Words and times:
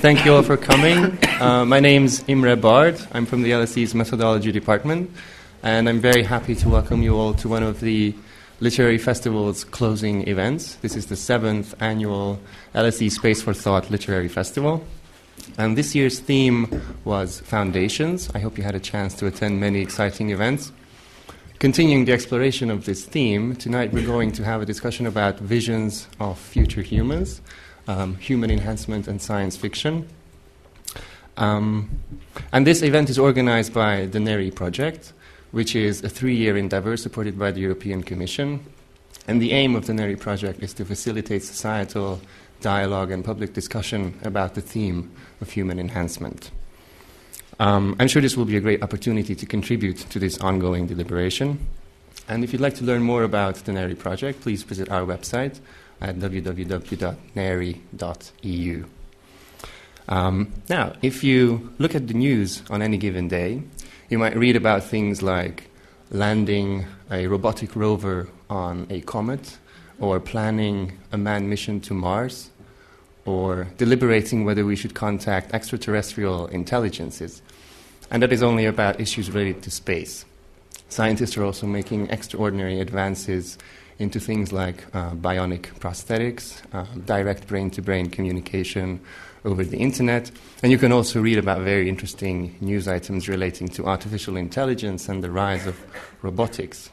thank 0.00 0.24
you 0.24 0.32
all 0.34 0.42
for 0.42 0.56
coming. 0.56 1.18
Uh, 1.42 1.62
my 1.66 1.78
name's 1.78 2.24
Imre 2.26 2.56
Bard. 2.56 2.98
I'm 3.12 3.26
from 3.26 3.42
the 3.42 3.50
LSE's 3.50 3.94
Methodology 3.94 4.50
Department, 4.50 5.10
and 5.62 5.90
I'm 5.90 6.00
very 6.00 6.22
happy 6.22 6.54
to 6.54 6.70
welcome 6.70 7.02
you 7.02 7.16
all 7.16 7.34
to 7.34 7.48
one 7.50 7.62
of 7.62 7.80
the 7.80 8.14
Literary 8.60 8.96
Festival's 8.96 9.62
closing 9.62 10.26
events. 10.26 10.76
This 10.76 10.96
is 10.96 11.06
the 11.06 11.16
seventh 11.16 11.74
annual 11.82 12.40
LSE 12.74 13.10
Space 13.10 13.42
for 13.42 13.52
Thought 13.52 13.90
Literary 13.90 14.28
Festival. 14.28 14.82
And 15.58 15.76
this 15.76 15.94
year's 15.94 16.18
theme 16.18 16.80
was 17.04 17.40
Foundations. 17.40 18.30
I 18.34 18.38
hope 18.38 18.56
you 18.56 18.64
had 18.64 18.74
a 18.74 18.80
chance 18.80 19.12
to 19.16 19.26
attend 19.26 19.60
many 19.60 19.82
exciting 19.82 20.30
events. 20.30 20.72
Continuing 21.58 22.06
the 22.06 22.12
exploration 22.12 22.70
of 22.70 22.86
this 22.86 23.04
theme, 23.04 23.54
tonight 23.54 23.92
we're 23.92 24.06
going 24.06 24.32
to 24.32 24.44
have 24.44 24.62
a 24.62 24.66
discussion 24.66 25.06
about 25.06 25.38
visions 25.40 26.08
of 26.18 26.38
future 26.38 26.80
humans, 26.80 27.42
um, 27.90 28.16
human 28.16 28.50
enhancement, 28.50 29.08
and 29.08 29.20
science 29.20 29.56
fiction. 29.56 30.08
Um, 31.36 31.90
and 32.52 32.66
this 32.66 32.82
event 32.82 33.10
is 33.10 33.18
organized 33.18 33.74
by 33.74 34.06
the 34.06 34.18
NERRI 34.18 34.54
project, 34.54 35.12
which 35.50 35.74
is 35.74 36.04
a 36.04 36.08
three 36.08 36.36
year 36.36 36.56
endeavor 36.56 36.96
supported 36.96 37.38
by 37.38 37.50
the 37.50 37.60
European 37.60 38.02
Commission. 38.02 38.60
And 39.26 39.42
the 39.42 39.52
aim 39.52 39.74
of 39.74 39.86
the 39.86 39.92
NERRI 39.92 40.18
project 40.18 40.62
is 40.62 40.72
to 40.74 40.84
facilitate 40.84 41.42
societal 41.42 42.20
dialogue 42.60 43.10
and 43.10 43.24
public 43.24 43.54
discussion 43.54 44.14
about 44.22 44.54
the 44.54 44.60
theme 44.60 45.10
of 45.40 45.50
human 45.50 45.78
enhancement. 45.78 46.50
Um, 47.58 47.96
I'm 47.98 48.08
sure 48.08 48.22
this 48.22 48.36
will 48.36 48.46
be 48.46 48.56
a 48.56 48.60
great 48.60 48.82
opportunity 48.82 49.34
to 49.34 49.46
contribute 49.46 49.98
to 50.10 50.18
this 50.18 50.38
ongoing 50.38 50.86
deliberation. 50.86 51.58
And 52.28 52.44
if 52.44 52.52
you'd 52.52 52.62
like 52.62 52.76
to 52.76 52.84
learn 52.84 53.02
more 53.02 53.24
about 53.24 53.56
the 53.56 53.72
NERRI 53.72 53.98
project, 53.98 54.42
please 54.42 54.62
visit 54.62 54.88
our 54.90 55.04
website 55.04 55.60
at 56.00 56.16
www.nerri.eu. 56.16 57.14
Um, 60.08 60.52
now, 60.68 60.94
if 61.02 61.22
you 61.22 61.72
look 61.78 61.94
at 61.94 62.08
the 62.08 62.14
news 62.14 62.62
on 62.68 62.82
any 62.82 62.96
given 62.96 63.28
day, 63.28 63.62
you 64.08 64.18
might 64.18 64.36
read 64.36 64.56
about 64.56 64.82
things 64.82 65.22
like 65.22 65.70
landing 66.10 66.86
a 67.10 67.26
robotic 67.28 67.76
rover 67.76 68.28
on 68.48 68.86
a 68.90 69.00
comet, 69.02 69.58
or 70.00 70.18
planning 70.18 70.98
a 71.12 71.18
manned 71.18 71.48
mission 71.48 71.80
to 71.82 71.94
Mars, 71.94 72.50
or 73.24 73.68
deliberating 73.76 74.44
whether 74.44 74.64
we 74.64 74.74
should 74.74 74.94
contact 74.94 75.54
extraterrestrial 75.54 76.46
intelligences. 76.48 77.42
And 78.10 78.22
that 78.22 78.32
is 78.32 78.42
only 78.42 78.64
about 78.66 78.98
issues 78.98 79.30
related 79.30 79.62
to 79.62 79.70
space. 79.70 80.24
Scientists 80.88 81.36
are 81.36 81.44
also 81.44 81.66
making 81.66 82.08
extraordinary 82.08 82.80
advances 82.80 83.56
into 84.00 84.18
things 84.18 84.52
like 84.52 84.84
uh, 84.94 85.10
bionic 85.10 85.78
prosthetics, 85.78 86.62
uh, 86.72 86.86
direct 87.04 87.46
brain 87.46 87.70
to 87.70 87.82
brain 87.82 88.08
communication 88.08 88.98
over 89.44 89.62
the 89.62 89.76
internet. 89.76 90.30
And 90.62 90.72
you 90.72 90.78
can 90.78 90.90
also 90.90 91.20
read 91.20 91.38
about 91.38 91.60
very 91.60 91.88
interesting 91.88 92.56
news 92.60 92.88
items 92.88 93.28
relating 93.28 93.68
to 93.68 93.86
artificial 93.86 94.36
intelligence 94.36 95.08
and 95.08 95.22
the 95.22 95.30
rise 95.30 95.66
of 95.66 95.78
robotics. 96.22 96.90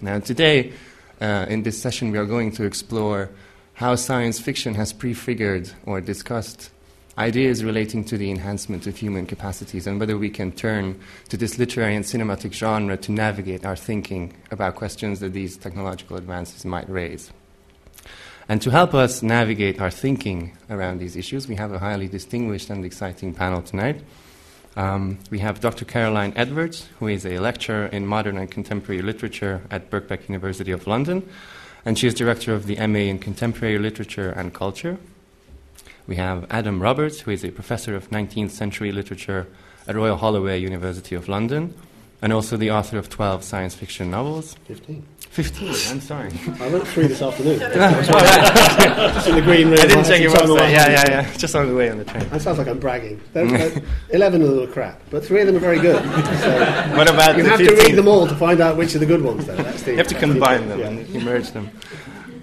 Now, 0.00 0.20
today, 0.20 0.72
uh, 1.20 1.46
in 1.48 1.62
this 1.62 1.80
session, 1.80 2.12
we 2.12 2.18
are 2.18 2.26
going 2.26 2.52
to 2.52 2.64
explore 2.64 3.30
how 3.74 3.94
science 3.94 4.38
fiction 4.38 4.74
has 4.74 4.92
prefigured 4.92 5.72
or 5.86 6.00
discussed 6.00 6.70
ideas 7.18 7.64
relating 7.64 8.04
to 8.04 8.16
the 8.16 8.30
enhancement 8.30 8.86
of 8.86 8.96
human 8.96 9.26
capacities 9.26 9.86
and 9.86 9.98
whether 9.98 10.16
we 10.16 10.30
can 10.30 10.52
turn 10.52 10.98
to 11.28 11.36
this 11.36 11.58
literary 11.58 11.96
and 11.96 12.04
cinematic 12.04 12.52
genre 12.52 12.96
to 12.96 13.12
navigate 13.12 13.66
our 13.66 13.76
thinking 13.76 14.32
about 14.50 14.76
questions 14.76 15.18
that 15.20 15.32
these 15.32 15.56
technological 15.56 16.16
advances 16.16 16.64
might 16.64 16.88
raise. 16.88 17.32
And 18.48 18.62
to 18.62 18.70
help 18.70 18.94
us 18.94 19.22
navigate 19.22 19.80
our 19.80 19.90
thinking 19.90 20.56
around 20.70 20.98
these 20.98 21.16
issues, 21.16 21.48
we 21.48 21.56
have 21.56 21.72
a 21.72 21.78
highly 21.78 22.08
distinguished 22.08 22.70
and 22.70 22.84
exciting 22.84 23.34
panel 23.34 23.60
tonight. 23.60 24.02
Um, 24.76 25.18
we 25.30 25.40
have 25.40 25.60
Dr. 25.60 25.84
Caroline 25.84 26.32
Edwards, 26.36 26.88
who 27.00 27.08
is 27.08 27.26
a 27.26 27.40
lecturer 27.40 27.86
in 27.86 28.06
modern 28.06 28.38
and 28.38 28.50
contemporary 28.50 29.02
literature 29.02 29.60
at 29.70 29.90
Birkbeck 29.90 30.28
University 30.28 30.70
of 30.70 30.86
London, 30.86 31.28
and 31.84 31.98
she 31.98 32.06
is 32.06 32.14
director 32.14 32.54
of 32.54 32.66
the 32.66 32.76
MA 32.86 33.00
in 33.00 33.18
Contemporary 33.18 33.78
Literature 33.78 34.30
and 34.30 34.54
Culture. 34.54 34.98
We 36.08 36.16
have 36.16 36.46
Adam 36.48 36.80
Roberts, 36.80 37.20
who 37.20 37.30
is 37.30 37.44
a 37.44 37.50
professor 37.50 37.94
of 37.94 38.08
19th 38.08 38.50
century 38.50 38.92
literature 38.92 39.46
at 39.86 39.94
Royal 39.94 40.16
Holloway 40.16 40.58
University 40.58 41.14
of 41.14 41.28
London, 41.28 41.74
and 42.22 42.32
also 42.32 42.56
the 42.56 42.70
author 42.70 42.96
of 42.96 43.10
12 43.10 43.44
science 43.44 43.74
fiction 43.74 44.10
novels. 44.10 44.56
15. 44.64 45.04
15, 45.18 45.68
I'm 45.68 46.00
sorry. 46.00 46.30
I 46.60 46.68
went 46.68 46.88
through 46.88 47.08
this 47.08 47.20
afternoon. 47.20 47.58
Just 47.60 49.28
in 49.28 49.34
the 49.34 49.42
green 49.42 49.68
room. 49.68 49.78
I 49.78 49.86
didn't 49.86 50.04
check 50.04 50.22
your 50.22 50.32
website. 50.32 50.72
Yeah, 50.72 50.88
yeah, 50.88 51.10
yeah. 51.10 51.36
Just 51.36 51.54
on 51.54 51.68
the 51.68 51.74
way 51.74 51.90
on 51.90 51.98
the 51.98 52.06
train. 52.06 52.26
That 52.30 52.40
sounds 52.40 52.56
like 52.56 52.68
I'm 52.68 52.80
bragging. 52.80 53.20
They're, 53.34 53.46
they're, 53.46 53.82
Eleven 54.08 54.40
of 54.40 54.48
them 54.48 54.60
are 54.60 54.72
crap, 54.72 55.02
but 55.10 55.22
three 55.22 55.42
of 55.42 55.46
them 55.46 55.56
are 55.56 55.60
very 55.60 55.78
good. 55.78 56.02
So 56.02 56.96
What 56.96 57.10
about 57.10 57.36
you 57.36 57.44
have 57.44 57.58
to 57.58 57.74
read 57.74 57.94
them 57.96 58.08
all 58.08 58.26
to 58.26 58.34
find 58.34 58.62
out 58.62 58.78
which 58.78 58.94
are 58.94 58.98
the 58.98 59.06
good 59.06 59.22
ones. 59.22 59.46
Though. 59.46 59.56
That's 59.56 59.82
the, 59.82 59.90
You 59.90 59.98
have 59.98 60.08
to 60.08 60.18
combine 60.18 60.68
them 60.70 60.80
yeah. 60.80 60.86
and 60.86 61.24
merge 61.24 61.50
them. 61.50 61.70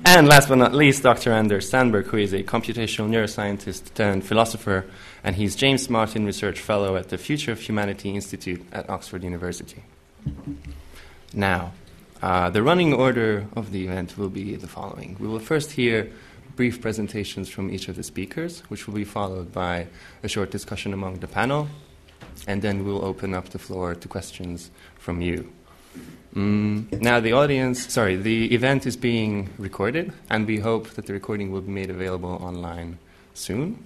And 0.08 0.28
last 0.28 0.50
but 0.50 0.60
not 0.60 0.76
least, 0.76 1.02
Dr. 1.02 1.34
Anders 1.34 1.68
Sandberg, 1.68 2.06
who 2.06 2.18
is 2.18 2.32
a 2.32 2.44
computational 2.44 3.10
neuroscientist 3.10 4.00
and 4.00 4.24
philosopher, 4.24 4.86
and 5.24 5.36
he's 5.36 5.56
James 5.56 5.90
Martin 5.90 6.28
Research 6.28 6.60
Fellow 6.60 6.96
at 6.96 7.10
the 7.10 7.18
Future 7.18 7.52
of 7.52 7.60
Humanity 7.60 8.12
Institute 8.12 8.64
at 8.72 8.88
Oxford 8.88 9.24
University. 9.24 9.84
Now, 11.34 11.74
uh, 12.22 12.52
the 12.52 12.62
running 12.62 12.94
order 12.94 13.48
of 13.56 13.72
the 13.72 13.86
event 13.86 14.16
will 14.16 14.30
be 14.30 14.56
the 14.56 14.68
following. 14.68 15.18
We 15.20 15.28
will 15.28 15.40
first 15.40 15.72
hear 15.72 16.12
brief 16.56 16.82
presentations 16.82 17.50
from 17.50 17.72
each 17.72 17.88
of 17.88 17.96
the 17.96 18.04
speakers, 18.04 18.60
which 18.70 18.86
will 18.86 18.94
be 18.94 19.06
followed 19.06 19.52
by 19.52 19.88
a 20.22 20.28
short 20.28 20.52
discussion 20.52 20.94
among 20.94 21.20
the 21.20 21.28
panel, 21.28 21.68
and 22.48 22.62
then 22.62 22.86
we'll 22.86 23.04
open 23.04 23.34
up 23.34 23.50
the 23.50 23.60
floor 23.60 23.96
to 23.96 24.08
questions 24.08 24.70
from 25.00 25.20
you. 25.22 25.52
Mm, 26.36 27.02
now, 27.02 27.22
the 27.22 27.32
audience, 27.32 27.94
sorry, 27.94 28.18
the 28.18 28.54
event 28.54 28.86
is 28.86 28.98
being 28.98 29.50
recorded, 29.58 30.12
and 30.30 30.46
we 30.46 30.60
hope 30.60 30.90
that 30.92 31.06
the 31.06 31.14
recording 31.14 31.50
will 31.50 31.62
be 31.62 31.72
made 31.72 31.90
available 31.90 32.32
online 32.42 32.98
soon. 33.34 33.82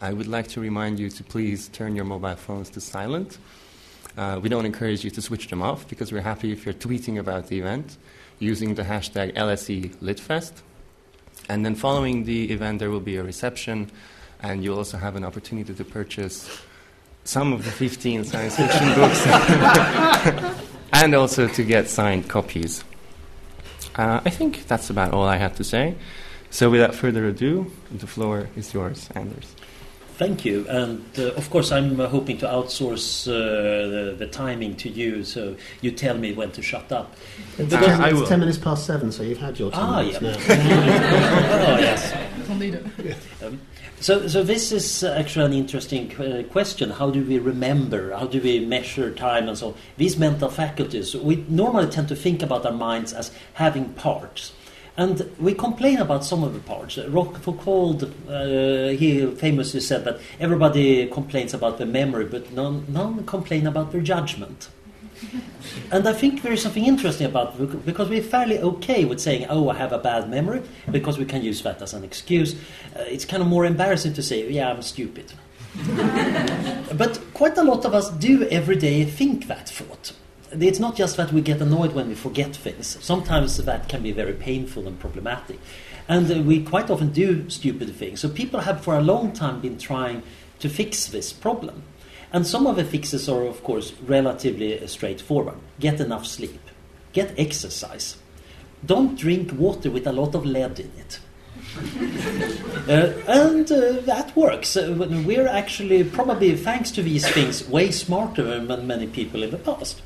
I 0.00 0.12
would 0.12 0.26
like 0.26 0.48
to 0.48 0.60
remind 0.60 0.98
you 0.98 1.08
to 1.08 1.22
please 1.22 1.68
turn 1.68 1.94
your 1.94 2.04
mobile 2.04 2.34
phones 2.34 2.68
to 2.70 2.80
silent. 2.80 3.38
Uh, 4.16 4.40
we 4.42 4.48
don't 4.48 4.66
encourage 4.66 5.04
you 5.04 5.10
to 5.10 5.22
switch 5.22 5.48
them 5.48 5.62
off 5.62 5.88
because 5.88 6.10
we're 6.10 6.20
happy 6.20 6.50
if 6.50 6.64
you're 6.64 6.74
tweeting 6.74 7.18
about 7.18 7.46
the 7.46 7.60
event 7.60 7.96
using 8.40 8.74
the 8.74 8.82
hashtag 8.82 9.34
LSELitFest. 9.36 10.52
And 11.48 11.64
then 11.64 11.76
following 11.76 12.24
the 12.24 12.50
event, 12.50 12.80
there 12.80 12.90
will 12.90 13.00
be 13.00 13.16
a 13.16 13.22
reception, 13.22 13.90
and 14.42 14.64
you'll 14.64 14.78
also 14.78 14.96
have 14.96 15.14
an 15.14 15.24
opportunity 15.24 15.72
to 15.72 15.84
purchase 15.84 16.60
some 17.22 17.52
of 17.52 17.64
the 17.64 17.70
15 17.70 18.24
science 18.24 18.56
fiction 18.56 18.94
books 18.94 20.64
and 20.92 21.14
also 21.14 21.48
to 21.48 21.62
get 21.64 21.88
signed 21.88 22.28
copies. 22.28 22.84
Uh, 23.96 24.20
I 24.24 24.30
think 24.30 24.66
that's 24.66 24.90
about 24.90 25.12
all 25.12 25.24
I 25.24 25.36
had 25.36 25.56
to 25.56 25.64
say. 25.64 25.94
So, 26.50 26.70
without 26.70 26.94
further 26.94 27.26
ado, 27.26 27.70
the 27.90 28.06
floor 28.06 28.48
is 28.56 28.72
yours, 28.72 29.08
Anders. 29.14 29.54
Thank 30.16 30.44
you. 30.44 30.66
And 30.68 31.04
uh, 31.18 31.32
of 31.34 31.48
course, 31.50 31.70
I'm 31.70 32.00
uh, 32.00 32.08
hoping 32.08 32.38
to 32.38 32.46
outsource 32.46 33.28
uh, 33.28 33.32
the, 33.88 34.16
the 34.18 34.26
timing 34.26 34.74
to 34.76 34.88
you, 34.88 35.22
so 35.24 35.54
you 35.80 35.90
tell 35.92 36.16
me 36.18 36.32
when 36.32 36.50
to 36.52 36.62
shut 36.62 36.90
up. 36.90 37.14
It's, 37.58 37.72
Uh, 37.72 37.80
ten, 37.80 38.00
I 38.00 38.08
it's 38.10 38.18
will. 38.18 38.26
ten 38.26 38.40
minutes 38.40 38.58
past 38.58 38.84
seven, 38.86 39.12
so 39.12 39.22
you've 39.22 39.38
had 39.38 39.58
your 39.58 39.70
ten 39.70 39.80
Ah, 39.80 40.02
minutes 40.02 40.20
yeah. 40.20 40.30
now. 40.56 41.74
oh, 41.74 41.78
yes. 41.78 42.12
Um, 43.44 43.60
so, 44.00 44.28
so 44.28 44.42
this 44.42 44.72
is 44.72 45.02
actually 45.04 45.46
an 45.46 45.52
interesting 45.52 46.14
uh, 46.20 46.42
question. 46.50 46.90
How 46.90 47.10
do 47.10 47.24
we 47.24 47.38
remember? 47.38 48.12
How 48.14 48.26
do 48.26 48.40
we 48.40 48.60
measure 48.64 49.12
time 49.14 49.48
and 49.48 49.58
so 49.58 49.68
on? 49.68 49.74
These 49.96 50.18
mental 50.18 50.48
faculties, 50.48 51.14
we 51.14 51.44
normally 51.48 51.88
tend 51.88 52.08
to 52.08 52.16
think 52.16 52.42
about 52.42 52.64
our 52.64 52.72
minds 52.72 53.12
as 53.12 53.30
having 53.54 53.90
parts. 53.94 54.52
And 54.96 55.30
we 55.38 55.54
complain 55.54 55.98
about 55.98 56.24
some 56.24 56.42
of 56.42 56.54
the 56.54 56.60
parts. 56.60 56.96
Rochefoucauld, 56.96 58.02
uh, 58.28 58.96
he 58.98 59.26
famously 59.36 59.80
said 59.80 60.04
that 60.04 60.20
everybody 60.40 61.06
complains 61.06 61.54
about 61.54 61.78
their 61.78 61.86
memory, 61.86 62.24
but 62.24 62.52
none, 62.52 62.84
none 62.88 63.24
complain 63.24 63.66
about 63.66 63.92
their 63.92 64.00
judgment. 64.00 64.68
And 65.90 66.06
I 66.06 66.12
think 66.12 66.42
there 66.42 66.52
is 66.52 66.62
something 66.62 66.84
interesting 66.84 67.26
about 67.26 67.58
it 67.58 67.84
because 67.86 68.08
we're 68.08 68.22
fairly 68.22 68.58
okay 68.58 69.04
with 69.04 69.20
saying, 69.20 69.46
"Oh, 69.48 69.68
I 69.68 69.74
have 69.74 69.92
a 69.92 69.98
bad 69.98 70.28
memory," 70.28 70.62
because 70.90 71.18
we 71.18 71.24
can 71.24 71.42
use 71.42 71.62
that 71.62 71.80
as 71.82 71.94
an 71.94 72.04
excuse. 72.04 72.54
Uh, 72.54 73.04
it's 73.06 73.24
kind 73.24 73.42
of 73.42 73.48
more 73.48 73.64
embarrassing 73.64 74.14
to 74.14 74.22
say, 74.22 74.50
"Yeah, 74.50 74.70
I'm 74.70 74.82
stupid." 74.82 75.32
but 76.96 77.20
quite 77.34 77.56
a 77.58 77.62
lot 77.62 77.84
of 77.84 77.94
us 77.94 78.10
do 78.10 78.46
every 78.48 78.76
day 78.76 79.04
think 79.04 79.46
that 79.46 79.68
thought. 79.68 80.12
It's 80.52 80.80
not 80.80 80.96
just 80.96 81.16
that 81.16 81.32
we 81.32 81.40
get 81.40 81.60
annoyed 81.60 81.92
when 81.92 82.08
we 82.08 82.14
forget 82.14 82.56
things. 82.56 82.98
Sometimes 83.00 83.56
that 83.58 83.88
can 83.88 84.02
be 84.02 84.12
very 84.12 84.32
painful 84.32 84.86
and 84.86 84.98
problematic. 84.98 85.58
And 86.08 86.46
we 86.46 86.62
quite 86.62 86.88
often 86.88 87.12
do 87.12 87.48
stupid 87.50 87.94
things. 87.94 88.20
So 88.20 88.30
people 88.30 88.60
have 88.60 88.82
for 88.82 88.96
a 88.96 89.02
long 89.02 89.32
time 89.32 89.60
been 89.60 89.76
trying 89.76 90.22
to 90.60 90.68
fix 90.70 91.06
this 91.06 91.32
problem. 91.34 91.82
And 92.32 92.46
some 92.46 92.66
of 92.66 92.76
the 92.76 92.84
fixes 92.84 93.28
are, 93.28 93.44
of 93.44 93.62
course, 93.62 93.92
relatively 94.02 94.82
uh, 94.82 94.86
straightforward. 94.86 95.56
Get 95.80 96.00
enough 96.00 96.26
sleep. 96.26 96.60
Get 97.12 97.38
exercise. 97.38 98.16
Don't 98.84 99.18
drink 99.18 99.52
water 99.52 99.90
with 99.90 100.06
a 100.06 100.12
lot 100.12 100.34
of 100.34 100.44
lead 100.44 100.80
in 100.80 100.92
it. 100.98 101.20
Uh, 102.88 103.12
and 103.28 103.70
uh, 103.70 104.00
that 104.06 104.34
works. 104.34 104.74
Uh, 104.74 104.94
we're 105.26 105.46
actually, 105.46 106.02
probably 106.04 106.56
thanks 106.56 106.90
to 106.90 107.02
these 107.02 107.28
things, 107.28 107.68
way 107.68 107.90
smarter 107.90 108.64
than 108.64 108.86
many 108.86 109.06
people 109.06 109.42
in 109.42 109.50
the 109.50 109.58
past. 109.58 110.00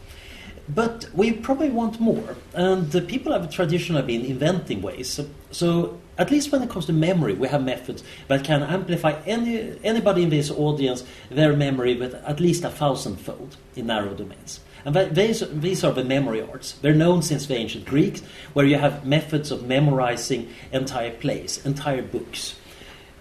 But 0.69 1.09
we 1.15 1.31
probably 1.31 1.71
want 1.71 2.01
more. 2.01 2.37
And 2.55 2.91
people 3.07 3.33
have 3.33 3.49
traditionally 3.51 4.03
been 4.03 4.25
inventing 4.25 4.83
ways. 4.83 5.21
So, 5.53 6.01
at 6.19 6.31
least 6.31 6.53
when 6.53 6.63
it 6.63 6.71
comes 6.71 6.87
to 6.87 6.93
memory, 6.93 7.35
we 7.35 7.49
have 7.49 7.65
methods 7.65 8.05
that 8.29 8.45
can 8.45 8.63
amplify 8.63 9.13
any, 9.27 9.79
anybody 9.83 10.23
in 10.23 10.31
this 10.31 10.51
audience, 10.51 11.05
their 11.31 11.55
memory 11.55 11.97
with 11.97 12.15
at 12.15 12.41
least 12.41 12.65
a 12.65 12.71
thousandfold 12.71 13.57
in 13.77 13.87
narrow 13.87 14.15
domains. 14.15 14.61
And 14.85 15.15
these, 15.15 15.45
these 15.53 15.85
are 15.85 15.93
the 15.93 16.05
memory 16.05 16.43
arts. 16.43 16.73
They're 16.83 16.95
known 16.95 17.23
since 17.23 17.47
the 17.47 17.55
ancient 17.55 17.87
Greeks, 17.87 18.21
where 18.53 18.67
you 18.67 18.77
have 18.79 19.07
methods 19.07 19.51
of 19.51 19.67
memorizing 19.67 20.51
entire 20.73 21.13
plays, 21.13 21.65
entire 21.65 22.03
books. 22.03 22.57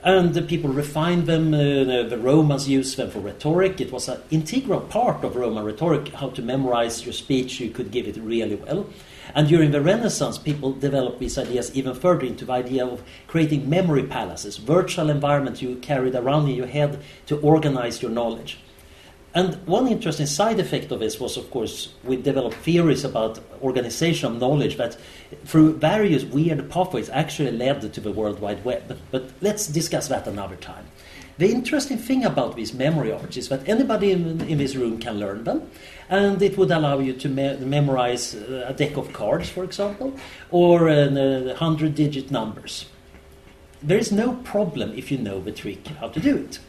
And 0.04 0.34
the 0.34 0.42
people 0.42 0.72
refined 0.72 1.28
them. 1.28 1.54
Uh, 1.54 2.10
the 2.10 2.18
Romans 2.20 2.68
used 2.68 2.98
them 2.98 3.12
for 3.12 3.20
rhetoric. 3.20 3.80
It 3.80 3.92
was 3.92 4.10
an 4.10 4.20
integral 4.32 4.82
part 4.82 5.24
of 5.24 5.36
Roman 5.36 5.64
rhetoric 5.64 6.10
how 6.10 6.30
to 6.30 6.42
memorize 6.42 7.06
your 7.06 7.14
speech. 7.14 7.60
You 7.60 7.70
could 7.70 7.92
give 7.92 8.08
it 8.08 8.18
really 8.18 8.56
well. 8.56 8.88
And 9.34 9.48
during 9.48 9.72
the 9.72 9.82
Renaissance, 9.82 10.38
people 10.38 10.74
developed 10.74 11.20
these 11.20 11.38
ideas 11.38 11.74
even 11.76 11.94
further 11.94 12.26
into 12.26 12.46
the 12.46 12.54
idea 12.54 12.86
of 12.86 13.04
creating 13.28 13.70
memory 13.70 14.04
palaces, 14.04 14.58
virtual 14.58 15.10
environments 15.10 15.62
you 15.62 15.76
carried 15.78 16.16
around 16.16 16.50
in 16.50 16.56
your 16.56 16.68
head 16.68 17.02
to 17.28 17.38
organize 17.40 18.02
your 18.02 18.12
knowledge. 18.12 18.60
And 19.34 19.56
one 19.66 19.88
interesting 19.88 20.26
side 20.26 20.60
effect 20.60 20.92
of 20.92 21.00
this 21.00 21.18
was, 21.18 21.38
of 21.38 21.50
course, 21.52 21.94
we 22.04 22.18
developed 22.18 22.58
theories 22.58 23.06
about 23.06 23.40
organization 23.62 24.34
of 24.34 24.42
knowledge 24.42 24.76
that, 24.76 24.98
through 25.46 25.78
various 25.78 26.26
weird 26.26 26.70
pathways, 26.70 27.10
actually 27.10 27.52
led 27.52 27.94
to 27.94 28.02
the 28.02 28.12
World 28.12 28.42
Wide 28.42 28.66
Web. 28.66 28.98
But 29.10 29.32
let's 29.40 29.68
discuss 29.68 30.10
that 30.10 30.28
another 30.28 30.58
time. 30.58 30.86
The 31.38 31.50
interesting 31.50 31.98
thing 31.98 32.26
about 32.26 32.58
these 32.58 32.74
memory 32.74 33.12
arts 33.14 33.38
is 33.38 33.48
that 33.48 33.68
anybody 33.68 34.12
in, 34.12 34.42
in 34.42 34.58
this 34.58 34.76
room 34.76 35.00
can 35.00 35.18
learn 35.18 35.46
them, 35.46 35.72
and 36.12 36.42
it 36.42 36.58
would 36.58 36.70
allow 36.72 37.00
you 37.00 37.14
to 37.14 37.30
me- 37.30 37.58
memorize 37.58 38.36
uh, 38.36 38.66
a 38.68 38.74
deck 38.74 38.98
of 38.98 39.12
cards, 39.14 39.50
for 39.50 39.64
example, 39.64 40.14
or 40.52 40.90
uh, 40.90 41.56
hundred 41.56 41.96
digit 41.96 42.30
numbers. 42.30 42.86
There 43.82 43.98
is 43.98 44.12
no 44.12 44.34
problem 44.44 44.94
if 44.96 45.10
you 45.10 45.18
know 45.18 45.40
the 45.40 45.54
trick 45.54 45.88
how 46.00 46.10
to 46.10 46.20
do 46.20 46.36
it. 46.36 46.60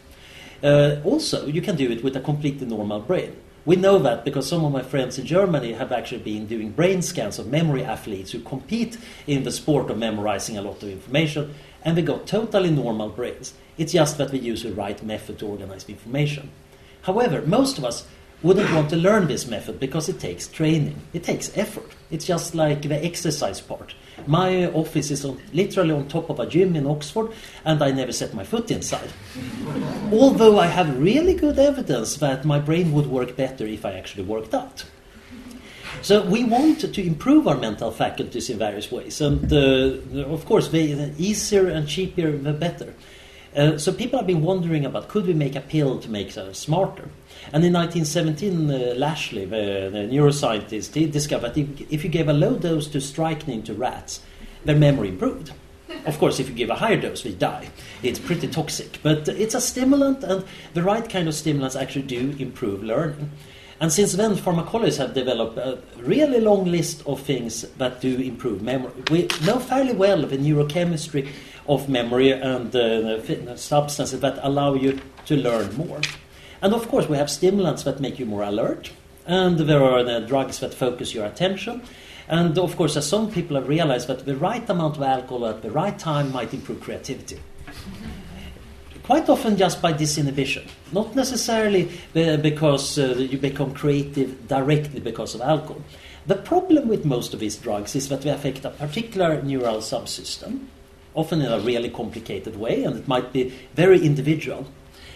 Uh, 0.62 1.00
also, 1.04 1.46
you 1.46 1.60
can 1.60 1.74
do 1.74 1.90
it 1.90 2.04
with 2.04 2.16
a 2.16 2.20
completely 2.20 2.66
normal 2.66 3.00
brain. 3.00 3.36
We 3.64 3.76
know 3.76 3.98
that 3.98 4.24
because 4.24 4.48
some 4.48 4.64
of 4.64 4.72
my 4.72 4.82
friends 4.82 5.18
in 5.18 5.26
Germany 5.26 5.72
have 5.72 5.92
actually 5.92 6.22
been 6.22 6.46
doing 6.46 6.70
brain 6.70 7.02
scans 7.02 7.38
of 7.38 7.48
memory 7.48 7.84
athletes 7.84 8.30
who 8.30 8.40
compete 8.40 8.96
in 9.26 9.42
the 9.42 9.50
sport 9.50 9.90
of 9.90 9.98
memorizing 9.98 10.56
a 10.56 10.62
lot 10.62 10.82
of 10.82 10.88
information, 10.88 11.54
and 11.84 11.96
they 11.96 12.02
got 12.02 12.28
totally 12.28 12.70
normal 12.70 13.08
brains. 13.08 13.54
It's 13.76 13.92
just 13.92 14.18
that 14.18 14.30
we 14.30 14.38
use 14.38 14.62
the 14.62 14.72
right 14.72 15.02
method 15.02 15.40
to 15.40 15.46
organize 15.46 15.84
the 15.84 15.92
information. 15.92 16.50
However, 17.02 17.42
most 17.42 17.78
of 17.78 17.84
us 17.84 18.06
wouldn't 18.42 18.72
want 18.72 18.90
to 18.90 18.96
learn 18.96 19.28
this 19.28 19.46
method 19.46 19.78
because 19.78 20.08
it 20.08 20.18
takes 20.18 20.48
training, 20.48 20.96
it 21.12 21.24
takes 21.24 21.56
effort. 21.56 21.90
It's 22.10 22.26
just 22.26 22.54
like 22.54 22.82
the 22.82 23.04
exercise 23.04 23.60
part. 23.60 23.94
My 24.26 24.66
office 24.66 25.10
is 25.10 25.24
on, 25.24 25.40
literally 25.52 25.92
on 25.92 26.08
top 26.08 26.28
of 26.30 26.38
a 26.40 26.46
gym 26.46 26.76
in 26.76 26.86
Oxford, 26.86 27.30
and 27.64 27.82
I 27.82 27.90
never 27.90 28.12
set 28.12 28.34
my 28.34 28.44
foot 28.44 28.70
inside. 28.70 29.10
Although 30.12 30.58
I 30.58 30.66
have 30.66 31.00
really 31.00 31.34
good 31.34 31.58
evidence 31.58 32.16
that 32.16 32.44
my 32.44 32.58
brain 32.58 32.92
would 32.92 33.06
work 33.06 33.36
better 33.36 33.66
if 33.66 33.84
I 33.84 33.92
actually 33.92 34.24
worked 34.24 34.54
out. 34.54 34.84
So 36.02 36.22
we 36.22 36.44
want 36.44 36.80
to 36.80 37.06
improve 37.06 37.46
our 37.46 37.56
mental 37.56 37.90
faculties 37.90 38.50
in 38.50 38.58
various 38.58 38.90
ways, 38.90 39.20
and 39.20 39.52
uh, 39.52 40.24
of 40.26 40.44
course, 40.46 40.68
the 40.68 41.12
easier 41.16 41.68
and 41.68 41.86
cheaper, 41.86 42.32
the 42.32 42.52
better. 42.52 42.94
Uh, 43.56 43.78
so 43.78 43.92
people 43.92 44.18
have 44.18 44.26
been 44.26 44.42
wondering 44.42 44.84
about 44.84 45.08
could 45.08 45.26
we 45.26 45.34
make 45.34 45.54
a 45.54 45.60
pill 45.60 45.98
to 46.00 46.10
make 46.10 46.36
us 46.36 46.58
smarter? 46.58 47.08
And 47.52 47.64
in 47.64 47.72
1917, 47.72 48.70
uh, 48.70 48.94
Lashley, 48.96 49.44
the, 49.44 49.90
the, 49.90 50.08
neuroscientist, 50.08 50.94
he 50.94 51.06
discovered 51.06 51.54
that 51.54 51.60
if, 51.60 51.92
if 51.92 52.04
you 52.04 52.10
gave 52.10 52.28
a 52.28 52.32
low 52.32 52.56
dose 52.56 52.86
to 52.88 53.00
strychnine 53.00 53.62
to 53.64 53.74
rats, 53.74 54.20
their 54.64 54.76
memory 54.76 55.08
improved. 55.08 55.52
Of 56.06 56.18
course, 56.18 56.40
if 56.40 56.48
you 56.48 56.54
give 56.54 56.70
a 56.70 56.74
higher 56.74 57.00
dose, 57.00 57.22
they 57.22 57.32
die. 57.32 57.68
It's 58.02 58.18
pretty 58.18 58.48
toxic, 58.48 58.98
but 59.02 59.28
it's 59.28 59.54
a 59.54 59.60
stimulant, 59.60 60.24
and 60.24 60.44
the 60.74 60.82
right 60.82 61.08
kind 61.08 61.28
of 61.28 61.34
stimulants 61.34 61.76
actually 61.76 62.02
do 62.02 62.34
improve 62.38 62.82
learning. 62.82 63.30
And 63.80 63.92
since 63.92 64.12
then, 64.12 64.36
pharmacologists 64.36 64.98
have 64.98 65.12
developed 65.12 65.58
a 65.58 65.78
really 65.96 66.40
long 66.40 66.64
list 66.66 67.02
of 67.04 67.20
things 67.20 67.62
that 67.78 68.00
do 68.00 68.16
improve 68.16 68.62
memory. 68.62 68.92
We 69.10 69.28
know 69.44 69.58
fairly 69.58 69.92
well 69.92 70.22
the 70.22 70.38
neurochemistry 70.38 71.28
of 71.68 71.88
memory 71.88 72.30
and 72.30 72.74
uh, 72.74 73.56
substances 73.56 74.20
that 74.20 74.38
allow 74.42 74.74
you 74.74 75.00
to 75.26 75.36
learn 75.36 75.74
more. 75.76 76.00
And 76.62 76.72
of 76.72 76.88
course, 76.88 77.08
we 77.08 77.16
have 77.16 77.28
stimulants 77.28 77.82
that 77.82 78.00
make 78.00 78.20
you 78.20 78.24
more 78.24 78.44
alert, 78.44 78.92
and 79.26 79.58
there 79.58 79.82
are 79.82 80.04
the 80.04 80.20
drugs 80.20 80.60
that 80.60 80.72
focus 80.72 81.12
your 81.12 81.26
attention. 81.26 81.82
And 82.28 82.56
of 82.56 82.76
course, 82.76 82.96
as 82.96 83.06
some 83.06 83.32
people 83.32 83.56
have 83.56 83.68
realized 83.68 84.06
that 84.06 84.24
the 84.24 84.36
right 84.36 84.68
amount 84.70 84.96
of 84.96 85.02
alcohol 85.02 85.46
at 85.46 85.62
the 85.62 85.72
right 85.72 85.98
time 85.98 86.30
might 86.30 86.54
improve 86.54 86.80
creativity. 86.80 87.40
Quite 89.02 89.28
often, 89.28 89.56
just 89.56 89.82
by 89.82 89.92
disinhibition, 89.92 90.68
not 90.92 91.16
necessarily 91.16 91.90
because 92.14 92.96
uh, 92.96 93.16
you 93.18 93.36
become 93.36 93.74
creative 93.74 94.46
directly 94.46 95.00
because 95.00 95.34
of 95.34 95.40
alcohol. 95.40 95.82
The 96.26 96.36
problem 96.36 96.86
with 96.86 97.04
most 97.04 97.34
of 97.34 97.40
these 97.40 97.56
drugs 97.56 97.96
is 97.96 98.08
that 98.08 98.22
they 98.22 98.30
affect 98.30 98.64
a 98.64 98.70
particular 98.70 99.42
neural 99.42 99.78
subsystem, 99.78 100.66
often 101.14 101.42
in 101.42 101.50
a 101.50 101.58
really 101.58 101.90
complicated 101.90 102.56
way, 102.56 102.84
and 102.84 102.96
it 102.96 103.08
might 103.08 103.32
be 103.32 103.52
very 103.74 104.00
individual. 104.06 104.68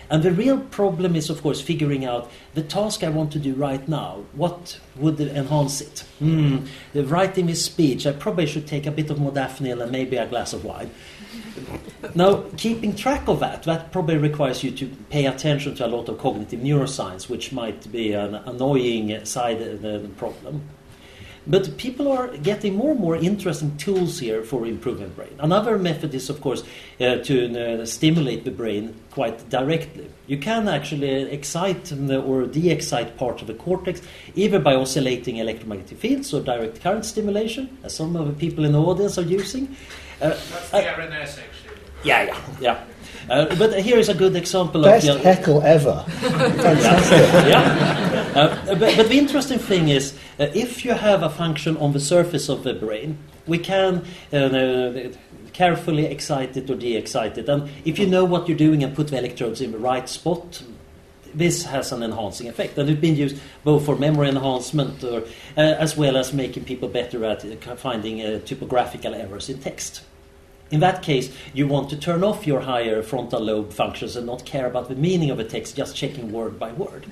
And 0.08 0.22
the 0.22 0.30
real 0.30 0.58
problem 0.58 1.16
is, 1.16 1.30
of 1.30 1.42
course, 1.42 1.60
figuring 1.60 2.04
out 2.04 2.30
the 2.54 2.62
task 2.62 3.02
I 3.02 3.08
want 3.08 3.32
to 3.32 3.38
do 3.38 3.54
right 3.54 3.86
now. 3.88 4.24
What 4.32 4.78
would 4.96 5.20
enhance 5.20 5.80
it? 5.80 6.04
Mm, 6.20 6.68
writing 6.94 7.46
this 7.46 7.64
speech, 7.64 8.06
I 8.06 8.12
probably 8.12 8.46
should 8.46 8.66
take 8.66 8.86
a 8.86 8.90
bit 8.90 9.10
of 9.10 9.18
modafinil 9.18 9.82
and 9.82 9.90
maybe 9.90 10.16
a 10.16 10.26
glass 10.26 10.52
of 10.52 10.64
wine. 10.64 10.90
now, 12.14 12.44
keeping 12.56 12.94
track 12.94 13.26
of 13.28 13.40
that, 13.40 13.64
that 13.64 13.90
probably 13.90 14.16
requires 14.16 14.62
you 14.62 14.70
to 14.72 14.88
pay 15.10 15.26
attention 15.26 15.74
to 15.76 15.86
a 15.86 15.88
lot 15.88 16.08
of 16.08 16.18
cognitive 16.18 16.60
neuroscience, 16.60 17.28
which 17.28 17.52
might 17.52 17.90
be 17.90 18.12
an 18.12 18.36
annoying 18.36 19.24
side 19.24 19.60
of 19.60 19.82
the 19.82 20.08
problem. 20.16 20.62
But 21.46 21.76
people 21.76 22.10
are 22.10 22.28
getting 22.38 22.74
more 22.74 22.90
and 22.90 23.00
more 23.00 23.16
interesting 23.16 23.76
tools 23.76 24.18
here 24.18 24.42
for 24.42 24.66
improving 24.66 25.10
brain. 25.10 25.34
Another 25.38 25.78
method 25.78 26.12
is, 26.14 26.28
of 26.28 26.40
course, 26.40 26.64
uh, 27.00 27.16
to 27.16 27.80
uh, 27.82 27.86
stimulate 27.86 28.44
the 28.44 28.50
brain 28.50 28.94
quite 29.12 29.48
directly. 29.48 30.10
You 30.26 30.38
can 30.38 30.68
actually 30.68 31.30
excite 31.30 31.92
or 31.92 32.46
de-excite 32.46 33.16
parts 33.16 33.42
of 33.42 33.46
the 33.48 33.54
cortex 33.54 34.02
either 34.34 34.58
by 34.58 34.74
oscillating 34.74 35.36
electromagnetic 35.36 35.98
fields 35.98 36.34
or 36.34 36.40
direct 36.40 36.80
current 36.80 37.04
stimulation, 37.04 37.78
as 37.84 37.94
some 37.94 38.16
of 38.16 38.26
the 38.26 38.32
people 38.32 38.64
in 38.64 38.72
the 38.72 38.80
audience 38.80 39.16
are 39.16 39.22
using. 39.22 39.76
Uh, 40.20 40.30
That's 40.30 40.70
the 40.70 40.78
RNS, 40.78 41.38
actually. 41.38 41.76
Yeah, 42.02 42.22
yeah, 42.22 42.40
yeah. 42.60 42.84
Uh, 43.28 43.54
but 43.56 43.80
here 43.80 43.98
is 43.98 44.08
a 44.08 44.14
good 44.14 44.36
example 44.36 44.82
Best 44.82 45.08
of... 45.08 45.22
Best 45.22 45.38
heckle 45.38 45.62
ever. 45.62 46.04
Fantastic. 46.08 47.18
yeah. 47.50 48.15
Uh, 48.36 48.54
but, 48.66 48.78
but, 48.96 49.08
the 49.08 49.18
interesting 49.18 49.58
thing 49.58 49.88
is, 49.88 50.12
uh, 50.38 50.46
if 50.54 50.84
you 50.84 50.92
have 50.92 51.22
a 51.22 51.30
function 51.30 51.74
on 51.78 51.92
the 51.92 52.00
surface 52.00 52.50
of 52.50 52.64
the 52.64 52.74
brain, 52.74 53.16
we 53.46 53.56
can 53.56 54.04
uh, 54.30 54.36
uh, 54.36 55.08
carefully 55.54 56.04
excite 56.04 56.54
it 56.54 56.68
or 56.68 56.74
de-excite 56.74 57.38
it. 57.38 57.48
And 57.48 57.70
if 57.86 57.98
you 57.98 58.06
know 58.06 58.26
what 58.26 58.46
you're 58.46 58.58
doing 58.58 58.84
and 58.84 58.94
put 58.94 59.08
the 59.08 59.16
electrodes 59.16 59.62
in 59.62 59.72
the 59.72 59.78
right 59.78 60.06
spot, 60.06 60.62
this 61.34 61.64
has 61.64 61.92
an 61.92 62.02
enhancing 62.02 62.46
effect. 62.46 62.76
And 62.76 62.90
it's 62.90 63.00
been 63.00 63.16
used 63.16 63.40
both 63.64 63.86
for 63.86 63.96
memory 63.96 64.28
enhancement 64.28 65.02
or, 65.02 65.22
uh, 65.56 65.60
as 65.60 65.96
well 65.96 66.18
as 66.18 66.34
making 66.34 66.64
people 66.64 66.88
better 66.88 67.24
at 67.24 67.42
finding 67.78 68.40
typographical 68.42 69.14
errors 69.14 69.48
in 69.48 69.60
text. 69.60 70.02
In 70.70 70.80
that 70.80 71.02
case, 71.02 71.34
you 71.54 71.66
want 71.68 71.88
to 71.90 71.96
turn 71.96 72.22
off 72.22 72.46
your 72.46 72.60
higher 72.60 73.02
frontal 73.02 73.40
lobe 73.40 73.72
functions 73.72 74.14
and 74.14 74.26
not 74.26 74.44
care 74.44 74.66
about 74.66 74.88
the 74.88 74.96
meaning 74.96 75.30
of 75.30 75.38
a 75.38 75.44
text, 75.44 75.76
just 75.76 75.96
checking 75.96 76.32
word 76.32 76.58
by 76.58 76.72
word. 76.72 77.06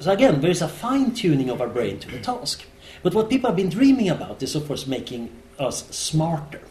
So 0.00 0.10
again, 0.12 0.40
there 0.40 0.50
is 0.50 0.62
a 0.62 0.68
fine 0.68 1.12
tuning 1.12 1.50
of 1.50 1.60
our 1.60 1.68
brain 1.68 1.98
to 2.00 2.10
the 2.10 2.18
task. 2.18 2.64
But 3.02 3.14
what 3.14 3.28
people 3.28 3.50
have 3.50 3.56
been 3.56 3.68
dreaming 3.68 4.08
about 4.08 4.42
is, 4.42 4.54
of 4.54 4.66
course, 4.66 4.86
making 4.86 5.30
us 5.58 5.86
smarter. 5.90 6.62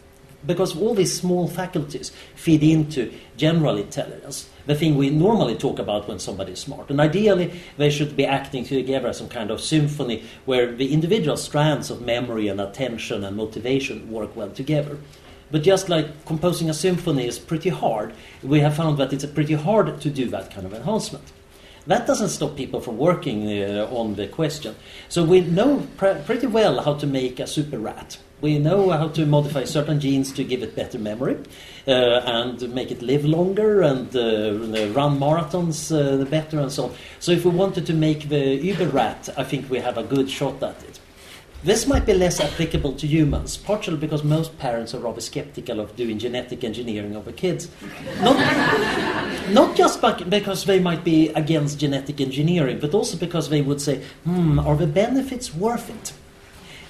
Because 0.44 0.76
all 0.76 0.94
these 0.94 1.20
small 1.20 1.46
faculties 1.46 2.10
feed 2.34 2.64
into 2.64 3.12
general 3.36 3.76
intelligence, 3.76 4.48
the 4.66 4.74
thing 4.74 4.96
we 4.96 5.10
normally 5.10 5.54
talk 5.54 5.78
about 5.78 6.08
when 6.08 6.18
somebody 6.18 6.52
is 6.52 6.58
smart. 6.58 6.90
And 6.90 7.00
ideally, 7.00 7.60
they 7.76 7.90
should 7.90 8.16
be 8.16 8.26
acting 8.26 8.64
together 8.64 9.08
as 9.08 9.18
some 9.18 9.28
kind 9.28 9.52
of 9.52 9.60
symphony 9.60 10.24
where 10.44 10.74
the 10.74 10.92
individual 10.92 11.36
strands 11.36 11.88
of 11.88 12.00
memory 12.00 12.48
and 12.48 12.60
attention 12.60 13.22
and 13.22 13.36
motivation 13.36 14.10
work 14.10 14.34
well 14.34 14.50
together. 14.50 14.98
But 15.52 15.62
just 15.62 15.88
like 15.88 16.26
composing 16.26 16.68
a 16.68 16.74
symphony 16.74 17.26
is 17.26 17.38
pretty 17.38 17.70
hard, 17.70 18.12
we 18.42 18.58
have 18.60 18.74
found 18.74 18.98
that 18.98 19.12
it's 19.12 19.26
pretty 19.26 19.54
hard 19.54 20.00
to 20.00 20.10
do 20.10 20.28
that 20.30 20.52
kind 20.52 20.66
of 20.66 20.74
enhancement. 20.74 21.32
That 21.90 22.06
doesn't 22.06 22.28
stop 22.28 22.54
people 22.54 22.80
from 22.80 22.98
working 22.98 23.48
uh, 23.48 23.88
on 23.90 24.14
the 24.14 24.28
question. 24.28 24.76
So 25.08 25.24
we 25.24 25.40
know 25.40 25.88
pr- 25.96 26.20
pretty 26.24 26.46
well 26.46 26.80
how 26.82 26.94
to 26.94 27.04
make 27.04 27.40
a 27.40 27.48
super 27.48 27.80
rat. 27.80 28.16
We 28.40 28.60
know 28.60 28.90
how 28.90 29.08
to 29.08 29.26
modify 29.26 29.64
certain 29.64 29.98
genes 29.98 30.30
to 30.34 30.44
give 30.44 30.62
it 30.62 30.76
better 30.76 31.00
memory 31.00 31.38
uh, 31.88 31.90
and 31.90 32.72
make 32.72 32.92
it 32.92 33.02
live 33.02 33.24
longer 33.24 33.82
and 33.82 34.06
uh, 34.14 34.92
run 34.92 35.18
marathons 35.18 35.90
uh, 35.90 36.24
better 36.26 36.60
and 36.60 36.70
so 36.70 36.84
on. 36.84 36.94
So 37.18 37.32
if 37.32 37.44
we 37.44 37.50
wanted 37.50 37.86
to 37.86 37.92
make 37.92 38.28
the 38.28 38.54
Uber 38.54 38.86
rat, 38.90 39.28
I 39.36 39.42
think 39.42 39.68
we 39.68 39.80
have 39.80 39.98
a 39.98 40.04
good 40.04 40.30
shot 40.30 40.62
at 40.62 40.80
it. 40.84 41.00
This 41.62 41.86
might 41.86 42.06
be 42.06 42.14
less 42.14 42.40
applicable 42.40 42.94
to 42.94 43.06
humans, 43.06 43.58
partially 43.58 43.98
because 43.98 44.24
most 44.24 44.58
parents 44.58 44.94
are 44.94 44.98
rather 44.98 45.20
skeptical 45.20 45.78
of 45.78 45.94
doing 45.94 46.18
genetic 46.18 46.64
engineering 46.64 47.14
of 47.14 47.26
their 47.26 47.34
kids. 47.34 47.68
Not, 48.22 48.38
not 49.50 49.76
just 49.76 50.00
because 50.30 50.64
they 50.64 50.80
might 50.80 51.04
be 51.04 51.28
against 51.30 51.78
genetic 51.78 52.18
engineering, 52.18 52.78
but 52.80 52.94
also 52.94 53.18
because 53.18 53.50
they 53.50 53.60
would 53.60 53.82
say, 53.82 54.02
hmm, 54.24 54.58
are 54.58 54.74
the 54.74 54.86
benefits 54.86 55.54
worth 55.54 55.90
it? 55.90 56.14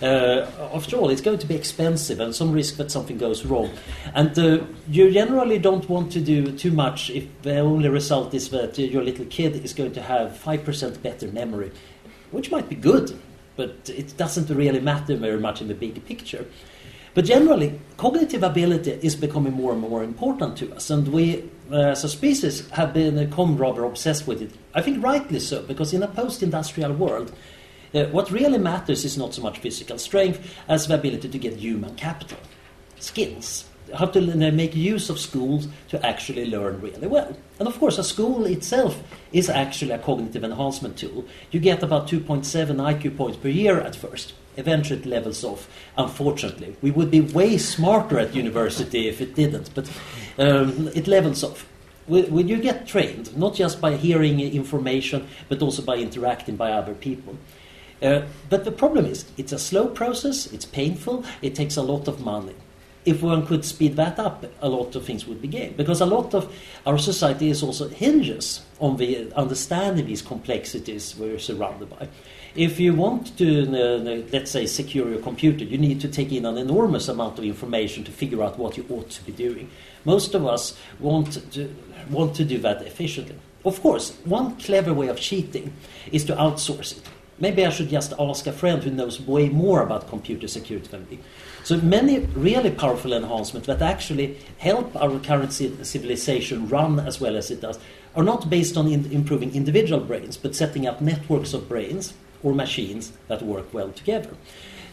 Uh, 0.06 0.48
after 0.72 0.96
all, 0.96 1.10
it's 1.10 1.20
going 1.20 1.38
to 1.38 1.48
be 1.48 1.56
expensive 1.56 2.20
and 2.20 2.32
some 2.32 2.52
risk 2.52 2.76
that 2.76 2.92
something 2.92 3.18
goes 3.18 3.44
wrong. 3.44 3.70
And 4.14 4.38
uh, 4.38 4.64
you 4.88 5.10
generally 5.10 5.58
don't 5.58 5.88
want 5.88 6.12
to 6.12 6.20
do 6.20 6.56
too 6.56 6.70
much 6.70 7.10
if 7.10 7.26
the 7.42 7.58
only 7.58 7.88
result 7.88 8.34
is 8.34 8.50
that 8.50 8.78
your 8.78 9.02
little 9.02 9.26
kid 9.26 9.56
is 9.64 9.74
going 9.74 9.92
to 9.94 10.02
have 10.02 10.40
5% 10.42 11.02
better 11.02 11.26
memory, 11.26 11.72
which 12.30 12.52
might 12.52 12.68
be 12.68 12.76
good 12.76 13.20
but 13.60 13.90
it 13.90 14.16
doesn't 14.16 14.48
really 14.48 14.80
matter 14.80 15.14
very 15.16 15.38
much 15.38 15.60
in 15.60 15.68
the 15.68 15.74
big 15.74 16.02
picture. 16.06 16.46
But 17.12 17.26
generally, 17.26 17.78
cognitive 17.98 18.42
ability 18.42 18.92
is 19.02 19.14
becoming 19.16 19.52
more 19.52 19.72
and 19.72 19.82
more 19.82 20.02
important 20.02 20.56
to 20.58 20.74
us, 20.74 20.88
and 20.88 21.08
we, 21.08 21.44
uh, 21.70 21.94
as 21.94 22.04
a 22.04 22.08
species, 22.08 22.66
have 22.70 22.94
become 22.94 23.58
rather 23.58 23.84
obsessed 23.84 24.26
with 24.26 24.40
it. 24.40 24.52
I 24.74 24.80
think 24.80 25.04
rightly 25.04 25.40
so, 25.40 25.62
because 25.62 25.92
in 25.92 26.02
a 26.02 26.08
post-industrial 26.08 26.94
world, 26.94 27.32
uh, 27.92 28.04
what 28.16 28.30
really 28.30 28.58
matters 28.58 29.04
is 29.04 29.18
not 29.18 29.34
so 29.34 29.42
much 29.42 29.58
physical 29.58 29.98
strength 29.98 30.40
as 30.66 30.86
the 30.86 30.94
ability 30.94 31.28
to 31.28 31.38
get 31.38 31.56
human 31.56 31.94
capital, 31.96 32.38
skills, 32.98 33.64
how 33.94 34.06
to 34.06 34.20
make 34.52 34.74
use 34.74 35.10
of 35.10 35.18
schools 35.18 35.68
to 35.88 36.04
actually 36.04 36.46
learn 36.46 36.80
really 36.80 37.06
well. 37.06 37.36
And 37.58 37.68
of 37.68 37.78
course, 37.78 37.98
a 37.98 38.04
school 38.04 38.46
itself 38.46 39.02
is 39.32 39.48
actually 39.48 39.92
a 39.92 39.98
cognitive 39.98 40.44
enhancement 40.44 40.96
tool. 40.96 41.24
You 41.50 41.60
get 41.60 41.82
about 41.82 42.08
2.7 42.08 42.44
IQ 42.76 43.16
points 43.16 43.36
per 43.36 43.48
year 43.48 43.80
at 43.80 43.96
first. 43.96 44.34
Eventually, 44.56 45.00
it 45.00 45.06
levels 45.06 45.44
off, 45.44 45.68
unfortunately. 45.96 46.76
We 46.82 46.90
would 46.90 47.10
be 47.10 47.20
way 47.20 47.56
smarter 47.58 48.18
at 48.18 48.34
university 48.34 49.08
if 49.08 49.20
it 49.20 49.34
didn't, 49.34 49.74
but 49.74 49.90
um, 50.38 50.88
it 50.88 51.06
levels 51.06 51.44
off. 51.44 51.66
When 52.06 52.48
you 52.48 52.58
get 52.58 52.88
trained, 52.88 53.36
not 53.36 53.54
just 53.54 53.80
by 53.80 53.94
hearing 53.96 54.40
information, 54.40 55.28
but 55.48 55.62
also 55.62 55.82
by 55.82 55.96
interacting 55.96 56.56
by 56.56 56.72
other 56.72 56.94
people. 56.94 57.36
Uh, 58.02 58.22
but 58.48 58.64
the 58.64 58.72
problem 58.72 59.04
is, 59.04 59.26
it's 59.36 59.52
a 59.52 59.58
slow 59.58 59.86
process, 59.86 60.46
it's 60.52 60.64
painful, 60.64 61.24
it 61.42 61.54
takes 61.54 61.76
a 61.76 61.82
lot 61.82 62.08
of 62.08 62.20
money 62.20 62.54
if 63.04 63.22
one 63.22 63.46
could 63.46 63.64
speed 63.64 63.96
that 63.96 64.18
up, 64.18 64.44
a 64.60 64.68
lot 64.68 64.94
of 64.94 65.04
things 65.04 65.26
would 65.26 65.40
be 65.40 65.48
gained. 65.48 65.76
Because 65.76 66.00
a 66.00 66.06
lot 66.06 66.34
of 66.34 66.54
our 66.84 66.98
society 66.98 67.48
is 67.48 67.62
also 67.62 67.88
hinges 67.88 68.60
on 68.78 68.96
the 68.96 69.32
understanding 69.34 70.06
these 70.06 70.22
complexities 70.22 71.16
we're 71.16 71.38
surrounded 71.38 71.88
by. 71.90 72.08
If 72.54 72.80
you 72.80 72.94
want 72.94 73.38
to, 73.38 73.62
uh, 73.62 74.22
let's 74.32 74.50
say, 74.50 74.66
secure 74.66 75.08
your 75.08 75.20
computer, 75.20 75.64
you 75.64 75.78
need 75.78 76.00
to 76.00 76.08
take 76.08 76.32
in 76.32 76.44
an 76.44 76.58
enormous 76.58 77.08
amount 77.08 77.38
of 77.38 77.44
information 77.44 78.04
to 78.04 78.10
figure 78.10 78.42
out 78.42 78.58
what 78.58 78.76
you 78.76 78.84
ought 78.90 79.08
to 79.10 79.24
be 79.24 79.32
doing. 79.32 79.70
Most 80.04 80.34
of 80.34 80.44
us 80.44 80.76
want 80.98 81.52
to, 81.52 81.74
want 82.10 82.34
to 82.36 82.44
do 82.44 82.58
that 82.58 82.82
efficiently. 82.82 83.36
Of 83.64 83.80
course, 83.80 84.16
one 84.24 84.56
clever 84.56 84.92
way 84.92 85.08
of 85.08 85.20
cheating 85.20 85.72
is 86.10 86.24
to 86.24 86.34
outsource 86.34 86.96
it. 86.98 87.02
Maybe 87.38 87.64
I 87.64 87.70
should 87.70 87.88
just 87.88 88.12
ask 88.18 88.46
a 88.46 88.52
friend 88.52 88.82
who 88.82 88.90
knows 88.90 89.20
way 89.20 89.48
more 89.48 89.82
about 89.82 90.08
computer 90.08 90.48
security 90.48 90.88
than 90.88 91.06
me. 91.08 91.20
So 91.64 91.76
many 91.76 92.20
really 92.34 92.70
powerful 92.70 93.12
enhancements 93.12 93.66
that 93.66 93.82
actually 93.82 94.38
help 94.58 94.96
our 94.96 95.18
current 95.18 95.52
civilization 95.52 96.68
run 96.68 96.98
as 97.00 97.20
well 97.20 97.36
as 97.36 97.50
it 97.50 97.60
does 97.60 97.78
are 98.16 98.24
not 98.24 98.50
based 98.50 98.76
on 98.76 98.88
in 98.88 99.10
improving 99.12 99.54
individual 99.54 100.00
brains, 100.00 100.36
but 100.36 100.56
setting 100.56 100.86
up 100.86 101.00
networks 101.00 101.54
of 101.54 101.68
brains 101.68 102.14
or 102.42 102.54
machines 102.54 103.12
that 103.28 103.42
work 103.42 103.72
well 103.72 103.92
together. 103.92 104.30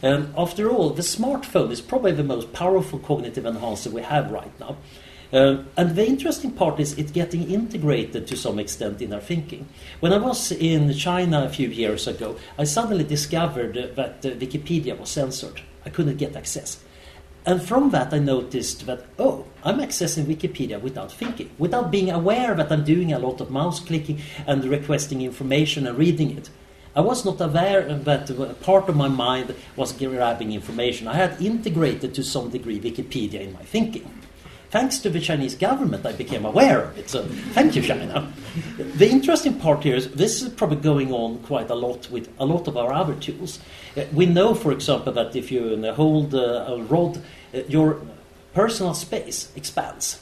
And 0.01 0.33
after 0.37 0.69
all, 0.69 0.91
the 0.91 1.01
smartphone 1.01 1.71
is 1.71 1.81
probably 1.81 2.11
the 2.11 2.23
most 2.23 2.53
powerful 2.53 2.99
cognitive 2.99 3.45
enhancer 3.45 3.89
we 3.89 4.03
have 4.03 4.31
right 4.31 4.59
now. 4.59 4.77
Uh, 5.33 5.63
and 5.75 5.95
the 5.95 6.07
interesting 6.07 6.51
part 6.51 6.79
is 6.79 6.97
it's 6.97 7.11
getting 7.11 7.49
integrated 7.51 8.27
to 8.27 8.37
some 8.37 8.59
extent 8.59 9.01
in 9.01 9.11
our 9.11 9.19
thinking. 9.19 9.67
When 9.99 10.13
I 10.13 10.17
was 10.17 10.51
in 10.51 10.93
China 10.93 11.43
a 11.43 11.49
few 11.49 11.67
years 11.67 12.07
ago, 12.07 12.37
I 12.57 12.63
suddenly 12.63 13.03
discovered 13.03 13.73
that 13.95 14.25
uh, 14.25 14.29
Wikipedia 14.35 14.97
was 14.97 15.09
censored. 15.09 15.61
I 15.87 15.89
couldn't 15.89 16.17
get 16.17 16.35
access. 16.35 16.83
And 17.45 17.61
from 17.61 17.91
that, 17.91 18.13
I 18.13 18.19
noticed 18.19 18.85
that, 18.87 19.05
oh, 19.17 19.45
I'm 19.63 19.79
accessing 19.79 20.25
Wikipedia 20.25 20.81
without 20.81 21.13
thinking, 21.13 21.49
without 21.57 21.91
being 21.91 22.11
aware 22.11 22.53
that 22.55 22.69
I'm 22.73 22.83
doing 22.83 23.13
a 23.13 23.19
lot 23.19 23.39
of 23.39 23.49
mouse 23.49 23.79
clicking 23.79 24.19
and 24.45 24.65
requesting 24.65 25.21
information 25.21 25.87
and 25.87 25.97
reading 25.97 26.37
it. 26.37 26.49
I 26.93 26.99
was 26.99 27.23
not 27.23 27.39
aware 27.39 27.83
that 27.83 28.61
part 28.61 28.89
of 28.89 28.97
my 28.97 29.07
mind 29.07 29.55
was 29.77 29.93
grabbing 29.93 30.51
information. 30.51 31.07
I 31.07 31.13
had 31.13 31.41
integrated 31.41 32.13
to 32.15 32.23
some 32.23 32.49
degree 32.49 32.81
Wikipedia 32.81 33.39
in 33.39 33.53
my 33.53 33.63
thinking. 33.63 34.16
Thanks 34.69 34.99
to 34.99 35.09
the 35.09 35.21
Chinese 35.21 35.55
government, 35.55 36.05
I 36.05 36.11
became 36.11 36.45
aware 36.45 36.83
of 36.83 36.97
it. 36.97 37.09
So, 37.09 37.23
thank 37.53 37.75
you, 37.75 37.81
China. 37.81 38.31
The 38.77 39.09
interesting 39.09 39.57
part 39.59 39.83
here 39.83 39.95
is 39.95 40.11
this 40.11 40.41
is 40.41 40.49
probably 40.49 40.77
going 40.77 41.13
on 41.13 41.39
quite 41.43 41.69
a 41.69 41.75
lot 41.75 42.09
with 42.11 42.29
a 42.37 42.45
lot 42.45 42.67
of 42.67 42.75
our 42.75 42.91
other 42.91 43.15
tools. 43.15 43.59
Uh, 43.95 44.03
we 44.11 44.25
know, 44.25 44.53
for 44.53 44.73
example, 44.73 45.13
that 45.13 45.35
if 45.37 45.51
you 45.53 45.93
hold 45.93 46.33
a 46.33 46.85
rod, 46.89 47.17
uh, 47.53 47.59
your 47.69 48.01
personal 48.53 48.93
space 48.93 49.51
expands. 49.55 50.19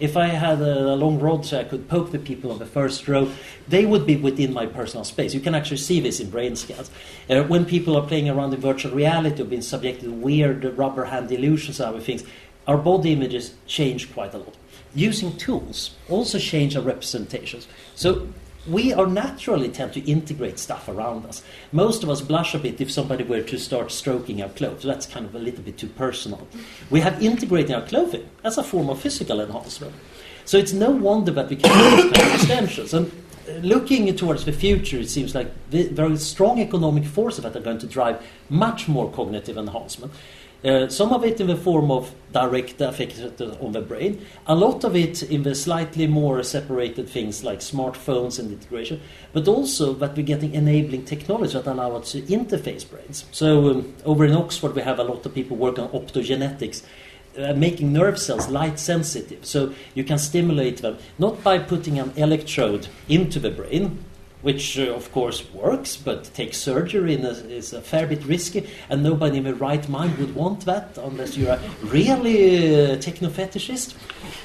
If 0.00 0.16
I 0.16 0.28
had 0.28 0.60
a 0.60 0.94
long 0.94 1.18
rod 1.18 1.44
so 1.44 1.58
I 1.58 1.64
could 1.64 1.88
poke 1.88 2.12
the 2.12 2.20
people 2.20 2.52
on 2.52 2.60
the 2.60 2.66
first 2.66 3.08
row, 3.08 3.32
they 3.66 3.84
would 3.84 4.06
be 4.06 4.16
within 4.16 4.52
my 4.52 4.66
personal 4.66 5.02
space. 5.02 5.34
You 5.34 5.40
can 5.40 5.56
actually 5.56 5.78
see 5.78 5.98
this 5.98 6.20
in 6.20 6.30
brain 6.30 6.54
scans. 6.54 6.88
Uh, 7.28 7.42
when 7.42 7.64
people 7.64 7.96
are 7.96 8.06
playing 8.06 8.28
around 8.28 8.54
in 8.54 8.60
virtual 8.60 8.94
reality 8.94 9.42
or 9.42 9.46
being 9.46 9.62
subjected 9.62 10.04
to 10.04 10.12
weird 10.12 10.64
rubber 10.78 11.06
hand 11.06 11.32
illusions 11.32 11.80
and 11.80 11.88
other 11.88 12.00
things, 12.00 12.22
our 12.68 12.78
body 12.78 13.12
images 13.12 13.54
change 13.66 14.12
quite 14.12 14.34
a 14.34 14.38
lot. 14.38 14.54
Using 14.94 15.36
tools 15.36 15.96
also 16.08 16.38
change 16.38 16.76
our 16.76 16.82
representations. 16.82 17.66
So 17.94 18.28
we 18.68 18.92
are 18.92 19.06
naturally 19.06 19.70
tend 19.70 19.94
to 19.94 20.00
integrate 20.00 20.58
stuff 20.58 20.88
around 20.88 21.24
us. 21.24 21.42
Most 21.72 22.02
of 22.02 22.10
us 22.10 22.20
blush 22.20 22.54
a 22.54 22.58
bit 22.58 22.80
if 22.80 22.90
somebody 22.90 23.24
were 23.24 23.40
to 23.40 23.58
start 23.58 23.90
stroking 23.90 24.42
our 24.42 24.50
clothes. 24.50 24.82
That's 24.82 25.06
kind 25.06 25.24
of 25.24 25.34
a 25.34 25.38
little 25.38 25.62
bit 25.62 25.78
too 25.78 25.88
personal. 25.88 26.46
We 26.90 27.00
have 27.00 27.22
integrated 27.22 27.74
our 27.74 27.86
clothing 27.86 28.28
as 28.44 28.58
a 28.58 28.62
form 28.62 28.90
of 28.90 29.00
physical 29.00 29.40
enhancement. 29.40 29.94
So 30.44 30.58
it's 30.58 30.72
no 30.72 30.90
wonder 30.90 31.30
that 31.32 31.48
we 31.48 31.56
can 31.56 31.70
use 31.70 32.12
kind 32.12 32.28
of 32.28 32.34
extensions. 32.34 32.94
And 32.94 33.10
uh, 33.48 33.52
looking 33.60 34.14
towards 34.16 34.44
the 34.44 34.52
future, 34.52 34.98
it 34.98 35.08
seems 35.08 35.34
like 35.34 35.50
very 35.70 36.16
strong 36.16 36.58
economic 36.58 37.04
forces 37.04 37.44
that 37.44 37.56
are 37.56 37.60
going 37.60 37.78
to 37.78 37.86
drive 37.86 38.22
much 38.50 38.88
more 38.88 39.10
cognitive 39.10 39.56
enhancement. 39.56 40.12
Uh, 40.64 40.88
some 40.88 41.12
of 41.12 41.24
it 41.24 41.40
in 41.40 41.46
the 41.46 41.56
form 41.56 41.88
of 41.90 42.12
direct 42.32 42.80
effect 42.80 43.20
on 43.60 43.70
the 43.72 43.80
brain, 43.80 44.20
a 44.48 44.54
lot 44.54 44.82
of 44.82 44.96
it 44.96 45.22
in 45.22 45.44
the 45.44 45.54
slightly 45.54 46.06
more 46.06 46.42
separated 46.42 47.08
things 47.08 47.44
like 47.44 47.60
smartphones 47.60 48.40
and 48.40 48.50
integration, 48.50 49.00
but 49.32 49.46
also 49.46 49.92
that 49.94 50.16
we're 50.16 50.26
getting 50.26 50.54
enabling 50.54 51.04
technology 51.04 51.52
that 51.52 51.66
allow 51.66 51.92
us 51.92 52.12
to 52.12 52.22
interface 52.22 52.88
brains. 52.88 53.24
So 53.30 53.70
um, 53.70 53.94
over 54.04 54.24
in 54.24 54.34
Oxford, 54.34 54.74
we 54.74 54.82
have 54.82 54.98
a 54.98 55.04
lot 55.04 55.24
of 55.24 55.32
people 55.32 55.56
working 55.56 55.84
on 55.84 55.90
optogenetics. 55.90 56.82
Uh, 57.36 57.52
making 57.54 57.92
nerve 57.92 58.18
cells 58.18 58.48
light 58.48 58.80
sensitive, 58.80 59.46
so 59.46 59.72
you 59.94 60.02
can 60.02 60.18
stimulate 60.18 60.78
them 60.78 60.98
not 61.20 61.40
by 61.44 61.56
putting 61.56 61.96
an 62.00 62.12
electrode 62.16 62.88
into 63.08 63.38
the 63.38 63.50
brain, 63.50 64.04
which 64.42 64.78
uh, 64.78 64.94
of 64.94 65.10
course 65.12 65.44
works, 65.52 65.96
but 65.96 66.24
takes 66.34 66.56
surgery 66.58 67.14
and 67.14 67.24
is 67.24 67.72
a 67.72 67.80
fair 67.80 68.06
bit 68.06 68.24
risky, 68.24 68.68
and 68.88 69.02
nobody 69.02 69.38
in 69.38 69.44
their 69.44 69.54
right 69.54 69.88
mind 69.88 70.16
would 70.18 70.34
want 70.34 70.64
that 70.64 70.96
unless 70.98 71.36
you're 71.36 71.52
a 71.52 71.60
really 71.84 72.92
uh, 72.92 72.96
techno 72.96 73.28
fetishist. 73.28 73.94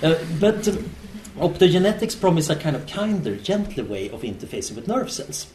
Uh, 0.02 0.16
but 0.40 0.68
um, 0.68 0.90
optogenetics 1.38 2.20
promise 2.20 2.50
a 2.50 2.56
kind 2.56 2.76
of 2.76 2.88
kinder, 2.88 3.36
gentler 3.36 3.84
way 3.84 4.10
of 4.10 4.22
interfacing 4.22 4.76
with 4.76 4.88
nerve 4.88 5.12
cells. 5.12 5.48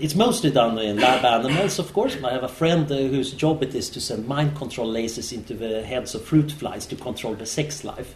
It's 0.00 0.14
mostly 0.14 0.50
done 0.50 0.78
in 0.78 0.98
lab 0.98 1.24
animals, 1.24 1.78
of 1.78 1.94
course. 1.94 2.18
I 2.22 2.32
have 2.32 2.42
a 2.42 2.48
friend 2.48 2.90
uh, 2.92 2.96
whose 2.96 3.32
job 3.32 3.62
it 3.62 3.74
is 3.74 3.88
to 3.90 4.00
send 4.00 4.28
mind 4.28 4.54
control 4.54 4.92
lasers 4.92 5.32
into 5.32 5.54
the 5.54 5.82
heads 5.82 6.14
of 6.14 6.24
fruit 6.24 6.52
flies 6.52 6.84
to 6.86 6.96
control 6.96 7.34
their 7.34 7.46
sex 7.46 7.82
life 7.82 8.14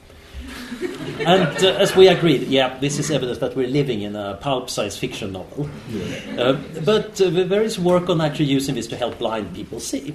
and 1.27 1.65
uh, 1.65 1.77
as 1.79 1.95
we 1.97 2.09
agreed, 2.09 2.43
yeah, 2.43 2.79
this 2.79 2.99
is 2.99 3.11
evidence 3.11 3.39
that 3.39 3.57
we're 3.57 3.69
living 3.69 4.03
in 4.03 4.17
a 4.17 4.35
pulp 4.41 4.71
science 4.71 4.97
fiction 4.97 5.33
novel. 5.33 5.69
Yeah. 5.89 6.41
Uh, 6.41 6.53
but 6.85 7.21
uh, 7.21 7.31
there 7.31 7.63
is 7.63 7.79
work 7.79 8.09
on 8.09 8.21
actually 8.21 8.47
using 8.47 8.75
this 8.75 8.87
to 8.89 8.97
help 8.97 9.19
blind 9.19 9.55
people 9.55 9.81
see. 9.81 10.15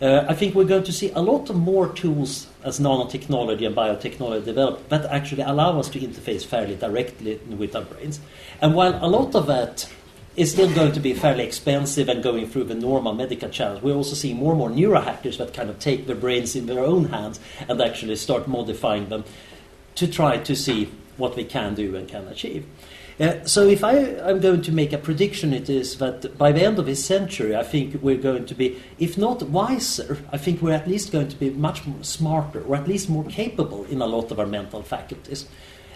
Uh, 0.00 0.26
I 0.28 0.34
think 0.34 0.54
we're 0.54 0.64
going 0.64 0.84
to 0.84 0.92
see 0.92 1.10
a 1.12 1.20
lot 1.20 1.48
of 1.48 1.56
more 1.56 1.88
tools 1.88 2.46
as 2.62 2.78
nanotechnology 2.78 3.66
and 3.66 3.74
biotechnology 3.74 4.44
develop 4.44 4.86
that 4.90 5.06
actually 5.06 5.42
allow 5.42 5.78
us 5.78 5.88
to 5.90 5.98
interface 5.98 6.44
fairly 6.44 6.76
directly 6.76 7.36
with 7.36 7.74
our 7.74 7.82
brains. 7.82 8.20
And 8.60 8.74
while 8.74 9.02
a 9.02 9.08
lot 9.08 9.34
of 9.34 9.46
that 9.46 9.88
is 10.36 10.52
still 10.52 10.72
going 10.74 10.92
to 10.92 11.00
be 11.00 11.14
fairly 11.14 11.44
expensive 11.44 12.10
and 12.10 12.22
going 12.22 12.46
through 12.46 12.64
the 12.64 12.74
normal 12.74 13.14
medical 13.14 13.48
channels, 13.48 13.82
we're 13.82 13.94
also 13.94 14.14
seeing 14.14 14.36
more 14.36 14.52
and 14.52 14.58
more 14.58 14.68
neurohackers 14.68 15.38
that 15.38 15.54
kind 15.54 15.70
of 15.70 15.78
take 15.78 16.06
their 16.06 16.16
brains 16.16 16.54
in 16.54 16.66
their 16.66 16.80
own 16.80 17.06
hands 17.06 17.40
and 17.66 17.80
actually 17.80 18.16
start 18.16 18.46
modifying 18.46 19.08
them 19.08 19.24
to 19.96 20.06
try 20.06 20.38
to 20.38 20.54
see 20.54 20.90
what 21.16 21.36
we 21.36 21.44
can 21.44 21.74
do 21.74 21.96
and 21.96 22.08
can 22.08 22.28
achieve. 22.28 22.66
Uh, 23.18 23.42
so 23.46 23.66
if 23.66 23.82
I 23.82 23.96
am 23.96 24.40
going 24.40 24.60
to 24.62 24.72
make 24.72 24.92
a 24.92 24.98
prediction, 24.98 25.54
it 25.54 25.70
is 25.70 25.96
that 25.98 26.36
by 26.36 26.52
the 26.52 26.62
end 26.62 26.78
of 26.78 26.84
this 26.84 27.02
century, 27.02 27.56
I 27.56 27.62
think 27.62 28.02
we're 28.02 28.18
going 28.18 28.44
to 28.44 28.54
be, 28.54 28.78
if 28.98 29.16
not 29.16 29.42
wiser, 29.44 30.18
I 30.30 30.36
think 30.36 30.60
we're 30.60 30.74
at 30.74 30.86
least 30.86 31.12
going 31.12 31.28
to 31.28 31.36
be 31.36 31.48
much 31.48 31.82
smarter, 32.02 32.62
or 32.62 32.76
at 32.76 32.86
least 32.86 33.08
more 33.08 33.24
capable 33.24 33.84
in 33.84 34.02
a 34.02 34.06
lot 34.06 34.30
of 34.30 34.38
our 34.38 34.46
mental 34.46 34.82
faculties. 34.82 35.46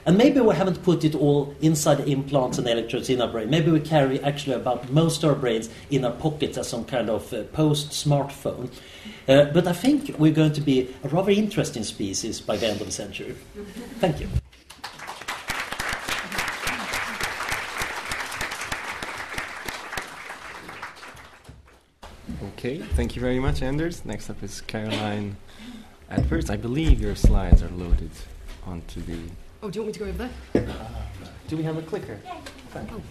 And 0.07 0.17
maybe 0.17 0.41
we 0.41 0.55
haven't 0.55 0.83
put 0.83 1.05
it 1.05 1.15
all 1.15 1.55
inside 1.61 2.01
implants 2.09 2.57
and 2.57 2.67
electrodes 2.67 3.11
in 3.11 3.21
our 3.21 3.29
brain. 3.29 3.51
Maybe 3.51 3.71
we 3.71 3.81
carry 3.81 4.19
actually 4.23 4.57
about 4.57 4.91
most 4.91 5.23
of 5.23 5.29
our 5.29 5.37
brains 5.37 5.69
in 5.91 6.07
our 6.07 6.13
pockets 6.13 6.57
as 6.57 6.69
some 6.69 6.87
kind 6.87 7.11
of 7.11 7.31
uh, 7.35 7.43
post 7.53 7.91
smartphone. 7.91 8.71
Uh, 9.29 9.45
but 9.53 9.67
I 9.67 9.73
think 9.73 10.17
we're 10.19 10.33
going 10.33 10.53
to 10.53 10.61
be 10.61 10.95
a 11.05 11.09
rather 11.09 11.31
interesting 11.31 11.85
species 11.85 12.41
by 12.41 12.57
the 12.57 12.67
end 12.67 12.81
of 12.81 12.87
the 12.87 12.93
century. 12.93 13.37
Thank 13.99 14.21
you. 14.21 14.29
Okay, 22.61 22.79
thank 22.79 23.17
you 23.17 23.21
very 23.21 23.39
much, 23.39 23.63
Anders. 23.63 24.05
Next 24.05 24.29
up 24.29 24.43
is 24.43 24.61
Caroline 24.61 25.37
At 26.11 26.27
first, 26.27 26.51
I 26.51 26.57
believe 26.57 27.01
your 27.01 27.15
slides 27.15 27.63
are 27.63 27.71
loaded 27.71 28.11
onto 28.67 29.01
the. 29.01 29.19
Oh, 29.63 29.71
do 29.71 29.79
you 29.79 29.85
want 29.85 29.87
me 29.87 29.93
to 29.93 29.99
go 30.01 30.07
over 30.07 30.31
there? 30.53 30.77
Do 31.49 31.57
we 31.57 31.63
have 31.63 31.77
a 31.77 31.83
clicker? 31.83 32.19
Oh. 32.75 33.03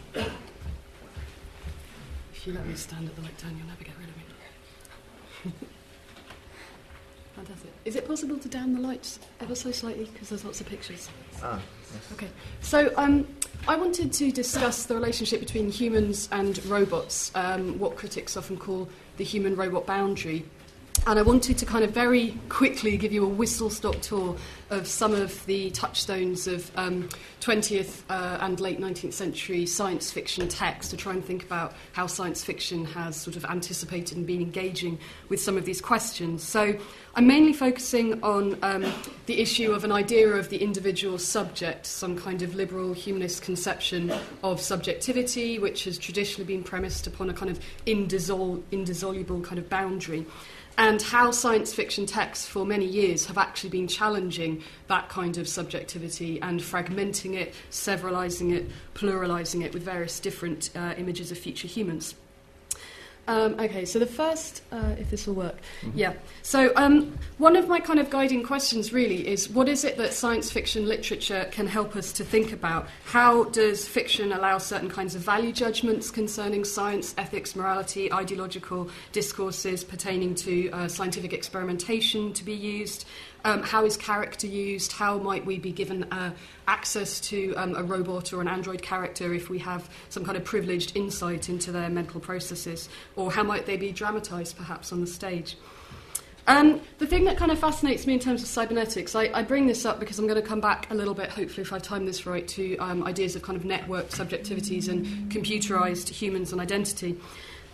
If 2.34 2.46
you 2.46 2.54
let 2.54 2.66
me 2.68 2.76
stand 2.76 3.08
at 3.08 3.16
the 3.16 3.22
lectern, 3.22 3.58
you'll 3.58 3.68
never 3.68 3.84
get 3.84 3.94
rid 3.98 4.10
of 4.10 5.56
me. 5.60 5.68
Is 7.90 7.96
it 7.96 8.06
possible 8.08 8.38
to 8.38 8.48
down 8.48 8.76
the 8.76 8.80
lights 8.80 9.18
ever 9.42 9.56
so 9.56 9.72
slightly? 9.72 10.06
Because 10.14 10.30
there's 10.30 10.46
lots 10.46 10.62
of 10.62 10.68
pictures. 10.68 11.10
Ah, 11.42 11.60
Okay. 12.14 12.28
So 12.62 12.94
um, 12.98 13.28
I 13.68 13.76
wanted 13.78 14.14
to 14.14 14.32
discuss 14.32 14.86
the 14.86 14.94
relationship 14.94 15.40
between 15.40 15.72
humans 15.72 16.30
and 16.32 16.64
robots, 16.68 17.32
um, 17.34 17.80
what 17.80 17.96
critics 17.96 18.38
often 18.38 18.58
call 18.58 18.88
the 19.18 19.24
human 19.24 19.56
robot 19.56 19.88
boundary. 19.88 20.46
And 21.08 21.18
I 21.18 21.22
wanted 21.22 21.58
to 21.60 21.66
kind 21.66 21.84
of 21.84 21.92
very 21.92 22.38
quickly 22.50 22.98
give 22.98 23.12
you 23.12 23.26
a 23.26 23.28
whistle 23.28 23.70
stop 23.70 24.00
tour 24.02 24.36
of 24.70 24.86
some 24.86 25.14
of 25.14 25.44
the 25.48 25.72
touchstones 25.72 26.46
of 26.46 26.70
um, 26.76 27.10
20th 27.42 28.04
uh, 28.10 28.38
and 28.42 28.60
late 28.60 28.80
19th 28.80 29.14
century 29.14 29.66
science 29.66 30.12
fiction 30.12 30.48
text 30.48 30.92
to 30.92 30.98
try 30.98 31.14
and 31.14 31.26
think 31.26 31.44
about 31.44 31.74
how 31.94 32.06
science 32.06 32.44
fiction 32.44 32.86
has 32.86 33.16
sort 33.16 33.36
of 33.36 33.46
anticipated 33.46 34.18
and 34.18 34.28
been 34.28 34.42
engaging 34.42 35.00
with 35.30 35.42
some 35.42 35.58
of 35.58 35.66
these 35.66 35.82
questions. 35.82 36.44
So 36.44 36.78
I'm 37.16 37.26
mainly 37.26 37.54
focusing 37.54 38.22
on 38.22 38.60
um, 38.62 38.86
the 39.26 39.42
issue 39.42 39.72
of 39.72 39.84
an 39.84 39.92
idea 39.92 40.30
of 40.30 40.50
the 40.50 40.58
individual 40.58 41.18
subject, 41.18 41.86
some 41.88 42.16
kind 42.16 42.44
of 42.44 42.54
liberal 42.54 42.94
humanist 42.94 43.42
conception 43.42 44.14
of 44.44 44.62
subjectivity, 44.62 45.58
which 45.58 45.86
has 45.86 45.98
traditionally 45.98 46.46
been 46.46 46.64
premised 46.64 47.08
upon 47.08 47.30
a 47.30 47.34
kind 47.34 47.50
of 47.50 47.60
indissol- 47.88 48.62
indissoluble 48.72 49.42
kind 49.42 49.58
of 49.58 49.70
boundary 49.70 50.26
and 50.80 51.02
how 51.02 51.30
science 51.30 51.74
fiction 51.74 52.06
texts 52.06 52.48
for 52.48 52.66
many 52.66 52.86
years 52.86 53.26
have 53.26 53.38
actually 53.38 53.70
been 53.70 53.86
challenging 53.86 54.64
that 54.88 55.10
kind 55.10 55.38
of 55.38 55.46
subjectivity 55.46 56.42
and 56.42 56.62
fragmenting 56.62 57.36
it, 57.36 57.54
severalizing 57.70 58.54
it, 58.56 58.66
pluralizing 58.94 59.62
it 59.62 59.74
with 59.74 59.84
various 59.84 60.22
different 60.22 60.70
uh, 60.78 60.94
images 60.98 61.34
of 61.34 61.38
future 61.38 61.68
humans. 61.68 62.16
Um, 63.28 63.60
okay, 63.60 63.86
so 63.86 64.00
the 64.00 64.08
first, 64.08 64.64
uh, 64.72 64.96
if 64.98 65.12
this 65.12 65.28
will 65.28 65.36
work, 65.36 65.58
yeah. 65.94 66.14
So 66.42 66.72
um, 66.76 67.16
one 67.38 67.56
of 67.56 67.68
my 67.68 67.80
kind 67.80 68.00
of 68.00 68.10
guiding 68.10 68.42
questions 68.44 68.92
really 68.92 69.28
is 69.28 69.48
what 69.50 69.70
is 69.70 69.84
it 69.84 69.98
that 69.98 70.14
science 70.14 70.52
fiction 70.52 70.88
literature 70.88 71.48
can 71.52 71.68
help 71.68 71.96
us 71.96 72.12
to 72.14 72.24
think 72.24 72.54
about? 72.54 72.88
How 73.06 73.44
does 73.46 73.88
fiction 73.88 74.32
allow 74.32 74.58
certain 74.58 74.90
kinds 74.90 75.14
of 75.14 75.22
value 75.22 75.52
judgments 75.52 76.10
concerning 76.10 76.66
science, 76.66 77.14
ethics, 77.20 77.56
morality, 77.56 78.12
ideological 78.12 78.90
discourses 79.12 79.84
pertaining 79.84 80.34
to 80.36 80.72
uh, 80.72 80.88
scientific 80.88 81.32
experimentation 81.32 82.34
to 82.34 82.44
be 82.44 82.54
used? 82.54 83.06
Um, 83.46 83.64
how 83.64 83.86
is 83.86 83.96
character 83.96 84.48
used? 84.48 84.92
How 84.92 85.18
might 85.18 85.46
we 85.46 85.60
be 85.60 85.72
given 85.72 86.04
uh, 86.12 86.32
access 86.68 87.20
to 87.22 87.54
um, 87.56 87.76
a 87.76 87.84
robot 87.84 88.34
or 88.34 88.42
an 88.42 88.48
android 88.48 88.82
character 88.82 89.34
if 89.34 89.50
we 89.50 89.60
have 89.60 89.90
some 90.10 90.26
kind 90.26 90.38
of 90.38 90.44
privileged 90.44 90.96
insight 90.98 91.48
into 91.48 91.72
their 91.72 91.90
mental 91.90 92.20
processes? 92.20 92.90
Or 93.16 93.32
how 93.32 93.44
might 93.44 93.66
they 93.66 93.78
be 93.78 93.92
dramatized 93.92 94.58
perhaps 94.58 94.92
on 94.92 95.02
the 95.02 95.08
stage? 95.08 95.56
Um, 96.48 96.82
the 96.98 97.06
thing 97.06 97.26
that 97.26 97.38
kind 97.38 97.52
of 97.52 97.60
fascinates 97.60 98.08
me 98.08 98.14
in 98.14 98.20
terms 98.20 98.42
of 98.42 98.48
cybernetics, 98.48 99.16
I, 99.16 99.30
I 99.34 99.44
bring 99.44 99.68
this 99.68 99.86
up 99.86 100.00
because 100.00 100.18
I'm 100.18 100.26
going 100.26 100.42
to 100.42 100.48
come 100.48 100.60
back 100.60 100.90
a 100.90 100.96
little 100.96 101.14
bit, 101.14 101.30
hopefully, 101.30 101.62
if 101.62 101.72
I 101.72 101.78
time 101.78 102.06
this 102.06 102.26
right, 102.26 102.48
to 102.50 102.76
um, 102.78 103.04
ideas 103.04 103.36
of 103.36 103.44
kind 103.44 103.56
of 103.56 103.64
networked 103.64 104.12
subjectivities 104.12 104.90
and 104.90 105.32
computerized 105.32 106.10
humans 106.10 106.52
and 106.52 106.60
identity 106.60 107.18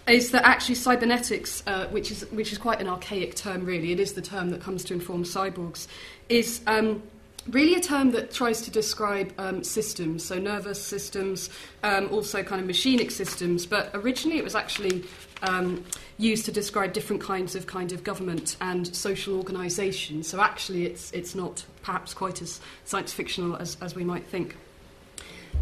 is 0.08 0.32
that 0.32 0.46
actually 0.46 0.76
cybernetics, 0.76 1.64
uh, 1.66 1.88
which 1.88 2.12
is 2.12 2.30
which 2.32 2.52
is 2.52 2.58
quite 2.58 2.80
an 2.80 2.88
archaic 2.88 3.36
term, 3.36 3.66
really, 3.66 3.92
it 3.92 4.00
is 4.00 4.14
the 4.14 4.22
term 4.22 4.50
that 4.52 4.62
comes 4.62 4.84
to 4.86 4.94
inform 4.94 5.24
cyborgs, 5.24 5.88
is 6.30 6.62
um, 6.68 7.02
really 7.50 7.76
a 7.76 7.80
term 7.80 8.12
that 8.12 8.32
tries 8.32 8.62
to 8.62 8.72
describe 8.72 9.34
um, 9.40 9.64
systems, 9.64 10.24
so 10.24 10.38
nervous 10.38 10.82
systems, 10.82 11.50
um, 11.84 12.08
also 12.12 12.44
kind 12.44 12.62
of 12.62 12.68
machinic 12.68 13.12
systems. 13.12 13.66
But 13.66 13.90
originally, 13.94 14.38
it 14.38 14.44
was 14.44 14.56
actually 14.56 15.04
um, 15.42 15.84
used 16.18 16.46
to 16.46 16.52
describe 16.52 16.94
different 16.94 17.22
kinds 17.22 17.56
of 17.56 17.66
kind 17.66 17.92
of 17.92 18.04
government 18.04 18.58
and 18.62 18.96
social 18.96 19.36
organisation. 19.36 20.22
So 20.22 20.40
actually, 20.40 20.86
it's 20.86 21.12
it's 21.12 21.34
not 21.34 21.66
perhaps 21.82 22.14
quite 22.14 22.42
as 22.44 22.60
science 22.84 23.12
fictional 23.12 23.56
as, 23.56 23.78
as 23.82 23.96
we 23.96 24.04
might 24.04 24.26
think. 24.26 24.56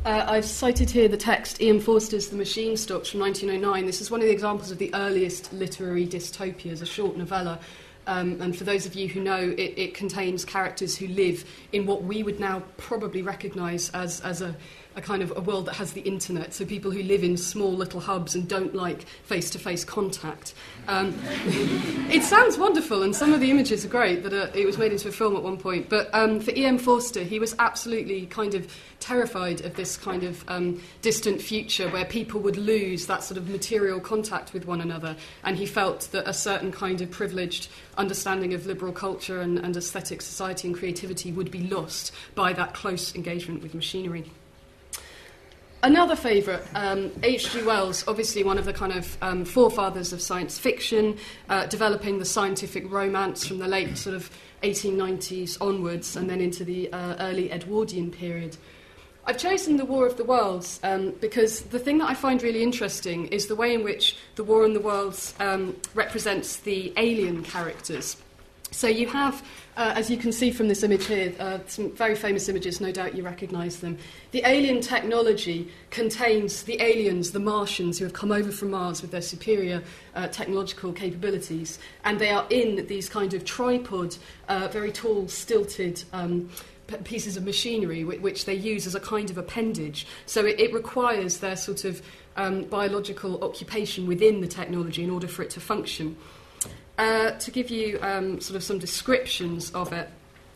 Uh, 0.05 0.25
I've 0.27 0.43
cited 0.43 0.89
here 0.89 1.07
the 1.07 1.15
text 1.15 1.61
E.M. 1.61 1.79
Forster's 1.79 2.27
The 2.27 2.35
Machine 2.35 2.75
Stops 2.75 3.11
from 3.11 3.21
1909. 3.21 3.85
This 3.85 4.01
is 4.01 4.11
one 4.11 4.19
of 4.19 4.27
the 4.27 4.33
examples 4.33 4.69
of 4.69 4.77
the 4.77 4.93
earliest 4.93 5.53
literary 5.53 6.05
dystopias, 6.05 6.81
a 6.81 6.85
short 6.85 7.15
novella. 7.15 7.57
Um, 8.05 8.41
and 8.41 8.53
for 8.53 8.65
those 8.65 8.85
of 8.85 8.95
you 8.95 9.07
who 9.07 9.21
know, 9.21 9.39
it, 9.39 9.73
it 9.77 9.93
contains 9.93 10.43
characters 10.43 10.97
who 10.97 11.07
live 11.07 11.45
in 11.71 11.85
what 11.85 12.03
we 12.03 12.21
would 12.21 12.37
now 12.37 12.63
probably 12.75 13.21
recognise 13.21 13.91
as, 13.91 14.19
as 14.21 14.41
a, 14.41 14.53
a 14.95 15.01
kind 15.01 15.21
of 15.21 15.33
a 15.35 15.41
world 15.41 15.65
that 15.65 15.75
has 15.75 15.93
the 15.93 16.01
internet. 16.01 16.53
So 16.53 16.65
people 16.65 16.91
who 16.91 17.03
live 17.03 17.23
in 17.23 17.37
small 17.37 17.71
little 17.71 17.99
hubs 17.99 18.35
and 18.35 18.47
don't 18.47 18.75
like 18.75 19.03
face 19.23 19.49
to 19.51 19.59
face 19.59 19.83
contact. 19.83 20.53
Um, 20.87 21.13
it 22.11 22.23
sounds 22.23 22.57
wonderful, 22.57 23.03
and 23.03 23.15
some 23.15 23.33
of 23.33 23.39
the 23.39 23.51
images 23.51 23.85
are 23.85 23.89
great. 23.89 24.23
That 24.23 24.33
uh, 24.33 24.51
it 24.53 24.65
was 24.65 24.77
made 24.77 24.91
into 24.91 25.07
a 25.07 25.11
film 25.11 25.35
at 25.35 25.43
one 25.43 25.57
point. 25.57 25.89
But 25.89 26.09
um, 26.13 26.39
for 26.39 26.51
E.M. 26.51 26.77
Forster, 26.77 27.23
he 27.23 27.39
was 27.39 27.55
absolutely 27.59 28.25
kind 28.27 28.53
of 28.53 28.67
terrified 28.99 29.61
of 29.65 29.75
this 29.75 29.97
kind 29.97 30.23
of 30.23 30.43
um, 30.47 30.81
distant 31.01 31.41
future 31.41 31.89
where 31.89 32.05
people 32.05 32.39
would 32.39 32.55
lose 32.55 33.05
that 33.07 33.21
sort 33.21 33.37
of 33.37 33.49
material 33.49 33.99
contact 33.99 34.53
with 34.53 34.65
one 34.65 34.79
another. 34.79 35.15
And 35.43 35.57
he 35.57 35.65
felt 35.65 36.07
that 36.11 36.27
a 36.27 36.33
certain 36.33 36.71
kind 36.71 37.01
of 37.01 37.11
privileged 37.11 37.67
understanding 37.97 38.53
of 38.53 38.65
liberal 38.65 38.93
culture 38.93 39.41
and, 39.41 39.59
and 39.59 39.75
aesthetic 39.75 40.21
society 40.21 40.69
and 40.69 40.77
creativity 40.77 41.31
would 41.31 41.51
be 41.51 41.67
lost 41.67 42.13
by 42.33 42.53
that 42.53 42.73
close 42.73 43.13
engagement 43.13 43.61
with 43.61 43.73
machinery. 43.73 44.31
Another 45.83 46.15
favourite, 46.15 46.61
um, 46.75 47.11
H.G. 47.23 47.61
Wells, 47.63 48.05
obviously 48.07 48.41
one 48.41 48.57
of 48.57 48.63
the 48.63 48.71
kind 48.71 48.93
of 48.93 49.17
um, 49.21 49.43
forefathers 49.43 50.13
of 50.13 50.21
science 50.21 50.57
fiction, 50.57 51.17
uh, 51.49 51.65
developing 51.65 52.19
the 52.19 52.25
scientific 52.25 52.89
romance 52.89 53.45
from 53.45 53.59
the 53.59 53.67
late 53.67 53.97
sort 53.97 54.15
of 54.15 54.31
1890s 54.61 55.57
onwards 55.59 56.15
and 56.15 56.29
then 56.29 56.39
into 56.39 56.63
the 56.63 56.89
uh, 56.93 57.17
early 57.19 57.51
Edwardian 57.51 58.11
period. 58.11 58.55
I've 59.25 59.37
chosen 59.37 59.75
The 59.75 59.83
War 59.83 60.07
of 60.07 60.15
the 60.15 60.23
Worlds 60.23 60.79
um, 60.83 61.15
because 61.19 61.63
the 61.63 61.79
thing 61.79 61.97
that 61.97 62.09
I 62.09 62.13
find 62.13 62.41
really 62.41 62.63
interesting 62.63 63.27
is 63.27 63.47
the 63.47 63.55
way 63.57 63.73
in 63.73 63.83
which 63.83 64.15
The 64.35 64.45
War 64.45 64.63
in 64.63 64.71
the 64.71 64.79
Worlds 64.79 65.33
um, 65.41 65.75
represents 65.93 66.55
the 66.57 66.93
alien 66.95 67.43
characters. 67.43 68.15
So 68.73 68.87
you 68.87 69.07
have, 69.07 69.45
uh, 69.77 69.93
as 69.95 70.09
you 70.09 70.17
can 70.17 70.31
see 70.31 70.49
from 70.49 70.67
this 70.67 70.81
image 70.81 71.05
here, 71.05 71.33
uh, 71.39 71.59
some 71.67 71.91
very 71.91 72.15
famous 72.15 72.49
images, 72.49 72.81
no 72.81 72.91
doubt 72.91 73.15
you 73.15 73.23
recognise 73.23 73.79
them. 73.79 73.99
The 74.31 74.41
alien 74.45 74.81
technology 74.81 75.71
contains 75.91 76.63
the 76.63 76.81
aliens, 76.81 77.31
the 77.31 77.39
Martians, 77.39 77.99
who 77.99 78.05
have 78.05 78.13
come 78.13 78.31
over 78.31 78.51
from 78.51 78.71
Mars 78.71 79.03
with 79.03 79.11
their 79.11 79.21
superior 79.21 79.83
uh, 80.15 80.27
technological 80.27 80.91
capabilities, 80.91 81.77
and 82.03 82.19
they 82.19 82.31
are 82.31 82.47
in 82.49 82.87
these 82.87 83.07
kind 83.09 83.35
of 83.35 83.45
tripod, 83.45 84.17
uh, 84.49 84.67
very 84.71 84.91
tall, 84.91 85.27
stilted. 85.27 86.03
Um, 86.11 86.49
Pieces 87.05 87.37
of 87.37 87.45
machinery 87.45 88.03
which 88.03 88.43
they 88.43 88.53
use 88.53 88.85
as 88.85 88.93
a 88.93 88.99
kind 88.99 89.31
of 89.31 89.37
appendage. 89.37 90.05
So 90.25 90.45
it, 90.45 90.59
it 90.59 90.73
requires 90.73 91.37
their 91.37 91.55
sort 91.55 91.85
of 91.85 92.03
um, 92.35 92.63
biological 92.65 93.41
occupation 93.41 94.05
within 94.05 94.41
the 94.41 94.47
technology 94.47 95.01
in 95.01 95.09
order 95.09 95.27
for 95.27 95.43
it 95.43 95.49
to 95.51 95.61
function. 95.61 96.17
Uh, 96.97 97.31
to 97.31 97.49
give 97.49 97.71
you 97.71 97.99
um, 98.01 98.39
sort 98.39 98.55
of 98.55 98.63
some 98.63 98.77
descriptions 98.77 99.71
of 99.71 99.91
it, 99.93 100.09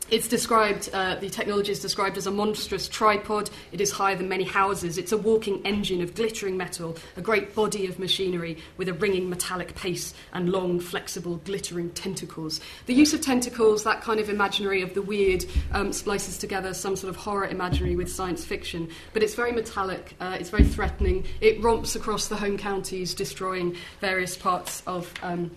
it's 0.09 0.29
described, 0.29 0.89
uh, 0.93 1.15
the 1.15 1.29
technology 1.29 1.73
is 1.73 1.81
described 1.81 2.17
as 2.17 2.27
a 2.27 2.31
monstrous 2.31 2.87
tripod. 2.87 3.49
It 3.73 3.81
is 3.81 3.91
higher 3.91 4.15
than 4.15 4.29
many 4.29 4.45
houses. 4.45 4.97
It's 4.97 5.11
a 5.11 5.17
walking 5.17 5.65
engine 5.65 5.99
of 6.01 6.15
glittering 6.15 6.55
metal, 6.55 6.95
a 7.17 7.21
great 7.21 7.53
body 7.53 7.87
of 7.87 7.99
machinery 7.99 8.57
with 8.77 8.87
a 8.87 8.93
ringing 8.93 9.29
metallic 9.29 9.75
pace 9.75 10.13
and 10.31 10.49
long, 10.49 10.79
flexible, 10.79 11.41
glittering 11.43 11.89
tentacles. 11.89 12.61
The 12.85 12.93
use 12.93 13.13
of 13.13 13.19
tentacles, 13.19 13.83
that 13.83 13.99
kind 14.01 14.21
of 14.21 14.29
imaginary 14.29 14.81
of 14.81 14.93
the 14.93 15.01
weird, 15.01 15.43
um, 15.73 15.91
splices 15.91 16.37
together 16.37 16.73
some 16.73 16.95
sort 16.95 17.09
of 17.09 17.17
horror 17.17 17.47
imaginary 17.47 17.97
with 17.97 18.09
science 18.09 18.45
fiction. 18.45 18.89
But 19.11 19.23
it's 19.23 19.35
very 19.35 19.51
metallic, 19.51 20.15
uh, 20.21 20.37
it's 20.39 20.49
very 20.49 20.63
threatening. 20.63 21.25
It 21.41 21.61
romps 21.61 21.97
across 21.97 22.29
the 22.29 22.37
home 22.37 22.57
counties, 22.57 23.13
destroying 23.13 23.75
various 23.99 24.37
parts 24.37 24.83
of, 24.87 25.13
um, 25.21 25.51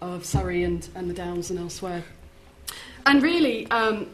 of 0.00 0.24
Surrey 0.24 0.62
and, 0.64 0.88
and 0.94 1.08
the 1.08 1.14
Downs 1.14 1.50
and 1.50 1.58
elsewhere. 1.58 2.04
And 3.06 3.22
really, 3.22 3.70
um, 3.70 4.08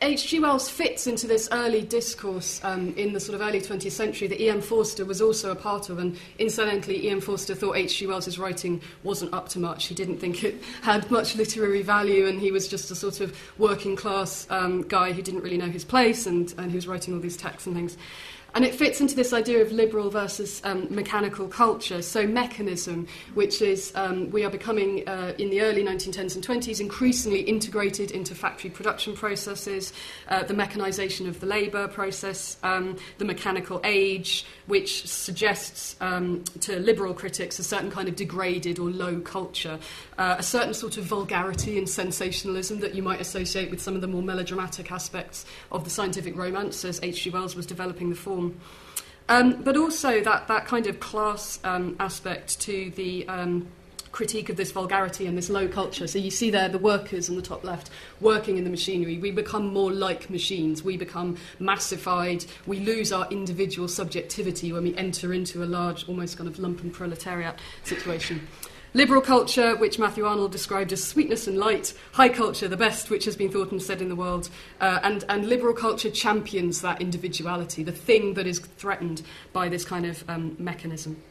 H.G. 0.00 0.40
Wells 0.40 0.68
fits 0.68 1.06
into 1.06 1.26
this 1.26 1.48
early 1.52 1.82
discourse 1.82 2.60
um, 2.64 2.94
in 2.96 3.12
the 3.12 3.20
sort 3.20 3.40
of 3.40 3.46
early 3.46 3.60
20th 3.60 3.90
century 3.90 4.26
that 4.28 4.40
E.M. 4.40 4.60
Forster 4.60 5.04
was 5.04 5.20
also 5.20 5.50
a 5.50 5.54
part 5.54 5.88
of. 5.88 5.98
And 5.98 6.16
incidentally, 6.38 7.06
E.M. 7.06 7.20
Forster 7.20 7.54
thought 7.54 7.76
H.G. 7.76 8.06
Wells's 8.06 8.38
writing 8.38 8.80
wasn't 9.02 9.32
up 9.32 9.48
to 9.50 9.58
much. 9.58 9.86
He 9.86 9.94
didn't 9.94 10.18
think 10.18 10.44
it 10.44 10.62
had 10.82 11.10
much 11.10 11.36
literary 11.36 11.82
value, 11.82 12.26
and 12.26 12.40
he 12.40 12.50
was 12.50 12.68
just 12.68 12.90
a 12.90 12.94
sort 12.94 13.20
of 13.20 13.36
working 13.58 13.96
class 13.96 14.46
um, 14.50 14.82
guy 14.82 15.12
who 15.12 15.22
didn't 15.22 15.42
really 15.42 15.58
know 15.58 15.70
his 15.70 15.84
place, 15.84 16.26
and, 16.26 16.52
and 16.58 16.70
he 16.70 16.76
was 16.76 16.88
writing 16.88 17.14
all 17.14 17.20
these 17.20 17.36
texts 17.36 17.66
and 17.66 17.76
things. 17.76 17.96
And 18.54 18.64
it 18.64 18.74
fits 18.74 19.00
into 19.00 19.14
this 19.14 19.32
idea 19.32 19.60
of 19.60 19.70
liberal 19.72 20.10
versus 20.10 20.60
um, 20.64 20.86
mechanical 20.90 21.48
culture. 21.48 22.02
So, 22.02 22.26
mechanism, 22.26 23.06
which 23.34 23.60
is 23.60 23.92
um, 23.94 24.30
we 24.30 24.44
are 24.44 24.50
becoming 24.50 25.06
uh, 25.08 25.34
in 25.38 25.50
the 25.50 25.60
early 25.60 25.84
1910s 25.84 26.34
and 26.34 26.44
20s 26.44 26.80
increasingly 26.80 27.40
integrated 27.40 28.10
into 28.10 28.34
factory 28.34 28.70
production 28.70 29.14
processes, 29.14 29.92
uh, 30.28 30.42
the 30.44 30.54
mechanisation 30.54 31.28
of 31.28 31.40
the 31.40 31.46
labour 31.46 31.88
process, 31.88 32.56
um, 32.62 32.96
the 33.18 33.24
mechanical 33.24 33.80
age, 33.84 34.46
which 34.66 35.06
suggests 35.06 35.96
um, 36.00 36.44
to 36.60 36.78
liberal 36.78 37.14
critics 37.14 37.58
a 37.58 37.64
certain 37.64 37.90
kind 37.90 38.08
of 38.08 38.16
degraded 38.16 38.78
or 38.78 38.90
low 38.90 39.20
culture, 39.20 39.78
uh, 40.18 40.36
a 40.38 40.42
certain 40.42 40.74
sort 40.74 40.96
of 40.96 41.04
vulgarity 41.04 41.78
and 41.78 41.88
sensationalism 41.88 42.80
that 42.80 42.94
you 42.94 43.02
might 43.02 43.20
associate 43.20 43.70
with 43.70 43.80
some 43.80 43.94
of 43.94 44.00
the 44.00 44.06
more 44.06 44.22
melodramatic 44.22 44.90
aspects 44.90 45.44
of 45.72 45.84
the 45.84 45.90
scientific 45.90 46.36
romance 46.36 46.84
as 46.84 47.00
H.G. 47.02 47.30
Wells 47.30 47.54
was 47.54 47.66
developing 47.66 48.10
the 48.10 48.16
form. 48.16 48.47
Um, 49.28 49.62
but 49.62 49.76
also 49.76 50.22
that, 50.22 50.48
that 50.48 50.66
kind 50.66 50.86
of 50.86 51.00
class 51.00 51.60
um, 51.62 51.96
aspect 52.00 52.60
to 52.60 52.90
the 52.96 53.28
um, 53.28 53.68
critique 54.10 54.48
of 54.48 54.56
this 54.56 54.72
vulgarity 54.72 55.26
and 55.26 55.36
this 55.36 55.50
low 55.50 55.68
culture. 55.68 56.06
So 56.06 56.18
you 56.18 56.30
see 56.30 56.50
there 56.50 56.68
the 56.68 56.78
workers 56.78 57.28
on 57.28 57.36
the 57.36 57.42
top 57.42 57.62
left 57.62 57.90
working 58.20 58.56
in 58.56 58.64
the 58.64 58.70
machinery. 58.70 59.18
We 59.18 59.30
become 59.30 59.72
more 59.72 59.92
like 59.92 60.30
machines. 60.30 60.82
We 60.82 60.96
become 60.96 61.36
massified. 61.58 62.44
We 62.66 62.80
lose 62.80 63.12
our 63.12 63.28
individual 63.30 63.86
subjectivity 63.86 64.72
when 64.72 64.84
we 64.84 64.96
enter 64.96 65.32
into 65.32 65.62
a 65.62 65.66
large, 65.66 66.08
almost 66.08 66.38
kind 66.38 66.48
of 66.48 66.56
lumpen 66.56 66.92
proletariat 66.92 67.58
situation. 67.84 68.48
Liberal 68.98 69.22
culture, 69.22 69.76
which 69.76 70.00
Matthew 70.00 70.26
Arnold 70.26 70.50
described 70.50 70.92
as 70.92 71.04
sweetness 71.04 71.46
and 71.46 71.56
light, 71.56 71.94
high 72.10 72.28
culture, 72.28 72.66
the 72.66 72.76
best 72.76 73.10
which 73.10 73.26
has 73.26 73.36
been 73.36 73.48
thought 73.48 73.70
and 73.70 73.80
said 73.80 74.02
in 74.02 74.08
the 74.08 74.16
world, 74.16 74.50
uh, 74.80 74.98
and, 75.04 75.24
and 75.28 75.48
liberal 75.48 75.72
culture 75.72 76.10
champions 76.10 76.80
that 76.80 77.00
individuality, 77.00 77.84
the 77.84 77.92
thing 77.92 78.34
that 78.34 78.44
is 78.44 78.58
threatened 78.58 79.22
by 79.52 79.68
this 79.68 79.84
kind 79.84 80.04
of 80.04 80.28
um, 80.28 80.56
mechanism. 80.58 81.22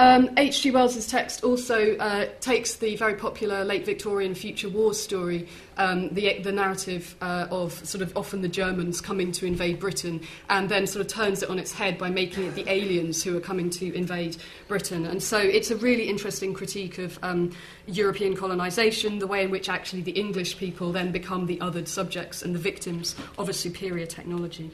Um, 0.00 0.30
H.G. 0.36 0.70
Wells's 0.70 1.08
text 1.08 1.42
also 1.42 1.96
uh, 1.96 2.28
takes 2.38 2.76
the 2.76 2.94
very 2.94 3.14
popular 3.14 3.64
late 3.64 3.84
Victorian 3.84 4.32
future 4.32 4.68
war 4.68 4.94
story, 4.94 5.48
um, 5.76 6.10
the, 6.10 6.38
the 6.38 6.52
narrative 6.52 7.16
uh, 7.20 7.48
of 7.50 7.72
sort 7.84 8.02
of 8.02 8.16
often 8.16 8.40
the 8.40 8.48
Germans 8.48 9.00
coming 9.00 9.32
to 9.32 9.44
invade 9.44 9.80
Britain, 9.80 10.20
and 10.50 10.68
then 10.68 10.86
sort 10.86 11.04
of 11.04 11.08
turns 11.12 11.42
it 11.42 11.50
on 11.50 11.58
its 11.58 11.72
head 11.72 11.98
by 11.98 12.10
making 12.10 12.44
it 12.44 12.54
the 12.54 12.64
aliens 12.70 13.24
who 13.24 13.36
are 13.36 13.40
coming 13.40 13.70
to 13.70 13.92
invade 13.92 14.36
Britain. 14.68 15.04
And 15.04 15.20
so 15.20 15.36
it's 15.36 15.72
a 15.72 15.76
really 15.76 16.08
interesting 16.08 16.54
critique 16.54 16.98
of 16.98 17.18
um, 17.24 17.50
European 17.88 18.36
colonisation, 18.36 19.18
the 19.18 19.26
way 19.26 19.42
in 19.42 19.50
which 19.50 19.68
actually 19.68 20.02
the 20.02 20.12
English 20.12 20.58
people 20.58 20.92
then 20.92 21.10
become 21.10 21.46
the 21.46 21.56
othered 21.56 21.88
subjects 21.88 22.42
and 22.42 22.54
the 22.54 22.60
victims 22.60 23.16
of 23.36 23.48
a 23.48 23.52
superior 23.52 24.06
technology. 24.06 24.70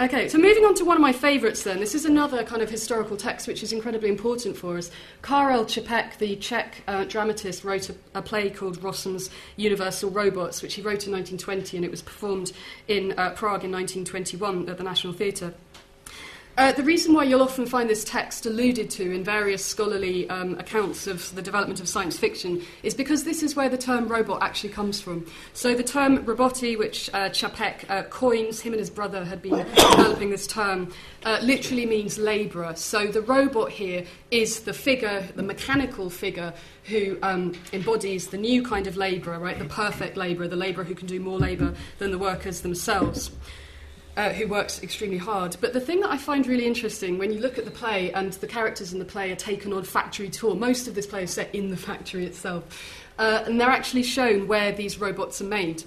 Okay, 0.00 0.28
so 0.28 0.38
moving 0.38 0.64
on 0.64 0.76
to 0.76 0.84
one 0.84 0.96
of 0.96 1.00
my 1.00 1.12
favourites 1.12 1.64
then. 1.64 1.80
This 1.80 1.92
is 1.92 2.04
another 2.04 2.44
kind 2.44 2.62
of 2.62 2.70
historical 2.70 3.16
text 3.16 3.48
which 3.48 3.64
is 3.64 3.72
incredibly 3.72 4.08
important 4.08 4.56
for 4.56 4.78
us. 4.78 4.92
Karel 5.24 5.64
Čapek, 5.64 6.18
the 6.18 6.36
Czech 6.36 6.84
uh, 6.86 7.02
dramatist, 7.02 7.64
wrote 7.64 7.90
a, 7.90 7.96
a, 8.14 8.22
play 8.22 8.48
called 8.48 8.80
Rossum's 8.80 9.28
Universal 9.56 10.10
Robots, 10.10 10.62
which 10.62 10.74
he 10.74 10.82
wrote 10.82 11.08
in 11.08 11.12
1920 11.12 11.78
and 11.78 11.84
it 11.84 11.90
was 11.90 12.00
performed 12.00 12.52
in 12.86 13.10
uh, 13.18 13.30
Prague 13.30 13.64
in 13.64 13.72
1921 13.72 14.68
at 14.68 14.78
the 14.78 14.84
National 14.84 15.12
Theatre. 15.12 15.52
Uh, 16.58 16.72
the 16.72 16.82
reason 16.82 17.14
why 17.14 17.22
you'll 17.22 17.40
often 17.40 17.64
find 17.64 17.88
this 17.88 18.02
text 18.02 18.44
alluded 18.44 18.90
to 18.90 19.12
in 19.12 19.22
various 19.22 19.64
scholarly 19.64 20.28
um, 20.28 20.58
accounts 20.58 21.06
of 21.06 21.32
the 21.36 21.40
development 21.40 21.78
of 21.78 21.88
science 21.88 22.18
fiction 22.18 22.60
is 22.82 22.94
because 22.94 23.22
this 23.22 23.44
is 23.44 23.54
where 23.54 23.68
the 23.68 23.78
term 23.78 24.08
robot 24.08 24.42
actually 24.42 24.68
comes 24.68 25.00
from. 25.00 25.24
So 25.54 25.76
the 25.76 25.84
term 25.84 26.24
roboti, 26.24 26.76
which 26.76 27.10
uh, 27.10 27.28
Čapek 27.28 27.88
uh, 27.88 28.02
coins, 28.08 28.58
him 28.58 28.72
and 28.72 28.80
his 28.80 28.90
brother 28.90 29.24
had 29.24 29.40
been 29.40 29.54
developing 29.76 30.30
this 30.30 30.48
term, 30.48 30.92
uh, 31.24 31.38
literally 31.42 31.86
means 31.86 32.18
labourer. 32.18 32.74
So 32.74 33.06
the 33.06 33.22
robot 33.22 33.70
here 33.70 34.04
is 34.32 34.62
the 34.62 34.74
figure, 34.74 35.28
the 35.36 35.44
mechanical 35.44 36.10
figure, 36.10 36.52
who 36.86 37.18
um, 37.22 37.54
embodies 37.72 38.28
the 38.28 38.38
new 38.38 38.64
kind 38.64 38.88
of 38.88 38.96
labourer, 38.96 39.38
right? 39.38 39.60
The 39.60 39.64
perfect 39.66 40.16
labourer, 40.16 40.48
the 40.48 40.56
labourer 40.56 40.82
who 40.82 40.96
can 40.96 41.06
do 41.06 41.20
more 41.20 41.38
labour 41.38 41.74
than 42.00 42.10
the 42.10 42.18
workers 42.18 42.62
themselves 42.62 43.30
uh, 44.18 44.32
who 44.32 44.48
works 44.48 44.82
extremely 44.82 45.16
hard. 45.16 45.56
But 45.60 45.72
the 45.72 45.80
thing 45.80 46.00
that 46.00 46.10
I 46.10 46.18
find 46.18 46.44
really 46.44 46.66
interesting 46.66 47.18
when 47.18 47.32
you 47.32 47.38
look 47.38 47.56
at 47.56 47.64
the 47.64 47.70
play 47.70 48.12
and 48.12 48.32
the 48.32 48.48
characters 48.48 48.92
in 48.92 48.98
the 48.98 49.04
play 49.04 49.30
are 49.30 49.36
taken 49.36 49.72
on 49.72 49.84
factory 49.84 50.28
tour, 50.28 50.56
most 50.56 50.88
of 50.88 50.96
this 50.96 51.06
play 51.06 51.22
is 51.22 51.30
set 51.30 51.54
in 51.54 51.70
the 51.70 51.76
factory 51.76 52.26
itself, 52.26 52.64
uh, 53.20 53.44
and 53.46 53.60
they're 53.60 53.70
actually 53.70 54.02
shown 54.02 54.48
where 54.48 54.72
these 54.72 54.98
robots 54.98 55.40
are 55.40 55.44
made. 55.44 55.84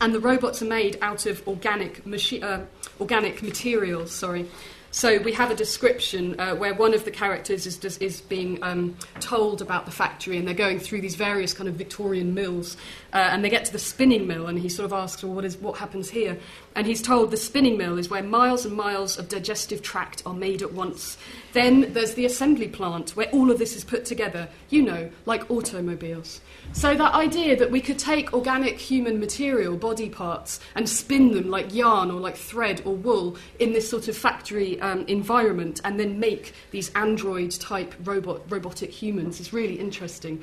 And 0.00 0.14
the 0.14 0.20
robots 0.20 0.62
are 0.62 0.66
made 0.66 0.98
out 1.02 1.26
of 1.26 1.46
organic, 1.48 2.06
machi- 2.06 2.42
uh, 2.42 2.60
organic 3.00 3.42
materials, 3.42 4.12
sorry. 4.12 4.48
So 4.94 5.18
we 5.18 5.32
have 5.32 5.50
a 5.50 5.56
description 5.56 6.38
uh, 6.38 6.54
where 6.54 6.72
one 6.72 6.94
of 6.94 7.04
the 7.04 7.10
characters 7.10 7.66
is, 7.66 7.98
is, 7.98 8.20
being 8.20 8.62
um, 8.62 8.96
told 9.18 9.60
about 9.60 9.86
the 9.86 9.90
factory, 9.90 10.38
and 10.38 10.46
they're 10.46 10.54
going 10.54 10.78
through 10.78 11.00
these 11.00 11.16
various 11.16 11.52
kind 11.52 11.68
of 11.68 11.74
Victorian 11.74 12.32
mills, 12.32 12.76
uh, 13.12 13.16
and 13.16 13.44
they 13.44 13.50
get 13.50 13.64
to 13.64 13.72
the 13.72 13.78
spinning 13.80 14.28
mill, 14.28 14.46
and 14.46 14.56
he 14.56 14.68
sort 14.68 14.84
of 14.84 14.92
asks, 14.92 15.24
"Well, 15.24 15.32
what 15.32 15.44
is 15.44 15.56
what 15.56 15.78
happens 15.78 16.10
here?" 16.10 16.38
And 16.76 16.86
he's 16.86 17.02
told 17.02 17.32
the 17.32 17.36
spinning 17.36 17.76
mill 17.76 17.98
is 17.98 18.08
where 18.08 18.22
miles 18.22 18.64
and 18.64 18.76
miles 18.76 19.18
of 19.18 19.28
digestive 19.28 19.82
tract 19.82 20.22
are 20.26 20.32
made 20.32 20.62
at 20.62 20.72
once. 20.72 21.18
Then 21.54 21.92
there's 21.92 22.14
the 22.14 22.24
assembly 22.24 22.68
plant 22.68 23.16
where 23.16 23.28
all 23.30 23.50
of 23.50 23.58
this 23.58 23.74
is 23.74 23.82
put 23.82 24.04
together, 24.04 24.48
you 24.70 24.82
know, 24.82 25.10
like 25.26 25.50
automobiles. 25.50 26.40
So 26.72 26.94
that 26.94 27.14
idea 27.14 27.56
that 27.56 27.70
we 27.70 27.80
could 27.80 27.98
take 27.98 28.32
organic 28.32 28.78
human 28.78 29.20
material, 29.20 29.76
body 29.76 30.08
parts, 30.08 30.60
and 30.74 30.88
spin 30.88 31.32
them 31.32 31.48
like 31.50 31.72
yarn 31.72 32.10
or 32.10 32.20
like 32.20 32.36
thread 32.36 32.82
or 32.84 32.94
wool 32.94 33.36
in 33.58 33.72
this 33.72 33.88
sort 33.88 34.08
of 34.08 34.16
factory 34.16 34.80
um, 34.80 35.04
environment 35.06 35.80
and 35.84 36.00
then 36.00 36.18
make 36.18 36.52
these 36.72 36.90
android 36.94 37.52
type 37.52 37.94
robot, 38.04 38.42
robotic 38.50 38.90
humans 38.90 39.40
is 39.40 39.52
really 39.52 39.78
interesting. 39.78 40.42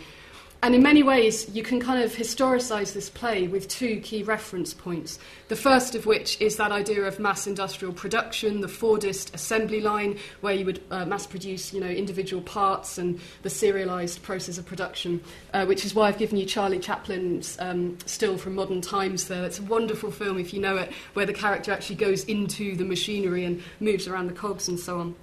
And 0.64 0.76
in 0.76 0.84
many 0.84 1.02
ways, 1.02 1.50
you 1.50 1.64
can 1.64 1.80
kind 1.80 2.04
of 2.04 2.12
historicise 2.12 2.94
this 2.94 3.10
play 3.10 3.48
with 3.48 3.68
two 3.68 4.00
key 4.02 4.22
reference 4.22 4.76
points. 4.76 5.18
The 5.48 5.56
first 5.56 5.96
of 5.96 6.06
which 6.06 6.40
is 6.40 6.58
that 6.58 6.72
idea 6.72 7.02
of 7.02 7.20
mass 7.20 7.48
industrial 7.48 7.96
production, 7.96 8.62
the 8.62 8.68
Fordist 8.68 9.34
assembly 9.34 9.82
line, 9.82 10.20
where 10.42 10.54
you 10.54 10.66
would 10.66 10.84
uh, 10.92 11.06
mass 11.06 11.26
produce, 11.26 11.74
you 11.74 11.80
know, 11.80 11.88
individual 11.88 12.44
parts 12.44 13.00
and 13.00 13.20
the 13.42 13.50
serialised 13.50 14.22
process 14.22 14.60
of 14.60 14.68
production, 14.68 15.20
uh, 15.52 15.66
which 15.66 15.84
is 15.84 15.96
why 15.96 16.10
I've 16.10 16.20
given 16.20 16.38
you 16.38 16.46
Charlie 16.46 16.80
Chaplin's 16.80 17.58
um, 17.60 17.98
Still 18.06 18.38
from 18.38 18.54
Modern 18.54 18.82
Times 18.82 19.30
there. 19.30 19.44
It's 19.44 19.58
a 19.58 19.64
wonderful 19.64 20.12
film, 20.12 20.38
if 20.38 20.54
you 20.54 20.62
know 20.62 20.78
it, 20.78 20.92
where 21.14 21.26
the 21.26 21.34
character 21.34 21.72
actually 21.72 21.96
goes 21.96 22.24
into 22.26 22.76
the 22.76 22.86
machinery 22.86 23.46
and 23.46 23.64
moves 23.80 24.08
around 24.08 24.28
the 24.28 24.34
cogs 24.34 24.68
and 24.68 24.80
so 24.80 25.00
on. 25.00 25.16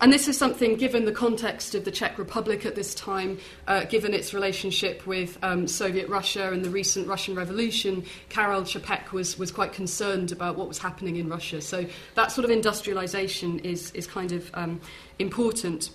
And 0.00 0.12
this 0.12 0.28
is 0.28 0.38
something, 0.38 0.76
given 0.76 1.06
the 1.06 1.12
context 1.12 1.74
of 1.74 1.84
the 1.84 1.90
Czech 1.90 2.18
Republic 2.18 2.64
at 2.64 2.76
this 2.76 2.94
time, 2.94 3.38
uh, 3.66 3.84
given 3.84 4.14
its 4.14 4.32
relationship 4.32 5.04
with 5.06 5.36
um, 5.42 5.66
Soviet 5.66 6.08
Russia 6.08 6.52
and 6.52 6.64
the 6.64 6.70
recent 6.70 7.08
Russian 7.08 7.34
Revolution, 7.34 8.04
Karel 8.28 8.62
Čapek 8.62 9.10
was, 9.10 9.36
was 9.38 9.50
quite 9.50 9.72
concerned 9.72 10.30
about 10.30 10.56
what 10.56 10.68
was 10.68 10.78
happening 10.78 11.16
in 11.16 11.28
Russia. 11.28 11.60
So 11.60 11.84
that 12.14 12.30
sort 12.30 12.44
of 12.44 12.50
industrialization 12.52 13.58
is, 13.60 13.90
is 13.90 14.06
kind 14.06 14.30
of 14.30 14.48
um, 14.54 14.80
important. 15.18 15.90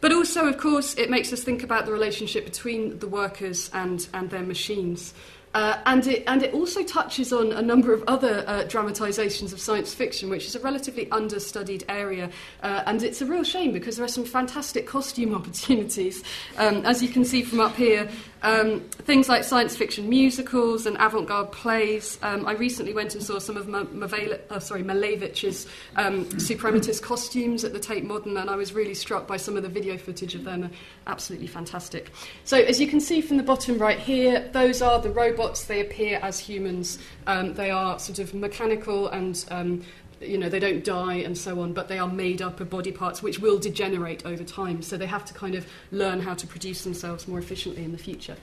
But 0.00 0.12
also, 0.12 0.46
of 0.46 0.58
course, 0.58 0.94
it 0.94 1.10
makes 1.10 1.32
us 1.32 1.44
think 1.44 1.62
about 1.62 1.86
the 1.86 1.92
relationship 1.92 2.44
between 2.44 2.98
the 2.98 3.06
workers 3.06 3.70
and, 3.72 4.06
and 4.12 4.30
their 4.30 4.42
machines. 4.42 5.14
Uh, 5.54 5.78
and, 5.86 6.06
it, 6.06 6.24
and 6.26 6.42
it 6.42 6.54
also 6.54 6.82
touches 6.82 7.32
on 7.32 7.52
a 7.52 7.62
number 7.62 7.92
of 7.92 8.02
other 8.06 8.44
uh, 8.46 8.62
dramatisations 8.64 9.52
of 9.52 9.60
science 9.60 9.92
fiction, 9.92 10.30
which 10.30 10.46
is 10.46 10.54
a 10.54 10.60
relatively 10.60 11.10
understudied 11.10 11.84
area. 11.88 12.30
Uh, 12.62 12.82
and 12.86 13.02
it's 13.02 13.20
a 13.20 13.26
real 13.26 13.44
shame 13.44 13.72
because 13.72 13.96
there 13.96 14.04
are 14.04 14.08
some 14.08 14.24
fantastic 14.24 14.86
costume 14.86 15.34
opportunities. 15.42 16.22
Um, 16.56 16.84
as 16.86 17.02
you 17.02 17.08
can 17.08 17.24
see 17.24 17.42
from 17.42 17.60
up 17.60 17.76
here, 17.76 18.08
um, 18.42 18.80
things 18.80 19.28
like 19.28 19.44
science 19.44 19.76
fiction 19.76 20.08
musicals 20.08 20.86
and 20.86 20.96
avant-garde 20.98 21.52
plays. 21.52 22.18
Um, 22.22 22.46
I 22.46 22.52
recently 22.52 22.92
went 22.92 23.14
and 23.14 23.22
saw 23.22 23.38
some 23.38 23.56
of 23.56 23.66
Mavele- 23.66 24.40
uh, 24.50 24.58
Malevich's 24.58 25.66
um, 25.96 26.24
Suprematist 26.26 27.02
costumes 27.02 27.64
at 27.64 27.72
the 27.72 27.78
Tate 27.78 28.04
Modern, 28.04 28.36
and 28.36 28.50
I 28.50 28.56
was 28.56 28.72
really 28.72 28.94
struck 28.94 29.26
by 29.26 29.36
some 29.36 29.56
of 29.56 29.62
the 29.62 29.68
video 29.68 29.96
footage 29.96 30.34
of 30.34 30.44
them. 30.44 30.70
Absolutely 31.06 31.46
fantastic. 31.46 32.10
So, 32.44 32.58
as 32.58 32.80
you 32.80 32.86
can 32.86 33.00
see 33.00 33.20
from 33.20 33.36
the 33.36 33.42
bottom 33.42 33.78
right 33.78 33.98
here, 33.98 34.48
those 34.52 34.82
are 34.82 35.00
the 35.00 35.10
robots. 35.10 35.64
They 35.64 35.80
appear 35.80 36.18
as 36.22 36.38
humans. 36.38 36.98
Um, 37.26 37.54
they 37.54 37.70
are 37.70 37.98
sort 37.98 38.18
of 38.18 38.34
mechanical 38.34 39.08
and 39.08 39.44
um, 39.50 39.84
you 40.22 40.38
know, 40.38 40.48
they 40.48 40.60
don't 40.60 40.84
die 40.84 41.14
and 41.14 41.36
so 41.36 41.60
on, 41.60 41.72
but 41.72 41.88
they 41.88 41.98
are 41.98 42.08
made 42.08 42.42
up 42.42 42.60
of 42.60 42.70
body 42.70 42.92
parts 42.92 43.22
which 43.22 43.38
will 43.38 43.58
degenerate 43.58 44.24
over 44.24 44.44
time. 44.44 44.82
So 44.82 44.96
they 44.96 45.06
have 45.06 45.24
to 45.26 45.34
kind 45.34 45.54
of 45.54 45.66
learn 45.90 46.20
how 46.20 46.34
to 46.34 46.46
produce 46.46 46.84
themselves 46.84 47.28
more 47.28 47.38
efficiently 47.38 47.84
in 47.84 47.92
the 47.92 47.98
future. 47.98 48.36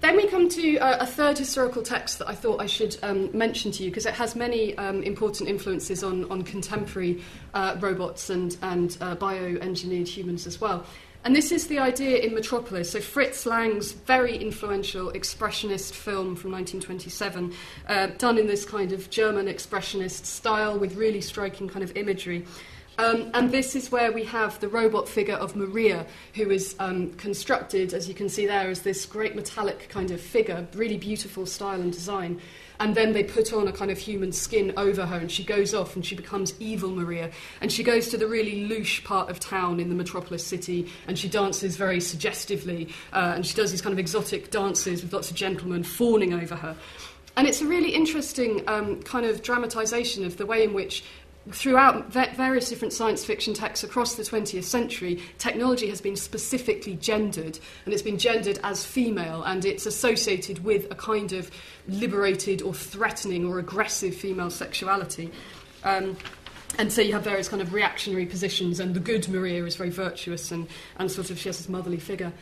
Then 0.00 0.16
we 0.16 0.26
come 0.28 0.48
to 0.48 0.78
uh, 0.78 0.96
a 1.00 1.06
third 1.06 1.36
historical 1.36 1.82
text 1.82 2.20
that 2.20 2.28
I 2.28 2.34
thought 2.34 2.62
I 2.62 2.66
should 2.66 2.96
um, 3.02 3.36
mention 3.36 3.70
to 3.72 3.84
you 3.84 3.90
because 3.90 4.06
it 4.06 4.14
has 4.14 4.34
many 4.34 4.76
um, 4.78 5.02
important 5.02 5.50
influences 5.50 6.02
on, 6.02 6.30
on 6.30 6.42
contemporary 6.42 7.22
uh, 7.52 7.76
robots 7.78 8.30
and, 8.30 8.56
and 8.62 8.96
uh, 9.02 9.14
bioengineered 9.16 10.08
humans 10.08 10.46
as 10.46 10.58
well. 10.58 10.86
And 11.22 11.36
this 11.36 11.52
is 11.52 11.66
the 11.66 11.78
idea 11.78 12.16
in 12.18 12.34
Metropolis. 12.34 12.92
So, 12.92 13.00
Fritz 13.00 13.44
Lang's 13.44 13.92
very 13.92 14.38
influential 14.38 15.12
expressionist 15.12 15.92
film 15.92 16.34
from 16.34 16.50
1927, 16.52 17.52
uh, 17.88 18.06
done 18.16 18.38
in 18.38 18.46
this 18.46 18.64
kind 18.64 18.92
of 18.92 19.10
German 19.10 19.44
expressionist 19.46 20.24
style 20.24 20.78
with 20.78 20.96
really 20.96 21.20
striking 21.20 21.68
kind 21.68 21.84
of 21.84 21.94
imagery. 21.94 22.46
Um, 22.96 23.30
and 23.34 23.50
this 23.50 23.76
is 23.76 23.92
where 23.92 24.12
we 24.12 24.24
have 24.24 24.60
the 24.60 24.68
robot 24.68 25.08
figure 25.08 25.34
of 25.34 25.56
Maria, 25.56 26.06
who 26.34 26.50
is 26.50 26.74
um, 26.78 27.12
constructed, 27.14 27.92
as 27.92 28.08
you 28.08 28.14
can 28.14 28.30
see 28.30 28.46
there, 28.46 28.70
as 28.70 28.80
this 28.80 29.04
great 29.04 29.36
metallic 29.36 29.90
kind 29.90 30.10
of 30.10 30.22
figure, 30.22 30.66
really 30.74 30.96
beautiful 30.96 31.44
style 31.44 31.82
and 31.82 31.92
design 31.92 32.40
and 32.80 32.94
then 32.94 33.12
they 33.12 33.22
put 33.22 33.52
on 33.52 33.68
a 33.68 33.72
kind 33.72 33.90
of 33.90 33.98
human 33.98 34.32
skin 34.32 34.72
over 34.78 35.04
her 35.04 35.18
and 35.18 35.30
she 35.30 35.44
goes 35.44 35.74
off 35.74 35.94
and 35.94 36.04
she 36.04 36.16
becomes 36.16 36.54
evil 36.58 36.90
Maria. 36.90 37.30
And 37.60 37.70
she 37.70 37.84
goes 37.84 38.08
to 38.08 38.16
the 38.16 38.26
really 38.26 38.66
louche 38.68 39.04
part 39.04 39.28
of 39.28 39.38
town 39.38 39.78
in 39.78 39.90
the 39.90 39.94
metropolis 39.94 40.44
city 40.44 40.90
and 41.06 41.18
she 41.18 41.28
dances 41.28 41.76
very 41.76 42.00
suggestively 42.00 42.88
uh, 43.12 43.34
and 43.36 43.46
she 43.46 43.54
does 43.54 43.70
these 43.70 43.82
kind 43.82 43.92
of 43.92 43.98
exotic 43.98 44.50
dances 44.50 45.02
with 45.02 45.12
lots 45.12 45.30
of 45.30 45.36
gentlemen 45.36 45.84
fawning 45.84 46.32
over 46.32 46.56
her. 46.56 46.74
And 47.36 47.46
it's 47.46 47.60
a 47.60 47.66
really 47.66 47.94
interesting 47.94 48.68
um, 48.68 49.02
kind 49.02 49.24
of 49.24 49.42
dramatisation 49.42 50.24
of 50.24 50.36
the 50.36 50.46
way 50.46 50.64
in 50.64 50.74
which 50.74 51.04
throughout 51.50 52.12
various 52.12 52.68
different 52.68 52.92
science 52.92 53.24
fiction 53.24 53.54
texts 53.54 53.82
across 53.82 54.14
the 54.14 54.22
20th 54.22 54.64
century, 54.64 55.22
technology 55.38 55.88
has 55.88 56.00
been 56.00 56.16
specifically 56.16 56.96
gendered, 56.96 57.58
and 57.84 57.94
it's 57.94 58.02
been 58.02 58.18
gendered 58.18 58.58
as 58.62 58.84
female, 58.84 59.42
and 59.44 59.64
it's 59.64 59.86
associated 59.86 60.62
with 60.64 60.90
a 60.90 60.94
kind 60.94 61.32
of 61.32 61.50
liberated 61.88 62.62
or 62.62 62.74
threatening 62.74 63.46
or 63.46 63.58
aggressive 63.58 64.14
female 64.14 64.50
sexuality. 64.50 65.32
Um, 65.82 66.16
and 66.78 66.92
so 66.92 67.00
you 67.00 67.12
have 67.14 67.24
various 67.24 67.48
kind 67.48 67.62
of 67.62 67.72
reactionary 67.72 68.26
positions, 68.26 68.78
and 68.78 68.94
the 68.94 69.00
good 69.00 69.28
Maria 69.28 69.64
is 69.64 69.76
very 69.76 69.90
virtuous 69.90 70.52
and, 70.52 70.68
and 70.98 71.10
sort 71.10 71.30
of 71.30 71.38
she 71.38 71.48
has 71.48 71.58
this 71.58 71.68
motherly 71.68 71.98
figure. 71.98 72.32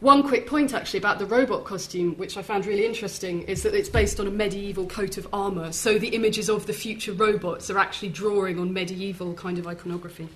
One 0.00 0.22
quick 0.22 0.46
point, 0.46 0.74
actually, 0.74 0.98
about 0.98 1.18
the 1.18 1.26
robot 1.26 1.64
costume, 1.64 2.14
which 2.14 2.36
I 2.36 2.42
found 2.42 2.66
really 2.66 2.86
interesting, 2.86 3.42
is 3.42 3.64
that 3.64 3.74
it's 3.74 3.88
based 3.88 4.20
on 4.20 4.28
a 4.28 4.30
medieval 4.30 4.86
coat 4.86 5.18
of 5.18 5.26
armour. 5.32 5.72
So 5.72 5.98
the 5.98 6.08
images 6.08 6.48
of 6.48 6.66
the 6.66 6.72
future 6.72 7.12
robots 7.12 7.68
are 7.68 7.78
actually 7.78 8.10
drawing 8.10 8.60
on 8.60 8.72
medieval 8.72 9.34
kind 9.34 9.58
of 9.58 9.66
iconography. 9.66 10.28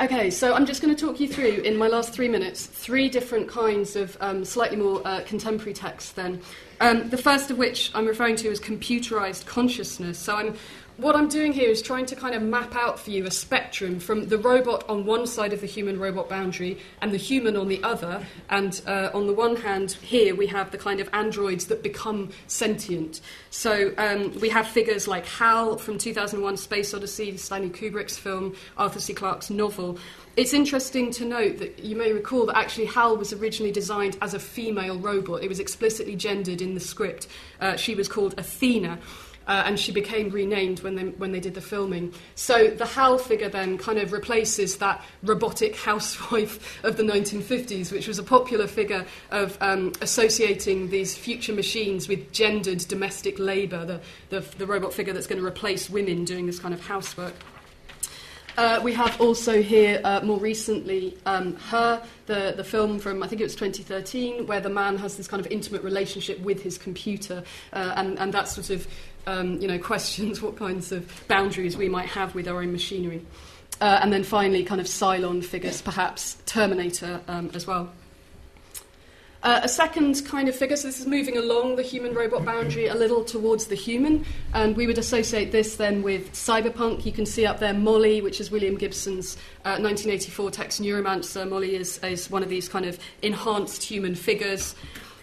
Okay, 0.00 0.28
so 0.28 0.54
I'm 0.54 0.66
just 0.66 0.82
going 0.82 0.92
to 0.92 1.00
talk 1.00 1.20
you 1.20 1.28
through, 1.28 1.62
in 1.62 1.76
my 1.76 1.86
last 1.86 2.12
three 2.12 2.26
minutes, 2.26 2.66
three 2.66 3.08
different 3.08 3.46
kinds 3.46 3.94
of 3.94 4.16
um, 4.20 4.44
slightly 4.44 4.76
more 4.76 5.00
uh, 5.06 5.20
contemporary 5.24 5.72
texts 5.72 6.10
then. 6.10 6.42
Um, 6.80 7.08
the 7.10 7.16
first 7.16 7.52
of 7.52 7.58
which 7.58 7.92
I'm 7.94 8.06
referring 8.06 8.34
to 8.36 8.50
as 8.50 8.58
computerized 8.58 9.46
consciousness. 9.46 10.18
So 10.18 10.34
I'm 10.34 10.56
what 10.96 11.16
I'm 11.16 11.28
doing 11.28 11.52
here 11.52 11.70
is 11.70 11.82
trying 11.82 12.06
to 12.06 12.16
kind 12.16 12.36
of 12.36 12.42
map 12.42 12.76
out 12.76 13.00
for 13.00 13.10
you 13.10 13.26
a 13.26 13.30
spectrum 13.30 13.98
from 13.98 14.28
the 14.28 14.38
robot 14.38 14.88
on 14.88 15.04
one 15.04 15.26
side 15.26 15.52
of 15.52 15.60
the 15.60 15.66
human 15.66 15.98
robot 15.98 16.28
boundary 16.28 16.78
and 17.02 17.12
the 17.12 17.16
human 17.16 17.56
on 17.56 17.66
the 17.66 17.82
other. 17.82 18.24
And 18.48 18.80
uh, 18.86 19.10
on 19.12 19.26
the 19.26 19.32
one 19.32 19.56
hand, 19.56 19.92
here 19.92 20.36
we 20.36 20.46
have 20.46 20.70
the 20.70 20.78
kind 20.78 21.00
of 21.00 21.08
androids 21.12 21.66
that 21.66 21.82
become 21.82 22.30
sentient. 22.46 23.20
So 23.50 23.92
um, 23.98 24.38
we 24.40 24.48
have 24.50 24.68
figures 24.68 25.08
like 25.08 25.26
HAL 25.26 25.78
from 25.78 25.98
2001 25.98 26.56
Space 26.58 26.94
Odyssey, 26.94 27.36
Stanley 27.38 27.70
Kubrick's 27.70 28.16
film, 28.16 28.54
Arthur 28.76 29.00
C. 29.00 29.14
Clarke's 29.14 29.50
novel. 29.50 29.98
It's 30.36 30.52
interesting 30.52 31.12
to 31.12 31.24
note 31.24 31.58
that 31.58 31.78
you 31.78 31.94
may 31.94 32.12
recall 32.12 32.46
that 32.46 32.56
actually 32.56 32.86
Hal 32.86 33.16
was 33.16 33.32
originally 33.32 33.70
designed 33.70 34.16
as 34.20 34.34
a 34.34 34.40
female 34.40 34.98
robot. 34.98 35.44
It 35.44 35.48
was 35.48 35.60
explicitly 35.60 36.16
gendered 36.16 36.60
in 36.60 36.74
the 36.74 36.80
script. 36.80 37.28
Uh, 37.60 37.76
she 37.76 37.94
was 37.94 38.08
called 38.08 38.34
Athena. 38.36 38.98
Uh, 39.46 39.62
and 39.66 39.78
she 39.78 39.92
became 39.92 40.30
renamed 40.30 40.80
when 40.80 40.94
they, 40.94 41.04
when 41.04 41.32
they 41.32 41.40
did 41.40 41.54
the 41.54 41.60
filming. 41.60 42.12
So 42.34 42.68
the 42.68 42.86
Hal 42.86 43.18
figure 43.18 43.48
then 43.48 43.76
kind 43.78 43.98
of 43.98 44.12
replaces 44.12 44.78
that 44.78 45.04
robotic 45.22 45.76
housewife 45.90 46.82
of 46.84 46.96
the 46.96 47.02
1950s, 47.02 47.92
which 47.92 48.08
was 48.08 48.18
a 48.18 48.22
popular 48.22 48.66
figure 48.66 49.04
of 49.30 49.58
um, 49.60 49.92
associating 50.00 50.90
these 50.90 51.16
future 51.16 51.52
machines 51.52 52.08
with 52.08 52.32
gendered 52.32 52.78
domestic 52.88 53.38
labour, 53.38 53.84
the, 53.84 54.00
the, 54.30 54.40
the 54.58 54.66
robot 54.66 54.92
figure 54.92 55.12
that's 55.12 55.26
going 55.26 55.40
to 55.40 55.46
replace 55.46 55.90
women 55.90 56.24
doing 56.24 56.46
this 56.46 56.58
kind 56.58 56.72
of 56.72 56.80
housework. 56.80 57.34
Uh, 58.56 58.80
we 58.84 58.92
have 58.92 59.20
also 59.20 59.60
here, 59.60 60.00
uh, 60.04 60.20
more 60.22 60.38
recently, 60.38 61.18
um, 61.26 61.56
Her, 61.56 62.00
the, 62.26 62.54
the 62.56 62.62
film 62.62 63.00
from, 63.00 63.20
I 63.22 63.26
think 63.26 63.40
it 63.40 63.44
was 63.44 63.56
2013, 63.56 64.46
where 64.46 64.60
the 64.60 64.70
man 64.70 64.96
has 64.98 65.16
this 65.16 65.26
kind 65.26 65.44
of 65.44 65.50
intimate 65.50 65.82
relationship 65.82 66.38
with 66.40 66.62
his 66.62 66.78
computer, 66.78 67.42
uh, 67.72 67.94
and, 67.96 68.16
and 68.18 68.32
that 68.32 68.46
sort 68.46 68.70
of 68.70 68.86
um, 69.26 69.60
you 69.60 69.68
know, 69.68 69.78
questions 69.78 70.40
what 70.42 70.56
kinds 70.56 70.92
of 70.92 71.10
boundaries 71.28 71.76
we 71.76 71.88
might 71.88 72.08
have 72.08 72.34
with 72.34 72.48
our 72.48 72.60
own 72.60 72.72
machinery. 72.72 73.24
Uh, 73.80 73.98
and 74.02 74.12
then 74.12 74.22
finally, 74.22 74.62
kind 74.64 74.80
of 74.80 74.86
Cylon 74.86 75.44
figures, 75.44 75.82
perhaps 75.82 76.36
Terminator 76.46 77.20
um, 77.28 77.50
as 77.54 77.66
well. 77.66 77.92
Uh, 79.44 79.60
a 79.62 79.68
second 79.68 80.24
kind 80.24 80.48
of 80.48 80.56
figure, 80.56 80.74
so 80.74 80.88
this 80.88 81.00
is 81.00 81.06
moving 81.06 81.36
along 81.36 81.76
the 81.76 81.82
human 81.82 82.14
robot 82.14 82.46
boundary 82.46 82.86
a 82.86 82.94
little 82.94 83.22
towards 83.22 83.66
the 83.66 83.74
human, 83.74 84.24
and 84.54 84.74
we 84.74 84.86
would 84.86 84.96
associate 84.96 85.52
this 85.52 85.76
then 85.76 86.02
with 86.02 86.32
cyberpunk. 86.32 87.04
You 87.04 87.12
can 87.12 87.26
see 87.26 87.44
up 87.44 87.58
there 87.58 87.74
Molly, 87.74 88.22
which 88.22 88.40
is 88.40 88.50
William 88.50 88.78
Gibson's 88.78 89.36
uh, 89.66 89.76
1984 89.76 90.50
text 90.50 90.80
Neuromancer. 90.80 91.46
Molly 91.46 91.76
is, 91.76 91.98
is 91.98 92.30
one 92.30 92.42
of 92.42 92.48
these 92.48 92.70
kind 92.70 92.86
of 92.86 92.98
enhanced 93.20 93.82
human 93.82 94.14
figures. 94.14 94.74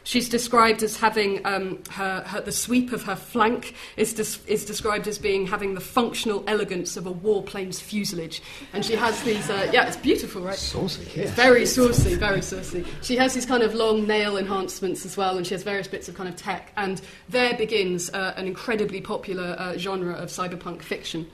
She's 0.04 0.28
described 0.30 0.82
as 0.82 0.98
having 0.98 1.46
um, 1.46 1.80
her, 1.92 2.22
her, 2.22 2.42
the 2.42 2.52
sweep 2.52 2.92
of 2.92 3.04
her 3.04 3.16
flank 3.16 3.76
is, 3.98 4.14
des- 4.14 4.52
is 4.52 4.66
described 4.66 5.08
as 5.08 5.20
being 5.20 5.46
having 5.46 5.76
the 5.76 5.82
functional 5.82 6.44
elegance 6.48 6.98
of 6.98 7.06
a 7.06 7.12
warplane's 7.14 7.80
fuselage, 7.80 8.42
and 8.74 8.84
she 8.84 8.96
has 8.96 9.22
these. 9.24 9.50
Uh, 9.50 9.70
yeah, 9.72 9.88
it's 9.88 9.98
beautiful, 9.98 10.42
right? 10.42 10.56
Saucy, 10.56 11.08
yes. 11.16 11.30
Very 11.32 11.66
saucy, 11.66 12.16
very 12.16 12.42
saucy. 12.42 12.84
She 13.02 13.16
has 13.18 13.34
these 13.34 13.46
kind 13.46 13.64
of 13.64 13.76
long 13.76 14.08
nail 14.08 14.38
enhancements 14.38 15.06
as 15.06 15.18
well, 15.18 15.38
and 15.38 15.46
she 15.46 15.54
has 15.54 15.64
various 15.64 15.88
bits 15.88 16.10
of 16.10 16.16
kind 16.16 16.28
of 16.28 16.36
tech. 16.36 16.72
And 16.78 17.02
there 17.30 17.56
begins 17.56 18.10
uh, 18.10 18.34
an 18.38 18.48
incredibly 18.48 19.02
popular 19.02 19.56
uh, 19.58 19.78
genre 19.78 20.14
of 20.14 20.30
cyberpunk 20.30 20.82
fiction. 20.82 21.30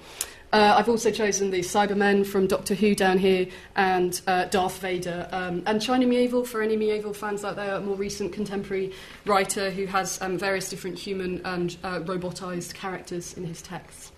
Uh, 0.54 0.76
I've 0.78 0.88
also 0.88 1.12
chosen 1.12 1.52
the 1.52 1.60
Cybermen 1.60 2.26
from 2.26 2.48
Doctor 2.48 2.74
Who 2.74 2.96
down 2.96 3.18
here 3.18 3.48
and 3.76 4.20
uh, 4.28 4.46
Darth 4.46 4.80
Vader. 4.80 5.28
Um, 5.34 5.62
and 5.66 5.82
China 5.82 6.06
Miéville, 6.06 6.48
for 6.48 6.62
any 6.62 6.78
Miéville 6.78 7.16
fans 7.16 7.44
out 7.44 7.58
there, 7.58 7.76
a 7.76 7.82
more 7.82 7.98
recent 7.98 8.32
contemporary 8.32 8.94
writer 9.26 9.70
who 9.70 9.86
has 9.88 10.22
um, 10.22 10.38
various 10.38 10.70
different 10.70 10.98
human 10.98 11.42
and 11.44 11.76
uh, 11.84 12.00
robotized 12.00 12.74
characters 12.76 13.34
in 13.34 13.44
his 13.44 13.62
texts. 13.62 14.14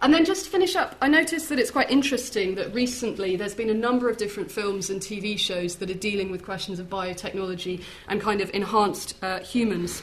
And 0.00 0.14
then 0.14 0.24
just 0.24 0.46
to 0.46 0.50
finish 0.50 0.76
up, 0.76 0.96
I 1.02 1.08
noticed 1.08 1.50
that 1.50 1.58
it's 1.58 1.70
quite 1.70 1.90
interesting 1.90 2.54
that 2.54 2.74
recently 2.74 3.36
there's 3.36 3.54
been 3.54 3.68
a 3.68 3.74
number 3.74 4.08
of 4.08 4.16
different 4.16 4.50
films 4.50 4.88
and 4.88 4.98
TV 4.98 5.38
shows 5.38 5.76
that 5.76 5.90
are 5.90 5.94
dealing 5.94 6.30
with 6.30 6.42
questions 6.42 6.78
of 6.78 6.88
biotechnology 6.88 7.82
and 8.08 8.18
kind 8.18 8.40
of 8.40 8.50
enhanced 8.54 9.14
uh, 9.22 9.40
humans. 9.40 10.02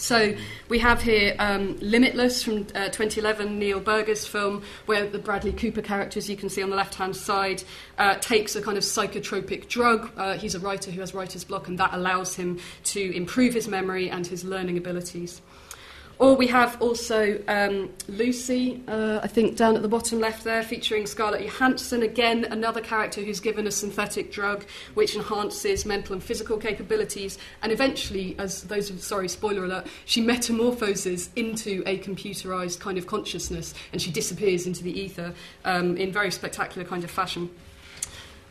So 0.00 0.34
we 0.70 0.78
have 0.78 1.02
here 1.02 1.36
um, 1.38 1.76
Limitless 1.80 2.42
from 2.42 2.66
uh, 2.74 2.88
2011, 2.88 3.58
Neil 3.58 3.80
Burger's 3.80 4.26
film, 4.26 4.62
where 4.86 5.06
the 5.06 5.18
Bradley 5.18 5.52
Cooper 5.52 5.82
character, 5.82 6.18
as 6.18 6.28
you 6.28 6.36
can 6.36 6.48
see 6.48 6.62
on 6.62 6.70
the 6.70 6.76
left 6.76 6.94
hand 6.94 7.14
side, 7.14 7.62
uh, 7.98 8.14
takes 8.14 8.56
a 8.56 8.62
kind 8.62 8.78
of 8.78 8.82
psychotropic 8.82 9.68
drug. 9.68 10.10
Uh, 10.16 10.38
he's 10.38 10.54
a 10.54 10.58
writer 10.58 10.90
who 10.90 11.00
has 11.00 11.12
writer's 11.12 11.44
block, 11.44 11.68
and 11.68 11.78
that 11.78 11.92
allows 11.92 12.34
him 12.34 12.58
to 12.84 13.14
improve 13.14 13.52
his 13.52 13.68
memory 13.68 14.08
and 14.08 14.26
his 14.26 14.42
learning 14.42 14.78
abilities. 14.78 15.42
Or 16.20 16.34
we 16.36 16.48
have 16.48 16.76
also 16.82 17.42
um, 17.48 17.88
Lucy, 18.06 18.82
uh, 18.86 19.20
I 19.22 19.26
think 19.26 19.56
down 19.56 19.74
at 19.74 19.80
the 19.80 19.88
bottom 19.88 20.20
left 20.20 20.44
there, 20.44 20.62
featuring 20.62 21.06
Scarlett 21.06 21.40
Johansson, 21.40 22.02
again 22.02 22.44
another 22.50 22.82
character 22.82 23.22
who's 23.22 23.40
given 23.40 23.66
a 23.66 23.70
synthetic 23.70 24.30
drug 24.30 24.66
which 24.92 25.16
enhances 25.16 25.86
mental 25.86 26.12
and 26.12 26.22
physical 26.22 26.58
capabilities, 26.58 27.38
and 27.62 27.72
eventually, 27.72 28.36
as 28.38 28.64
those 28.64 28.90
of 28.90 29.02
sorry 29.02 29.30
spoiler 29.30 29.64
alert, 29.64 29.86
she 30.04 30.20
metamorphoses 30.20 31.30
into 31.36 31.82
a 31.86 31.96
computerized 32.00 32.80
kind 32.80 32.98
of 32.98 33.06
consciousness, 33.06 33.72
and 33.94 34.02
she 34.02 34.10
disappears 34.10 34.66
into 34.66 34.84
the 34.84 35.00
ether 35.00 35.32
um, 35.64 35.96
in 35.96 36.12
very 36.12 36.30
spectacular 36.30 36.86
kind 36.86 37.02
of 37.02 37.10
fashion. 37.10 37.48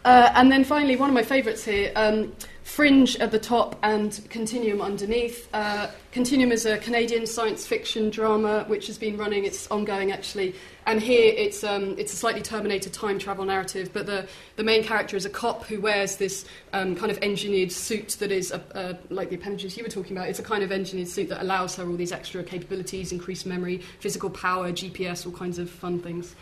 Uh, 0.06 0.32
and 0.34 0.52
then 0.52 0.64
finally, 0.64 0.96
one 0.96 1.10
of 1.10 1.14
my 1.14 1.22
favourites 1.22 1.66
here 1.66 1.92
um, 1.96 2.34
Fringe 2.70 3.18
at 3.18 3.32
the 3.32 3.40
top 3.40 3.78
and 3.82 4.22
Continuum 4.30 4.80
underneath. 4.80 5.50
Uh, 5.54 5.88
Continuum 6.12 6.52
is 6.52 6.68
a 6.68 6.78
Canadian 6.78 7.26
science 7.26 7.66
fiction 7.66 8.12
drama 8.12 8.64
which 8.68 8.86
has 8.88 8.98
been 8.98 9.18
running, 9.18 9.44
it's 9.44 9.70
ongoing 9.72 10.12
actually. 10.12 10.54
And 10.86 11.02
here 11.02 11.34
it's, 11.36 11.64
um, 11.64 11.96
it's 11.98 12.14
a 12.14 12.16
slightly 12.16 12.44
terminated 12.44 12.94
time 12.94 13.18
travel 13.18 13.44
narrative, 13.44 13.90
but 13.92 14.06
the, 14.06 14.28
the 14.56 14.64
main 14.64 14.84
character 14.84 15.18
is 15.18 15.26
a 15.26 15.30
cop 15.30 15.66
who 15.66 15.82
wears 15.82 16.18
this 16.18 16.46
um, 16.72 16.96
kind 16.96 17.12
of 17.12 17.18
engineered 17.24 17.72
suit 17.72 18.10
that 18.20 18.32
is, 18.32 18.52
a, 18.52 18.62
a, 18.72 19.14
like 19.14 19.30
the 19.30 19.36
appendages 19.36 19.76
you 19.76 19.84
were 19.84 19.90
talking 19.90 20.16
about, 20.16 20.30
it's 20.30 20.40
a 20.40 20.44
kind 20.44 20.64
of 20.64 20.72
engineered 20.72 21.10
suit 21.10 21.28
that 21.30 21.42
allows 21.42 21.76
her 21.76 21.88
all 21.90 21.98
these 21.98 22.12
extra 22.12 22.44
capabilities, 22.44 23.12
increased 23.12 23.48
memory, 23.48 23.80
physical 24.00 24.30
power, 24.30 24.72
GPS, 24.72 25.26
all 25.26 25.32
kinds 25.32 25.58
of 25.58 25.70
fun 25.70 26.00
things. 26.00 26.36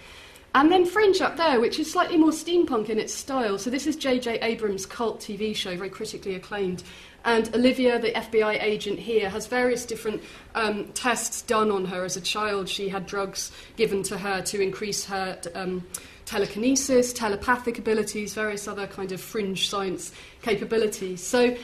And 0.58 0.72
then 0.72 0.88
Fringe 0.88 1.22
up 1.22 1.38
there, 1.38 1.60
which 1.60 1.78
is 1.78 1.92
slightly 1.92 2.18
more 2.18 2.32
steampunk 2.32 2.90
in 2.90 2.98
its 2.98 3.14
style. 3.14 3.60
So 3.60 3.70
this 3.70 3.86
is 3.86 3.96
J.J. 3.96 4.40
Abrams' 4.40 4.88
cult 4.88 5.20
TV 5.20 5.56
show, 5.56 5.78
very 5.78 5.92
critically 5.92 6.34
acclaimed. 6.34 6.82
And 7.26 7.54
Olivia, 7.54 8.00
the 8.00 8.10
FBI 8.10 8.60
agent 8.64 8.98
here, 8.98 9.30
has 9.30 9.46
various 9.46 9.86
different 9.86 10.24
um, 10.56 10.88
tests 10.94 11.44
done 11.44 11.70
on 11.70 11.86
her 11.86 12.04
as 12.04 12.18
a 12.18 12.22
child. 12.22 12.70
She 12.70 12.90
had 12.90 13.06
drugs 13.06 13.52
given 13.76 14.02
to 14.04 14.18
her 14.18 14.42
to 14.42 14.60
increase 14.60 15.06
her 15.06 15.40
um, 15.54 15.86
telekinesis, 16.26 17.14
telepathic 17.14 17.78
abilities, 17.78 18.34
various 18.34 18.68
other 18.68 18.88
kind 18.88 19.12
of 19.12 19.22
fringe 19.22 19.70
science 19.70 20.12
capabilities. 20.42 21.22
So 21.22 21.56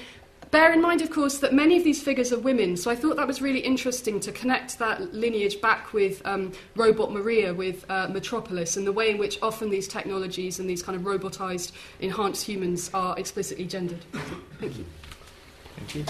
Bear 0.54 0.72
in 0.72 0.82
mind, 0.84 1.02
of 1.02 1.10
course, 1.10 1.40
that 1.40 1.52
many 1.52 1.78
of 1.78 1.84
these 1.84 2.04
figures 2.04 2.32
are 2.32 2.38
women, 2.38 2.78
so 2.78 2.92
I 2.92 2.96
thought 2.96 3.16
that 3.16 3.26
was 3.26 3.42
really 3.42 3.62
interesting 3.62 4.20
to 4.20 4.32
connect 4.32 4.78
that 4.78 5.12
lineage 5.12 5.60
back 5.60 5.94
with 5.94 6.22
um, 6.28 6.52
Robot 6.76 7.12
Maria, 7.12 7.52
with 7.52 7.84
uh, 7.90 8.08
Metropolis, 8.10 8.78
and 8.78 8.86
the 8.86 8.92
way 8.92 9.10
in 9.10 9.18
which 9.18 9.40
often 9.42 9.72
these 9.72 9.88
technologies 9.88 10.60
and 10.60 10.70
these 10.70 10.84
kind 10.84 10.96
of 10.96 11.02
robotized, 11.02 11.72
enhanced 12.02 12.46
humans 12.46 12.92
are 12.94 13.18
explicitly 13.18 13.66
gendered. 13.66 14.06
Thank 14.60 14.78
you. 14.78 14.86
Thank 15.76 15.96
you. 15.96 16.06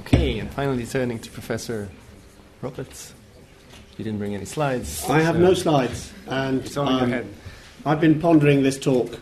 Okay, 0.00 0.40
and 0.40 0.50
finally 0.50 0.86
turning 0.86 1.20
to 1.20 1.30
Professor 1.30 1.88
Roberts. 2.62 3.14
You 4.00 4.04
didn't 4.04 4.18
bring 4.18 4.34
any 4.34 4.46
slides. 4.46 5.04
I 5.10 5.20
have 5.20 5.34
so 5.34 5.40
no 5.42 5.52
slides, 5.52 6.10
and 6.26 6.64
It's 6.64 6.74
all 6.74 6.88
in 6.88 6.94
your 6.94 7.04
um, 7.04 7.10
head. 7.10 7.26
I've 7.84 8.00
been 8.00 8.18
pondering 8.18 8.62
this 8.62 8.78
talk 8.78 9.20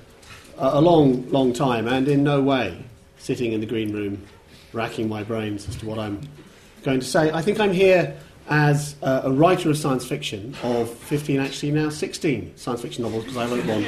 a, 0.57 0.69
a 0.75 0.81
long, 0.81 1.29
long 1.31 1.53
time, 1.53 1.89
and 1.89 2.07
in 2.07 2.23
no 2.23 2.41
way 2.41 2.85
sitting 3.17 3.53
in 3.53 3.59
the 3.59 3.67
green 3.67 3.93
room, 3.93 4.25
racking 4.73 5.09
my 5.09 5.25
brains 5.25 5.69
as 5.69 5.75
to 5.79 5.87
what 5.87 5.99
I'm 5.99 6.21
going 6.85 7.01
to 7.01 7.07
say. 7.07 7.33
I 7.33 7.43
think 7.43 7.59
I'm 7.59 7.73
here 7.73 8.17
as 8.49 8.95
uh, 9.03 9.23
a 9.25 9.33
writer 9.33 9.69
of 9.69 9.77
science 9.77 10.07
fiction 10.07 10.55
of 10.63 10.89
15, 10.89 11.41
actually 11.41 11.73
now 11.73 11.89
16 11.89 12.53
science 12.55 12.81
fiction 12.81 13.03
novels, 13.03 13.25
because 13.25 13.37
I 13.37 13.47
wrote 13.49 13.67
one 13.67 13.85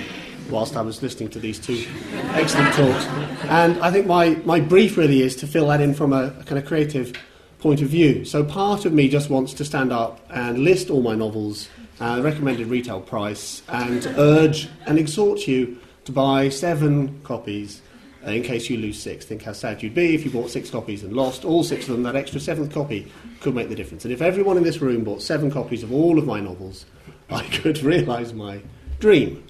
whilst 0.51 0.77
I 0.77 0.83
was 0.83 1.05
listening 1.05 1.29
to 1.29 1.39
these 1.39 1.61
two 1.61 1.87
excellent 2.33 2.75
talks. 2.75 3.05
And 3.45 3.79
I 3.79 3.93
think 3.93 4.09
my, 4.09 4.31
my 4.45 4.59
brief 4.59 4.97
really 4.97 5.23
is 5.23 5.37
to 5.37 5.47
fill 5.47 5.69
that 5.69 5.81
in 5.81 5.95
from 5.95 6.13
a, 6.13 6.35
a 6.41 6.43
kind 6.43 6.59
of 6.59 6.67
creative 6.67 7.13
point 7.61 7.83
of 7.83 7.89
view. 7.89 8.25
So 8.25 8.43
part 8.43 8.85
of 8.85 8.93
me 8.93 9.09
just 9.09 9.31
wants 9.31 9.53
to 9.55 9.65
stand 9.65 9.93
up 9.93 10.21
and 10.31 10.59
list 10.59 10.91
all 10.91 11.03
my 11.03 11.15
novels, 11.15 11.69
uh, 12.01 12.21
recommended 12.23 12.67
retail 12.69 13.01
price, 13.01 13.63
and 13.69 14.07
urge 14.17 14.69
and 14.87 14.99
exhort 14.99 15.47
you 15.47 15.79
to 16.05 16.13
buy 16.13 16.49
seven 16.49 17.21
copies 17.23 17.83
uh, 18.27 18.31
in 18.31 18.43
case 18.43 18.69
you 18.69 18.77
lose 18.77 19.01
six. 19.01 19.25
Think 19.25 19.43
how 19.43 19.53
sad 19.53 19.83
you'd 19.83 19.95
be 19.95 20.15
if 20.15 20.25
you 20.25 20.31
bought 20.31 20.51
six 20.51 20.71
copies 20.71 21.03
and 21.03 21.13
lost 21.13 21.45
all 21.45 21.63
six 21.63 21.89
of 21.89 21.93
them. 21.93 22.03
That 22.03 22.17
extra 22.17 22.41
seventh 22.41 22.73
copy 22.73 23.11
could 23.41 23.55
make 23.55 23.69
the 23.69 23.75
difference. 23.75 24.05
And 24.05 24.13
if 24.13 24.23
everyone 24.23 24.57
in 24.57 24.63
this 24.63 24.81
room 24.81 25.05
bought 25.05 25.23
seven 25.23 25.51
copies 25.51 25.83
of 25.83 25.93
all 25.93 26.19
of 26.19 26.27
my 26.27 26.41
novels, 26.41 26.87
I 27.31 27.45
could 27.45 27.83
realise 27.83 28.33
my 28.33 28.61
dream. 28.99 29.45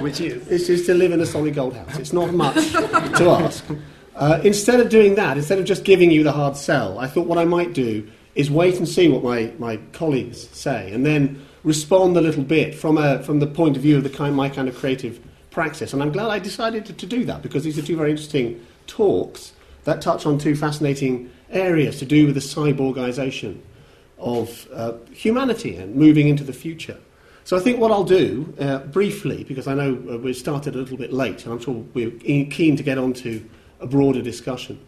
Which 0.00 0.20
is? 0.20 0.46
This 0.46 0.68
is 0.68 0.86
to 0.86 0.94
live 0.94 1.12
in 1.12 1.20
a 1.20 1.26
solid 1.26 1.54
gold 1.54 1.74
house. 1.74 1.96
It's 1.98 2.12
not 2.12 2.34
much 2.34 2.72
to 2.72 3.30
ask. 3.30 3.64
Uh, 4.16 4.40
instead 4.44 4.80
of 4.80 4.88
doing 4.88 5.14
that, 5.14 5.36
instead 5.36 5.58
of 5.58 5.66
just 5.66 5.84
giving 5.84 6.10
you 6.10 6.22
the 6.22 6.32
hard 6.32 6.56
sell, 6.56 6.98
I 6.98 7.06
thought 7.06 7.26
what 7.26 7.36
I 7.36 7.44
might 7.44 7.74
do 7.74 8.08
is 8.34 8.50
wait 8.50 8.76
and 8.78 8.88
see 8.88 9.08
what 9.08 9.22
my, 9.22 9.52
my 9.58 9.76
colleagues 9.92 10.48
say 10.50 10.90
and 10.92 11.04
then 11.04 11.44
respond 11.64 12.16
a 12.16 12.20
little 12.22 12.42
bit 12.42 12.74
from, 12.74 12.96
a, 12.96 13.22
from 13.22 13.40
the 13.40 13.46
point 13.46 13.76
of 13.76 13.82
view 13.82 13.98
of 13.98 14.04
the 14.04 14.10
kind, 14.10 14.34
my 14.34 14.48
kind 14.48 14.68
of 14.68 14.76
creative 14.76 15.20
praxis. 15.50 15.92
And 15.92 16.02
I'm 16.02 16.12
glad 16.12 16.28
I 16.28 16.38
decided 16.38 16.86
to, 16.86 16.94
to 16.94 17.06
do 17.06 17.26
that 17.26 17.42
because 17.42 17.62
these 17.62 17.78
are 17.78 17.82
two 17.82 17.96
very 17.96 18.10
interesting 18.10 18.64
talks 18.86 19.52
that 19.84 20.00
touch 20.00 20.24
on 20.24 20.38
two 20.38 20.56
fascinating 20.56 21.30
areas 21.50 21.98
to 21.98 22.06
do 22.06 22.26
with 22.26 22.34
the 22.34 22.40
cyborgisation 22.40 23.60
of 24.18 24.66
uh, 24.72 24.94
humanity 25.12 25.76
and 25.76 25.94
moving 25.94 26.28
into 26.28 26.42
the 26.42 26.54
future. 26.54 26.98
So 27.44 27.56
I 27.56 27.60
think 27.60 27.78
what 27.78 27.92
I'll 27.92 28.04
do, 28.04 28.54
uh, 28.58 28.78
briefly, 28.78 29.44
because 29.44 29.66
I 29.66 29.74
know 29.74 29.92
uh, 30.10 30.18
we 30.18 30.32
started 30.32 30.74
a 30.74 30.78
little 30.78 30.96
bit 30.96 31.12
late 31.12 31.44
and 31.44 31.52
I'm 31.52 31.60
sure 31.60 31.74
we're 31.92 32.10
keen 32.10 32.76
to 32.76 32.82
get 32.82 32.96
on 32.96 33.12
to 33.14 33.44
a 33.80 33.86
broader 33.86 34.22
discussion, 34.22 34.78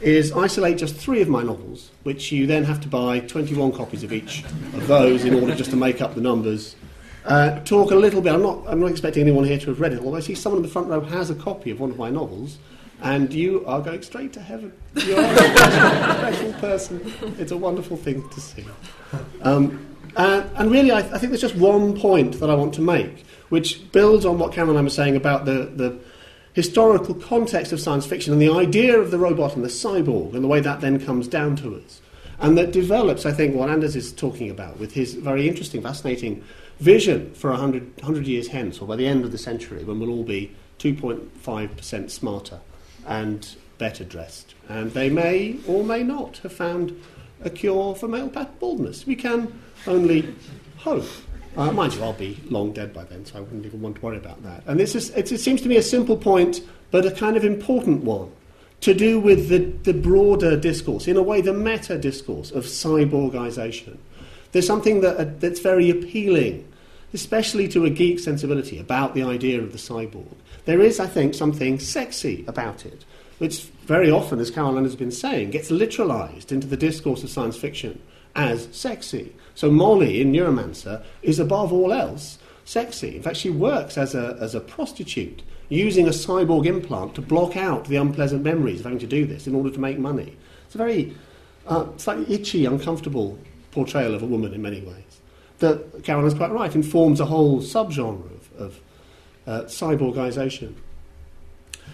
is 0.00 0.32
isolate 0.32 0.78
just 0.78 0.94
three 0.96 1.22
of 1.22 1.28
my 1.28 1.42
novels, 1.42 1.90
which 2.02 2.30
you 2.30 2.46
then 2.46 2.64
have 2.64 2.80
to 2.82 2.88
buy 2.88 3.20
21 3.20 3.72
copies 3.72 4.02
of 4.02 4.12
each 4.12 4.44
of 4.74 4.86
those 4.86 5.24
in 5.24 5.34
order 5.34 5.54
just 5.54 5.70
to 5.70 5.76
make 5.76 6.02
up 6.02 6.14
the 6.14 6.20
numbers. 6.20 6.76
Uh, 7.24 7.58
talk 7.60 7.90
a 7.90 7.94
little 7.94 8.20
bit, 8.20 8.32
I'm 8.32 8.42
not, 8.42 8.62
I'm 8.68 8.78
not 8.78 8.90
expecting 8.90 9.22
anyone 9.22 9.44
here 9.44 9.58
to 9.58 9.66
have 9.70 9.80
read 9.80 9.92
it, 9.92 10.00
although 10.00 10.18
I 10.18 10.20
see 10.20 10.34
someone 10.34 10.58
in 10.58 10.62
the 10.62 10.68
front 10.68 10.88
row 10.88 11.00
has 11.00 11.30
a 11.30 11.34
copy 11.34 11.70
of 11.70 11.80
one 11.80 11.90
of 11.90 11.96
my 11.96 12.10
novels, 12.10 12.58
and 13.02 13.32
you 13.32 13.64
are 13.66 13.80
going 13.80 14.02
straight 14.02 14.32
to 14.34 14.40
heaven. 14.40 14.72
You're 14.94 15.20
a 15.20 15.34
special 15.34 16.52
person. 16.54 17.12
It's 17.38 17.52
a 17.52 17.56
wonderful 17.56 17.96
thing 17.96 18.28
to 18.30 18.40
see. 18.40 18.64
Um, 19.42 19.86
uh, 20.14 20.46
and 20.56 20.70
really, 20.70 20.90
I, 20.90 20.98
I 20.98 21.18
think 21.18 21.30
there's 21.30 21.42
just 21.42 21.56
one 21.56 21.98
point 21.98 22.40
that 22.40 22.48
I 22.48 22.54
want 22.54 22.74
to 22.74 22.80
make, 22.80 23.26
which 23.48 23.90
builds 23.92 24.24
on 24.24 24.38
what 24.38 24.56
I 24.56 24.64
were 24.64 24.88
saying 24.88 25.16
about 25.16 25.44
the, 25.44 25.70
the 25.74 25.98
historical 26.56 27.14
context 27.14 27.70
of 27.70 27.78
science 27.78 28.06
fiction 28.06 28.32
and 28.32 28.40
the 28.40 28.50
idea 28.50 28.98
of 28.98 29.10
the 29.10 29.18
robot 29.18 29.54
and 29.54 29.62
the 29.62 29.68
cyborg 29.68 30.34
and 30.34 30.42
the 30.42 30.48
way 30.48 30.58
that 30.58 30.80
then 30.80 30.98
comes 30.98 31.28
down 31.28 31.54
to 31.54 31.76
us. 31.76 32.00
And 32.38 32.56
that 32.56 32.72
develops, 32.72 33.26
I 33.26 33.32
think, 33.32 33.54
what 33.54 33.68
Anders 33.68 33.94
is 33.94 34.10
talking 34.10 34.48
about 34.48 34.78
with 34.78 34.92
his 34.92 35.12
very 35.12 35.48
interesting, 35.48 35.82
fascinating 35.82 36.42
vision 36.80 37.34
for 37.34 37.50
100, 37.50 37.96
100 37.96 38.26
years 38.26 38.48
hence, 38.48 38.78
or 38.78 38.88
by 38.88 38.96
the 38.96 39.06
end 39.06 39.22
of 39.22 39.32
the 39.32 39.38
century, 39.38 39.84
when 39.84 40.00
we'll 40.00 40.08
all 40.08 40.24
be 40.24 40.50
2.5% 40.78 42.10
smarter 42.10 42.60
and 43.06 43.54
better 43.76 44.04
dressed. 44.04 44.54
And 44.66 44.92
they 44.92 45.10
may 45.10 45.58
or 45.68 45.84
may 45.84 46.02
not 46.02 46.38
have 46.38 46.54
found 46.54 46.98
a 47.44 47.50
cure 47.50 47.94
for 47.94 48.08
male 48.08 48.28
baldness. 48.28 49.06
We 49.06 49.14
can 49.14 49.60
only 49.86 50.34
hope. 50.78 51.04
Uh, 51.56 51.72
mind 51.72 51.94
you, 51.94 52.02
I'll 52.02 52.12
be 52.12 52.38
long 52.50 52.72
dead 52.72 52.92
by 52.92 53.04
then, 53.04 53.24
so 53.24 53.38
I 53.38 53.40
wouldn't 53.40 53.64
even 53.64 53.80
want 53.80 53.96
to 53.96 54.02
worry 54.02 54.18
about 54.18 54.42
that. 54.42 54.62
And 54.66 54.78
this 54.78 54.94
is, 54.94 55.10
it, 55.10 55.26
seems 55.28 55.62
to 55.62 55.68
me 55.68 55.76
a 55.76 55.82
simple 55.82 56.16
point, 56.16 56.60
but 56.90 57.06
a 57.06 57.10
kind 57.10 57.36
of 57.36 57.44
important 57.44 58.04
one, 58.04 58.30
to 58.82 58.92
do 58.92 59.18
with 59.18 59.48
the, 59.48 59.58
the 59.90 59.98
broader 59.98 60.56
discourse, 60.56 61.08
in 61.08 61.16
a 61.16 61.22
way, 61.22 61.40
the 61.40 61.54
meta 61.54 61.96
discourse 61.96 62.50
of 62.50 62.64
cyborgisation. 62.64 63.96
There's 64.52 64.66
something 64.66 65.00
that, 65.00 65.16
uh, 65.16 65.30
that's 65.38 65.60
very 65.60 65.88
appealing, 65.88 66.70
especially 67.14 67.68
to 67.68 67.86
a 67.86 67.90
geek 67.90 68.20
sensibility, 68.20 68.78
about 68.78 69.14
the 69.14 69.22
idea 69.22 69.62
of 69.62 69.72
the 69.72 69.78
cyborg. 69.78 70.34
There 70.66 70.82
is, 70.82 71.00
I 71.00 71.06
think, 71.06 71.34
something 71.34 71.78
sexy 71.78 72.44
about 72.46 72.84
it, 72.84 73.06
which 73.38 73.62
very 73.86 74.10
often, 74.10 74.40
as 74.40 74.50
Caroline 74.50 74.84
has 74.84 74.96
been 74.96 75.10
saying, 75.10 75.52
gets 75.52 75.70
literalized 75.70 76.52
into 76.52 76.66
the 76.66 76.76
discourse 76.76 77.24
of 77.24 77.30
science 77.30 77.56
fiction 77.56 78.00
as 78.34 78.68
sexy. 78.72 79.34
So 79.56 79.70
Molly 79.70 80.20
in 80.20 80.32
Neuromancer 80.32 81.02
is 81.22 81.40
above 81.40 81.72
all 81.72 81.92
else 81.92 82.38
sexy. 82.66 83.16
In 83.16 83.22
fact, 83.22 83.38
she 83.38 83.48
works 83.50 83.96
as 83.96 84.14
a, 84.14 84.36
as 84.38 84.54
a 84.54 84.60
prostitute 84.60 85.42
using 85.70 86.06
a 86.06 86.10
cyborg 86.10 86.66
implant 86.66 87.14
to 87.14 87.22
block 87.22 87.56
out 87.56 87.86
the 87.86 87.96
unpleasant 87.96 88.44
memories 88.44 88.80
of 88.80 88.84
having 88.84 88.98
to 88.98 89.06
do 89.06 89.24
this 89.24 89.46
in 89.46 89.54
order 89.54 89.70
to 89.70 89.80
make 89.80 89.98
money. 89.98 90.36
It's 90.66 90.74
a 90.74 90.78
very 90.78 91.16
uh, 91.66 91.86
slightly 91.96 92.32
itchy, 92.32 92.66
uncomfortable 92.66 93.38
portrayal 93.72 94.14
of 94.14 94.22
a 94.22 94.26
woman 94.26 94.52
in 94.52 94.60
many 94.60 94.82
ways. 94.82 95.20
That 95.58 96.04
Caroline's 96.04 96.34
quite 96.34 96.52
right, 96.52 96.74
informs 96.74 97.18
a 97.18 97.24
whole 97.24 97.60
subgenre 97.60 98.30
of, 98.30 98.60
of 98.60 98.80
uh, 99.46 99.62
cyborgisation. 99.62 100.74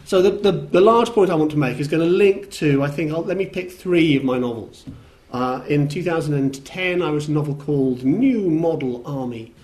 So 0.05 0.21
the, 0.21 0.31
the, 0.31 0.53
the 0.53 0.81
large 0.81 1.11
point 1.11 1.31
I 1.31 1.37
want 1.37 1.53
to 1.53 1.57
make 1.59 1.79
is 1.79 1.87
going 1.87 2.03
to 2.03 2.13
link 2.13 2.51
to, 2.53 2.83
I 2.83 2.91
think, 2.91 3.13
I'll, 3.13 3.23
let 3.23 3.37
me 3.37 3.47
pick 3.47 3.71
three 3.71 4.17
of 4.17 4.25
my 4.25 4.37
novels. 4.37 4.85
Uh, 5.33 5.65
in 5.67 5.89
2010, 5.89 7.01
I 7.01 7.11
wrote 7.11 7.27
a 7.27 7.33
novel 7.33 7.55
called 7.55 8.05
New 8.05 8.51
Model 8.51 9.03
Army, 9.07 9.55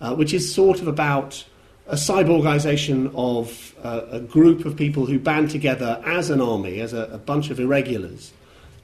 uh, 0.00 0.14
which 0.14 0.34
is 0.34 0.54
sort 0.54 0.80
of 0.80 0.86
about 0.86 1.44
a 1.86 1.94
cyborgization 1.94 3.10
of 3.14 3.74
uh, 3.82 4.02
a 4.10 4.20
group 4.20 4.66
of 4.66 4.76
people 4.76 5.06
who 5.06 5.18
band 5.18 5.50
together 5.50 6.02
as 6.06 6.28
an 6.28 6.42
army, 6.42 6.80
as 6.80 6.92
a, 6.92 7.04
a 7.04 7.18
bunch 7.18 7.48
of 7.48 7.58
irregulars. 7.58 8.32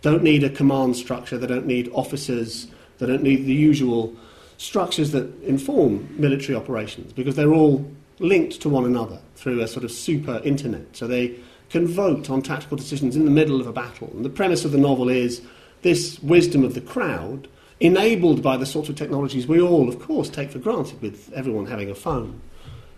Don't 0.00 0.22
need 0.22 0.42
a 0.42 0.48
command 0.50 0.96
structure, 0.96 1.36
they 1.36 1.46
don't 1.46 1.66
need 1.66 1.90
officers, 1.92 2.66
they 2.98 3.06
don't 3.06 3.22
need 3.22 3.44
the 3.44 3.54
usual 3.54 4.14
structures 4.56 5.12
that 5.12 5.42
inform 5.42 6.08
military 6.18 6.56
operations 6.56 7.12
because 7.12 7.36
they're 7.36 7.52
all 7.52 7.86
linked 8.18 8.60
to 8.60 8.68
one 8.68 8.84
another 8.84 9.18
through 9.34 9.60
a 9.60 9.68
sort 9.68 9.84
of 9.84 9.90
super 9.90 10.40
internet. 10.44 10.96
So 10.96 11.06
they 11.06 11.36
can 11.68 11.86
vote 11.86 12.30
on 12.30 12.40
tactical 12.40 12.78
decisions 12.78 13.14
in 13.14 13.24
the 13.26 13.30
middle 13.30 13.60
of 13.60 13.66
a 13.66 13.72
battle. 13.72 14.10
And 14.14 14.24
the 14.24 14.30
premise 14.30 14.64
of 14.64 14.72
the 14.72 14.78
novel 14.78 15.08
is 15.08 15.42
this 15.82 16.18
wisdom 16.22 16.64
of 16.64 16.74
the 16.74 16.80
crowd, 16.80 17.48
enabled 17.80 18.42
by 18.42 18.56
the 18.56 18.66
sorts 18.66 18.88
of 18.88 18.96
technologies 18.96 19.46
we 19.46 19.60
all, 19.60 19.88
of 19.88 19.98
course, 19.98 20.28
take 20.28 20.50
for 20.50 20.58
granted 20.58 21.00
with 21.00 21.32
everyone 21.32 21.66
having 21.66 21.90
a 21.90 21.94
phone. 21.94 22.40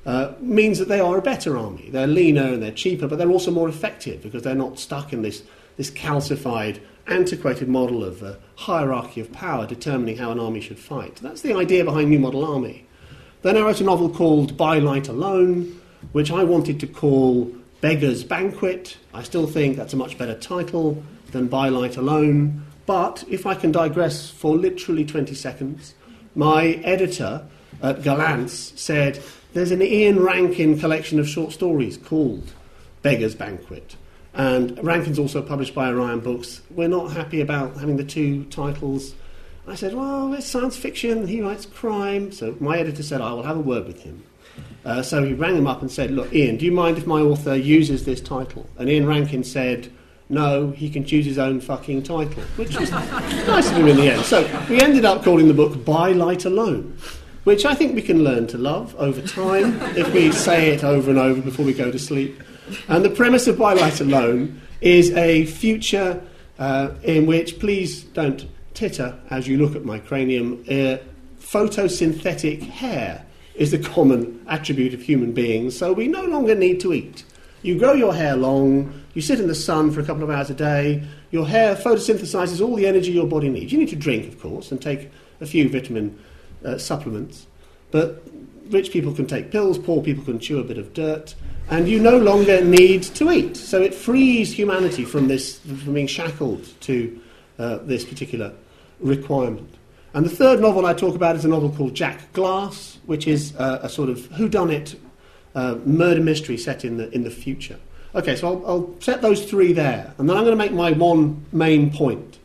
Uh, 0.05 0.33
means 0.41 0.81
that 0.81 0.89
they 0.89 0.99
are 0.99 1.19
a 1.19 1.23
better 1.23 1.57
army. 1.57 1.89
They're 1.91 2.09
leaner 2.09 2.53
and 2.53 2.61
they're 2.61 2.73
cheaper, 2.73 3.07
but 3.07 3.19
they're 3.19 3.31
also 3.31 3.53
more 3.53 3.69
effective 3.69 4.21
because 4.23 4.43
they're 4.43 4.55
not 4.57 4.81
stuck 4.81 5.13
in 5.13 5.23
this, 5.23 5.45
this 5.77 5.93
calcified, 5.93 6.81
antiquated 7.07 7.69
model 7.69 8.03
of 8.03 8.21
a 8.21 8.39
hierarchy 8.57 9.21
of 9.21 9.31
power 9.31 9.65
determining 9.65 10.17
how 10.17 10.33
an 10.33 10.41
army 10.41 10.61
should 10.61 10.79
fight. 10.79 11.17
That's 11.17 11.43
the 11.43 11.55
idea 11.55 11.85
behind 11.85 12.11
New 12.11 12.19
Model 12.19 12.45
Army. 12.45 12.85
Then 13.43 13.57
I 13.57 13.61
wrote 13.61 13.81
a 13.81 13.85
novel 13.85 14.11
called 14.11 14.57
By 14.57 14.81
Light 14.81 15.09
Alone, 15.09 15.81
which 16.11 16.33
I 16.33 16.43
wanted 16.43 16.81
to 16.81 16.89
call 16.89 17.53
Beggar's 17.81 18.25
Banquet. 18.25 18.97
I 19.15 19.23
still 19.23 19.47
think 19.47 19.77
that's 19.77 19.93
a 19.93 19.97
much 19.97 20.19
better 20.19 20.39
title 20.39 21.03
than 21.31 21.47
By 21.47 21.69
Light 21.69 21.97
Alone. 21.97 22.65
But 22.93 23.25
if 23.27 23.47
I 23.47 23.55
can 23.55 23.73
digress 23.73 24.29
for 24.29 24.55
literally 24.55 25.07
20 25.07 25.35
seconds, 25.35 25.95
my 26.35 26.73
editor 26.85 27.43
at 27.83 28.03
Gollancz 28.03 28.77
said, 28.77 29.19
there's 29.55 29.71
an 29.71 29.81
Ian 29.81 30.23
Rankin 30.23 30.79
collection 30.79 31.19
of 31.19 31.27
short 31.27 31.53
stories 31.53 31.97
called 31.97 32.53
Beggar's 33.01 33.35
Banquet. 33.35 33.97
And 34.35 34.79
Rankin's 34.85 35.19
also 35.19 35.41
published 35.41 35.75
by 35.75 35.89
Orion 35.89 36.21
Books. 36.21 36.61
We're 36.69 36.87
not 36.87 37.13
happy 37.13 37.41
about 37.41 37.79
having 37.79 37.97
the 37.97 38.05
two 38.05 38.45
titles. 38.51 39.15
I 39.67 39.75
said, 39.75 39.95
well, 39.95 40.35
it's 40.35 40.47
science 40.47 40.77
fiction, 40.77 41.27
he 41.27 41.41
writes 41.41 41.65
crime. 41.65 42.31
So 42.31 42.59
my 42.61 42.77
editor 42.77 43.03
said, 43.03 43.23
I 43.23 43.33
will 43.33 43.43
have 43.43 43.57
a 43.57 43.61
word 43.61 43.87
with 43.87 44.03
him. 44.03 44.23
Uh, 44.85 45.01
so 45.01 45.25
he 45.25 45.33
rang 45.33 45.57
him 45.57 45.67
up 45.67 45.81
and 45.81 45.91
said, 45.91 46.11
Look, 46.11 46.31
Ian, 46.35 46.59
do 46.59 46.67
you 46.67 46.73
mind 46.73 46.99
if 46.99 47.07
my 47.07 47.23
author 47.23 47.57
uses 47.57 48.05
this 48.05 48.21
title? 48.21 48.69
And 48.77 48.91
Ian 48.91 49.07
Rankin 49.07 49.45
said, 49.45 49.91
No, 50.29 50.71
he 50.71 50.89
can 50.89 51.05
choose 51.05 51.27
his 51.27 51.39
own 51.39 51.61
fucking 51.61 52.05
title, 52.05 52.43
which 52.57 52.79
was 52.79 52.91
nice 52.91 53.71
of 53.71 53.77
him 53.77 53.89
in 53.89 53.97
the 53.97 54.11
end. 54.13 54.23
So 54.25 54.43
we 54.71 54.81
ended 54.81 55.05
up 55.05 55.23
calling 55.23 55.49
the 55.49 55.55
book 55.55 55.85
By 55.85 56.13
Light 56.13 56.45
Alone 56.45 56.97
which 57.45 57.65
I 57.65 57.75
think 57.75 57.95
we 57.95 58.03
can 58.03 58.23
learn 58.23 58.47
to 58.49 58.59
love 58.59 58.95
over 58.99 59.21
time 59.21 59.81
if 59.97 60.13
we 60.15 60.31
say 60.31 60.71
it 60.71 60.85
over 60.85 61.11
and 61.11 61.19
over 61.19 61.41
before 61.41 61.65
we 61.65 61.75
go 61.75 61.91
to 61.91 61.99
sleep. 61.99 62.41
And 62.89 63.05
the 63.05 63.11
premise 63.11 63.49
of 63.49 63.59
By 63.59 63.73
Light 63.73 64.01
Alone 64.01 64.61
is 64.81 65.11
a 65.13 65.47
future 65.47 66.23
uh, 66.59 66.91
in 67.03 67.27
which, 67.27 67.59
please 67.59 68.05
don't 68.05 68.47
titter 68.75 69.19
as 69.31 69.49
you 69.49 69.59
look 69.59 69.75
at 69.75 69.85
my 69.85 69.99
cranium, 69.99 70.65
uh, 70.69 70.99
photosynthetic 71.41 72.63
hair 72.63 73.25
is 73.55 73.73
the 73.73 73.79
common 73.79 74.43
attribute 74.49 74.95
of 74.95 75.03
human 75.03 75.33
beings, 75.33 75.77
so 75.77 75.93
we 75.93 76.07
no 76.07 76.25
longer 76.25 76.55
need 76.55 76.81
to 76.81 76.93
eat. 76.93 77.25
You 77.63 77.79
grow 77.79 77.93
your 77.93 78.15
hair 78.15 78.37
long, 78.37 79.02
you 79.15 79.23
sit 79.23 79.41
in 79.41 79.49
the 79.49 79.55
sun 79.55 79.91
for 79.91 80.01
a 80.01 80.05
couple 80.05 80.23
of 80.23 80.31
hours 80.31 80.51
a 80.51 80.55
day, 80.55 81.03
your 81.31 81.47
hair 81.47 81.75
photosynthesizes 81.75 82.61
all 82.61 82.77
the 82.77 82.87
energy 82.87 83.13
your 83.13 83.27
body 83.27 83.49
needs. 83.49 83.73
You 83.73 83.79
need 83.79 83.91
to 83.91 83.97
drink, 83.97 84.27
of 84.29 84.41
course, 84.41 84.73
and 84.73 84.81
take 84.81 85.11
a 85.41 85.47
few 85.47 85.69
vitamin 85.69 86.19
uh, 86.65 86.79
supplements. 86.79 87.47
But 87.91 88.23
rich 88.71 88.91
people 88.91 89.13
can 89.13 89.27
take 89.27 89.51
pills, 89.51 89.79
poor 89.79 90.03
people 90.03 90.25
can 90.25 90.39
chew 90.39 90.61
a 90.61 90.65
bit 90.65 90.79
of 90.79 90.95
dirt, 90.95 91.35
and 91.69 91.89
you 91.89 92.01
no 92.01 92.19
longer 92.19 92.65
need 92.65 93.03
to 93.03 93.31
eat. 93.31 93.57
So 93.57 93.83
it 93.83 93.95
frees 93.95 94.53
humanity 94.53 95.05
from 95.05 95.29
this, 95.29 95.59
from 95.59 95.95
being 95.95 96.07
shackled 96.07 96.69
to 96.83 97.21
uh, 97.59 97.79
this 97.79 98.05
particular 98.05 98.53
requirement. 99.01 99.75
And 100.15 100.27
the 100.27 100.31
third 100.31 100.61
novel 100.61 100.85
I 100.87 100.95
talk 100.95 101.15
about 101.15 101.37
is 101.37 101.45
a 101.45 101.49
novel 101.49 101.71
called 101.71 101.95
Jack 101.95 102.33
Glass, 102.33 102.99
which 103.07 103.27
is 103.27 103.55
uh, 103.57 103.81
a 103.83 103.89
sort 103.89 104.11
of 104.11 104.19
whodunit 104.31 104.97
uh, 105.55 105.77
murder 105.85 106.21
mystery 106.21 106.59
set 106.59 106.85
in 106.85 106.99
the, 106.99 107.11
in 107.11 107.25
the 107.25 107.31
future. 107.31 107.79
Okay, 108.15 108.37
so 108.37 108.49
I'll, 108.49 108.67
I'll 108.67 109.01
set 109.01 109.23
those 109.23 109.49
three 109.49 109.73
there, 109.73 110.13
and 110.19 110.29
then 110.29 110.37
I'm 110.37 110.45
going 110.45 110.57
to 110.57 110.65
make 110.65 110.73
my 110.73 110.93
one 110.93 111.45
main 111.53 111.91
point 111.91 112.39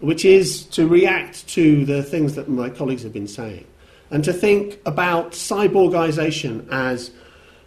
which 0.00 0.24
is 0.24 0.64
to 0.64 0.88
react 0.88 1.46
to 1.48 1.84
the 1.84 2.02
things 2.02 2.34
that 2.34 2.48
my 2.48 2.70
colleagues 2.70 3.02
have 3.02 3.12
been 3.12 3.28
saying 3.28 3.66
and 4.10 4.24
to 4.24 4.32
think 4.32 4.80
about 4.86 5.32
cyborgization 5.32 6.66
as 6.70 7.12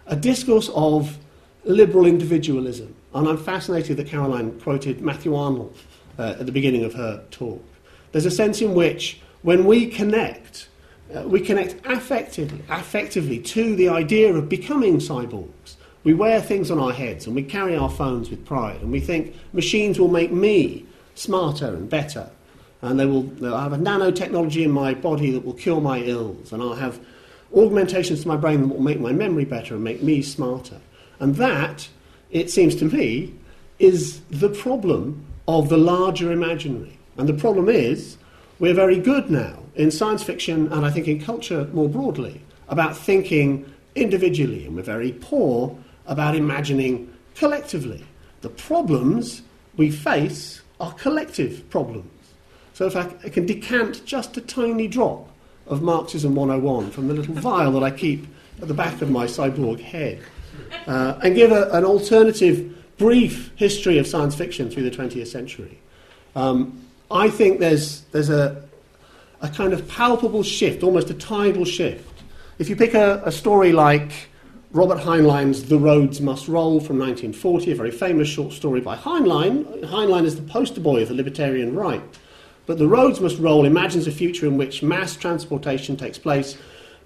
a 0.08 0.16
discourse 0.16 0.70
of 0.76 1.18
liberal 1.64 2.06
individualism. 2.06 2.94
And 3.14 3.28
I'm 3.28 3.38
fascinated 3.38 3.98
that 3.98 4.08
Caroline 4.08 4.60
quoted 4.60 5.00
Matthew 5.00 5.36
Arnold 5.36 5.78
uh, 6.20 6.36
at 6.40 6.46
the 6.46 6.52
beginning 6.52 6.84
of 6.84 6.94
her 6.96 7.24
talk. 7.32 7.64
There's 8.12 8.26
a 8.26 8.32
sense 8.32 8.62
in 8.62 8.74
which 8.74 9.22
when 9.44 9.66
we 9.66 9.88
connect, 9.88 10.68
uh, 11.16 11.22
we 11.22 11.40
connect 11.40 11.82
affectively, 11.84 12.62
affectively 12.64 13.44
to 13.46 13.76
the 13.76 13.88
idea 13.90 14.34
of 14.34 14.50
becoming 14.50 14.98
cyborgs. 14.98 15.48
We 16.04 16.14
wear 16.14 16.42
things 16.42 16.70
on 16.70 16.80
our 16.80 16.92
heads 16.92 17.28
and 17.28 17.36
we 17.36 17.44
carry 17.44 17.76
our 17.76 17.90
phones 17.90 18.30
with 18.30 18.46
pride 18.46 18.82
and 18.82 18.92
we 18.92 19.00
think 19.00 19.36
machines 19.54 20.00
will 20.00 20.10
make 20.10 20.32
me 20.32 20.86
smarter 21.16 21.68
and 21.68 21.90
better. 21.90 22.30
And 22.82 23.00
they 23.00 23.06
will, 23.06 23.24
they'll 23.24 23.58
have 23.58 23.72
a 23.72 23.78
nanotechnology 23.78 24.64
in 24.64 24.72
my 24.72 24.94
body 24.94 25.32
that 25.32 25.46
will 25.46 25.54
cure 25.54 25.80
my 25.80 26.00
ills. 26.00 26.52
And 26.52 26.62
I'll 26.62 26.76
have 26.76 27.00
augmentations 27.56 28.24
to 28.24 28.28
my 28.28 28.36
brain 28.36 28.62
that 28.62 28.68
will 28.68 28.82
make 28.82 29.00
my 29.00 29.14
memory 29.14 29.46
better 29.46 29.76
and 29.76 29.84
make 29.84 30.04
me 30.04 30.22
smarter. 30.22 30.82
And 31.20 31.36
that, 31.38 31.88
it 32.32 32.52
seems 32.52 32.76
to 32.76 32.86
me, 32.86 33.34
is 33.80 34.20
the 34.32 34.50
problem 34.50 35.26
of 35.48 35.70
the 35.70 35.78
larger 35.78 36.32
imaginary. 36.32 37.00
And 37.18 37.30
the 37.30 37.34
problem 37.34 37.70
is, 37.70 38.18
we're 38.60 38.74
very 38.74 39.00
good 39.00 39.30
now 39.30 39.60
in 39.76 39.92
science 39.92 40.24
fiction 40.24 40.72
and 40.72 40.86
I 40.86 40.92
think 40.92 41.08
in 41.08 41.22
culture 41.22 41.66
more 41.74 41.90
broadly 41.90 42.42
about 42.68 42.96
thinking 42.96 43.72
individually, 43.96 44.66
and 44.66 44.76
we're 44.76 44.84
very 44.84 45.14
poor 45.14 45.78
about 46.06 46.36
imagining 46.36 47.14
collectively. 47.36 48.06
The 48.42 48.50
problems 48.50 49.42
we 49.78 49.90
face 49.90 50.62
are 50.80 50.92
collective 50.94 51.70
problems. 51.70 52.10
So 52.74 52.88
if 52.88 52.96
I, 52.96 53.10
I 53.24 53.30
can 53.30 53.46
decant 53.46 54.04
just 54.06 54.36
a 54.38 54.42
tiny 54.42 54.88
drop 54.88 55.30
of 55.68 55.82
Marxism 55.82 56.36
101 56.36 56.92
from 56.92 57.08
the 57.08 57.14
little 57.14 57.36
vial 57.36 57.72
that 57.74 57.84
I 57.84 57.92
keep 57.92 58.28
at 58.62 58.68
the 58.68 58.74
back 58.74 59.02
of 59.02 59.10
my 59.10 59.26
cyborg 59.26 59.80
head 59.80 60.22
uh, 60.88 61.20
and 61.24 61.36
give 61.36 61.52
a, 61.52 61.70
an 61.72 61.86
alternative, 61.86 62.76
brief 62.98 63.52
history 63.56 63.98
of 63.98 64.08
science 64.08 64.36
fiction 64.36 64.70
through 64.70 64.90
the 64.90 64.96
20th 64.96 65.28
century, 65.28 65.80
um, 66.36 66.80
I 67.10 67.30
think 67.30 67.60
there's, 67.60 68.02
there's 68.12 68.30
a, 68.30 68.64
a 69.42 69.50
kind 69.50 69.74
of 69.74 69.88
palpable 69.88 70.44
shift, 70.44 70.84
almost 70.84 71.10
a 71.10 71.14
tidal 71.14 71.66
shift. 71.66 72.10
If 72.60 72.70
you 72.70 72.76
pick 72.76 72.94
a, 72.94 73.22
a 73.26 73.32
story 73.32 73.72
like 73.72 74.12
Robert 74.74 74.98
Heinlein's 74.98 75.66
The 75.66 75.78
Roads 75.78 76.20
Must 76.20 76.48
Roll 76.48 76.80
from 76.80 76.98
1940, 76.98 77.72
a 77.72 77.76
very 77.76 77.92
famous 77.92 78.28
short 78.28 78.54
story 78.54 78.82
by 78.82 78.96
Heinlein. 78.96 79.84
Heinlein 79.84 80.26
is 80.26 80.36
the 80.36 80.42
poster 80.42 80.82
boy 80.82 81.04
of 81.04 81.10
the 81.10 81.14
libertarian 81.14 81.76
right. 81.76 82.02
But 82.66 82.80
The 82.80 82.88
Roads 82.88 83.22
Must 83.22 83.38
Roll 83.38 83.66
imagines 83.66 84.08
a 84.08 84.12
future 84.12 84.48
in 84.48 84.58
which 84.58 84.82
mass 84.82 85.16
transportation 85.16 85.96
takes 85.96 86.18
place 86.18 86.58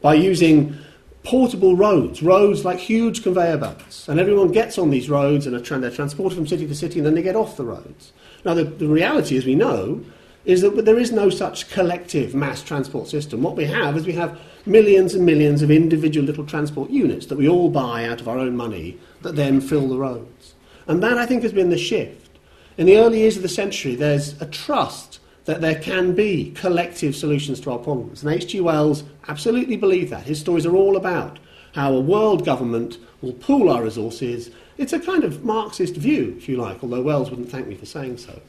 by 0.01 0.13
using 0.13 0.78
portable 1.24 1.76
roads, 1.76 2.24
roads 2.24 2.63
like 2.63 2.80
huge 2.80 3.22
conveyor 3.22 3.57
belts. 3.57 4.07
And 4.07 4.18
everyone 4.18 4.53
gets 4.53 4.78
on 4.78 4.89
these 4.89 5.09
roads 5.09 5.45
and 5.45 5.53
they're 5.53 5.91
transported 5.91 6.38
from 6.38 6.47
city 6.47 6.65
to 6.68 6.74
city 6.74 6.99
and 6.99 7.05
then 7.05 7.15
they 7.15 7.22
get 7.22 7.36
off 7.36 7.57
the 7.57 7.65
roads. 7.65 8.13
Now, 8.45 8.53
the, 8.53 8.63
the 8.63 8.88
reality, 8.88 9.36
as 9.36 9.45
we 9.45 9.55
know, 9.55 10.05
is 10.48 10.62
that 10.62 10.86
there 10.86 10.98
is 10.98 11.12
no 11.12 11.30
such 11.30 11.70
collective 11.70 12.34
mass 12.34 12.64
transport 12.64 13.10
system. 13.10 13.43
What 13.43 13.58
we 13.58 13.66
have 13.66 13.98
is 13.98 14.06
we 14.06 14.14
have 14.14 14.39
millions 14.66 15.14
and 15.14 15.26
millions 15.26 15.62
of 15.62 15.70
individual 15.70 16.26
little 16.26 16.45
transport 16.45 16.89
units 16.89 17.26
that 17.26 17.38
we 17.38 17.50
all 17.50 17.70
buy 17.70 18.06
out 18.06 18.22
of 18.22 18.30
our 18.30 18.39
own 18.39 18.56
money 18.56 18.98
that 19.24 19.36
then 19.36 19.60
fill 19.60 19.89
the 19.89 19.98
roads. 19.98 20.56
And 20.88 21.04
that, 21.04 21.18
I 21.18 21.26
think, 21.26 21.43
has 21.43 21.52
been 21.52 21.70
the 21.70 21.78
shift. 21.78 22.39
In 22.78 22.86
the 22.86 22.98
early 22.98 23.20
years 23.20 23.36
of 23.36 23.41
the 23.41 23.50
century, 23.50 23.93
there's 23.95 24.41
a 24.41 24.45
trust 24.45 25.20
that 25.43 25.60
there 25.60 25.76
can 25.76 26.14
be 26.16 26.52
collective 26.52 27.14
solutions 27.14 27.60
to 27.62 27.72
our 27.72 27.80
problems. 27.80 28.24
And 28.24 28.34
H.G. 28.34 28.62
Wells 28.62 29.04
absolutely 29.28 29.76
believed 29.76 30.14
that. 30.14 30.24
His 30.24 30.39
stories 30.39 30.66
are 30.66 30.78
all 30.78 30.95
about 30.95 31.39
how 31.74 31.93
a 31.93 32.00
world 32.00 32.45
government 32.45 33.00
will 33.22 33.34
pool 33.34 33.70
our 33.70 33.84
resources. 33.84 34.50
It's 34.78 34.93
a 34.93 35.00
kind 35.00 35.26
of 35.26 35.43
Marxist 35.43 35.95
view, 35.95 36.36
if 36.38 36.48
you 36.48 36.56
like, 36.56 36.84
although 36.84 37.02
Wells 37.02 37.30
wouldn't 37.30 37.52
thank 37.52 37.68
me 37.68 37.76
for 37.76 37.86
saying 37.86 38.20
so. 38.20 38.39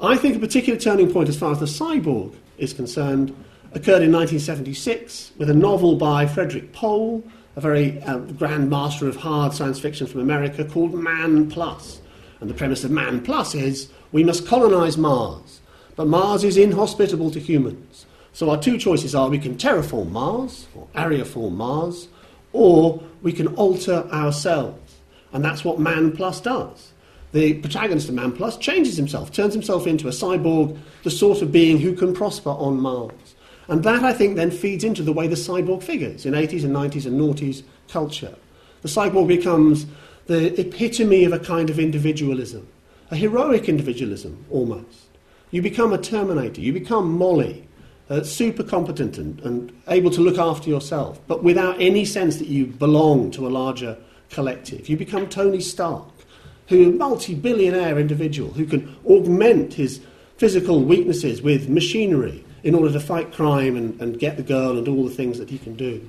I 0.00 0.18
think 0.18 0.36
a 0.36 0.38
particular 0.38 0.78
turning 0.78 1.10
point 1.10 1.30
as 1.30 1.38
far 1.38 1.52
as 1.52 1.60
the 1.60 1.64
cyborg 1.64 2.34
is 2.58 2.74
concerned 2.74 3.30
occurred 3.72 4.02
in 4.02 4.12
1976 4.12 5.32
with 5.38 5.48
a 5.48 5.54
novel 5.54 5.96
by 5.96 6.26
Frederik 6.26 6.74
Pohl, 6.74 7.24
a 7.56 7.62
very 7.62 8.02
uh, 8.02 8.18
grand 8.18 8.68
master 8.68 9.08
of 9.08 9.16
hard 9.16 9.54
science 9.54 9.80
fiction 9.80 10.06
from 10.06 10.20
America, 10.20 10.66
called 10.66 10.92
Man 10.92 11.50
Plus. 11.50 12.02
And 12.40 12.50
the 12.50 12.54
premise 12.54 12.84
of 12.84 12.90
Man 12.90 13.22
Plus 13.22 13.54
is 13.54 13.88
we 14.12 14.22
must 14.22 14.46
colonize 14.46 14.98
Mars, 14.98 15.62
but 15.94 16.06
Mars 16.06 16.44
is 16.44 16.58
inhospitable 16.58 17.30
to 17.30 17.40
humans. 17.40 18.04
So 18.34 18.50
our 18.50 18.60
two 18.60 18.76
choices 18.76 19.14
are 19.14 19.30
we 19.30 19.38
can 19.38 19.56
terraform 19.56 20.10
Mars, 20.10 20.66
or 20.74 20.88
areoform 20.94 21.52
Mars, 21.52 22.08
or 22.52 23.02
we 23.22 23.32
can 23.32 23.48
alter 23.54 24.06
ourselves. 24.12 24.96
And 25.32 25.42
that's 25.42 25.64
what 25.64 25.80
Man 25.80 26.12
Plus 26.12 26.42
does. 26.42 26.92
The 27.36 27.52
protagonist 27.52 28.08
of 28.08 28.14
Man 28.14 28.32
Plus 28.32 28.56
changes 28.56 28.96
himself, 28.96 29.30
turns 29.30 29.52
himself 29.52 29.86
into 29.86 30.08
a 30.08 30.10
cyborg, 30.10 30.74
the 31.02 31.10
sort 31.10 31.42
of 31.42 31.52
being 31.52 31.78
who 31.78 31.92
can 31.92 32.14
prosper 32.14 32.48
on 32.48 32.80
Mars. 32.80 33.34
And 33.68 33.84
that, 33.84 34.02
I 34.02 34.14
think, 34.14 34.36
then 34.36 34.50
feeds 34.50 34.84
into 34.84 35.02
the 35.02 35.12
way 35.12 35.26
the 35.26 35.36
cyborg 35.36 35.82
figures 35.82 36.24
in 36.24 36.32
80s 36.32 36.64
and 36.64 36.74
90s 36.74 37.04
and 37.04 37.20
noughties 37.20 37.62
culture. 37.88 38.34
The 38.80 38.88
cyborg 38.88 39.28
becomes 39.28 39.84
the 40.28 40.58
epitome 40.58 41.24
of 41.24 41.34
a 41.34 41.38
kind 41.38 41.68
of 41.68 41.78
individualism, 41.78 42.66
a 43.10 43.16
heroic 43.16 43.68
individualism 43.68 44.46
almost. 44.50 45.08
You 45.50 45.60
become 45.60 45.92
a 45.92 45.98
terminator, 45.98 46.62
you 46.62 46.72
become 46.72 47.18
Molly, 47.18 47.68
uh, 48.08 48.22
super 48.22 48.62
competent 48.62 49.18
and, 49.18 49.40
and 49.40 49.82
able 49.88 50.10
to 50.12 50.22
look 50.22 50.38
after 50.38 50.70
yourself, 50.70 51.20
but 51.26 51.44
without 51.44 51.78
any 51.82 52.06
sense 52.06 52.38
that 52.38 52.48
you 52.48 52.64
belong 52.64 53.30
to 53.32 53.46
a 53.46 53.50
larger 53.50 53.98
collective. 54.30 54.88
You 54.88 54.96
become 54.96 55.28
Tony 55.28 55.60
Stark, 55.60 56.15
who 56.68 56.90
a 56.90 56.92
multi-billionaire 56.92 57.98
individual 57.98 58.52
who 58.52 58.66
can 58.66 58.96
augment 59.06 59.74
his 59.74 60.00
physical 60.36 60.82
weaknesses 60.82 61.40
with 61.42 61.68
machinery 61.68 62.44
in 62.62 62.74
order 62.74 62.92
to 62.92 63.00
fight 63.00 63.32
crime 63.32 63.76
and, 63.76 64.00
and 64.00 64.18
get 64.18 64.36
the 64.36 64.42
girl 64.42 64.76
and 64.76 64.88
all 64.88 65.04
the 65.04 65.14
things 65.14 65.38
that 65.38 65.48
he 65.48 65.58
can 65.58 65.76
do. 65.76 66.08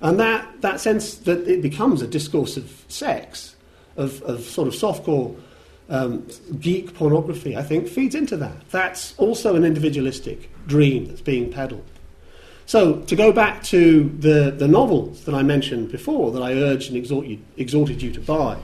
And 0.00 0.20
that, 0.20 0.60
that 0.60 0.80
sense 0.80 1.14
that 1.18 1.46
it 1.48 1.62
becomes 1.62 2.02
a 2.02 2.06
discourse 2.06 2.56
of 2.56 2.84
sex, 2.88 3.56
of, 3.96 4.20
of 4.22 4.42
sort 4.42 4.68
of 4.68 4.74
softcore 4.74 5.38
um, 5.88 6.26
geek 6.60 6.94
pornography, 6.94 7.56
I 7.56 7.62
think, 7.62 7.88
feeds 7.88 8.14
into 8.14 8.36
that. 8.38 8.68
That's 8.70 9.14
also 9.16 9.54
an 9.54 9.64
individualistic 9.64 10.50
dream 10.66 11.06
that's 11.06 11.20
being 11.20 11.52
peddled. 11.52 11.84
So, 12.66 12.96
to 13.02 13.14
go 13.14 13.30
back 13.30 13.62
to 13.64 14.08
the, 14.18 14.50
the 14.50 14.66
novels 14.66 15.24
that 15.24 15.34
I 15.36 15.42
mentioned 15.42 15.92
before, 15.92 16.32
that 16.32 16.42
I 16.42 16.54
urged 16.54 16.88
and 16.88 16.96
exhort 16.96 17.26
you, 17.26 17.38
exhorted 17.56 18.02
you 18.02 18.10
to 18.10 18.20
buy, 18.20 18.58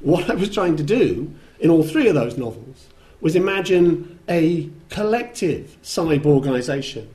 what 0.00 0.30
I 0.30 0.34
was 0.34 0.52
trying 0.52 0.76
to 0.76 0.82
do 0.82 1.32
in 1.60 1.70
all 1.70 1.82
three 1.82 2.08
of 2.08 2.14
those 2.14 2.36
novels 2.36 2.86
was 3.20 3.34
imagine 3.34 4.18
a 4.28 4.68
collective 4.90 5.76
cyborgisation 5.82 7.06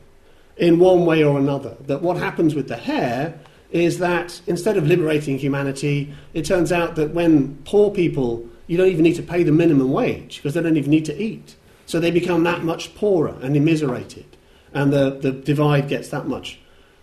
in 0.57 0.79
one 0.79 1.05
way 1.05 1.23
or 1.23 1.39
another. 1.39 1.75
That 1.87 2.01
what 2.01 2.17
happens 2.17 2.55
with 2.55 2.67
the 2.67 2.75
hair 2.75 3.39
is 3.71 3.99
that 3.99 4.41
instead 4.45 4.77
of 4.77 4.85
liberating 4.85 5.37
humanity, 5.37 6.13
it 6.33 6.45
turns 6.45 6.71
out 6.71 6.95
that 6.95 7.11
when 7.11 7.57
poor 7.65 7.89
people, 7.89 8.45
you 8.67 8.77
don't 8.77 8.89
even 8.89 9.03
need 9.03 9.15
to 9.15 9.23
pay 9.23 9.43
the 9.43 9.51
minimum 9.51 9.91
wage 9.91 10.37
because 10.37 10.53
they 10.53 10.61
don't 10.61 10.77
even 10.77 10.91
need 10.91 11.05
to 11.05 11.21
eat. 11.21 11.55
So 11.85 11.99
they 11.99 12.11
become 12.11 12.43
that 12.43 12.63
much 12.63 12.93
poorer 12.95 13.35
and 13.41 13.55
immiserated. 13.55 14.25
And 14.73 14.91
the, 14.91 15.11
the 15.11 15.31
divide 15.31 15.87
gets 15.87 16.09
that 16.09 16.27
much. 16.27 16.59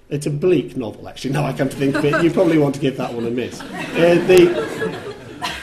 It's 0.09 0.27
a 0.27 0.31
bleak 0.31 0.77
novel, 0.77 1.09
actually. 1.09 1.33
Now 1.35 1.45
I 1.45 1.53
come 1.53 1.69
to 1.69 1.77
think 1.77 1.95
of 1.97 2.05
it, 2.05 2.23
you 2.23 2.31
probably 2.31 2.59
want 2.59 2.75
to 2.77 2.81
give 2.81 2.97
that 2.97 3.13
one 3.13 3.27
a 3.27 3.31
miss. 3.31 3.61
Uh, 3.61 4.23
the, 4.27 5.10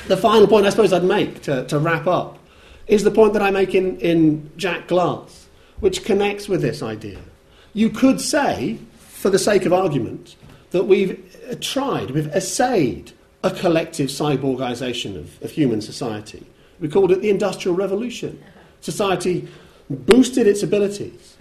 the 0.08 0.18
final 0.18 0.48
point 0.48 0.66
I 0.66 0.70
suppose 0.70 0.94
I'd 0.94 1.04
make 1.04 1.42
to, 1.44 1.66
to 1.66 1.80
wrap 1.80 2.08
up 2.08 2.40
is 2.88 3.04
the 3.04 3.12
point 3.12 3.34
that 3.34 3.42
I 3.42 3.52
make 3.52 3.76
in, 3.76 4.00
in 4.00 4.50
Jack 4.58 4.88
Glass, 4.88 5.48
which 5.80 6.04
connects 6.06 6.48
with 6.48 6.62
this 6.62 6.82
idea. 6.82 7.20
You 7.74 7.90
could 7.90 8.20
say, 8.22 8.80
for 8.98 9.30
the 9.30 9.40
sake 9.40 9.66
of 9.66 9.74
argument, 9.74 10.36
that 10.72 10.86
we've 10.86 11.20
uh, 11.50 11.56
tried, 11.62 12.12
we've 12.12 12.28
essayed 12.28 13.12
a 13.44 13.52
collective 13.52 14.10
cyborgisation 14.10 15.16
of, 15.18 15.42
of 15.42 15.52
human 15.52 15.82
society. 15.82 16.46
We 16.80 16.90
called 16.90 17.12
it 17.12 17.22
the 17.22 17.30
Industrial 17.30 17.76
Revolution. 17.76 18.42
Society 18.82 19.48
boosted 19.90 20.48
its 20.48 20.64
abilities. 20.64 21.37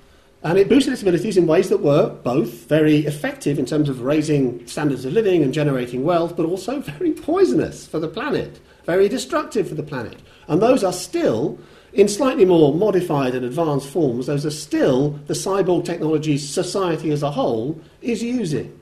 And 0.46 0.60
it 0.60 0.68
boosted 0.68 0.92
its 0.92 1.02
abilities 1.02 1.36
in 1.36 1.48
ways 1.48 1.70
that 1.70 1.80
were 1.82 2.08
both 2.08 2.68
very 2.68 2.98
effective 2.98 3.58
in 3.58 3.66
terms 3.66 3.88
of 3.88 4.02
raising 4.02 4.64
standards 4.68 5.04
of 5.04 5.12
living 5.12 5.42
and 5.42 5.52
generating 5.52 6.04
wealth, 6.04 6.36
but 6.36 6.46
also 6.46 6.78
very 6.98 7.10
poisonous 7.10 7.84
for 7.84 7.98
the 7.98 8.06
planet, 8.06 8.60
very 8.84 9.08
destructive 9.08 9.68
for 9.68 9.74
the 9.74 9.82
planet. 9.82 10.22
And 10.46 10.62
those 10.62 10.84
are 10.84 10.92
still, 10.92 11.58
in 11.92 12.06
slightly 12.06 12.44
more 12.44 12.72
modified 12.72 13.34
and 13.34 13.44
advanced 13.44 13.88
forms, 13.88 14.26
those 14.26 14.46
are 14.46 14.52
still 14.52 15.18
the 15.26 15.34
cyborg 15.34 15.84
technologies 15.84 16.48
society 16.48 17.10
as 17.10 17.24
a 17.24 17.32
whole 17.32 17.80
is 18.00 18.22
using 18.22 18.72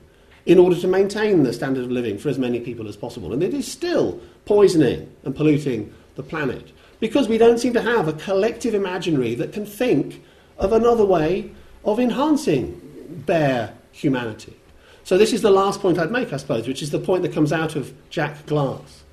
in 0.45 0.59
order 0.59 0.79
to 0.79 0.87
maintain 0.87 1.41
the 1.41 1.51
standard 1.51 1.85
of 1.85 1.89
living 1.89 2.19
for 2.19 2.29
as 2.29 2.37
many 2.37 2.59
people 2.59 2.87
as 2.87 2.95
possible. 2.95 3.33
And 3.33 3.41
it 3.41 3.55
is 3.55 3.65
still 3.67 4.21
poisoning 4.45 5.11
and 5.23 5.35
polluting 5.35 5.91
the 6.13 6.21
planet 6.21 6.71
because 6.99 7.27
we 7.27 7.39
don't 7.39 7.57
seem 7.57 7.73
to 7.73 7.81
have 7.81 8.07
a 8.07 8.13
collective 8.13 8.75
imaginary 8.75 9.33
that 9.33 9.51
can 9.51 9.65
think 9.65 10.21
of 10.57 10.73
another 10.73 11.05
way 11.05 11.51
of 11.83 11.99
enhancing 11.99 12.81
bare 13.25 13.73
humanity. 13.91 14.55
So, 15.03 15.17
this 15.17 15.33
is 15.33 15.41
the 15.41 15.51
last 15.51 15.81
point 15.81 15.99
I'd 15.99 16.11
make, 16.11 16.33
I 16.33 16.37
suppose, 16.37 16.67
which 16.67 16.81
is 16.81 16.89
the 16.89 16.99
point 16.99 17.21
that 17.23 17.33
comes 17.33 17.53
out 17.53 17.75
of 17.75 17.93
Jack 18.09 18.45
Glass. 18.47 19.03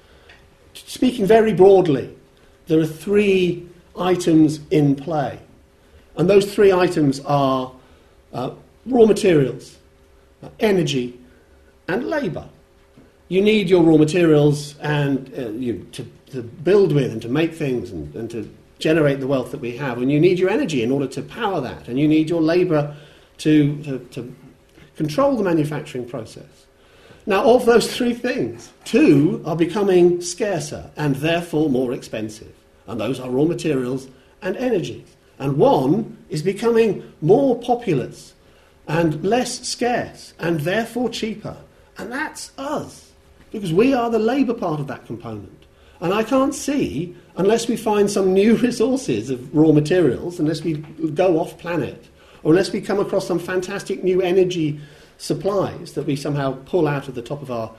Speaking 0.74 1.26
very 1.26 1.52
broadly, 1.52 2.16
there 2.66 2.80
are 2.80 2.86
three 2.86 3.68
items 3.98 4.60
in 4.70 4.96
play. 4.96 5.38
And 6.16 6.28
those 6.28 6.54
three 6.54 6.72
items 6.72 7.20
are 7.20 7.72
uh, 8.32 8.50
raw 8.86 9.06
materials, 9.06 9.78
uh, 10.42 10.48
energy, 10.60 11.18
and 11.88 12.04
labour. 12.08 12.48
You 13.28 13.42
need 13.42 13.68
your 13.68 13.82
raw 13.82 13.96
materials 13.96 14.76
and 14.78 15.32
uh, 15.36 15.48
you, 15.50 15.86
to, 15.92 16.06
to, 16.30 16.42
build 16.42 16.92
with 16.92 17.12
and 17.12 17.22
to 17.22 17.28
make 17.28 17.54
things 17.54 17.90
and, 17.90 18.14
and 18.14 18.30
to 18.30 18.50
generate 18.82 19.20
the 19.20 19.26
wealth 19.26 19.52
that 19.52 19.60
we 19.60 19.76
have. 19.76 19.98
And 19.98 20.10
you 20.10 20.20
need 20.20 20.38
your 20.38 20.50
energy 20.50 20.82
in 20.82 20.90
order 20.90 21.06
to 21.06 21.22
power 21.22 21.60
that. 21.60 21.88
And 21.88 21.98
you 21.98 22.08
need 22.08 22.28
your 22.28 22.42
labour 22.42 22.94
to, 23.38 23.82
to, 23.84 23.98
to 23.98 24.34
control 24.96 25.36
the 25.36 25.44
manufacturing 25.44 26.08
process. 26.08 26.66
Now, 27.24 27.44
of 27.44 27.64
those 27.66 27.96
three 27.96 28.14
things, 28.14 28.72
two 28.84 29.42
are 29.46 29.56
becoming 29.56 30.20
scarcer 30.20 30.90
and 30.96 31.14
therefore 31.16 31.70
more 31.70 31.92
expensive. 31.92 32.52
And 32.86 33.00
those 33.00 33.20
are 33.20 33.30
raw 33.30 33.44
materials 33.44 34.08
and 34.42 34.56
energy. 34.56 35.04
And 35.38 35.56
one 35.56 36.18
is 36.28 36.42
becoming 36.42 37.12
more 37.20 37.58
populous 37.60 38.34
and 38.88 39.24
less 39.24 39.66
scarce 39.66 40.34
and 40.40 40.60
therefore 40.60 41.08
cheaper. 41.08 41.56
And 41.98 42.10
that's 42.10 42.50
us, 42.58 43.12
because 43.52 43.72
we 43.72 43.94
are 43.94 44.10
the 44.10 44.18
labour 44.18 44.54
part 44.54 44.80
of 44.80 44.88
that 44.88 45.06
component. 45.06 45.64
And 46.00 46.12
I 46.12 46.24
can't 46.24 46.54
see, 46.54 47.16
unless 47.36 47.68
we 47.68 47.76
find 47.76 48.10
some 48.10 48.32
new 48.32 48.56
resources 48.68 49.30
of 49.30 49.54
raw 49.54 49.72
materials, 49.72 50.38
unless 50.38 50.62
we 50.62 50.74
go 50.74 51.38
off 51.38 51.58
planet, 51.58 52.08
or 52.42 52.52
unless 52.52 52.72
we 52.72 52.80
come 52.80 53.00
across 53.00 53.26
some 53.26 53.38
fantastic 53.38 54.02
new 54.02 54.20
energy 54.20 54.80
supplies 55.18 55.92
that 55.92 56.06
we 56.06 56.16
somehow 56.16 56.52
pull 56.64 56.88
out 56.88 57.08
of 57.08 57.14
the 57.14 57.22
top 57.22 57.42
of 57.42 57.50
our 57.50 57.72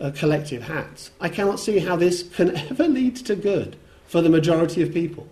uh, 0.00 0.10
collective 0.14 0.62
hats, 0.62 1.10
I 1.20 1.28
cannot 1.28 1.60
see 1.60 1.78
how 1.78 1.96
this 1.96 2.22
can 2.22 2.56
ever 2.70 2.88
lead 2.88 3.16
to 3.16 3.36
good 3.36 3.76
for 4.06 4.20
the 4.20 4.28
majority 4.28 4.82
of 4.82 4.92
people. 4.92 5.26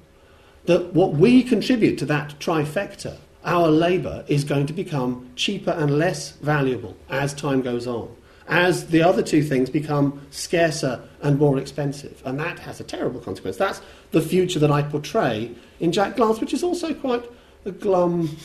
That 0.67 0.93
what 0.95 1.15
we 1.15 1.43
contribute 1.43 1.99
to 1.99 2.07
that 2.07 2.39
trifecta, 2.39 3.19
our 3.45 3.69
labour, 3.69 4.25
is 4.27 4.45
going 4.45 4.67
to 4.67 4.73
become 4.73 5.31
cheaper 5.37 5.71
and 5.71 5.99
less 5.99 6.33
valuable 6.33 6.97
as 7.09 7.33
time 7.33 7.63
goes 7.63 7.87
on 7.87 8.15
as 8.49 8.87
the 8.87 9.03
other 9.03 9.23
two 9.23 9.43
things 9.43 9.69
become 9.71 10.21
scarcer 10.31 11.01
and 11.23 11.39
more 11.39 11.59
expensive. 11.59 12.23
And 12.25 12.39
that 12.39 12.59
has 12.61 12.81
a 12.81 12.85
terrible 12.85 13.21
consequence. 13.21 13.57
That's 13.57 13.81
the 14.13 14.21
future 14.21 14.59
that 14.61 14.71
I 14.71 14.83
portray 14.83 15.51
in 15.81 15.93
Jack 15.93 16.17
Glass, 16.17 16.41
which 16.41 16.55
is 16.55 16.63
also 16.63 16.95
quite 16.95 17.25
a 17.65 17.73
glum 17.73 18.37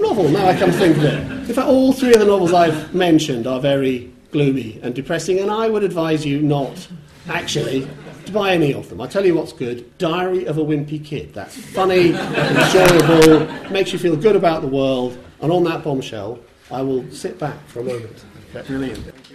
novel, 0.00 0.28
now 0.28 0.46
I 0.46 0.58
come 0.58 0.70
to 0.70 0.76
think 0.76 0.96
of 0.96 1.04
it. 1.04 1.20
In 1.48 1.54
fact, 1.54 1.68
all 1.68 1.92
three 1.92 2.12
of 2.12 2.18
the 2.18 2.26
novels 2.26 2.52
I've 2.52 2.94
mentioned 2.94 3.46
are 3.46 3.60
very 3.60 4.12
gloomy 4.32 4.80
and 4.82 4.94
depressing, 4.94 5.38
and 5.38 5.50
I 5.50 5.68
would 5.68 5.84
advise 5.84 6.26
you 6.26 6.42
not, 6.42 6.88
actually, 7.28 7.88
to 8.26 8.32
buy 8.32 8.52
any 8.52 8.74
of 8.74 8.88
them. 8.88 9.00
I'll 9.00 9.08
tell 9.08 9.24
you 9.24 9.34
what's 9.34 9.52
good 9.52 9.96
Diary 9.98 10.46
of 10.46 10.58
a 10.58 10.64
Wimpy 10.64 11.04
Kid. 11.04 11.32
That's 11.34 11.56
funny, 11.56 12.14
enjoyable, 12.14 13.70
makes 13.70 13.92
you 13.92 13.98
feel 13.98 14.16
good 14.16 14.34
about 14.34 14.62
the 14.62 14.68
world, 14.68 15.16
and 15.40 15.52
on 15.52 15.62
that 15.64 15.84
bombshell, 15.84 16.40
I 16.70 16.82
will 16.82 17.08
sit 17.10 17.38
back 17.38 17.64
for 17.68 17.80
a 17.80 17.84
moment. 17.84 18.24
Brilliant. 18.66 19.33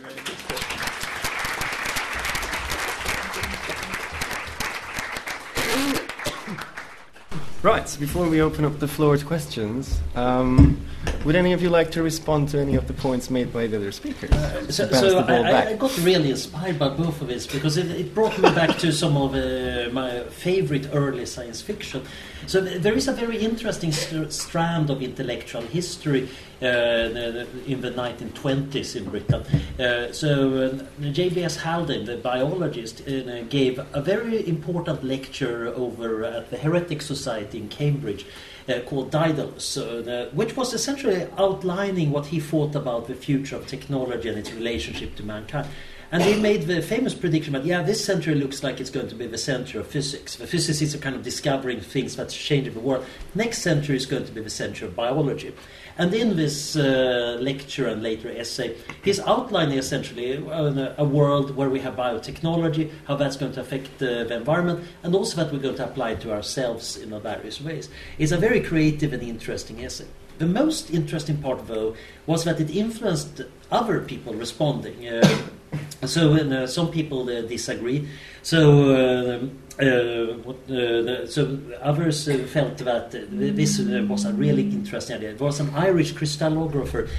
Right, 7.61 7.89
so 7.89 7.99
before 7.99 8.29
we 8.29 8.41
open 8.41 8.63
up 8.63 8.79
the 8.79 8.87
floor 8.87 9.17
to 9.17 9.25
questions, 9.25 9.99
um, 10.15 10.79
would 11.25 11.35
any 11.35 11.53
of 11.53 11.61
you 11.61 11.69
like 11.69 11.91
to 11.91 12.03
respond 12.03 12.49
to 12.49 12.59
any 12.59 12.75
of 12.75 12.87
the 12.87 12.93
points 12.93 13.29
made 13.29 13.51
by 13.51 13.67
the 13.67 13.77
other 13.77 13.91
speakers? 13.91 14.31
Uh, 14.31 14.71
so, 14.71 14.89
so 14.91 15.19
I, 15.19 15.71
I, 15.71 15.75
got 15.75 15.97
really 15.99 16.31
inspired 16.31 16.79
by 16.79 16.89
both 16.89 17.21
of 17.21 17.27
this 17.27 17.45
because 17.47 17.77
it, 17.77 17.91
it 17.91 18.13
brought 18.13 18.37
me 18.37 18.49
back 18.49 18.77
to 18.79 18.91
some 18.91 19.17
of 19.17 19.35
uh, 19.35 19.89
my 19.91 20.21
favorite 20.29 20.89
early 20.93 21.25
science 21.25 21.61
fiction. 21.61 22.03
So 22.47 22.61
there 22.61 22.93
is 22.93 23.07
a 23.07 23.13
very 23.13 23.37
interesting 23.37 23.91
st- 23.91 24.31
strand 24.31 24.89
of 24.89 25.01
intellectual 25.01 25.61
history 25.61 26.29
uh, 26.61 26.65
in 26.65 27.81
the 27.81 27.91
1920s 27.91 28.95
in 28.95 29.05
Britain. 29.09 29.43
Uh, 29.79 30.11
so 30.11 30.81
uh, 31.01 31.11
J.B.S. 31.11 31.57
Haldane, 31.57 32.05
the 32.05 32.17
biologist, 32.17 33.05
gave 33.49 33.79
a 33.93 34.01
very 34.01 34.47
important 34.47 35.03
lecture 35.03 35.67
over 35.67 36.25
at 36.25 36.49
the 36.49 36.57
Heretic 36.57 37.01
Society 37.01 37.59
in 37.59 37.69
Cambridge. 37.69 38.25
Uh, 38.69 38.81
called 38.81 39.09
Daedalus, 39.09 39.77
uh, 39.77 40.29
which 40.31 40.55
was 40.55 40.75
essentially 40.75 40.99
essentially 41.09 41.27
outlining 41.39 42.11
what 42.11 42.27
he 42.27 42.39
thought 42.39 42.75
about 42.75 43.07
the 43.07 43.15
future 43.15 43.55
of 43.55 43.65
technology 43.65 44.29
and 44.29 44.37
its 44.37 44.53
relationship 44.53 45.15
to 45.15 45.23
mankind. 45.23 45.67
And 46.11 46.23
he 46.23 46.41
made 46.41 46.63
the 46.63 46.81
famous 46.81 47.13
prediction 47.13 47.53
that, 47.53 47.65
yeah, 47.65 47.83
this 47.83 48.03
century 48.03 48.33
looks 48.33 48.63
like 48.63 48.79
it's 48.79 48.89
going 48.89 49.09
to 49.09 49.15
be 49.15 49.27
the 49.27 49.37
century 49.37 49.79
of 49.79 49.87
physics. 49.87 50.37
The 50.37 50.47
physicists 50.47 50.95
are 50.95 50.99
kind 50.99 51.15
of 51.15 51.21
discovering 51.21 51.81
things 51.81 52.15
that's 52.15 52.35
changing 52.35 52.73
the 52.73 52.79
world. 52.79 53.05
Next 53.35 53.59
century 53.59 53.95
is 53.95 54.07
going 54.07 54.25
to 54.25 54.31
be 54.31 54.41
the 54.41 54.49
century 54.49 54.87
of 54.87 54.95
biology. 54.95 55.53
And 55.99 56.11
in 56.13 56.35
this 56.35 56.75
uh, 56.75 57.37
lecture 57.39 57.87
and 57.87 58.01
later 58.01 58.31
essay, 58.31 58.75
he's 59.03 59.19
outlining 59.19 59.77
essentially 59.77 60.31
a, 60.33 60.95
a, 60.97 61.03
world 61.03 61.55
where 61.55 61.69
we 61.69 61.79
have 61.81 61.95
biotechnology, 61.95 62.89
how 63.05 63.15
that's 63.15 63.35
going 63.35 63.51
to 63.51 63.61
affect 63.61 64.01
uh, 64.01 64.23
the 64.23 64.35
environment, 64.35 64.87
and 65.03 65.13
also 65.13 65.43
that 65.43 65.53
we're 65.53 65.59
going 65.59 65.75
to 65.75 65.85
apply 65.85 66.11
it 66.11 66.21
to 66.21 66.31
ourselves 66.31 66.97
in 66.97 67.09
various 67.19 67.61
ways. 67.61 67.89
It's 68.17 68.31
a 68.31 68.37
very 68.37 68.61
creative 68.61 69.13
and 69.13 69.21
interesting 69.21 69.83
essay. 69.83 70.07
The 70.39 70.47
most 70.47 70.89
interesting 70.91 71.37
part, 71.37 71.67
though, 71.67 71.95
was 72.25 72.45
that 72.45 72.61
it 72.61 72.69
influenced 72.69 73.41
other 73.69 73.99
people 73.99 74.33
responding. 74.33 75.05
Uh, 75.05 75.21
so 76.05 76.33
uh, 76.33 76.65
some 76.65 76.91
people 76.91 77.29
uh, 77.29 77.41
disagree. 77.41 78.07
So 78.41 78.59
uh, 78.89 79.83
uh, 79.83 80.33
what, 80.45 80.55
uh, 80.69 81.01
the, 81.03 81.27
so 81.29 81.59
others 81.81 82.27
uh, 82.29 82.37
felt 82.47 82.77
that 82.77 83.11
this 83.11 83.79
was 83.79 84.25
a 84.25 84.31
really 84.31 84.63
interesting 84.63 85.17
idea. 85.17 85.33
There 85.33 85.45
was 85.45 85.59
an 85.59 85.71
Irish 85.75 86.13
crystallographer, 86.13 87.09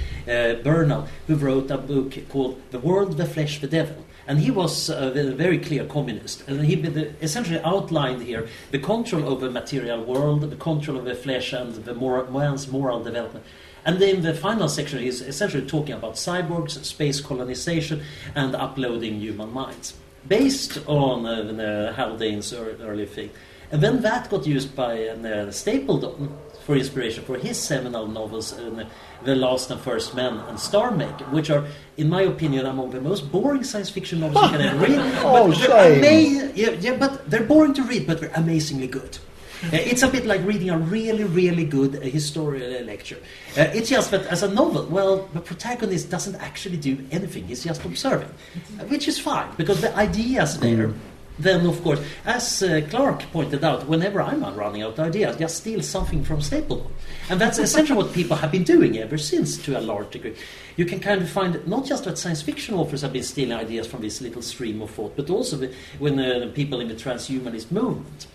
Bernal, 0.63 1.07
who 1.27 1.35
wrote 1.35 1.69
a 1.69 1.77
book 1.77 2.17
called 2.27 2.59
"The 2.71 2.79
World, 2.79 3.17
the 3.17 3.25
Flesh, 3.25 3.61
the 3.61 3.67
Devil." 3.67 4.03
And 4.27 4.39
he 4.39 4.51
was 4.51 4.89
a 4.89 5.11
very 5.35 5.57
clear 5.57 5.85
communist. 5.85 6.47
And 6.47 6.63
he 6.63 6.75
essentially 7.21 7.59
outlined 7.61 8.21
here 8.21 8.47
the 8.71 8.79
control 8.79 9.27
over 9.27 9.47
the 9.47 9.51
material 9.51 10.03
world, 10.03 10.49
the 10.49 10.55
control 10.55 10.97
of 10.97 11.05
the 11.05 11.15
flesh, 11.15 11.53
and 11.53 11.73
the 11.73 11.93
moral, 11.93 12.31
man's 12.31 12.67
moral 12.67 13.03
development. 13.03 13.45
And 13.83 13.99
then 13.99 14.21
the 14.21 14.33
final 14.33 14.69
section 14.69 14.99
is 14.99 15.21
essentially 15.21 15.65
talking 15.65 15.95
about 15.95 16.13
cyborgs, 16.13 16.83
space 16.85 17.19
colonization, 17.19 18.03
and 18.35 18.55
uploading 18.55 19.19
human 19.19 19.51
minds 19.51 19.95
based 20.27 20.77
on 20.87 21.25
uh, 21.25 21.93
Haldane's 21.95 22.53
early 22.53 23.05
thing. 23.05 23.31
And 23.71 23.81
then 23.81 24.01
that 24.01 24.29
got 24.29 24.45
used 24.45 24.75
by 24.75 25.07
uh, 25.07 25.15
Stapledon 25.51 26.29
for 26.65 26.75
inspiration 26.75 27.23
for 27.23 27.37
his 27.37 27.57
seminal 27.57 28.07
novels, 28.07 28.53
uh, 28.53 28.85
The 29.23 29.35
Last 29.35 29.71
and 29.71 29.79
First 29.81 30.15
Men 30.15 30.37
and 30.47 30.59
Star 30.59 30.91
Maker, 30.91 31.25
which 31.25 31.49
are, 31.49 31.65
in 31.97 32.09
my 32.09 32.21
opinion, 32.21 32.65
among 32.65 32.91
the 32.91 33.01
most 33.01 33.31
boring 33.31 33.63
science 33.63 33.89
fiction 33.89 34.19
novels 34.19 34.51
you 34.51 34.57
can 34.57 34.61
ever 34.61 34.77
read. 34.79 34.99
oh, 35.23 35.51
shame. 35.53 36.03
Ama- 36.03 36.51
yeah, 36.55 36.69
yeah, 36.79 36.97
but 36.97 37.29
they're 37.29 37.43
boring 37.43 37.73
to 37.73 37.83
read, 37.83 38.07
but 38.07 38.19
they're 38.19 38.31
amazingly 38.35 38.87
good. 38.87 39.17
Uh, 39.63 39.75
it's 39.75 40.01
a 40.01 40.07
bit 40.07 40.25
like 40.25 40.43
reading 40.43 40.71
a 40.71 40.77
really, 40.77 41.23
really 41.23 41.63
good 41.63 41.95
uh, 41.95 41.99
historical 41.99 42.67
lecture. 42.83 43.17
Uh, 43.55 43.61
it's 43.75 43.91
just 43.91 44.09
that 44.09 44.25
as 44.25 44.41
a 44.41 44.51
novel, 44.51 44.87
well, 44.87 45.29
the 45.35 45.39
protagonist 45.39 46.09
doesn't 46.09 46.33
actually 46.37 46.77
do 46.77 46.97
anything. 47.11 47.45
He's 47.45 47.63
just 47.63 47.85
observing, 47.85 48.33
uh, 48.79 48.85
which 48.89 49.07
is 49.07 49.19
fine 49.19 49.53
because 49.57 49.79
the 49.79 49.95
idea's 49.95 50.57
there. 50.57 50.91
Then, 51.39 51.65
of 51.65 51.81
course, 51.81 51.99
as 52.25 52.61
uh, 52.61 52.81
Clarke 52.89 53.23
pointed 53.31 53.63
out, 53.63 53.87
whenever 53.87 54.21
I'm 54.21 54.43
running 54.55 54.83
out 54.83 54.93
of 54.93 54.99
ideas, 54.99 55.37
just 55.37 55.57
steal 55.57 55.81
something 55.81 56.23
from 56.23 56.39
Stapledon. 56.39 56.87
And 57.29 57.41
that's 57.41 57.57
essentially 57.57 57.97
what 57.97 58.13
people 58.13 58.37
have 58.37 58.51
been 58.51 58.63
doing 58.63 58.97
ever 58.97 59.17
since, 59.17 59.57
to 59.63 59.79
a 59.79 59.81
large 59.81 60.11
degree. 60.11 60.35
You 60.77 60.85
can 60.85 60.99
kind 60.99 61.21
of 61.21 61.29
find 61.29 61.65
not 61.67 61.85
just 61.85 62.03
that 62.03 62.17
science 62.17 62.41
fiction 62.41 62.75
authors 62.75 63.01
have 63.01 63.13
been 63.13 63.23
stealing 63.23 63.53
ideas 63.53 63.87
from 63.87 64.01
this 64.01 64.21
little 64.21 64.41
stream 64.41 64.81
of 64.81 64.91
thought, 64.91 65.15
but 65.15 65.29
also 65.29 65.69
when 65.99 66.19
uh, 66.19 66.51
people 66.53 66.79
in 66.79 66.89
the 66.89 66.95
transhumanist 66.95 67.71
movement. 67.71 68.27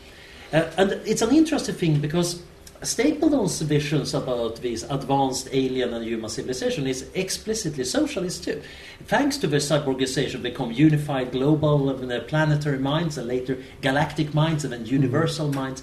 Uh, 0.52 0.70
and 0.76 0.92
it's 1.04 1.22
an 1.22 1.34
interesting 1.34 1.74
thing 1.74 2.00
because 2.00 2.42
Stapledon's 2.82 3.60
visions 3.62 4.14
about 4.14 4.56
these 4.56 4.82
advanced 4.84 5.48
alien 5.52 5.94
and 5.94 6.04
human 6.04 6.28
civilization 6.28 6.86
is 6.86 7.08
explicitly 7.14 7.84
socialist 7.84 8.44
too. 8.44 8.62
Thanks 9.04 9.36
to 9.38 9.46
the 9.46 9.56
cyborgization, 9.56 10.42
become 10.42 10.72
unified 10.72 11.32
global 11.32 11.88
uh, 11.90 12.20
planetary 12.20 12.78
minds 12.78 13.18
and 13.18 13.28
later 13.28 13.58
galactic 13.80 14.34
minds 14.34 14.64
and 14.64 14.72
then 14.72 14.86
universal 14.86 15.46
mm-hmm. 15.46 15.60
minds. 15.60 15.82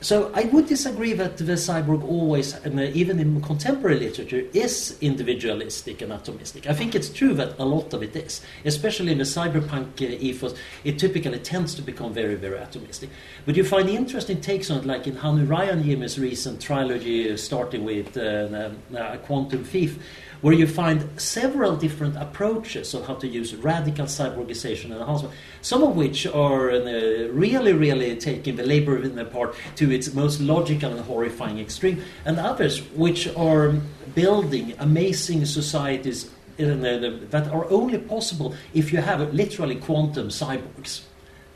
So 0.00 0.30
I 0.34 0.44
would 0.44 0.66
disagree 0.66 1.14
that 1.14 1.38
the 1.38 1.44
cyborg 1.54 2.04
always, 2.04 2.54
even 2.66 3.18
in 3.18 3.40
contemporary 3.40 3.98
literature, 3.98 4.44
is 4.52 4.98
individualistic 5.00 6.02
and 6.02 6.12
atomistic. 6.12 6.66
I 6.66 6.74
think 6.74 6.94
it's 6.94 7.08
true 7.08 7.32
that 7.34 7.58
a 7.58 7.64
lot 7.64 7.94
of 7.94 8.02
it 8.02 8.14
is, 8.14 8.42
especially 8.66 9.12
in 9.12 9.18
the 9.18 9.24
cyberpunk 9.24 10.02
uh, 10.02 10.16
ethos. 10.20 10.54
It 10.84 10.98
typically 10.98 11.38
tends 11.38 11.74
to 11.76 11.82
become 11.82 12.12
very, 12.12 12.34
very 12.34 12.58
atomistic. 12.58 13.08
But 13.46 13.56
you 13.56 13.64
find 13.64 13.88
interesting 13.88 14.42
takes 14.42 14.70
on 14.70 14.80
it, 14.80 14.84
like 14.84 15.06
in 15.06 15.16
Hannu 15.16 15.46
Rajaniemi's 15.46 16.18
recent 16.18 16.60
trilogy, 16.60 17.32
uh, 17.32 17.38
starting 17.38 17.84
with 17.84 18.14
uh, 18.16 18.70
uh, 18.94 19.16
Quantum 19.18 19.64
Thief 19.64 19.98
where 20.44 20.52
you 20.52 20.66
find 20.66 21.08
several 21.18 21.74
different 21.74 22.14
approaches 22.18 22.94
on 22.94 23.02
how 23.04 23.14
to 23.14 23.26
use 23.26 23.54
radical 23.54 24.04
cyborgization 24.04 24.90
and 24.90 25.00
enhancement, 25.00 25.32
some 25.62 25.82
of 25.82 25.96
which 25.96 26.26
are 26.26 26.70
uh, 26.70 27.28
really, 27.32 27.72
really 27.72 28.14
taking 28.14 28.54
the 28.56 28.62
labor 28.62 29.02
in 29.02 29.16
the 29.16 29.24
part 29.24 29.54
to 29.74 29.90
its 29.90 30.12
most 30.12 30.42
logical 30.42 30.90
and 30.90 31.00
horrifying 31.00 31.58
extreme, 31.58 32.04
and 32.26 32.38
others 32.38 32.82
which 32.92 33.26
are 33.34 33.72
building 34.14 34.74
amazing 34.80 35.46
societies 35.46 36.28
that 36.58 37.48
are 37.50 37.64
only 37.70 37.96
possible 37.96 38.54
if 38.74 38.92
you 38.92 39.00
have 39.00 39.32
literally 39.32 39.76
quantum 39.76 40.28
cyborgs. 40.28 41.04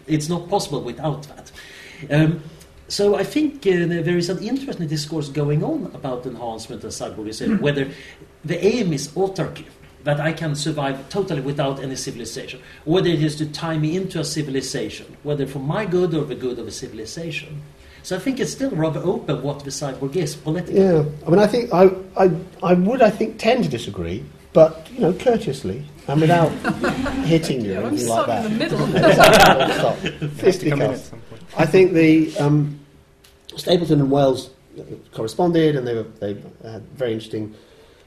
It's 0.06 0.30
not 0.30 0.48
possible 0.48 0.80
without 0.80 1.24
that. 1.24 1.52
Um, 2.10 2.42
so 2.88 3.16
I 3.16 3.24
think 3.24 3.66
uh, 3.66 3.86
there 3.86 4.16
is 4.16 4.30
an 4.30 4.42
interesting 4.42 4.88
discourse 4.88 5.28
going 5.28 5.62
on 5.62 5.90
about 5.94 6.24
enhancement 6.24 6.82
and 6.82 6.92
cyborgization, 6.92 7.58
mm. 7.58 7.60
whether 7.60 7.90
the 8.44 8.64
aim 8.64 8.94
is 8.94 9.08
autarky, 9.08 9.66
that 10.04 10.20
I 10.20 10.32
can 10.32 10.54
survive 10.54 11.06
totally 11.10 11.42
without 11.42 11.82
any 11.82 11.96
civilization, 11.96 12.62
whether 12.86 13.08
it 13.08 13.22
is 13.22 13.36
to 13.36 13.46
tie 13.46 13.76
me 13.76 13.94
into 13.94 14.20
a 14.20 14.24
civilization, 14.24 15.16
whether 15.22 15.46
for 15.46 15.58
my 15.58 15.84
good 15.84 16.14
or 16.14 16.24
the 16.24 16.34
good 16.34 16.58
of 16.58 16.66
a 16.66 16.70
civilization. 16.70 17.62
So 18.02 18.16
I 18.16 18.20
think 18.20 18.40
it's 18.40 18.52
still 18.52 18.70
rather 18.70 19.00
open 19.00 19.42
what 19.42 19.64
the 19.64 19.70
cyborg 19.70 20.16
is 20.16 20.34
politically. 20.34 20.80
Yeah, 20.80 21.04
I 21.26 21.30
mean, 21.30 21.40
I 21.40 21.46
think 21.46 21.74
I, 21.74 21.90
I, 22.16 22.30
I 22.62 22.72
would, 22.72 23.02
I 23.02 23.10
think, 23.10 23.38
tend 23.38 23.64
to 23.64 23.70
disagree, 23.70 24.24
but 24.54 24.88
you 24.94 25.00
know, 25.00 25.12
courteously 25.12 25.84
and 26.06 26.22
without 26.22 26.48
hitting 27.26 27.64
you 27.64 27.78
or 27.78 27.84
anything 27.84 28.08
like 28.08 28.26
that. 28.26 28.46
In 28.46 28.52
the 28.52 28.58
middle. 28.58 28.78
Stop. 30.94 31.18
I 31.58 31.66
think 31.66 31.92
the 31.92 32.34
um, 32.38 32.77
Stapledon 33.58 34.00
and 34.00 34.10
Wells 34.10 34.50
corresponded, 35.12 35.76
and 35.76 35.86
they 35.86 35.94
were 35.94 36.06
they 36.20 36.34
had 36.62 36.82
very 36.90 37.12
interesting 37.12 37.54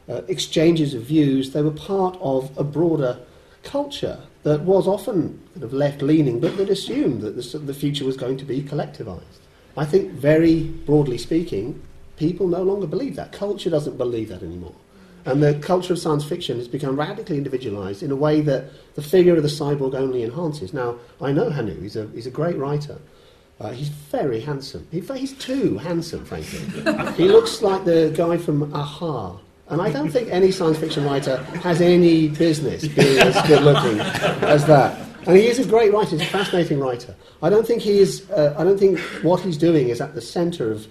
uh, 0.09 0.21
exchanges 0.27 0.93
of 0.93 1.03
views. 1.03 1.51
They 1.51 1.61
were 1.61 1.71
part 1.71 2.17
of 2.21 2.57
a 2.57 2.63
broader 2.63 3.19
culture 3.63 4.19
that 4.43 4.61
was 4.61 4.87
often 4.87 5.39
kind 5.53 5.63
of 5.63 5.73
left 5.73 6.01
leaning, 6.01 6.39
but 6.39 6.57
that 6.57 6.69
assumed 6.69 7.21
that 7.21 7.35
the, 7.35 7.59
the 7.59 7.73
future 7.73 8.05
was 8.05 8.17
going 8.17 8.37
to 8.37 8.45
be 8.45 8.61
collectivized. 8.61 9.39
I 9.77 9.85
think, 9.85 10.11
very 10.11 10.63
broadly 10.63 11.17
speaking, 11.17 11.81
people 12.17 12.47
no 12.47 12.63
longer 12.63 12.87
believe 12.87 13.15
that. 13.15 13.31
Culture 13.31 13.69
doesn't 13.69 13.97
believe 13.97 14.29
that 14.29 14.43
anymore. 14.43 14.75
And 15.25 15.43
the 15.43 15.53
culture 15.55 15.93
of 15.93 15.99
science 15.99 16.25
fiction 16.25 16.57
has 16.57 16.67
become 16.67 16.99
radically 16.99 17.37
individualized 17.37 18.01
in 18.01 18.11
a 18.11 18.15
way 18.15 18.41
that 18.41 18.65
the 18.95 19.03
figure 19.03 19.35
of 19.35 19.43
the 19.43 19.49
cyborg 19.49 19.93
only 19.93 20.23
enhances. 20.23 20.73
Now, 20.73 20.97
I 21.21 21.31
know 21.31 21.51
Hannu, 21.51 21.79
he's 21.81 21.95
a, 21.95 22.07
he's 22.07 22.25
a 22.25 22.31
great 22.31 22.57
writer. 22.57 22.97
Uh, 23.61 23.71
he's 23.71 23.89
very 23.89 24.39
handsome. 24.39 24.87
He, 24.91 25.01
he's 25.01 25.33
too 25.33 25.77
handsome, 25.77 26.25
frankly. 26.25 26.61
he 27.13 27.27
looks 27.27 27.61
like 27.61 27.85
the 27.85 28.11
guy 28.15 28.37
from 28.37 28.73
a-ha. 28.73 29.37
And 29.67 29.79
I 29.79 29.91
don't 29.91 30.09
think 30.09 30.29
any 30.29 30.51
science 30.51 30.79
fiction 30.79 31.05
writer 31.05 31.37
has 31.61 31.79
any 31.79 32.27
business 32.29 32.87
being 32.87 33.19
as 33.19 33.47
good 33.47 33.61
looking 33.61 33.99
as 34.41 34.65
that. 34.65 34.99
And 35.27 35.37
he 35.37 35.45
is 35.45 35.59
a 35.59 35.65
great 35.65 35.93
writer, 35.93 36.17
he's 36.17 36.21
a 36.21 36.25
fascinating 36.25 36.79
writer. 36.79 37.15
I 37.43 37.51
don't 37.51 37.65
think 37.65 37.83
he 37.83 37.99
is, 37.99 38.29
uh, 38.31 38.55
I 38.57 38.63
don't 38.63 38.79
think 38.79 38.99
what 39.21 39.41
he's 39.41 39.57
doing 39.57 39.89
is 39.89 40.01
at 40.01 40.15
the 40.15 40.21
centre 40.21 40.71
of, 40.71 40.87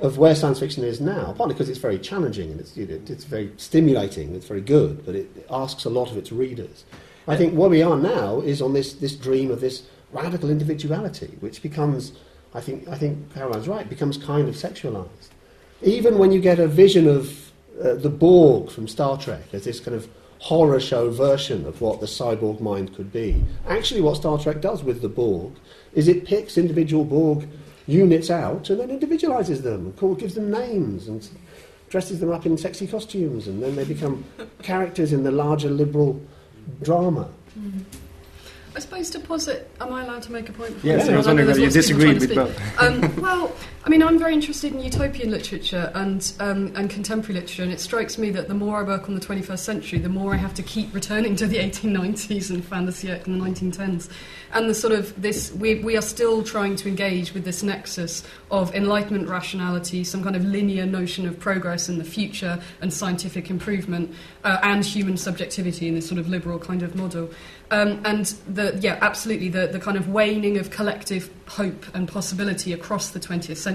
of 0.00 0.18
where 0.18 0.34
science 0.34 0.58
fiction 0.58 0.82
is 0.82 1.00
now, 1.00 1.32
partly 1.38 1.54
because 1.54 1.68
it's 1.68 1.78
very 1.78 1.98
challenging 1.98 2.50
and 2.50 2.58
it's, 2.58 2.76
you 2.76 2.86
know, 2.86 3.00
it's 3.06 3.24
very 3.24 3.52
stimulating, 3.56 4.34
it's 4.34 4.46
very 4.46 4.60
good, 4.60 5.06
but 5.06 5.14
it 5.14 5.46
asks 5.48 5.84
a 5.84 5.90
lot 5.90 6.10
of 6.10 6.16
its 6.16 6.32
readers. 6.32 6.84
I 7.28 7.36
think 7.36 7.54
where 7.54 7.70
we 7.70 7.82
are 7.82 7.96
now 7.96 8.40
is 8.40 8.60
on 8.60 8.72
this, 8.72 8.94
this 8.94 9.14
dream 9.14 9.52
of 9.52 9.60
this 9.60 9.84
radical 10.12 10.50
individuality, 10.50 11.36
which 11.40 11.62
becomes, 11.62 12.12
I 12.54 12.60
think, 12.60 12.88
I 12.88 12.96
think 12.96 13.32
Caroline's 13.34 13.68
right, 13.68 13.88
becomes 13.88 14.16
kind 14.16 14.48
of 14.48 14.54
sexualized. 14.54 15.30
Even 15.82 16.18
when 16.18 16.32
you 16.32 16.40
get 16.40 16.58
a 16.58 16.66
vision 16.66 17.08
of 17.08 17.52
uh, 17.82 17.94
the 17.94 18.10
Borg 18.10 18.70
from 18.70 18.86
Star 18.86 19.16
Trek 19.16 19.42
as 19.52 19.64
this 19.64 19.80
kind 19.80 19.96
of 19.96 20.08
horror 20.38 20.80
show 20.80 21.10
version 21.10 21.66
of 21.66 21.80
what 21.80 22.00
the 22.00 22.06
cyborg 22.06 22.60
mind 22.60 22.94
could 22.94 23.12
be, 23.12 23.42
actually, 23.68 24.00
what 24.00 24.16
Star 24.16 24.38
Trek 24.38 24.60
does 24.60 24.82
with 24.82 25.00
the 25.00 25.08
Borg 25.08 25.52
is 25.94 26.08
it 26.08 26.26
picks 26.26 26.58
individual 26.58 27.04
Borg 27.04 27.48
units 27.86 28.30
out 28.30 28.70
and 28.70 28.80
then 28.80 28.90
individualizes 28.90 29.62
them, 29.62 29.92
gives 30.18 30.34
them 30.34 30.50
names 30.50 31.08
and 31.08 31.28
dresses 31.88 32.20
them 32.20 32.30
up 32.30 32.46
in 32.46 32.56
sexy 32.56 32.86
costumes, 32.86 33.48
and 33.48 33.62
then 33.62 33.74
they 33.74 33.84
become 33.84 34.24
characters 34.62 35.12
in 35.12 35.24
the 35.24 35.30
larger 35.30 35.68
liberal 35.68 36.20
drama. 36.82 37.28
Mm-hmm. 37.58 37.80
I 38.80 38.82
suppose 38.82 39.10
to 39.10 39.20
posit, 39.20 39.70
am 39.78 39.92
I 39.92 40.04
allowed 40.04 40.22
to 40.22 40.32
make 40.32 40.48
a 40.48 40.52
point? 40.52 40.74
Yes, 40.82 41.06
I 41.06 41.14
was 41.14 41.26
wondering 41.26 41.48
whether 41.48 41.60
you 41.60 41.68
disagreed 41.68 42.18
with 42.18 42.34
both. 42.34 42.80
um, 42.80 43.14
well, 43.20 43.52
I 43.82 43.88
mean, 43.88 44.02
I'm 44.02 44.18
very 44.18 44.34
interested 44.34 44.74
in 44.74 44.80
utopian 44.82 45.30
literature 45.30 45.90
and, 45.94 46.32
um, 46.38 46.70
and 46.76 46.90
contemporary 46.90 47.40
literature, 47.40 47.62
and 47.62 47.72
it 47.72 47.80
strikes 47.80 48.18
me 48.18 48.30
that 48.32 48.46
the 48.46 48.52
more 48.52 48.78
I 48.78 48.82
work 48.82 49.08
on 49.08 49.14
the 49.14 49.22
21st 49.22 49.58
century, 49.58 49.98
the 49.98 50.10
more 50.10 50.34
I 50.34 50.36
have 50.36 50.52
to 50.54 50.62
keep 50.62 50.92
returning 50.92 51.34
to 51.36 51.46
the 51.46 51.56
1890s 51.56 52.50
and 52.50 52.62
siècle 52.62 53.26
and 53.26 53.40
the 53.40 53.46
1910s. 53.46 54.10
And 54.52 54.68
the 54.68 54.74
sort 54.74 54.92
of 54.92 55.20
this, 55.20 55.50
we, 55.52 55.76
we 55.76 55.96
are 55.96 56.02
still 56.02 56.42
trying 56.42 56.76
to 56.76 56.88
engage 56.88 57.32
with 57.32 57.44
this 57.44 57.62
nexus 57.62 58.22
of 58.50 58.74
enlightenment 58.74 59.28
rationality, 59.28 60.04
some 60.04 60.22
kind 60.22 60.36
of 60.36 60.44
linear 60.44 60.84
notion 60.84 61.26
of 61.26 61.40
progress 61.40 61.88
in 61.88 61.96
the 61.96 62.04
future 62.04 62.60
and 62.82 62.92
scientific 62.92 63.48
improvement, 63.48 64.14
uh, 64.44 64.58
and 64.62 64.84
human 64.84 65.16
subjectivity 65.16 65.88
in 65.88 65.94
this 65.94 66.06
sort 66.06 66.18
of 66.20 66.28
liberal 66.28 66.58
kind 66.58 66.82
of 66.82 66.94
model. 66.96 67.30
Um, 67.70 68.02
and 68.04 68.26
the, 68.48 68.76
yeah, 68.82 68.98
absolutely, 69.00 69.48
the, 69.48 69.68
the 69.68 69.78
kind 69.78 69.96
of 69.96 70.08
waning 70.08 70.58
of 70.58 70.70
collective 70.70 71.30
hope 71.46 71.86
and 71.94 72.08
possibility 72.08 72.72
across 72.72 73.10
the 73.10 73.20
20th 73.20 73.56
century 73.56 73.69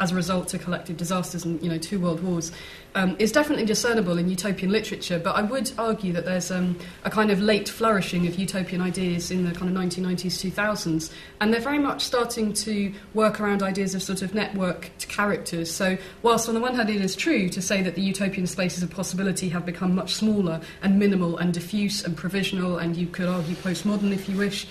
as 0.00 0.12
a 0.12 0.14
result 0.14 0.54
of 0.54 0.62
collective 0.62 0.96
disasters 0.96 1.44
and, 1.44 1.62
you 1.62 1.68
know, 1.68 1.78
two 1.78 2.00
world 2.00 2.22
wars 2.22 2.52
um, 2.94 3.16
is 3.18 3.30
definitely 3.30 3.64
discernible 3.64 4.18
in 4.18 4.28
utopian 4.28 4.72
literature, 4.72 5.18
but 5.18 5.36
I 5.36 5.42
would 5.42 5.70
argue 5.78 6.12
that 6.14 6.24
there's 6.24 6.50
um, 6.50 6.78
a 7.04 7.10
kind 7.10 7.30
of 7.30 7.40
late 7.40 7.68
flourishing 7.68 8.26
of 8.26 8.36
utopian 8.36 8.80
ideas 8.80 9.30
in 9.30 9.44
the 9.44 9.52
kind 9.52 9.70
of 9.70 9.82
1990s, 9.82 10.50
2000s, 10.52 11.12
and 11.40 11.52
they're 11.52 11.60
very 11.60 11.78
much 11.78 12.02
starting 12.02 12.52
to 12.54 12.92
work 13.14 13.40
around 13.40 13.62
ideas 13.62 13.94
of 13.94 14.02
sort 14.02 14.22
of 14.22 14.32
networked 14.32 15.06
characters. 15.08 15.70
So, 15.70 15.98
whilst 16.22 16.48
on 16.48 16.54
the 16.54 16.60
one 16.60 16.74
hand 16.74 16.90
it 16.90 17.00
is 17.00 17.14
true 17.14 17.48
to 17.50 17.62
say 17.62 17.82
that 17.82 17.94
the 17.94 18.02
utopian 18.02 18.46
spaces 18.46 18.82
of 18.82 18.90
possibility 18.90 19.48
have 19.50 19.66
become 19.66 19.94
much 19.94 20.14
smaller 20.14 20.60
and 20.82 20.98
minimal 20.98 21.36
and 21.38 21.52
diffuse 21.52 22.04
and 22.04 22.16
provisional, 22.16 22.78
and 22.78 22.96
you 22.96 23.06
could 23.06 23.28
argue 23.28 23.54
postmodern 23.56 24.12
if 24.12 24.28
you 24.28 24.36
wish. 24.36 24.66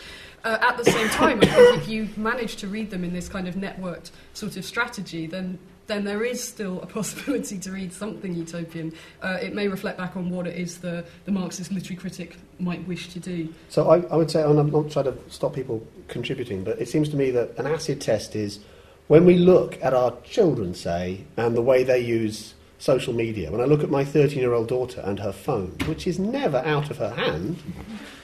Uh, 0.48 0.58
at 0.62 0.78
the 0.78 0.86
same 0.90 1.10
time, 1.10 1.40
I 1.42 1.46
think 1.46 1.78
if 1.80 1.90
you 1.90 2.08
manage 2.16 2.56
to 2.58 2.70
read 2.70 2.90
them 2.90 3.04
in 3.04 3.12
this 3.12 3.28
kind 3.28 3.50
of 3.50 3.56
networked 3.56 4.12
sort 4.34 4.56
of 4.56 4.64
strategy, 4.64 5.28
then 5.28 5.60
then 5.88 6.06
there 6.06 6.24
is 6.24 6.42
still 6.42 6.82
a 6.82 6.86
possibility 6.98 7.60
to 7.60 7.72
read 7.72 7.92
something 7.92 8.34
utopian. 8.34 8.94
Uh, 9.22 9.40
it 9.42 9.54
may 9.54 9.68
reflect 9.68 9.98
back 9.98 10.16
on 10.16 10.30
what 10.30 10.48
it 10.48 10.56
is 10.56 10.78
the, 10.78 11.04
the 11.26 11.34
Marxist 11.34 11.74
literary 11.74 11.98
critic 11.98 12.38
might 12.60 12.86
wish 12.88 13.10
to 13.10 13.20
do. 13.20 13.54
So 13.68 13.90
I, 13.90 14.00
I 14.08 14.16
would 14.16 14.32
say, 14.32 14.42
and 14.42 14.58
I'm 14.58 14.72
not 14.72 14.90
trying 14.90 15.06
to 15.06 15.18
stop 15.28 15.54
people 15.54 15.86
contributing, 16.08 16.64
but 16.64 16.80
it 16.80 16.88
seems 16.88 17.10
to 17.10 17.18
me 17.18 17.30
that 17.32 17.58
an 17.58 17.68
acid 17.68 18.00
test 18.00 18.34
is 18.34 18.60
when 19.08 19.26
we 19.26 19.36
look 19.36 19.78
at 19.84 19.94
our 19.94 20.16
children, 20.24 20.74
say, 20.74 21.26
and 21.36 21.58
the 21.58 21.62
way 21.62 21.84
they 21.84 22.00
use 22.00 22.54
social 22.80 23.14
media. 23.14 23.52
When 23.52 23.60
I 23.60 23.66
look 23.66 23.84
at 23.84 23.90
my 23.90 24.06
13 24.06 24.40
year 24.40 24.54
old 24.54 24.70
daughter 24.70 25.02
and 25.02 25.20
her 25.20 25.34
phone, 25.34 25.76
which 25.88 26.08
is 26.08 26.20
never 26.20 26.60
out 26.60 26.90
of 26.90 26.98
her 27.00 27.14
hand, 27.14 27.58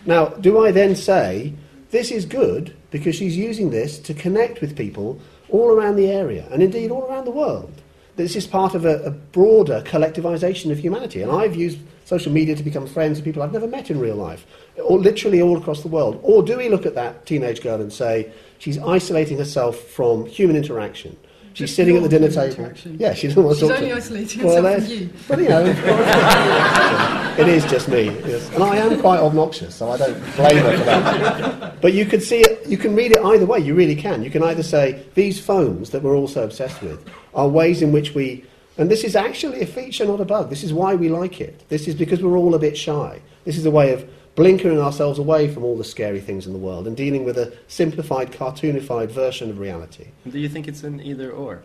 now, 0.06 0.28
do 0.28 0.66
I 0.66 0.72
then 0.72 0.96
say, 0.96 1.54
this 1.94 2.10
is 2.10 2.26
good 2.26 2.76
because 2.90 3.16
she's 3.16 3.38
using 3.38 3.70
this 3.70 4.00
to 4.00 4.16
connect 4.16 4.62
with 4.62 4.76
people 4.76 5.22
all 5.50 5.70
around 5.70 5.96
the 5.96 6.10
area 6.10 6.48
and 6.50 6.64
indeed 6.64 6.90
all 6.90 7.04
around 7.04 7.26
the 7.26 7.32
world. 7.32 7.72
This 8.16 8.36
is 8.36 8.48
part 8.48 8.74
of 8.74 8.84
a, 8.84 9.04
a 9.04 9.12
broader 9.12 9.84
collectivization 9.86 10.72
of 10.72 10.80
humanity. 10.80 11.22
And 11.22 11.32
I've 11.32 11.56
used 11.56 11.78
social 12.06 12.32
media 12.32 12.56
to 12.56 12.64
become 12.64 12.88
friends 12.88 13.20
with 13.20 13.26
people 13.26 13.44
I've 13.44 13.54
never 13.54 13.68
met 13.68 13.92
in 13.92 14.00
real 14.00 14.16
life, 14.16 14.44
or 14.84 14.98
literally 14.98 15.40
all 15.40 15.56
across 15.56 15.84
the 15.84 15.88
world. 15.88 16.20
Or 16.24 16.42
do 16.42 16.58
we 16.58 16.68
look 16.68 16.88
at 16.88 16.96
that 16.96 17.28
teenage 17.28 17.62
girl 17.62 17.80
and 17.80 17.94
say 17.94 18.32
she's 18.58 18.80
isolating 18.80 19.38
herself 19.38 19.78
from 19.78 20.26
human 20.26 20.56
interaction? 20.56 21.16
She's 21.54 21.68
Just 21.68 21.76
sitting 21.76 21.96
at 21.98 22.02
the 22.04 22.10
dinner 22.10 22.30
table. 22.30 22.56
interaction. 22.66 22.98
Yeah, 23.00 23.14
she 23.14 23.28
doesn't 23.28 23.44
want 23.44 23.56
to 23.58 23.60
She's 23.62 23.70
talk 23.70 23.78
only 23.78 23.90
to 23.92 23.96
isolating 23.98 24.44
Well, 24.44 24.64
herself 24.64 24.84
from 24.86 24.94
you. 24.98 25.10
But 25.28 25.40
you 25.40 25.50
know, 25.50 25.66
it 27.38 27.48
is 27.48 27.64
just 27.66 27.88
me, 27.90 28.06
yes. 28.06 28.50
and 28.54 28.64
I 28.64 28.78
am 28.78 29.00
quite 29.00 29.20
obnoxious, 29.20 29.76
so 29.76 29.92
I 29.92 29.98
don't 29.98 30.20
blame 30.36 30.58
her 30.58 30.78
for 30.78 30.84
that. 30.86 31.82
But 31.82 31.94
you 31.94 32.06
could 32.06 32.24
see 32.24 32.40
it, 32.40 32.66
you 32.68 32.78
can 32.78 32.96
read 32.96 33.12
it 33.12 33.20
either 33.24 33.46
way. 33.46 33.60
You 33.60 33.76
really 33.76 33.96
can. 33.96 34.24
You 34.24 34.32
can 34.32 34.42
either 34.42 34.64
say 34.64 35.06
these 35.14 35.40
phones 35.40 35.92
that 35.92 36.02
we're 36.02 36.16
all 36.16 36.28
so 36.28 36.44
obsessed 36.44 36.82
with 36.82 37.08
are 37.36 37.48
ways 37.48 37.84
in 37.84 37.92
which 37.92 38.16
we, 38.16 38.46
and 38.80 38.90
this 38.90 39.04
is 39.04 39.16
actually 39.16 39.62
a 39.62 39.68
feature, 39.68 40.06
not 40.06 40.22
a 40.22 40.26
bug. 40.26 40.50
This 40.50 40.64
is 40.64 40.74
why 40.74 40.96
we 40.96 41.10
like 41.10 41.40
it. 41.40 41.68
This 41.70 41.88
is 41.88 41.94
because 41.94 42.24
we're 42.24 42.38
all 42.38 42.56
a 42.56 42.60
bit 42.60 42.76
shy. 42.76 43.22
This 43.46 43.58
is 43.58 43.66
a 43.68 43.72
way 43.72 43.94
of 43.94 44.10
blinkering 44.36 44.80
ourselves 44.80 45.20
away 45.20 45.48
from 45.48 45.64
all 45.64 45.78
the 45.78 45.84
scary 45.84 46.20
things 46.20 46.48
in 46.48 46.54
the 46.54 46.60
world 46.60 46.88
and 46.88 46.98
dealing 46.98 47.24
with 47.24 47.38
a 47.38 47.56
simplified, 47.68 48.32
cartoonified 48.32 49.12
version 49.12 49.50
of 49.50 49.60
reality. 49.60 50.08
Do 50.28 50.40
you 50.40 50.50
think 50.50 50.68
it's 50.68 50.84
an 50.84 51.02
either 51.02 51.32
or? 51.32 51.64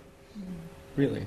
Really? 0.97 1.25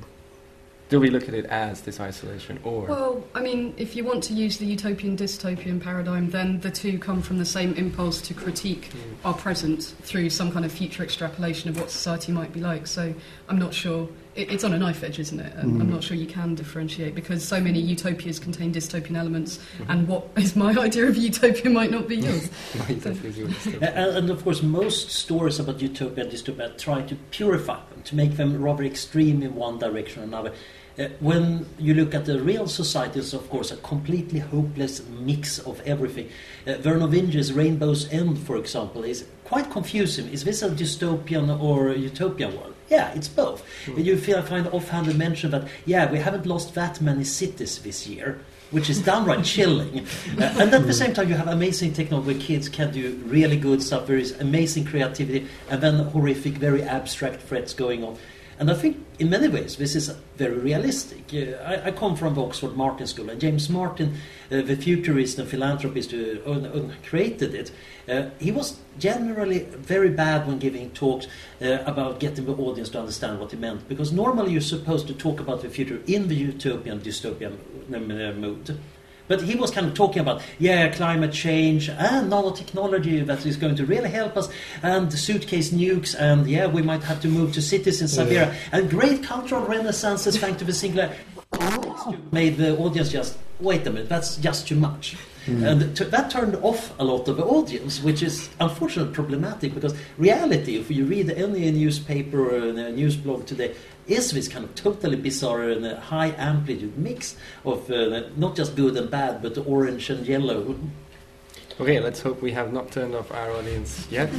Do 0.90 1.00
we 1.00 1.10
look 1.10 1.30
at 1.30 1.34
it 1.34 1.46
as 1.46 1.82
this 1.82 2.02
isolation 2.02 2.60
or? 2.66 2.86
Well, 2.86 3.24
I 3.34 3.40
mean, 3.40 3.74
if 3.78 3.96
you 3.96 4.04
want 4.04 4.24
to 4.26 4.34
use 4.34 4.58
the 4.58 4.66
utopian 4.66 5.16
dystopian 5.16 5.82
paradigm, 5.82 6.30
then 6.30 6.60
the 6.60 6.70
two 6.70 7.00
come 7.00 7.22
from 7.22 7.38
the 7.38 7.46
same 7.46 7.74
impulse 7.76 8.20
to 8.24 8.34
critique 8.34 8.88
hmm. 8.88 9.26
our 9.26 9.34
present 9.34 9.96
through 10.02 10.30
some 10.30 10.52
kind 10.52 10.66
of 10.66 10.72
future 10.72 11.02
extrapolation 11.02 11.70
of 11.70 11.80
what 11.80 11.90
society 11.90 12.34
might 12.34 12.52
be 12.52 12.60
like. 12.60 12.88
So 12.88 13.16
I'm 13.48 13.58
not 13.58 13.74
sure. 13.74 14.10
It, 14.36 14.52
it's 14.52 14.64
on 14.64 14.74
a 14.74 14.80
knife 14.80 15.04
edge, 15.04 15.20
isn't 15.20 15.40
it? 15.40 15.54
And 15.56 15.82
I'm 15.82 15.90
not 15.90 16.04
sure 16.04 16.16
you 16.16 16.28
can 16.28 16.56
differentiate 16.56 17.16
because 17.16 17.46
so 17.46 17.60
many 17.60 17.80
utopias 17.80 18.40
contain 18.40 18.74
dystopian 18.74 19.18
elements, 19.18 19.60
and 19.90 20.08
what 20.08 20.28
is 20.38 20.56
my 20.56 20.72
idea 20.78 21.08
of 21.08 21.18
utopia 21.18 21.70
might 21.70 21.92
not 21.92 22.08
be 22.08 22.16
yours. 22.28 22.50
My 22.80 22.94
death 22.94 23.26
is 23.26 23.38
yours. 23.38 23.66
And, 23.66 23.84
and 23.84 24.30
of 24.30 24.44
course, 24.44 24.62
most 24.62 25.12
stories 25.12 25.60
about 25.60 25.82
utopia 25.82 26.24
and 26.24 26.34
dystopia 26.34 26.78
try 26.78 27.02
to 27.02 27.16
purify 27.32 27.80
them, 27.90 28.04
to 28.04 28.16
make 28.16 28.38
them 28.38 28.62
rather 28.62 28.84
extreme 28.84 29.44
in 29.44 29.56
one 29.56 29.80
direction 29.80 30.22
or 30.22 30.26
another. 30.26 30.54
Uh, 31.00 31.08
when 31.22 31.66
you 31.80 31.94
look 31.94 32.14
at 32.14 32.26
the 32.26 32.42
real 32.42 32.68
society, 32.68 33.20
it's 33.20 33.34
of 33.34 33.50
course 33.50 33.72
a 33.72 33.78
completely 33.78 34.40
hopeless 34.40 35.02
mix 35.08 35.58
of 35.60 35.80
everything. 35.82 36.30
Uh, 36.68 36.72
Vernor 36.74 37.10
Vinge's 37.10 37.54
Rainbow's 37.54 38.12
End, 38.12 38.38
for 38.38 38.58
example, 38.58 39.04
is 39.06 39.26
quite 39.52 39.70
confusing. 39.70 40.30
Is 40.30 40.46
this 40.46 40.62
a 40.62 40.70
dystopian 40.70 41.60
or 41.60 41.90
a 41.90 41.98
utopian 41.98 42.56
world? 42.56 42.74
Yeah, 42.90 43.12
it's 43.14 43.28
both. 43.28 43.60
You 43.98 44.16
feel, 44.16 44.38
I 44.38 44.44
find 44.44 44.66
offhanded 44.68 45.18
mention 45.18 45.52
that, 45.52 45.68
yeah, 45.86 46.10
we 46.10 46.20
haven't 46.20 46.46
lost 46.46 46.74
that 46.76 47.02
many 47.02 47.26
cities 47.26 47.80
this 47.80 48.08
year 48.08 48.40
which 48.72 48.90
is 48.90 49.02
downright 49.02 49.44
chilling. 49.54 50.00
Uh, 50.40 50.56
and 50.62 50.74
at 50.74 50.88
the 50.88 50.94
same 50.94 51.14
time, 51.14 51.28
you 51.28 51.36
have 51.36 51.50
amazing 51.50 51.92
technology 51.92 52.32
where 52.32 52.42
kids 52.42 52.70
can 52.70 52.90
do 52.94 53.22
really 53.26 53.58
good 53.58 53.84
stuff. 53.84 54.08
There 54.08 54.16
is 54.16 54.32
amazing 54.40 54.86
creativity, 54.86 55.46
and 55.70 55.84
then 55.84 55.96
horrific, 55.96 56.54
very 56.54 56.82
abstract 56.82 57.42
threats 57.42 57.74
going 57.74 58.02
on. 58.06 58.18
And 58.62 58.70
I 58.70 58.76
think, 58.76 59.04
in 59.18 59.32
many 59.32 59.48
ways, 59.48 59.78
this 59.78 59.96
is 59.96 60.10
very 60.38 60.54
realistic. 60.54 61.34
Uh, 61.34 61.58
I, 61.64 61.88
I 61.88 61.92
come 61.92 62.16
from 62.16 62.36
the 62.36 62.44
Oxford 62.44 62.78
Martin 62.78 63.08
School, 63.08 63.32
and 63.32 63.42
James 63.42 63.72
Martin, 63.72 64.14
uh, 64.52 64.62
the 64.62 64.76
futurist 64.76 65.40
and 65.40 65.50
philanthropist 65.50 66.12
who 66.12 66.40
uh, 66.46 66.52
uh, 66.52 66.92
created 67.04 67.56
it, 67.56 67.72
uh, 68.08 68.30
he 68.38 68.52
was 68.52 68.78
generally 69.00 69.62
very 69.64 70.10
bad 70.10 70.46
when 70.46 70.60
giving 70.60 70.92
talks 70.92 71.26
uh, 71.60 71.80
about 71.88 72.20
getting 72.20 72.46
the 72.46 72.54
audience 72.54 72.90
to 72.90 73.00
understand 73.00 73.40
what 73.40 73.50
he 73.50 73.58
meant. 73.58 73.90
Because 73.90 74.12
normally 74.12 74.52
you're 74.52 74.62
supposed 74.62 75.08
to 75.08 75.16
talk 75.16 75.40
about 75.40 75.64
the 75.64 75.70
future 75.70 76.00
in 76.06 76.28
the 76.28 76.36
utopian, 76.36 77.00
dystopian 77.00 77.58
um, 77.92 78.40
mood. 78.40 78.78
But 79.32 79.44
he 79.44 79.56
was 79.56 79.72
kind 79.72 79.88
of 79.88 79.94
talking 79.94 80.20
about, 80.20 80.42
yeah, 80.60 80.90
climate 80.90 81.32
change 81.32 81.88
and 81.88 82.30
nanotechnology 82.30 83.26
that 83.28 83.46
is 83.46 83.56
going 83.56 83.78
to 83.78 83.86
really 83.86 84.10
help 84.10 84.36
us, 84.36 84.50
and 84.84 85.10
suitcase 85.14 85.70
nukes, 85.70 86.14
and 86.20 86.50
yeah, 86.50 86.68
we 86.68 86.82
might 86.82 87.02
have 87.04 87.22
to 87.22 87.30
move 87.30 87.54
to 87.54 87.62
cities 87.62 88.02
in 88.02 88.10
Siberia, 88.10 88.54
and 88.74 88.90
great 88.90 89.24
cultural 89.24 89.66
renaissances 89.66 90.38
thanks 90.38 90.60
to 90.60 90.66
the 90.66 90.74
singular. 90.74 91.16
Made 92.34 92.58
the 92.58 92.78
audience 92.78 93.10
just, 93.10 93.38
wait 93.62 93.88
a 93.88 93.90
minute, 93.90 94.10
that's 94.10 94.36
just 94.36 94.68
too 94.68 94.76
much. 94.76 95.16
And 95.48 95.98
t- 95.98 96.04
that 96.06 96.30
turned 96.30 96.56
off 96.58 96.94
a 97.00 97.04
lot 97.04 97.28
of 97.28 97.38
the 97.38 97.46
audience, 97.46 98.02
which 98.04 98.22
is 98.22 98.50
unfortunately 98.60 99.14
problematic 99.14 99.74
because 99.74 99.96
reality, 100.18 100.76
if 100.78 100.92
you 100.92 101.06
read 101.06 101.32
any 101.32 101.72
newspaper 101.72 102.40
or 102.40 102.70
a 102.70 102.92
news 102.92 103.16
blog 103.16 103.48
today, 103.48 103.76
is 104.08 104.32
this 104.32 104.48
kind 104.48 104.66
of 104.66 104.76
totally 104.76 105.16
bizarre 105.16 105.70
and 105.70 105.86
a 105.86 106.00
high 106.00 106.34
amplitude 106.38 106.98
mix 106.98 107.36
of 107.66 107.90
uh, 107.90 108.24
not 108.36 108.56
just 108.56 108.76
good 108.76 108.96
and 108.98 109.10
bad, 109.10 109.42
but 109.42 109.58
orange 109.58 110.10
and 110.10 110.28
yellow. 110.28 110.76
Okay, 111.80 112.00
let's 112.00 112.22
hope 112.22 112.42
we 112.42 112.52
have 112.52 112.72
not 112.72 112.92
turned 112.92 113.16
off 113.16 113.32
our 113.32 113.52
audience 113.52 114.08
yet. 114.12 114.30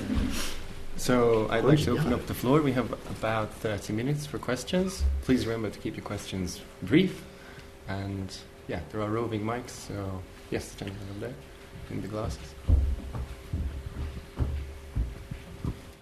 So 0.96 1.48
I'd 1.50 1.64
like 1.64 1.80
to 1.80 1.92
open 1.92 2.12
up 2.12 2.26
the 2.26 2.34
floor. 2.34 2.62
We 2.62 2.72
have 2.72 2.92
about 3.10 3.52
30 3.54 3.92
minutes 3.92 4.26
for 4.26 4.38
questions. 4.38 5.02
Please 5.22 5.46
remember 5.46 5.70
to 5.70 5.78
keep 5.80 5.96
your 5.96 6.04
questions 6.04 6.60
brief. 6.82 7.24
And 7.88 8.32
yeah, 8.68 8.80
there 8.92 9.00
are 9.00 9.10
roving 9.10 9.42
mics, 9.42 9.70
so 9.70 10.22
yes, 10.52 10.68
the 10.68 10.84
gentleman 10.84 11.08
over 11.10 11.20
there 11.26 11.34
in 11.90 12.02
the 12.02 12.08
glasses. 12.08 12.54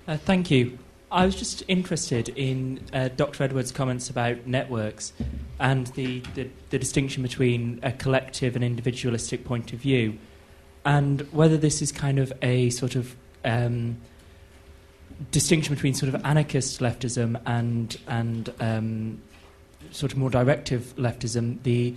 Uh, 0.07 0.17
thank 0.17 0.51
you. 0.51 0.79
I 1.13 1.25
was 1.25 1.35
just 1.35 1.63
interested 1.67 2.29
in 2.31 2.81
uh, 2.93 3.09
Dr. 3.09 3.43
Edwards' 3.45 3.73
comments 3.73 4.11
about 4.11 4.47
networks 4.47 5.13
and 5.59 5.87
the, 5.89 6.21
the, 6.35 6.49
the 6.71 6.79
distinction 6.79 7.23
between 7.23 7.81
a 7.83 7.93
collective 7.93 8.55
and 8.55 8.65
individualistic 8.65 9.45
point 9.45 9.73
of 9.73 9.81
view, 9.81 10.19
and 10.85 11.23
whether 11.33 11.57
this 11.57 11.83
is 11.83 11.91
kind 11.93 12.19
of 12.19 12.33
a 12.43 12.71
sort 12.71 12.95
of 12.97 13.17
um, 13.45 13.97
distinction 15.31 15.75
between 15.75 15.95
sort 15.95 16.15
of 16.15 16.25
anarchist 16.25 16.81
leftism 16.81 17.41
and 17.45 17.99
and 18.07 18.53
um, 18.61 19.21
sort 19.91 20.13
of 20.13 20.19
more 20.19 20.31
directive 20.31 20.95
leftism. 20.97 21.63
The 21.65 21.95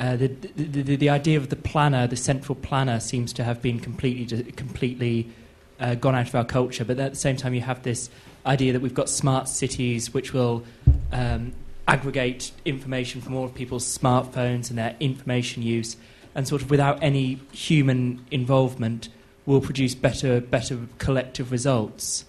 uh, 0.00 0.16
the, 0.16 0.28
the, 0.28 0.82
the, 0.82 0.96
the 0.96 1.10
idea 1.10 1.36
of 1.36 1.50
the 1.50 1.56
planner, 1.56 2.06
the 2.06 2.16
central 2.16 2.54
planner, 2.54 2.98
seems 2.98 3.34
to 3.34 3.44
have 3.44 3.60
been 3.60 3.78
completely 3.78 4.50
completely 4.52 5.30
uh, 5.78 5.94
gone 5.94 6.14
out 6.14 6.26
of 6.26 6.34
our 6.34 6.44
culture. 6.44 6.86
But 6.86 6.98
at 6.98 7.12
the 7.12 7.18
same 7.18 7.36
time, 7.36 7.52
you 7.52 7.60
have 7.60 7.82
this 7.82 8.08
idea 8.46 8.72
that 8.72 8.80
we've 8.80 8.94
got 8.94 9.10
smart 9.10 9.46
cities 9.46 10.14
which 10.14 10.32
will 10.32 10.64
um, 11.12 11.52
aggregate 11.86 12.50
information 12.64 13.20
from 13.20 13.34
all 13.34 13.44
of 13.44 13.54
people's 13.54 13.84
smartphones 13.84 14.70
and 14.70 14.78
their 14.78 14.96
information 15.00 15.62
use, 15.62 15.98
and 16.34 16.48
sort 16.48 16.62
of 16.62 16.70
without 16.70 17.02
any 17.02 17.38
human 17.52 18.24
involvement, 18.30 19.10
will 19.44 19.60
produce 19.60 19.94
better, 19.94 20.40
better 20.40 20.78
collective 20.96 21.52
results. 21.52 22.24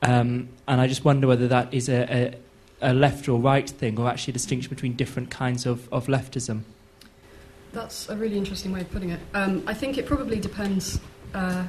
Um, 0.00 0.48
and 0.66 0.80
I 0.80 0.86
just 0.86 1.04
wonder 1.04 1.26
whether 1.26 1.48
that 1.48 1.72
is 1.74 1.90
a, 1.90 2.34
a, 2.80 2.90
a, 2.90 2.94
left 2.94 3.28
or 3.28 3.38
right 3.38 3.68
thing, 3.68 3.98
or 3.98 4.08
actually 4.08 4.32
a 4.32 4.34
distinction 4.34 4.70
between 4.70 4.94
different 4.94 5.30
kinds 5.30 5.66
of, 5.66 5.92
of 5.92 6.06
leftism. 6.06 6.62
That's 7.74 8.08
a 8.08 8.16
really 8.16 8.38
interesting 8.38 8.72
way 8.72 8.80
of 8.82 8.90
putting 8.90 9.10
it. 9.10 9.20
Um, 9.34 9.64
I 9.66 9.74
think 9.74 9.98
it 9.98 10.06
probably 10.06 10.38
depends 10.38 11.00
uh, 11.34 11.66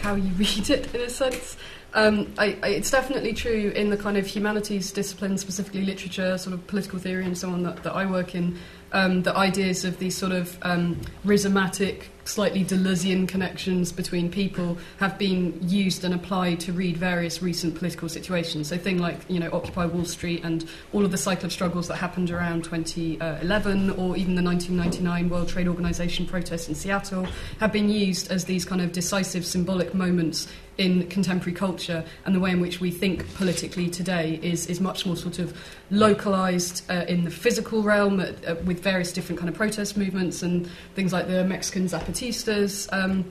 how 0.00 0.14
you 0.14 0.32
read 0.36 0.70
it, 0.70 0.94
in 0.94 1.02
a 1.02 1.10
sense. 1.10 1.56
Um, 1.94 2.32
I, 2.38 2.56
I, 2.62 2.68
it's 2.68 2.90
definitely 2.90 3.34
true 3.34 3.70
in 3.76 3.90
the 3.90 3.98
kind 3.98 4.16
of 4.16 4.26
humanities 4.26 4.90
disciplines, 4.92 5.42
specifically 5.42 5.82
literature, 5.82 6.38
sort 6.38 6.54
of 6.54 6.66
political 6.66 6.98
theory, 6.98 7.26
and 7.26 7.36
so 7.36 7.50
on 7.50 7.62
that, 7.64 7.82
that 7.82 7.92
I 7.92 8.06
work 8.06 8.34
in. 8.34 8.58
Um, 8.92 9.22
the 9.22 9.36
ideas 9.36 9.84
of 9.84 9.98
these 9.98 10.16
sort 10.16 10.32
of 10.32 10.58
um, 10.62 11.00
rhizomatic 11.24 12.04
slightly 12.24 12.64
Deleuzian 12.64 13.26
connections 13.26 13.92
between 13.92 14.30
people 14.30 14.78
have 14.98 15.18
been 15.18 15.58
used 15.68 16.04
and 16.04 16.14
applied 16.14 16.60
to 16.60 16.72
read 16.72 16.96
various 16.96 17.42
recent 17.42 17.74
political 17.74 18.08
situations. 18.08 18.68
So 18.68 18.78
things 18.78 19.00
like 19.00 19.18
you 19.28 19.40
know 19.40 19.50
Occupy 19.52 19.86
Wall 19.86 20.04
Street 20.04 20.42
and 20.44 20.64
all 20.92 21.04
of 21.04 21.10
the 21.10 21.18
cycle 21.18 21.46
of 21.46 21.52
struggles 21.52 21.88
that 21.88 21.96
happened 21.96 22.30
around 22.30 22.64
2011 22.64 23.90
or 23.90 24.16
even 24.16 24.34
the 24.34 24.42
1999 24.42 25.28
World 25.28 25.48
Trade 25.48 25.68
Organization 25.68 26.26
protests 26.26 26.68
in 26.68 26.74
Seattle 26.74 27.26
have 27.60 27.72
been 27.72 27.88
used 27.88 28.30
as 28.30 28.44
these 28.44 28.64
kind 28.64 28.80
of 28.80 28.92
decisive 28.92 29.44
symbolic 29.44 29.94
moments 29.94 30.48
in 30.78 31.06
contemporary 31.08 31.54
culture 31.54 32.04
and 32.24 32.34
the 32.34 32.40
way 32.40 32.50
in 32.50 32.60
which 32.60 32.80
we 32.80 32.90
think 32.90 33.32
politically 33.34 33.88
today 33.88 34.40
is, 34.42 34.66
is 34.66 34.80
much 34.80 35.04
more 35.04 35.16
sort 35.16 35.38
of 35.38 35.56
localized 35.90 36.82
uh, 36.90 37.04
in 37.08 37.24
the 37.24 37.30
physical 37.30 37.82
realm 37.82 38.20
uh, 38.20 38.32
uh, 38.46 38.54
with 38.64 38.80
various 38.80 39.12
different 39.12 39.38
kind 39.38 39.48
of 39.48 39.54
protest 39.54 39.96
movements 39.96 40.42
and 40.42 40.68
things 40.94 41.12
like 41.12 41.28
the 41.28 41.44
Mexican 41.44 41.84
Zapatistas. 41.86 42.88
Um, 42.92 43.24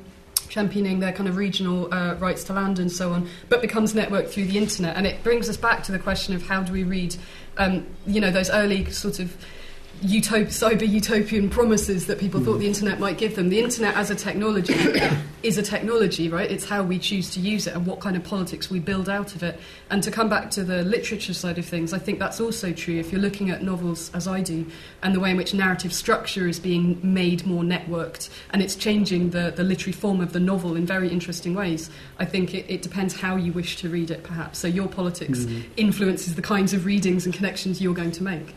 championing 0.50 1.00
their 1.00 1.14
kind 1.14 1.30
of 1.30 1.38
regional 1.38 1.92
uh, 1.94 2.14
rights 2.16 2.44
to 2.44 2.52
land 2.52 2.78
and 2.78 2.92
so 2.92 3.14
on, 3.14 3.26
but 3.48 3.62
becomes 3.62 3.94
networked 3.94 4.28
through 4.28 4.44
the 4.44 4.58
internet. 4.58 4.98
And 4.98 5.08
it 5.08 5.24
brings 5.24 5.48
us 5.48 5.56
back 5.56 5.82
to 5.84 5.94
the 5.94 6.00
question 6.00 6.36
of 6.36 6.44
how 6.44 6.62
do 6.62 6.74
we 6.74 6.84
read, 6.84 7.16
um, 7.58 7.88
you 8.06 8.20
know, 8.20 8.32
those 8.32 8.50
early 8.50 8.90
sort 8.92 9.20
of 9.20 9.34
utop- 10.02 10.48
cyber 10.48 10.88
utopian 10.88 11.50
promises 11.50 12.08
that 12.08 12.20
people 12.20 12.42
thought 12.42 12.58
the 12.58 12.68
internet 12.68 13.00
might 13.00 13.18
give 13.18 13.36
them. 13.36 13.50
The 13.50 13.60
internet 13.60 13.96
as 13.96 14.10
a 14.10 14.16
technology 14.16 14.74
is 15.44 15.58
a 15.58 15.64
technology, 15.64 16.30
right? 16.30 16.50
It's 16.50 16.66
how 16.66 16.84
we 16.84 17.00
choose 17.00 17.30
to 17.32 17.40
use 17.40 17.68
it 17.68 17.76
and 17.76 17.86
what 17.86 18.00
kind 18.00 18.16
of 18.16 18.24
politics 18.24 18.70
we 18.70 18.80
build 18.80 19.10
out 19.10 19.36
of 19.36 19.44
it. 19.44 19.60
And 19.90 20.02
to 20.04 20.12
come 20.12 20.30
back 20.30 20.52
to 20.52 20.64
the 20.64 20.84
literature 20.84 21.34
side 21.34 21.58
of 21.58 21.66
things, 21.66 21.94
I 21.94 22.00
think 22.00 22.20
that's 22.20 22.40
also 22.40 22.72
true. 22.74 23.00
If 23.00 23.12
you're 23.12 23.22
looking 23.22 23.50
at 23.50 23.64
novels 23.64 24.12
as 24.14 24.28
I 24.28 24.42
do, 24.42 24.66
and 25.04 25.14
the 25.14 25.20
way 25.20 25.32
in 25.32 25.38
which 25.38 25.54
narrative 25.54 25.94
structure 25.94 26.48
is 26.48 26.60
being 26.60 27.00
made 27.04 27.46
more 27.46 27.64
networked, 27.64 28.30
and 28.52 28.62
it's 28.62 28.76
changing 28.76 29.32
the, 29.32 29.54
the 29.56 29.64
literary 29.64 29.94
form 29.94 30.22
of 30.22 30.34
the 30.34 30.40
novel 30.40 30.76
in 30.76 30.86
very 30.86 31.10
interesting 31.10 31.54
ways, 31.54 31.90
I 32.18 32.26
think 32.26 32.54
it, 32.54 32.66
it 32.68 32.82
depends 32.82 33.20
how 33.20 33.36
you 33.36 33.52
wish 33.54 33.78
to 33.78 33.90
read 33.90 34.12
it, 34.12 34.24
perhaps. 34.24 34.60
So 34.60 34.68
your 34.68 34.88
politics 34.88 35.40
mm-hmm. 35.40 35.72
influences 35.78 36.36
the 36.36 36.42
kinds 36.42 36.74
of 36.74 36.86
readings 36.86 37.26
and 37.26 37.34
connections 37.34 37.82
you're 37.82 37.94
going 37.94 38.12
to 38.14 38.24
make. 38.24 38.56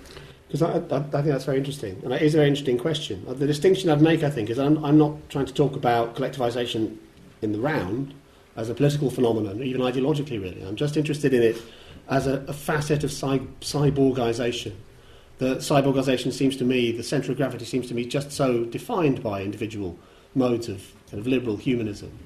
Because 0.54 0.70
I, 0.70 0.94
I, 0.94 0.98
I, 0.98 1.00
think 1.00 1.24
that's 1.24 1.46
very 1.46 1.58
interesting, 1.58 2.00
and 2.04 2.12
it 2.12 2.22
is 2.22 2.36
a 2.36 2.38
very 2.38 2.48
interesting 2.48 2.78
question. 2.78 3.24
Uh, 3.26 3.34
the 3.34 3.44
distinction 3.44 3.90
I'd 3.90 4.00
make, 4.00 4.22
I 4.22 4.30
think, 4.30 4.50
is 4.50 4.58
I'm, 4.60 4.84
I'm 4.84 4.96
not 4.96 5.28
trying 5.28 5.46
to 5.46 5.52
talk 5.52 5.74
about 5.74 6.14
collectivization 6.14 6.96
in 7.42 7.50
the 7.50 7.58
round 7.58 8.14
as 8.54 8.70
a 8.70 8.74
political 8.74 9.10
phenomenon, 9.10 9.64
even 9.64 9.80
ideologically, 9.80 10.40
really. 10.40 10.62
I'm 10.62 10.76
just 10.76 10.96
interested 10.96 11.34
in 11.34 11.42
it 11.42 11.60
as 12.08 12.28
a, 12.28 12.44
a 12.46 12.52
facet 12.52 13.02
of 13.02 13.10
cy- 13.10 13.40
cyborgization. 13.62 14.74
The 15.38 15.56
cyborgization 15.56 16.32
seems 16.32 16.56
to 16.58 16.64
me, 16.64 16.92
the 16.92 17.02
centre 17.02 17.32
of 17.32 17.36
gravity 17.36 17.64
seems 17.64 17.88
to 17.88 17.94
me 17.94 18.04
just 18.06 18.30
so 18.30 18.64
defined 18.64 19.24
by 19.24 19.42
individual 19.42 19.98
modes 20.36 20.68
of 20.68 20.86
kind 21.10 21.18
of 21.18 21.26
liberal 21.26 21.56
humanism. 21.56 22.16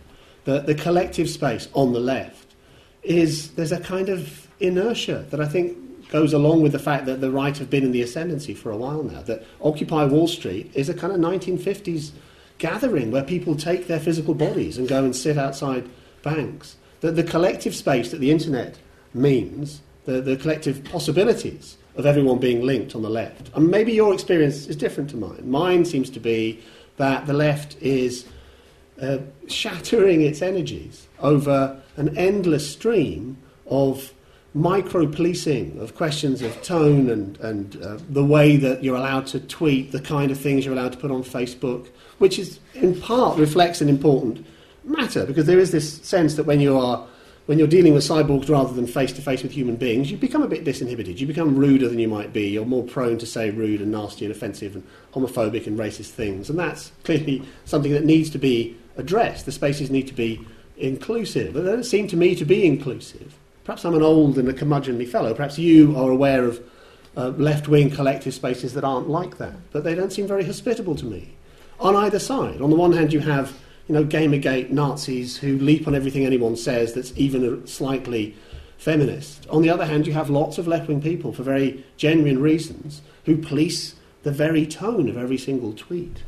The, 0.44 0.60
the 0.60 0.74
collective 0.74 1.30
space 1.30 1.68
on 1.72 1.94
the 1.94 2.00
left 2.00 2.56
is, 3.02 3.52
there's 3.52 3.72
a 3.72 3.80
kind 3.80 4.10
of 4.10 4.48
inertia 4.60 5.24
that 5.30 5.40
I 5.40 5.48
think 5.48 5.78
goes 6.08 6.32
along 6.32 6.62
with 6.62 6.72
the 6.72 6.78
fact 6.78 7.06
that 7.06 7.20
the 7.20 7.30
right 7.30 7.56
have 7.58 7.70
been 7.70 7.84
in 7.84 7.92
the 7.92 8.02
ascendancy 8.02 8.54
for 8.54 8.70
a 8.70 8.76
while 8.76 9.02
now. 9.02 9.22
That 9.22 9.44
Occupy 9.60 10.06
Wall 10.06 10.26
Street 10.26 10.70
is 10.74 10.88
a 10.88 10.94
kind 10.94 11.12
of 11.12 11.20
1950s 11.20 12.12
gathering 12.58 13.10
where 13.10 13.22
people 13.22 13.54
take 13.54 13.86
their 13.86 14.00
physical 14.00 14.34
bodies 14.34 14.78
and 14.78 14.88
go 14.88 15.04
and 15.04 15.14
sit 15.14 15.38
outside 15.38 15.88
banks. 16.22 16.76
That 17.00 17.16
the 17.16 17.22
collective 17.22 17.74
space 17.74 18.10
that 18.10 18.20
the 18.20 18.30
internet 18.30 18.78
means, 19.14 19.82
the, 20.04 20.20
the 20.20 20.36
collective 20.36 20.82
possibilities 20.84 21.76
of 21.96 22.06
everyone 22.06 22.38
being 22.38 22.64
linked 22.64 22.94
on 22.94 23.02
the 23.02 23.10
left. 23.10 23.50
And 23.54 23.70
maybe 23.70 23.92
your 23.92 24.14
experience 24.14 24.66
is 24.66 24.76
different 24.76 25.10
to 25.10 25.16
mine. 25.16 25.48
Mine 25.48 25.84
seems 25.84 26.10
to 26.10 26.20
be 26.20 26.60
that 26.96 27.26
the 27.26 27.32
left 27.32 27.76
is 27.80 28.26
uh, 29.00 29.18
shattering 29.48 30.22
its 30.22 30.42
energies 30.42 31.06
over 31.20 31.80
an 31.96 32.16
endless 32.16 32.68
stream 32.70 33.36
of 33.66 34.12
micro 34.54 35.06
policing 35.06 35.78
of 35.78 35.94
questions 35.94 36.42
of 36.42 36.60
tone 36.62 37.10
and, 37.10 37.38
and 37.40 37.82
uh, 37.82 37.98
the 38.08 38.24
way 38.24 38.56
that 38.56 38.82
you're 38.82 38.96
allowed 38.96 39.26
to 39.26 39.40
tweet, 39.40 39.92
the 39.92 40.00
kind 40.00 40.30
of 40.30 40.40
things 40.40 40.64
you're 40.64 40.74
allowed 40.74 40.92
to 40.92 40.98
put 40.98 41.10
on 41.10 41.22
Facebook, 41.22 41.88
which 42.18 42.38
is 42.38 42.58
in 42.74 42.98
part 43.00 43.38
reflects 43.38 43.80
an 43.80 43.88
important 43.88 44.44
matter 44.84 45.26
because 45.26 45.46
there 45.46 45.58
is 45.58 45.70
this 45.70 46.00
sense 46.02 46.34
that 46.34 46.44
when 46.44 46.60
you 46.60 46.78
are 46.78 47.06
when 47.48 47.58
you're 47.58 47.66
dealing 47.66 47.94
with 47.94 48.04
cyborgs 48.04 48.50
rather 48.50 48.74
than 48.74 48.86
face 48.86 49.10
to 49.10 49.22
face 49.22 49.42
with 49.42 49.52
human 49.52 49.74
beings, 49.74 50.10
you 50.10 50.18
become 50.18 50.42
a 50.42 50.46
bit 50.46 50.66
disinhibited. 50.66 51.18
You 51.18 51.26
become 51.26 51.56
ruder 51.56 51.88
than 51.88 51.98
you 51.98 52.06
might 52.06 52.30
be. 52.30 52.46
You're 52.46 52.66
more 52.66 52.84
prone 52.84 53.16
to 53.16 53.24
say 53.24 53.48
rude 53.48 53.80
and 53.80 53.90
nasty 53.90 54.26
and 54.26 54.34
offensive 54.34 54.74
and 54.74 54.86
homophobic 55.14 55.66
and 55.66 55.78
racist 55.78 56.10
things. 56.10 56.50
And 56.50 56.58
that's 56.58 56.92
clearly 57.04 57.42
something 57.64 57.92
that 57.92 58.04
needs 58.04 58.28
to 58.30 58.38
be 58.38 58.76
addressed. 58.98 59.46
The 59.46 59.52
spaces 59.52 59.90
need 59.90 60.08
to 60.08 60.12
be 60.14 60.46
inclusive. 60.76 61.54
But 61.54 61.64
they 61.64 61.70
don't 61.70 61.84
seem 61.84 62.06
to 62.08 62.18
me 62.18 62.34
to 62.34 62.44
be 62.44 62.66
inclusive. 62.66 63.37
Perhaps 63.68 63.84
I'm 63.84 63.96
an 63.96 64.02
old 64.02 64.38
and 64.38 64.48
a 64.48 64.54
curmudgeonly 64.54 65.06
fellow. 65.06 65.34
Perhaps 65.34 65.58
you 65.58 65.94
are 65.94 66.10
aware 66.10 66.42
of 66.46 66.58
uh, 67.18 67.28
left 67.36 67.68
wing 67.68 67.90
collective 67.90 68.32
spaces 68.32 68.72
that 68.72 68.82
aren't 68.82 69.10
like 69.10 69.36
that. 69.36 69.52
But 69.72 69.84
they 69.84 69.94
don't 69.94 70.10
seem 70.10 70.26
very 70.26 70.42
hospitable 70.42 70.94
to 70.94 71.04
me. 71.04 71.34
On 71.78 71.94
either 71.94 72.18
side, 72.18 72.62
on 72.62 72.70
the 72.70 72.76
one 72.76 72.94
hand, 72.94 73.12
you 73.12 73.20
have 73.20 73.52
you 73.86 73.94
know, 73.94 74.04
Gamergate 74.06 74.70
Nazis 74.70 75.36
who 75.36 75.58
leap 75.58 75.86
on 75.86 75.94
everything 75.94 76.24
anyone 76.24 76.56
says 76.56 76.94
that's 76.94 77.12
even 77.14 77.66
slightly 77.66 78.34
feminist. 78.78 79.46
On 79.50 79.60
the 79.60 79.68
other 79.68 79.84
hand, 79.84 80.06
you 80.06 80.14
have 80.14 80.30
lots 80.30 80.56
of 80.56 80.66
left 80.66 80.88
wing 80.88 81.02
people, 81.02 81.34
for 81.34 81.42
very 81.42 81.84
genuine 81.98 82.40
reasons, 82.40 83.02
who 83.26 83.36
police 83.36 83.96
the 84.22 84.32
very 84.32 84.64
tone 84.64 85.10
of 85.10 85.18
every 85.18 85.36
single 85.36 85.74
tweet. 85.74 86.22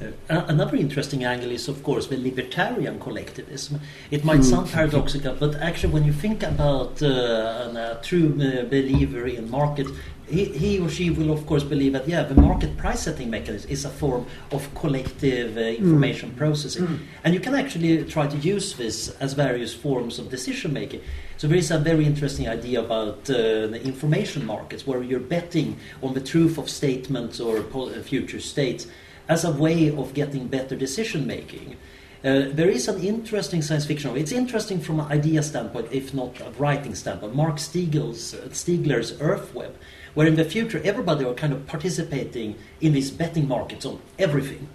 Uh, 0.00 0.44
another 0.48 0.76
interesting 0.76 1.24
angle 1.24 1.50
is, 1.50 1.68
of 1.68 1.82
course, 1.82 2.08
the 2.08 2.16
libertarian 2.16 2.98
collectivism. 2.98 3.80
It 4.10 4.24
might 4.24 4.38
hmm. 4.38 4.42
sound 4.42 4.68
paradoxical, 4.70 5.34
but 5.38 5.54
actually, 5.56 5.92
when 5.92 6.04
you 6.04 6.12
think 6.12 6.42
about 6.42 7.00
uh, 7.02 7.06
a 7.06 8.00
true 8.02 8.34
uh, 8.34 8.64
believer 8.64 9.26
in 9.26 9.50
market, 9.50 9.86
he, 10.28 10.46
he, 10.46 10.80
or 10.80 10.88
she 10.88 11.10
will, 11.10 11.30
of 11.30 11.46
course, 11.46 11.62
believe 11.62 11.92
that 11.92 12.08
yeah, 12.08 12.22
the 12.22 12.34
market 12.34 12.76
price 12.78 13.02
setting 13.02 13.30
mechanism 13.30 13.70
is 13.70 13.84
a 13.84 13.90
form 13.90 14.26
of 14.52 14.74
collective 14.74 15.56
uh, 15.56 15.60
information 15.60 16.30
mm. 16.30 16.36
processing, 16.36 16.86
mm. 16.86 16.98
and 17.22 17.34
you 17.34 17.40
can 17.40 17.54
actually 17.54 18.02
try 18.04 18.26
to 18.26 18.36
use 18.38 18.74
this 18.74 19.10
as 19.20 19.34
various 19.34 19.74
forms 19.74 20.18
of 20.18 20.30
decision 20.30 20.72
making. 20.72 21.02
So 21.36 21.46
there 21.46 21.58
is 21.58 21.70
a 21.70 21.78
very 21.78 22.06
interesting 22.06 22.48
idea 22.48 22.80
about 22.80 23.28
uh, 23.28 23.66
the 23.66 23.82
information 23.84 24.46
markets, 24.46 24.86
where 24.86 25.02
you're 25.02 25.20
betting 25.20 25.76
on 26.02 26.14
the 26.14 26.20
truth 26.20 26.58
of 26.58 26.70
statements 26.70 27.38
or 27.38 27.62
future 28.02 28.40
states 28.40 28.86
as 29.28 29.44
a 29.44 29.52
way 29.52 29.90
of 29.90 30.14
getting 30.14 30.48
better 30.48 30.76
decision 30.76 31.26
making. 31.26 31.76
Uh, 32.24 32.48
there 32.48 32.70
is 32.70 32.88
an 32.88 33.02
interesting 33.02 33.60
science 33.60 33.84
fiction. 33.84 34.16
It's 34.16 34.32
interesting 34.32 34.80
from 34.80 35.00
an 35.00 35.12
idea 35.12 35.42
standpoint, 35.42 35.88
if 35.92 36.14
not 36.14 36.40
a 36.40 36.50
writing 36.52 36.94
standpoint. 36.94 37.34
Marc 37.34 37.56
Stiegler's, 37.56 38.32
uh, 38.32 38.48
Stiegler's 38.48 39.12
Earthweb, 39.14 39.72
where 40.14 40.26
in 40.26 40.36
the 40.36 40.44
future 40.44 40.80
everybody 40.84 41.24
are 41.24 41.34
kind 41.34 41.52
of 41.52 41.66
participating 41.66 42.56
in 42.80 42.94
these 42.94 43.10
betting 43.10 43.46
markets 43.46 43.84
on 43.84 44.00
everything. 44.18 44.68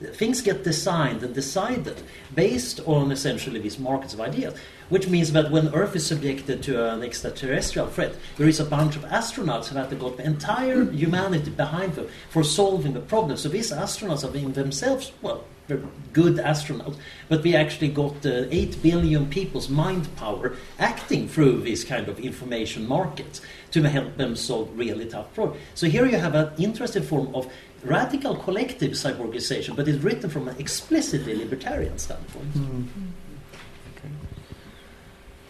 Things 0.00 0.40
get 0.40 0.64
designed 0.64 1.22
and 1.22 1.34
decided 1.34 2.00
based 2.34 2.80
on 2.86 3.12
essentially 3.12 3.60
these 3.60 3.78
markets 3.78 4.14
of 4.14 4.20
ideas, 4.20 4.54
which 4.88 5.08
means 5.08 5.32
that 5.32 5.50
when 5.50 5.74
Earth 5.74 5.94
is 5.94 6.06
subjected 6.06 6.62
to 6.62 6.92
an 6.92 7.02
extraterrestrial 7.02 7.86
threat, 7.88 8.14
there 8.38 8.48
is 8.48 8.60
a 8.60 8.64
bunch 8.64 8.96
of 8.96 9.02
astronauts 9.04 9.68
who 9.68 9.76
have 9.76 9.98
got 9.98 10.16
the 10.16 10.24
entire 10.24 10.90
humanity 10.90 11.50
behind 11.50 11.94
them 11.94 12.08
for 12.30 12.42
solving 12.42 12.94
the 12.94 13.00
problem. 13.00 13.36
So 13.36 13.50
these 13.50 13.72
astronauts 13.72 14.24
are 14.24 14.34
in 14.34 14.54
themselves, 14.54 15.12
well, 15.20 15.44
they're 15.70 15.82
good 16.12 16.34
astronauts, 16.36 16.96
but 17.28 17.42
we 17.42 17.54
actually 17.54 17.88
got 17.88 18.26
uh, 18.26 18.46
8 18.50 18.82
billion 18.82 19.28
people's 19.30 19.68
mind 19.68 20.14
power 20.16 20.56
acting 20.78 21.28
through 21.28 21.60
these 21.60 21.84
kind 21.84 22.08
of 22.08 22.18
information 22.18 22.88
markets 22.88 23.40
to 23.70 23.88
help 23.88 24.16
them 24.16 24.34
solve 24.34 24.68
really 24.76 25.06
tough 25.06 25.32
problems. 25.32 25.60
So 25.74 25.86
here 25.86 26.06
you 26.06 26.18
have 26.18 26.34
an 26.34 26.50
interesting 26.58 27.04
form 27.04 27.32
of 27.34 27.50
radical 27.84 28.36
collective 28.36 28.92
cyborgization, 28.92 29.76
but 29.76 29.88
it's 29.88 30.02
written 30.02 30.30
from 30.30 30.48
an 30.48 30.56
explicitly 30.58 31.34
libertarian 31.34 31.98
standpoint. 31.98 32.54
Mm. 32.54 32.86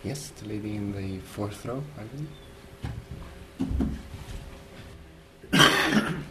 Yes, 0.03 0.31
the 0.31 0.49
lady 0.49 0.77
in 0.77 0.93
the 0.93 1.19
fourth 1.19 1.65
row, 1.67 1.83
I 1.99 2.03
believe. 2.05 2.29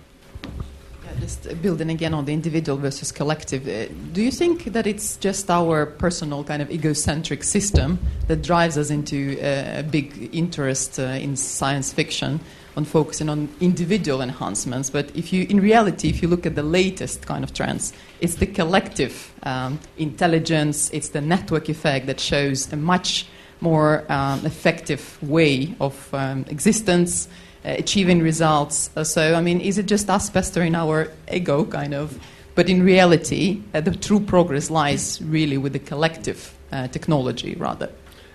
Yeah, 1.05 1.19
just 1.21 1.61
building 1.61 1.89
again 1.89 2.13
on 2.13 2.25
the 2.25 2.33
individual 2.33 2.77
versus 2.77 3.11
collective, 3.11 3.67
uh, 3.67 3.87
do 4.11 4.21
you 4.21 4.31
think 4.31 4.65
that 4.65 4.85
it's 4.85 5.17
just 5.17 5.49
our 5.49 5.85
personal 5.85 6.43
kind 6.43 6.61
of 6.61 6.69
egocentric 6.69 7.43
system 7.43 7.97
that 8.27 8.41
drives 8.41 8.77
us 8.77 8.89
into 8.89 9.39
uh, 9.39 9.79
a 9.79 9.83
big 9.83 10.29
interest 10.33 10.99
uh, 10.99 11.03
in 11.03 11.35
science 11.35 11.93
fiction 11.93 12.39
on 12.79 12.85
focusing 12.85 13.29
on 13.29 13.49
individual 13.59 14.21
enhancements? 14.21 14.89
But 14.89 15.15
if 15.15 15.33
you, 15.33 15.45
in 15.49 15.59
reality, 15.59 16.07
if 16.09 16.21
you 16.21 16.29
look 16.29 16.45
at 16.45 16.55
the 16.55 16.63
latest 16.63 17.25
kind 17.25 17.43
of 17.43 17.53
trends, 17.53 17.93
it's 18.21 18.35
the 18.35 18.47
collective 18.47 19.33
um, 19.43 19.79
intelligence, 19.97 20.89
it's 20.91 21.09
the 21.09 21.21
network 21.21 21.67
effect 21.69 22.07
that 22.07 22.19
shows 22.19 22.71
a 22.71 22.77
much 22.77 23.27
more 23.61 24.05
um, 24.09 24.45
effective 24.45 25.21
way 25.21 25.75
of 25.81 26.13
um, 26.13 26.45
existence 26.47 27.27
uh, 27.65 27.75
achieving 27.77 28.21
results. 28.21 28.89
Uh, 28.95 29.03
so, 29.03 29.35
I 29.35 29.41
mean, 29.41 29.59
is 29.59 29.77
it 29.77 29.85
just 29.85 30.09
us 30.09 30.29
pestering 30.29 30.75
our 30.75 31.11
ego, 31.29 31.65
kind 31.65 31.93
of? 31.93 32.17
But 32.55 32.69
in 32.69 32.81
reality, 32.83 33.61
uh, 33.73 33.81
the 33.81 33.91
true 33.91 34.21
progress 34.21 34.69
lies 34.69 35.21
really 35.21 35.57
with 35.57 35.73
the 35.73 35.79
collective 35.79 36.53
uh, 36.71 36.87
technology, 36.87 37.55
rather. 37.55 37.89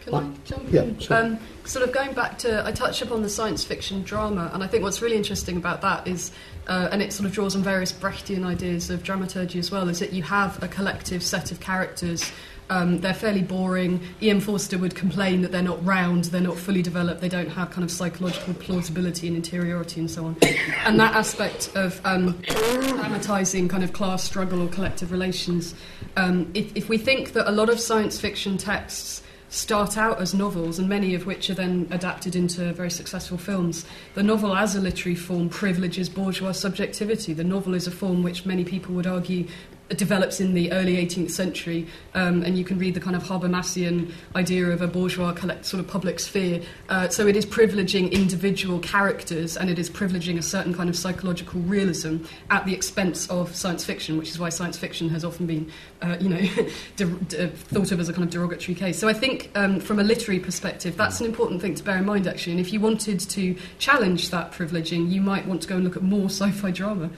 Can 0.05 0.15
I 0.15 0.31
jump 0.45 0.69
in? 0.69 0.75
Yeah, 0.75 0.83
in? 0.83 0.99
sure. 0.99 1.39
Sort 1.65 1.83
of 1.89 1.95
going 1.95 2.13
back 2.13 2.37
to, 2.39 2.65
I 2.67 2.73
touched 2.73 3.01
upon 3.01 3.23
the 3.23 3.29
science 3.31 3.65
fiction 3.65 4.03
drama, 4.03 4.51
and 4.53 4.63
I 4.63 4.67
think 4.67 4.83
what's 4.83 5.01
really 5.01 5.17
interesting 5.17 5.57
about 5.57 5.81
that 5.81 6.07
is, 6.07 6.31
uh, 6.67 6.89
and 6.93 7.01
it 7.01 7.11
sort 7.11 7.27
of 7.27 7.33
draws 7.33 7.57
on 7.57 7.63
various 7.63 7.91
Brechtian 7.91 8.45
ideas 8.45 8.91
of 8.91 9.03
dramaturgy 9.03 9.59
as 9.59 9.71
well, 9.71 9.89
is 9.89 9.99
that 10.01 10.13
you 10.13 10.23
have 10.25 10.63
a 10.63 10.69
collective 10.69 11.23
set 11.23 11.51
of 11.51 11.61
characters. 11.61 12.31
Um, 12.69 13.01
they're 13.01 13.15
fairly 13.15 13.43
boring. 13.43 14.01
E.M. 14.23 14.41
Forster 14.41 14.77
would 14.77 14.95
complain 14.95 15.41
that 15.41 15.53
they're 15.53 15.63
not 15.63 15.83
round, 15.85 16.25
they're 16.25 16.41
not 16.41 16.59
fully 16.59 16.83
developed, 16.83 17.23
they 17.23 17.29
don't 17.31 17.49
have 17.49 17.71
kind 17.71 17.85
of 17.85 17.91
psychological 17.91 18.53
plausibility 18.55 19.27
and 19.27 19.37
interiority 19.37 20.01
and 20.01 20.11
so 20.11 20.27
on. 20.27 20.37
And 20.85 21.01
that 21.01 21.15
aspect 21.15 21.71
of 21.75 21.99
um, 22.05 22.41
dramatising 22.43 23.69
kind 23.69 23.85
of 23.85 23.95
class 23.95 24.23
struggle 24.23 24.63
or 24.63 24.69
collective 24.69 25.13
relations, 25.13 25.75
um, 26.17 26.51
if, 26.53 26.77
if 26.77 26.91
we 26.91 26.99
think 26.99 27.33
that 27.33 27.49
a 27.49 27.53
lot 27.53 27.71
of 27.71 27.81
science 27.81 28.21
fiction 28.21 28.59
texts 28.59 29.23
start 29.55 29.97
out 29.97 30.21
as 30.21 30.35
novels, 30.35 30.79
and 30.79 30.89
many 30.89 31.15
of 31.15 31.27
which 31.27 31.49
are 31.49 31.55
then 31.55 31.87
adapted 31.91 32.35
into 32.35 32.73
very 32.73 32.91
successful 32.91 33.39
films. 33.39 33.87
The 34.15 34.23
novel, 34.23 34.55
as 34.57 34.75
a 34.75 34.81
literary 34.81 35.15
form, 35.15 35.49
privileges 35.49 36.09
bourgeois 36.09 36.53
subjectivity. 36.53 37.33
The 37.33 37.45
novel 37.45 37.75
is 37.75 37.87
a 37.87 37.93
form 37.93 38.23
which 38.23 38.45
many 38.45 38.65
people 38.65 38.95
would 38.97 39.07
argue 39.07 39.47
develops 39.91 40.41
in 40.41 40.55
the 40.55 40.73
early 40.73 40.97
18th 40.97 41.31
century, 41.31 41.87
um, 42.15 42.43
and 42.43 42.57
you 42.57 42.65
can 42.65 42.79
read 42.79 42.95
the 42.95 43.01
kind 43.01 43.15
of 43.15 43.23
Habermasian 43.25 44.11
idea 44.35 44.69
of 44.69 44.81
a 44.81 44.87
bourgeois 44.87 45.33
collect, 45.33 45.67
sort 45.67 45.81
of 45.81 45.87
public 45.87 46.19
sphere. 46.19 46.63
Uh, 46.89 47.09
so 47.09 47.27
it 47.27 47.37
is 47.37 47.45
privileging 47.45 48.11
individual 48.11 48.79
characters, 48.79 49.57
and 49.57 49.69
it 49.69 49.79
is 49.79 49.91
privileging 49.91 50.39
a 50.39 50.43
certain 50.43 50.75
kind 50.75 50.89
of 50.89 50.97
psychological 50.97 51.61
realism 51.63 52.19
at 52.51 52.65
the 52.65 52.73
expense 52.73 53.29
of 53.29 53.55
science 53.55 53.85
fiction, 53.85 54.17
which 54.17 54.31
is 54.31 54.39
why 54.39 54.49
science 54.49 54.79
fiction 54.79 55.09
has 55.11 55.25
often 55.25 55.47
been, 55.47 55.71
uh, 56.01 56.17
you 56.19 56.29
know, 56.29 56.41
de- 56.97 57.05
de- 57.05 57.49
thought 57.49 57.93
of 57.93 58.01
as 58.01 58.09
a 58.09 58.13
kind 58.13 58.25
of 58.25 58.31
derogatory 58.31 58.75
case. 58.75 58.99
So 58.99 59.09
I 59.09 59.13
think, 59.13 59.51
um, 59.55 59.81
from 59.81 59.99
a 59.99 60.05
literary 60.05 60.41
perspective, 60.41 60.97
that's 60.97 61.21
an 61.21 61.27
important 61.27 61.61
thing 61.61 61.75
to 61.75 61.85
bear 61.85 61.99
in 61.99 62.07
mind, 62.07 62.27
actually. 62.27 62.53
And 62.53 62.61
if 62.61 62.73
you 62.73 62.81
wanted 62.81 63.21
to 63.21 63.57
challenge 63.79 64.31
that 64.31 64.53
privileging, 64.53 65.11
you 65.11 65.21
might 65.21 65.47
want 65.47 65.63
to 65.63 65.69
go 65.69 65.77
and 65.77 65.85
look 65.85 65.97
at 65.97 66.03
more 66.03 66.27
sci-fi 66.27 66.71
drama. 66.71 67.11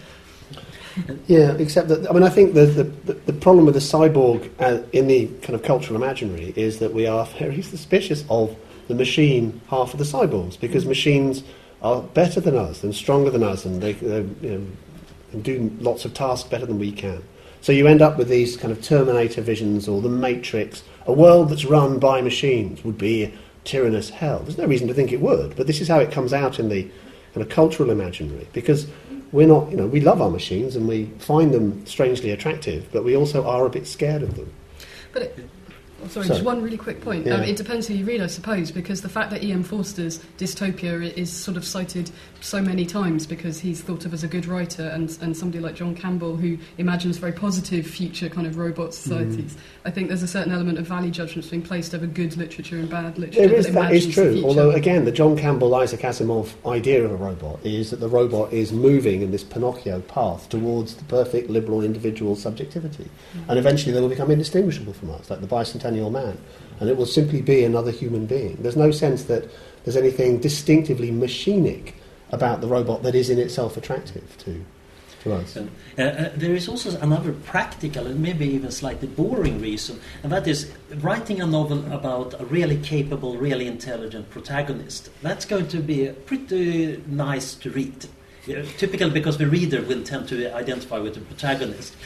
Yeah, 1.26 1.52
except 1.52 1.88
that 1.88 2.08
I 2.08 2.12
mean 2.12 2.22
I 2.22 2.28
think 2.28 2.54
the 2.54 2.66
the, 2.66 3.12
the 3.12 3.32
problem 3.32 3.66
with 3.66 3.74
the 3.74 3.80
cyborg 3.80 4.50
uh, 4.58 4.82
in 4.92 5.06
the 5.06 5.26
kind 5.42 5.54
of 5.54 5.62
cultural 5.62 5.96
imaginary 5.96 6.52
is 6.56 6.78
that 6.78 6.92
we 6.94 7.06
are 7.06 7.26
very 7.38 7.62
suspicious 7.62 8.24
of 8.30 8.56
the 8.88 8.94
machine 8.94 9.60
half 9.68 9.92
of 9.92 9.98
the 9.98 10.04
cyborgs 10.04 10.58
because 10.58 10.86
machines 10.86 11.42
are 11.82 12.02
better 12.02 12.40
than 12.40 12.56
us 12.56 12.82
and 12.82 12.94
stronger 12.94 13.30
than 13.30 13.42
us 13.42 13.64
and 13.64 13.82
they, 13.82 13.92
they 13.92 14.20
you 14.40 14.58
know, 15.32 15.40
do 15.40 15.70
lots 15.80 16.04
of 16.04 16.14
tasks 16.14 16.48
better 16.48 16.66
than 16.66 16.78
we 16.78 16.92
can. 16.92 17.22
So 17.60 17.72
you 17.72 17.86
end 17.86 18.00
up 18.00 18.16
with 18.16 18.28
these 18.28 18.56
kind 18.56 18.72
of 18.72 18.80
Terminator 18.80 19.40
visions 19.40 19.88
or 19.88 20.00
the 20.00 20.08
Matrix. 20.08 20.84
A 21.06 21.12
world 21.12 21.50
that's 21.50 21.64
run 21.64 21.98
by 21.98 22.22
machines 22.22 22.84
would 22.84 22.96
be 22.96 23.34
tyrannous 23.64 24.10
hell. 24.10 24.40
There's 24.40 24.58
no 24.58 24.66
reason 24.66 24.86
to 24.88 24.94
think 24.94 25.12
it 25.12 25.20
would, 25.20 25.56
but 25.56 25.66
this 25.66 25.80
is 25.80 25.88
how 25.88 25.98
it 25.98 26.12
comes 26.12 26.32
out 26.32 26.58
in 26.58 26.68
the 26.68 26.84
kind 27.34 27.44
of 27.44 27.48
cultural 27.48 27.90
imaginary 27.90 28.46
because 28.52 28.86
we're 29.32 29.46
not, 29.46 29.70
you 29.70 29.76
know, 29.76 29.86
we 29.86 30.00
love 30.00 30.20
our 30.20 30.30
machines 30.30 30.76
and 30.76 30.86
we 30.88 31.06
find 31.18 31.52
them 31.52 31.84
strangely 31.86 32.30
attractive, 32.30 32.88
but 32.92 33.04
we 33.04 33.16
also 33.16 33.46
are 33.46 33.66
a 33.66 33.70
bit 33.70 33.86
scared 33.86 34.22
of 34.22 34.36
them. 34.36 34.52
But 35.12 35.22
it, 35.22 35.50
sorry, 36.08 36.26
Sorry. 36.26 36.38
just 36.38 36.44
one 36.44 36.62
really 36.62 36.76
quick 36.76 37.00
point. 37.00 37.26
Yeah. 37.26 37.34
Um, 37.34 37.42
it 37.42 37.56
depends 37.56 37.86
who 37.86 37.94
you 37.94 38.04
read, 38.04 38.20
I 38.20 38.26
suppose, 38.26 38.70
because 38.70 39.02
the 39.02 39.08
fact 39.08 39.30
that 39.30 39.42
E.M. 39.42 39.62
Forster's 39.62 40.18
dystopia 40.38 41.12
is 41.16 41.32
sort 41.32 41.56
of 41.56 41.64
cited 41.64 42.10
so 42.40 42.60
many 42.60 42.86
times 42.86 43.26
because 43.26 43.58
he's 43.58 43.80
thought 43.80 44.04
of 44.04 44.12
as 44.12 44.22
a 44.22 44.28
good 44.28 44.46
writer, 44.46 44.84
and, 44.88 45.16
and 45.20 45.36
somebody 45.36 45.60
like 45.60 45.74
John 45.74 45.94
Campbell 45.94 46.36
who 46.36 46.58
imagines 46.78 47.18
very 47.18 47.32
positive 47.32 47.86
future 47.86 48.28
kind 48.28 48.46
of 48.46 48.56
robot 48.56 48.94
societies. 48.94 49.54
Mm. 49.54 49.58
I 49.84 49.90
think 49.90 50.08
there's 50.08 50.22
a 50.22 50.28
certain 50.28 50.52
element 50.52 50.78
of 50.78 50.86
value 50.86 51.10
judgments 51.10 51.48
being 51.48 51.62
placed 51.62 51.94
over 51.94 52.06
good 52.06 52.36
literature 52.36 52.76
and 52.76 52.88
bad 52.88 53.18
literature. 53.18 53.48
There 53.48 53.58
is, 53.58 53.66
that 53.66 53.72
imagines 53.72 54.06
is 54.06 54.14
true. 54.14 54.42
Although, 54.44 54.70
again, 54.70 55.04
the 55.04 55.12
John 55.12 55.36
Campbell, 55.36 55.74
Isaac 55.74 56.00
Asimov 56.00 56.52
idea 56.66 57.04
of 57.04 57.12
a 57.12 57.16
robot 57.16 57.60
is 57.64 57.90
that 57.90 58.00
the 58.00 58.08
robot 58.08 58.52
is 58.52 58.72
moving 58.72 59.22
in 59.22 59.30
this 59.30 59.44
Pinocchio 59.44 60.00
path 60.02 60.48
towards 60.48 60.94
the 60.94 61.04
perfect 61.04 61.50
liberal 61.50 61.82
individual 61.82 62.36
subjectivity. 62.36 63.08
And 63.48 63.58
eventually 63.58 63.92
they 63.92 64.00
will 64.00 64.08
become 64.08 64.30
indistinguishable 64.30 64.92
from 64.92 65.10
us, 65.10 65.30
like 65.30 65.40
the 65.40 65.46
bicentennial 65.46 65.95
man. 66.10 66.38
And 66.80 66.90
it 66.90 66.96
will 66.96 67.06
simply 67.06 67.40
be 67.40 67.64
another 67.64 67.90
human 67.90 68.26
being. 68.26 68.56
There's 68.60 68.76
no 68.76 68.90
sense 68.90 69.24
that 69.24 69.48
there's 69.84 69.96
anything 69.96 70.40
distinctively 70.40 71.10
machinic 71.10 71.92
about 72.30 72.60
the 72.60 72.66
robot 72.66 73.02
that 73.02 73.14
is 73.14 73.30
in 73.30 73.38
itself 73.38 73.76
attractive 73.76 74.36
to, 74.38 74.64
to 75.22 75.32
us. 75.32 75.56
Uh, 75.56 75.62
uh, 76.02 76.30
there 76.34 76.54
is 76.54 76.68
also 76.68 76.98
another 77.00 77.32
practical 77.32 78.06
and 78.06 78.20
maybe 78.20 78.46
even 78.46 78.70
slightly 78.70 79.08
boring 79.08 79.60
reason, 79.60 80.00
and 80.22 80.32
that 80.32 80.46
is 80.46 80.72
writing 80.96 81.40
a 81.40 81.46
novel 81.46 81.90
about 81.92 82.38
a 82.40 82.44
really 82.46 82.78
capable, 82.78 83.36
really 83.36 83.66
intelligent 83.66 84.28
protagonist. 84.30 85.08
That's 85.22 85.44
going 85.44 85.68
to 85.68 85.78
be 85.78 86.08
pretty 86.26 87.02
nice 87.06 87.54
to 87.54 87.70
read. 87.70 88.06
Yeah, 88.46 88.62
typical 88.78 89.10
because 89.10 89.38
the 89.38 89.46
reader 89.46 89.82
will 89.82 90.04
tend 90.04 90.28
to 90.28 90.54
identify 90.54 90.98
with 90.98 91.14
the 91.14 91.20
protagonist. 91.20 91.96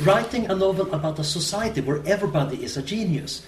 Writing 0.00 0.50
a 0.50 0.54
novel 0.54 0.92
about 0.94 1.18
a 1.18 1.24
society 1.24 1.80
where 1.80 2.02
everybody 2.06 2.62
is 2.64 2.76
a 2.76 2.82
genius, 2.82 3.44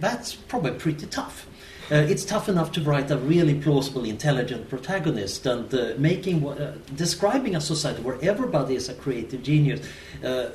that's 0.00 0.34
probably 0.34 0.72
pretty 0.72 1.06
tough. 1.06 1.46
Uh, 1.90 1.96
it's 1.96 2.24
tough 2.24 2.48
enough 2.48 2.72
to 2.72 2.80
write 2.80 3.10
a 3.10 3.18
really 3.18 3.54
plausible, 3.60 4.04
intelligent 4.04 4.70
protagonist, 4.70 5.44
and 5.44 5.72
uh, 5.74 5.92
making 5.98 6.46
uh, 6.48 6.74
describing 6.96 7.54
a 7.54 7.60
society 7.60 8.00
where 8.02 8.16
everybody 8.22 8.74
is 8.74 8.88
a 8.88 8.94
creative 8.94 9.42
genius. 9.42 9.86
Uh, 10.24 10.48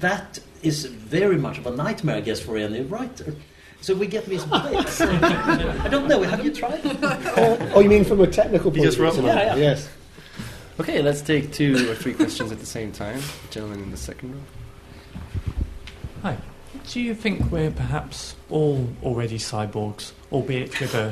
that 0.00 0.40
is 0.62 0.86
very 0.86 1.36
much 1.36 1.58
of 1.58 1.66
a 1.68 1.70
nightmare, 1.70 2.16
I 2.16 2.20
guess, 2.20 2.40
for 2.40 2.56
any 2.56 2.82
writer. 2.82 3.34
So 3.80 3.94
we 3.94 4.06
get 4.08 4.26
these 4.26 4.44
breaks. 4.44 5.00
I 5.00 5.88
don't 5.88 6.08
know. 6.08 6.22
Have 6.22 6.44
you 6.44 6.52
tried? 6.52 6.80
oh, 7.74 7.80
you 7.80 7.88
mean 7.88 8.04
from 8.04 8.20
a 8.20 8.26
technical 8.26 8.70
point 8.72 8.82
just 8.84 8.98
of 8.98 9.14
view? 9.14 9.22
wrote- 9.22 9.36
Yeah, 9.36 9.54
yeah. 9.54 9.56
Yes. 9.56 9.88
Okay, 10.80 11.00
let's 11.02 11.20
take 11.20 11.52
two 11.52 11.90
or 11.90 11.94
three 11.94 12.14
questions 12.14 12.50
at 12.50 12.58
the 12.58 12.66
same 12.66 12.90
time. 12.92 13.20
Gentleman 13.50 13.80
in 13.84 13.90
the 13.92 13.96
second 13.96 14.32
row. 14.34 14.40
Hi. 16.22 16.36
Do 16.86 17.00
you 17.00 17.16
think 17.16 17.50
we're 17.50 17.72
perhaps 17.72 18.36
all 18.48 18.88
already 19.02 19.38
cyborgs, 19.38 20.12
albeit 20.30 20.78
with 20.80 20.94
a 20.94 21.08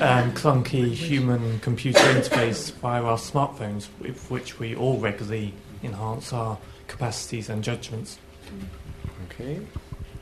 um, 0.00 0.32
clunky 0.32 0.94
human 0.94 1.60
computer 1.60 2.00
interface 2.00 2.72
via 2.72 3.02
our 3.02 3.18
smartphones, 3.18 3.88
with 4.00 4.30
which 4.30 4.58
we 4.58 4.74
all 4.74 4.96
regularly 4.96 5.52
enhance 5.82 6.32
our 6.32 6.56
capacities 6.86 7.50
and 7.50 7.62
judgments? 7.62 8.18
Okay, 9.26 9.60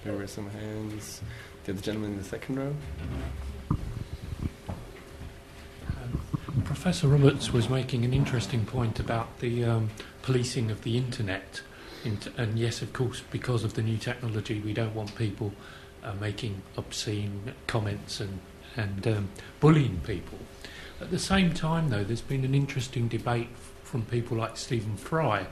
there 0.02 0.14
were 0.14 0.26
some 0.26 0.50
hands. 0.50 1.20
The 1.62 1.74
other 1.74 1.80
gentleman 1.80 2.10
in 2.14 2.18
the 2.18 2.24
second 2.24 2.56
row. 2.56 2.74
Professor 6.64 7.06
Roberts 7.06 7.52
was 7.52 7.68
making 7.68 8.04
an 8.04 8.12
interesting 8.12 8.66
point 8.66 8.98
about 8.98 9.38
the 9.38 9.64
um, 9.64 9.90
policing 10.22 10.72
of 10.72 10.82
the 10.82 10.96
internet. 10.96 11.62
And 12.04 12.58
yes, 12.58 12.82
of 12.82 12.92
course, 12.92 13.22
because 13.30 13.64
of 13.64 13.74
the 13.74 13.82
new 13.82 13.96
technology, 13.96 14.60
we 14.60 14.72
don't 14.72 14.94
want 14.94 15.14
people 15.16 15.52
uh, 16.02 16.12
making 16.20 16.62
obscene 16.76 17.54
comments 17.66 18.20
and, 18.20 18.38
and 18.76 19.06
um, 19.06 19.28
bullying 19.60 20.00
people. 20.06 20.38
At 21.00 21.10
the 21.10 21.18
same 21.18 21.52
time, 21.52 21.90
though, 21.90 22.04
there's 22.04 22.20
been 22.20 22.44
an 22.44 22.54
interesting 22.54 23.08
debate 23.08 23.48
from 23.82 24.02
people 24.02 24.36
like 24.36 24.56
Stephen 24.56 24.96
Fry 24.96 25.46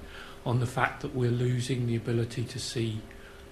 on 0.45 0.61
the 0.61 0.67
fact 0.67 1.03
that 1.03 1.15
we're 1.15 1.31
losing 1.31 1.87
the 1.87 1.97
ability 1.97 2.45
to 2.45 2.59
see 2.59 3.01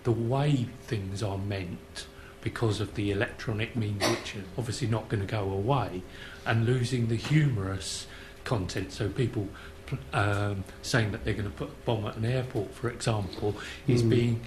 the 0.05 0.13
way 0.13 0.69
things 0.83 1.23
are 1.23 1.39
meant 1.39 2.07
because 2.41 2.81
of 2.81 2.95
the 2.95 3.11
electronic 3.11 3.75
means, 3.75 4.07
which 4.07 4.37
are 4.37 4.45
obviously 4.59 4.87
not 4.87 5.09
going 5.09 5.21
to 5.21 5.27
go 5.27 5.51
away, 5.51 6.03
and 6.47 6.67
losing 6.67 7.09
the 7.09 7.17
humorous 7.17 8.07
content. 8.45 8.93
So 8.93 9.09
people 9.09 9.49
pl- 9.74 9.74
um, 10.13 10.65
saying 10.83 11.13
that 11.13 11.25
they're 11.25 11.35
going 11.35 11.51
to 11.51 11.57
put 11.57 11.69
a 11.69 11.85
bomb 11.85 12.07
at 12.07 12.17
an 12.17 12.25
airport, 12.25 12.75
for 12.75 12.89
example, 12.89 13.57
is 13.87 14.03
Mm. 14.03 14.11
being 14.11 14.41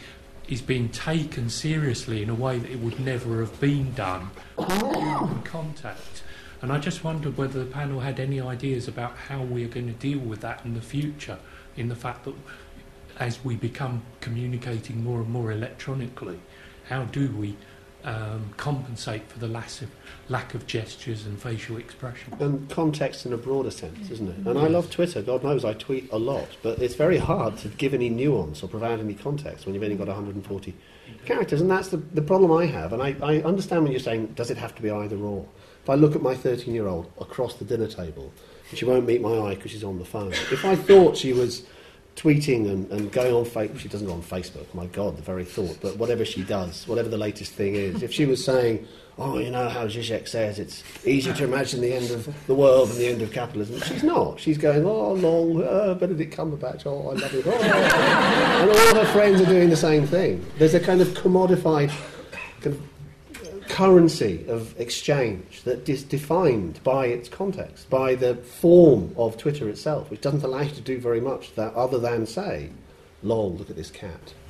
is 0.48 0.62
being 0.62 0.88
taken 0.88 1.50
seriously 1.50 2.24
in 2.24 2.30
a 2.30 2.34
way 2.34 2.58
that 2.58 2.72
it 2.72 2.80
would 2.80 2.98
never 3.02 3.42
have 3.42 3.60
been 3.60 3.94
done 3.94 4.30
in 4.58 5.42
contact. 5.44 6.24
And 6.62 6.72
I 6.72 6.78
just 6.80 7.04
wondered 7.04 7.38
whether 7.38 7.60
the 7.60 7.70
panel 7.70 8.00
had 8.00 8.18
any 8.18 8.40
ideas 8.40 8.88
about 8.88 9.18
how 9.28 9.42
we 9.44 9.66
are 9.66 9.68
going 9.68 9.88
to 9.88 9.94
deal 9.94 10.20
with 10.20 10.40
that 10.42 10.64
in 10.64 10.74
the 10.74 10.80
future, 10.82 11.38
in 11.76 11.90
the 11.90 11.96
fact 11.98 12.24
that 12.24 12.34
as 13.20 13.44
we 13.44 13.58
become 13.58 14.04
communicating 14.22 15.04
more 15.04 15.20
and 15.20 15.30
more 15.30 15.52
electronically, 15.52 16.40
how 16.88 17.04
do 17.04 17.30
we 17.32 17.58
um, 18.08 18.54
compensate 18.56 19.30
for 19.30 19.38
the 19.40 19.48
lack 19.48 19.82
of, 19.82 19.92
lack 20.30 20.54
of 20.54 20.66
gestures 20.66 21.26
and 21.26 21.40
facial 21.40 21.78
expression? 21.78 22.34
And 22.40 22.70
context 22.70 23.26
in 23.26 23.34
a 23.34 23.38
broader 23.38 23.70
sense, 23.70 24.10
isn't 24.10 24.30
it? 24.30 24.48
And 24.48 24.58
I 24.58 24.68
love 24.68 24.90
Twitter. 24.90 25.22
God 25.22 25.44
knows 25.44 25.66
I 25.66 25.74
tweet 25.74 26.10
a 26.12 26.18
lot, 26.18 26.48
but 26.64 26.80
it's 26.80 26.96
very 26.96 27.18
hard 27.18 27.58
to 27.58 27.68
give 27.68 27.94
any 27.94 28.10
nuance 28.10 28.64
or 28.64 28.70
provide 28.70 29.00
any 29.00 29.14
context 29.14 29.66
when 29.66 29.76
you've 29.76 29.84
only 29.84 29.98
got 29.98 30.08
140 30.08 30.74
characters. 31.26 31.60
And 31.60 31.70
that's 31.70 31.90
the, 31.90 31.98
the 31.98 32.22
problem 32.22 32.52
I 32.52 32.66
have. 32.66 32.94
And 32.94 33.04
I, 33.04 33.16
I 33.22 33.42
understand 33.42 33.84
when 33.84 33.92
you're 33.92 34.00
saying, 34.00 34.28
does 34.36 34.50
it 34.50 34.58
have 34.58 34.74
to 34.76 34.82
be 34.82 34.90
either 34.90 35.18
or? 35.18 35.46
If 35.84 35.90
I 35.90 35.96
look 35.96 36.16
at 36.16 36.22
my 36.22 36.36
13 36.36 36.74
year 36.74 36.88
old 36.88 37.12
across 37.20 37.56
the 37.56 37.66
dinner 37.66 37.88
table, 37.88 38.32
she 38.74 38.86
won't 38.86 39.06
meet 39.06 39.22
my 39.22 39.38
eye 39.38 39.56
because 39.56 39.72
she's 39.72 39.84
on 39.84 40.00
the 40.00 40.06
phone, 40.06 40.34
if 40.34 40.66
I 40.66 40.76
thought 40.76 41.16
she 41.16 41.34
was 41.34 41.64
tweeting 42.18 42.68
and, 42.68 42.92
and 42.92 43.12
going 43.12 43.34
on 43.34 43.46
Facebook, 43.46 43.80
she 43.80 43.88
doesn't 43.88 44.08
go 44.08 44.14
on 44.14 44.24
Facebook, 44.24 44.74
my 44.74 44.88
God, 44.88 45.16
the 45.16 45.22
very 45.22 45.46
thought, 45.46 45.78
but 45.82 45.98
whatever 45.98 46.26
she 46.26 46.44
does, 46.44 46.88
whatever 46.88 47.10
the 47.10 47.18
latest 47.18 47.54
thing 47.54 47.76
is, 47.76 48.02
if 48.02 48.12
she 48.12 48.26
was 48.26 48.44
saying, 48.44 48.86
oh, 49.20 49.38
you 49.38 49.52
know 49.52 49.70
how 49.70 49.86
Zizek 49.88 50.28
says 50.28 50.58
it's 50.58 50.84
easy 51.06 51.32
to 51.32 51.44
imagine 51.44 51.80
the 51.80 51.94
end 51.94 52.10
of 52.10 52.48
the 52.48 52.56
world 52.56 52.90
and 52.90 52.98
the 52.98 53.08
end 53.08 53.22
of 53.22 53.32
capitalism, 53.32 53.80
she's 53.82 54.04
not. 54.04 54.40
She's 54.40 54.58
going, 54.58 54.84
oh, 54.84 55.14
long, 55.14 55.64
uh, 55.64 55.94
Benedict 55.94 56.36
Cumberbatch, 56.36 56.88
oh, 56.88 57.10
I 57.10 57.14
love 57.14 57.34
it. 57.36 57.46
Oh. 57.46 57.52
and 57.52 58.70
all 58.72 59.06
her 59.06 59.12
friends 59.14 59.40
are 59.40 59.46
doing 59.46 59.70
the 59.70 59.78
same 59.78 60.08
thing. 60.08 60.44
There's 60.58 60.74
a 60.74 60.80
kind 60.80 61.02
of 61.02 61.10
commodified 61.10 61.92
kind 62.62 62.76
of 62.76 62.82
currency 63.70 64.46
of 64.48 64.80
exchange 64.80 65.64
that 65.64 65.88
is 65.88 66.04
defined 66.04 66.80
by 66.84 67.08
its 67.08 67.30
context, 67.30 67.90
by 67.90 68.16
the 68.16 68.36
form 68.36 69.14
of 69.18 69.38
Twitter 69.38 69.70
itself, 69.70 70.10
which 70.10 70.22
doesn't 70.22 70.44
allow 70.44 70.62
you 70.62 70.72
to 70.72 70.82
do 70.82 71.00
very 71.00 71.22
much 71.22 71.54
that 71.56 71.74
other 71.74 72.00
than 72.00 72.26
say, 72.26 72.70
lol, 73.24 73.54
look 73.56 73.70
at 73.70 73.76
this 73.76 73.92
cat. 73.92 74.34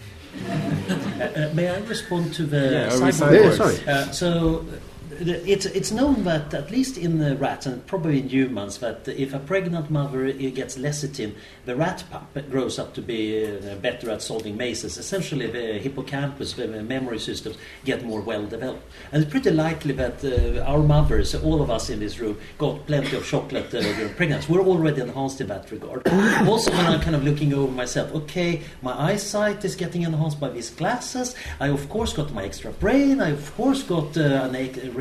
Uh, 0.48 1.24
uh, 1.24 1.52
may 1.56 1.68
I 1.68 1.80
respond 1.86 2.32
to 2.36 2.44
the 2.46 2.58
Yeah, 2.72 2.90
cyborg? 2.90 3.02
are 3.02 3.06
we 3.06 3.12
cyborgs? 3.12 3.44
Yeah, 3.44 3.56
sorry. 3.56 3.88
Uh, 3.88 4.12
so 4.12 4.60
the- 4.60 4.80
it's, 5.20 5.66
it's 5.66 5.92
known 5.92 6.24
that, 6.24 6.54
at 6.54 6.72
least 6.72 6.98
in 6.98 7.38
rats 7.40 7.66
and 7.66 7.86
probably 7.88 8.20
in 8.20 8.30
humans, 8.30 8.78
that 8.80 9.08
if 9.08 9.34
a 9.34 9.40
pregnant 9.40 9.90
mother 9.90 10.32
gets 10.32 10.78
lecithin, 10.78 11.34
the 11.66 11.76
rat 11.76 12.04
pup 12.10 12.38
grows 12.50 12.80
up 12.80 12.94
to 12.94 13.02
be 13.02 13.46
uh, 13.46 13.76
better 13.76 14.10
at 14.10 14.22
solving 14.22 14.58
mazes. 14.58 14.98
Essentially, 14.98 15.48
the 15.48 15.80
hippocampus, 15.80 16.54
the 16.54 16.68
memory 16.68 17.20
systems, 17.20 17.58
get 17.86 18.04
more 18.04 18.22
well 18.22 18.46
developed. 18.46 18.84
And 19.12 19.22
it's 19.22 19.32
pretty 19.32 19.52
likely 19.52 19.94
that 19.94 20.24
uh, 20.24 20.64
our 20.64 20.82
mothers, 20.84 21.36
all 21.36 21.62
of 21.62 21.70
us 21.70 21.90
in 21.90 22.00
this 22.00 22.20
room, 22.20 22.38
got 22.58 22.86
plenty 22.86 23.16
of 23.16 23.26
chocolate 23.26 23.74
uh, 23.74 23.82
during 23.82 24.14
pregnancy. 24.16 24.52
We're 24.52 24.62
already 24.62 25.02
enhanced 25.02 25.42
in 25.42 25.48
that 25.48 25.70
regard. 25.72 26.08
also, 26.48 26.72
when 26.72 26.86
I'm 26.86 27.02
kind 27.02 27.16
of 27.16 27.24
looking 27.24 27.54
over 27.54 27.72
myself, 27.72 28.14
okay, 28.14 28.62
my 28.82 28.94
eyesight 29.12 29.64
is 29.66 29.76
getting 29.76 30.04
enhanced 30.04 30.40
by 30.40 30.50
these 30.50 30.70
glasses. 30.70 31.36
I, 31.60 31.70
of 31.70 31.90
course, 31.90 32.14
got 32.14 32.34
my 32.34 32.44
extra 32.44 32.72
brain. 32.72 33.22
I, 33.22 33.30
of 33.30 33.56
course, 33.56 33.84
got 33.84 34.18
uh, 34.18 34.50
an 34.50 34.56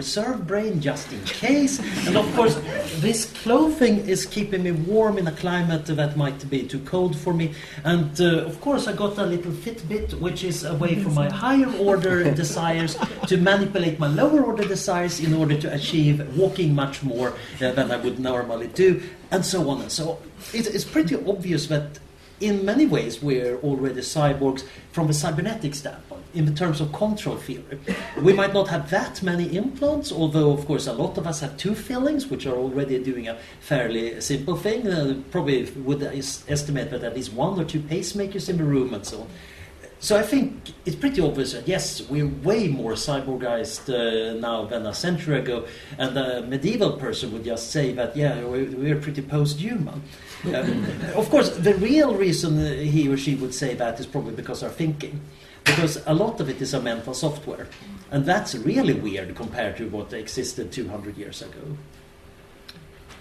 reserve 0.06 0.46
brain 0.46 0.80
just 0.80 1.12
in 1.12 1.20
case. 1.24 1.80
And 2.06 2.16
of 2.16 2.26
course, 2.36 2.54
this 3.00 3.24
clothing 3.42 4.08
is 4.08 4.24
keeping 4.24 4.62
me 4.62 4.70
warm 4.70 5.18
in 5.18 5.26
a 5.26 5.32
climate 5.32 5.86
that 5.86 6.16
might 6.16 6.48
be 6.48 6.62
too 6.62 6.78
cold 6.80 7.18
for 7.18 7.34
me. 7.34 7.54
And 7.82 8.12
uh, 8.20 8.46
of 8.50 8.60
course, 8.60 8.86
I 8.86 8.92
got 8.92 9.18
a 9.18 9.26
little 9.26 9.50
Fitbit, 9.50 10.20
which 10.20 10.44
is 10.44 10.62
a 10.62 10.74
way 10.76 10.94
for 11.02 11.10
my 11.10 11.28
higher 11.28 11.70
order 11.78 12.32
desires 12.42 12.96
to 13.26 13.36
manipulate 13.36 13.98
my 13.98 14.06
lower 14.06 14.44
order 14.44 14.64
desires 14.64 15.18
in 15.18 15.34
order 15.34 15.56
to 15.60 15.74
achieve 15.74 16.16
walking 16.36 16.72
much 16.72 17.02
more 17.02 17.30
uh, 17.60 17.72
than 17.72 17.90
I 17.90 17.96
would 17.96 18.20
normally 18.20 18.68
do, 18.68 19.02
and 19.32 19.44
so 19.44 19.68
on 19.70 19.80
and 19.80 19.90
so 19.90 20.04
on. 20.12 20.18
It, 20.54 20.72
it's 20.72 20.84
pretty 20.84 21.16
obvious 21.16 21.66
that 21.66 21.98
in 22.38 22.64
many 22.64 22.86
ways 22.86 23.20
we're 23.20 23.56
already 23.56 24.02
cyborgs 24.02 24.62
from 24.92 25.08
a 25.08 25.12
cybernetic 25.12 25.74
standpoint 25.74 26.05
in 26.36 26.54
terms 26.54 26.80
of 26.80 26.92
control 26.92 27.36
theory. 27.36 27.78
We 28.22 28.32
might 28.32 28.52
not 28.52 28.68
have 28.68 28.90
that 28.90 29.22
many 29.22 29.56
implants, 29.56 30.12
although 30.12 30.52
of 30.52 30.66
course 30.66 30.86
a 30.86 30.92
lot 30.92 31.18
of 31.18 31.26
us 31.26 31.40
have 31.40 31.56
two 31.56 31.74
fillings, 31.74 32.26
which 32.26 32.46
are 32.46 32.54
already 32.54 33.02
doing 33.02 33.28
a 33.28 33.36
fairly 33.60 34.20
simple 34.20 34.56
thing. 34.56 34.86
Uh, 34.86 35.22
probably 35.30 35.64
would 35.76 36.02
estimate 36.02 36.90
that 36.90 37.02
at 37.02 37.14
least 37.14 37.32
one 37.32 37.58
or 37.58 37.64
two 37.64 37.80
pacemakers 37.80 38.48
in 38.48 38.58
the 38.58 38.64
room 38.64 38.94
and 38.94 39.04
so 39.06 39.20
on. 39.22 39.28
So 39.98 40.16
I 40.16 40.22
think 40.22 40.72
it's 40.84 40.94
pretty 40.94 41.22
obvious 41.22 41.52
that 41.52 41.66
yes, 41.66 42.02
we're 42.10 42.28
way 42.28 42.68
more 42.68 42.92
cyborgized 42.92 43.88
uh, 43.88 44.38
now 44.38 44.66
than 44.66 44.84
a 44.84 44.92
century 44.92 45.38
ago, 45.38 45.66
and 45.96 46.16
a 46.18 46.42
medieval 46.42 46.92
person 46.92 47.32
would 47.32 47.44
just 47.44 47.70
say 47.70 47.92
that 47.92 48.14
yeah, 48.14 48.44
we're, 48.44 48.70
we're 48.76 48.96
pretty 48.96 49.22
post-human. 49.22 50.02
Um, 50.54 50.86
of 51.14 51.30
course, 51.30 51.48
the 51.56 51.74
real 51.76 52.14
reason 52.14 52.58
he 52.86 53.08
or 53.08 53.16
she 53.16 53.36
would 53.36 53.54
say 53.54 53.74
that 53.74 53.98
is 53.98 54.06
probably 54.06 54.34
because 54.34 54.62
our 54.62 54.68
thinking, 54.68 55.18
because 55.66 56.02
a 56.06 56.14
lot 56.14 56.40
of 56.40 56.48
it 56.48 56.62
is 56.62 56.72
a 56.74 56.80
mental 56.80 57.12
software, 57.12 57.66
and 58.10 58.24
that's 58.24 58.54
really 58.54 58.94
weird 58.94 59.34
compared 59.34 59.76
to 59.76 59.88
what 59.88 60.12
existed 60.12 60.72
200 60.72 61.16
years 61.16 61.42
ago. 61.42 61.76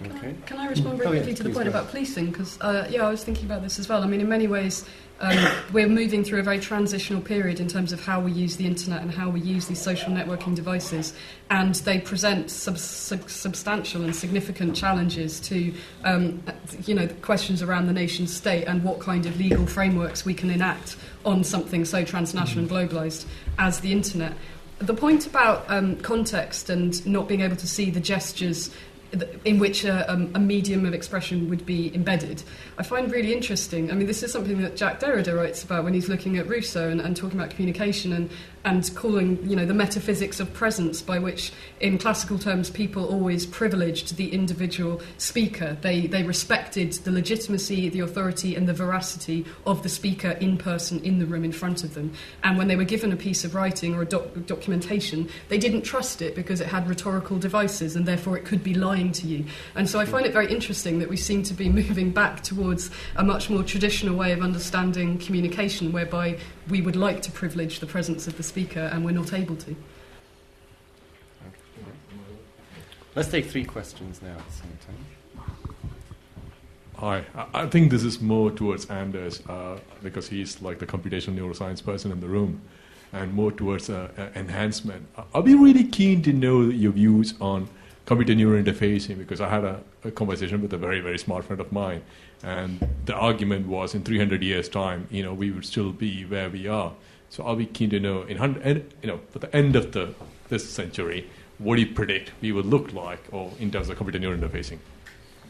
Okay. 0.06 0.36
Can 0.46 0.58
I 0.58 0.68
respond 0.68 0.98
very 0.98 1.08
Oh, 1.10 1.12
yeah, 1.14 1.20
quickly 1.20 1.34
to 1.36 1.44
the 1.44 1.50
point 1.50 1.68
about 1.68 1.90
policing? 1.90 2.28
Because, 2.28 2.60
uh, 2.62 2.86
yeah, 2.90 3.08
I 3.08 3.10
was 3.10 3.24
thinking 3.24 3.46
about 3.46 3.62
this 3.62 3.80
as 3.80 3.88
well. 3.88 4.04
I 4.04 4.08
mean, 4.08 4.20
in 4.20 4.28
many 4.28 4.48
ways, 4.48 4.86
um, 5.22 5.48
we're 5.72 5.88
moving 5.88 6.24
through 6.26 6.40
a 6.40 6.44
very 6.44 6.60
transitional 6.60 7.22
period 7.22 7.62
in 7.62 7.68
terms 7.68 7.94
of 7.94 8.02
how 8.02 8.20
we 8.20 8.32
use 8.32 8.58
the 8.58 8.66
internet 8.66 9.02
and 9.02 9.12
how 9.12 9.30
we 9.30 9.40
use 9.40 9.68
these 9.68 9.82
social 9.82 10.12
networking 10.12 10.56
devices. 10.56 11.14
And 11.50 11.74
they 11.76 12.00
present 12.00 12.52
sub- 12.52 12.78
sub- 12.78 13.30
substantial 13.30 14.04
and 14.04 14.14
significant 14.14 14.76
challenges 14.76 15.40
to, 15.42 15.74
um, 16.04 16.44
you 16.86 16.94
know, 16.94 17.08
questions 17.22 17.62
around 17.62 17.88
the 17.88 17.94
nation 17.94 18.28
state 18.28 18.66
and 18.66 18.84
what 18.84 19.00
kind 19.00 19.26
of 19.26 19.38
legal 19.40 19.66
frameworks 19.66 20.26
we 20.26 20.34
can 20.34 20.50
enact 20.50 20.98
on 21.24 21.44
something 21.44 21.86
so 21.86 22.04
transnational 22.04 22.66
and 22.66 22.70
globalised 22.70 23.26
as 23.58 23.80
the 23.80 23.94
internet. 23.94 24.34
The 24.80 24.94
point 24.94 25.26
about 25.26 25.64
um, 25.72 25.96
context 25.98 26.70
and 26.70 27.06
not 27.08 27.30
being 27.30 27.40
able 27.40 27.56
to 27.56 27.68
see 27.68 27.90
the 27.90 28.02
gestures 28.02 28.70
in 29.46 29.60
which 29.60 29.86
a, 29.86 30.12
um, 30.12 30.32
a 30.36 30.40
medium 30.40 30.86
of 30.86 30.94
expression 30.94 31.50
would 31.50 31.66
be 31.66 31.94
embedded, 31.96 32.44
I 32.78 32.84
find 32.84 33.12
really 33.12 33.34
interesting. 33.34 33.92
I 33.92 33.96
mean, 33.96 34.08
this 34.08 34.24
is 34.24 34.32
something 34.32 34.62
that 34.62 34.78
Jacques 34.78 35.00
Derrida 35.00 35.36
writes 35.36 35.64
about 35.64 35.84
when 35.84 35.94
he's 35.94 36.10
looking 36.10 36.38
at 36.38 36.48
Rousseau 36.48 36.90
and, 36.90 37.00
and 37.00 37.16
talking 37.16 37.40
about 37.40 37.52
communication 37.52 38.14
and, 38.14 38.30
and 38.66 38.94
calling, 38.96 39.48
you 39.48 39.56
know, 39.56 39.66
the 39.66 39.76
metaphysics 39.76 40.40
of 40.40 40.52
presence, 40.52 41.02
by 41.02 41.20
which, 41.20 41.54
in 41.80 42.00
classical 42.00 42.40
terms, 42.40 42.72
people 42.72 43.06
always 43.06 43.46
privileged 43.46 44.18
the 44.18 44.34
individual 44.34 45.00
speaker. 45.20 45.78
They, 45.82 46.08
they 46.08 46.24
respected 46.24 46.94
the 46.94 47.12
legitimacy, 47.12 47.90
the 47.90 48.00
authority, 48.00 48.56
and 48.56 48.68
the 48.68 48.74
veracity 48.74 49.46
of 49.68 49.84
the 49.84 49.90
speaker 49.90 50.32
in 50.32 50.58
person 50.58 51.00
in 51.04 51.20
the 51.20 51.28
room 51.28 51.46
in 51.46 51.52
front 51.52 51.84
of 51.84 51.94
them. 51.94 52.12
And 52.44 52.58
when 52.58 52.68
they 52.68 52.76
were 52.76 52.86
given 52.86 53.12
a 53.12 53.16
piece 53.16 53.46
of 53.46 53.54
writing 53.54 53.94
or 53.94 54.02
a 54.02 54.06
doc- 54.06 54.48
documentation, 54.48 55.30
they 55.48 55.60
didn't 55.60 55.84
trust 55.84 56.24
it 56.24 56.34
because 56.34 56.60
it 56.60 56.68
had 56.68 56.90
rhetorical 56.90 57.38
devices 57.38 57.96
and 57.96 58.08
therefore 58.08 58.36
it 58.36 58.46
could 58.46 58.64
be 58.64 58.74
lying 58.74 59.12
to 59.12 59.28
you. 59.28 59.46
And 59.76 59.88
so 59.88 60.00
I 60.00 60.06
find 60.06 60.26
it 60.26 60.34
very 60.34 60.52
interesting 60.52 60.98
that 61.00 61.10
we 61.10 61.18
seem 61.18 61.44
to 61.44 61.54
be 61.54 61.70
moving 61.76 62.10
back 62.10 62.42
towards 62.42 62.90
a 63.16 63.24
much 63.24 63.48
more 63.48 63.62
traditional 63.64 64.16
way 64.16 64.32
of 64.32 64.42
understanding 64.42 65.20
communication 65.20 65.92
whereby 65.92 66.40
we 66.70 66.82
would 66.82 66.96
like 66.96 67.22
to 67.24 67.32
privilege 67.32 67.80
the 67.80 67.86
presence 67.86 68.28
of 68.28 68.38
the 68.38 68.44
speaker 68.44 68.80
and 68.92 69.06
we're 69.06 69.12
not 69.12 69.34
able 69.34 69.56
to. 69.58 69.76
Let's 73.16 73.30
take 73.30 73.46
three 73.46 73.64
questions 73.64 74.22
now 74.22 74.32
at 74.32 74.46
the 74.46 74.54
same 74.54 74.78
time. 74.86 75.06
Hi, 76.98 77.26
I- 77.36 77.64
I 77.64 77.68
think 77.68 77.92
this 77.92 78.04
is 78.04 78.20
more 78.22 78.52
towards 78.52 78.86
Anders 78.90 79.42
uh, 79.48 79.80
because 80.04 80.28
he's 80.28 80.62
like 80.62 80.80
the 80.80 80.86
computational 80.86 81.36
neuroscience 81.40 81.84
person 81.84 82.12
in 82.12 82.20
the 82.20 82.28
room, 82.28 82.62
and 83.14 83.34
more 83.34 83.52
towards 83.52 83.90
uh, 83.90 84.10
uh, 84.18 84.28
enhancement. 84.36 85.06
I- 85.18 85.24
I'll 85.34 85.42
be 85.44 85.56
really 85.56 85.84
keen 85.84 86.22
to 86.24 86.34
know 86.34 86.62
your 86.64 86.92
views 86.92 87.34
on 87.40 87.70
computer 88.06 88.36
neural 88.36 88.62
interfacing 88.62 89.18
because 89.18 89.40
I 89.42 89.50
had 89.50 89.64
a, 89.64 89.82
a 90.04 90.12
conversation 90.12 90.62
with 90.62 90.74
a 90.74 90.78
very 90.78 91.00
very 91.00 91.18
smart 91.18 91.46
friend 91.46 91.60
of 91.62 91.72
mine, 91.72 92.02
and 92.44 92.88
the 93.06 93.14
argument 93.14 93.68
was 93.68 93.96
in 93.96 94.04
300 94.04 94.44
years' 94.44 94.70
time, 94.70 95.08
you 95.12 95.24
know, 95.24 95.34
we 95.34 95.52
would 95.52 95.66
still 95.66 95.92
be 95.92 96.24
where 96.26 96.50
we 96.50 96.68
are. 96.68 96.94
So 97.30 97.44
I'll 97.44 97.56
be 97.56 97.66
keen 97.66 97.90
to 97.90 98.00
know 98.00 98.24
in 98.24 98.38
hundred, 98.38 98.94
you 99.02 99.08
know, 99.08 99.20
for 99.32 99.40
the 99.40 99.54
end 99.56 99.76
of 99.76 99.92
the 99.92 100.14
this 100.48 100.70
century, 100.70 101.30
what 101.58 101.76
do 101.76 101.82
you 101.82 101.94
predict 101.94 102.32
we 102.42 102.52
would 102.52 102.66
look 102.66 102.94
like, 102.94 103.24
or 103.32 103.52
in 103.60 103.72
terms 103.72 103.90
of 103.90 103.98
computer 103.98 104.20
neural 104.20 104.40
interfacing? 104.40 104.78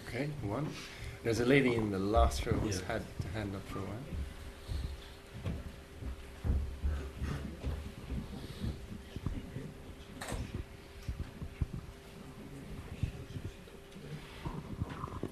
Okay, 0.07 0.29
one. 0.41 0.67
There's 1.23 1.39
a 1.39 1.45
lady 1.45 1.75
in 1.75 1.91
the 1.91 1.99
last 1.99 2.45
row 2.45 2.53
who's 2.53 2.81
had 2.81 3.01
her 3.01 3.39
hand 3.39 3.55
up 3.55 3.67
for 3.67 3.79
a 3.79 3.81
while. 3.81 3.97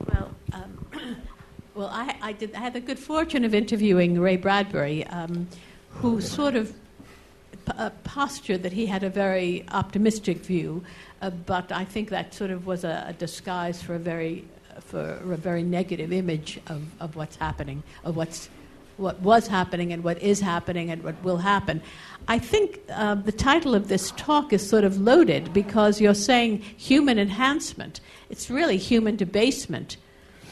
Well, 0.08 0.36
um, 0.52 0.88
well, 1.76 1.90
I, 1.92 2.16
I 2.22 2.32
did. 2.34 2.54
I 2.56 2.60
had 2.60 2.74
the 2.74 2.80
good 2.80 3.00
fortune 3.00 3.44
of 3.44 3.54
interviewing 3.54 4.20
Ray 4.20 4.38
Bradbury, 4.38 5.06
um, 5.08 5.48
who 5.90 6.22
sort 6.22 6.56
of 6.56 6.72
p- 7.66 7.74
a 7.78 7.90
posture 8.04 8.58
that 8.58 8.72
he 8.72 8.86
had 8.86 9.04
a 9.04 9.10
very 9.10 9.66
optimistic 9.72 10.38
view, 10.38 10.84
uh, 11.22 11.30
but 11.30 11.72
I 11.72 11.86
think 11.86 12.10
that 12.10 12.34
sort 12.34 12.52
of 12.52 12.68
was 12.68 12.84
a, 12.84 13.06
a 13.08 13.14
disguise 13.14 13.82
for 13.82 13.96
a 13.96 14.00
very 14.00 14.46
for 14.82 15.20
a 15.24 15.38
very 15.38 15.64
negative 15.64 16.12
image 16.12 16.60
of, 16.68 16.84
of 17.00 17.16
what's 17.16 17.36
happening, 17.36 17.84
of 18.04 18.16
what's 18.16 18.50
what 18.98 19.20
was 19.22 19.48
happening 19.48 19.92
and 19.92 20.04
what 20.04 20.22
is 20.22 20.40
happening 20.40 20.92
and 20.92 21.04
what 21.04 21.22
will 21.24 21.38
happen. 21.38 21.82
I 22.28 22.38
think 22.38 22.80
uh, 22.90 23.16
the 23.16 23.32
title 23.32 23.74
of 23.74 23.88
this 23.88 24.12
talk 24.12 24.54
is 24.54 24.68
sort 24.68 24.84
of 24.84 25.02
loaded 25.02 25.52
because 25.52 26.00
you're 26.00 26.14
saying 26.14 26.60
human 26.60 27.18
enhancement. 27.18 28.00
It's 28.30 28.52
really 28.52 28.78
human 28.78 29.16
debasement. 29.16 29.98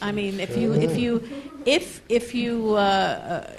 I 0.02 0.10
mean, 0.10 0.40
if 0.40 0.56
you 0.56 0.72
if 0.74 0.98
you 0.98 1.22
if 1.64 2.02
if 2.08 2.34
you 2.34 2.74
uh, 2.74 2.76
uh, 2.76 3.50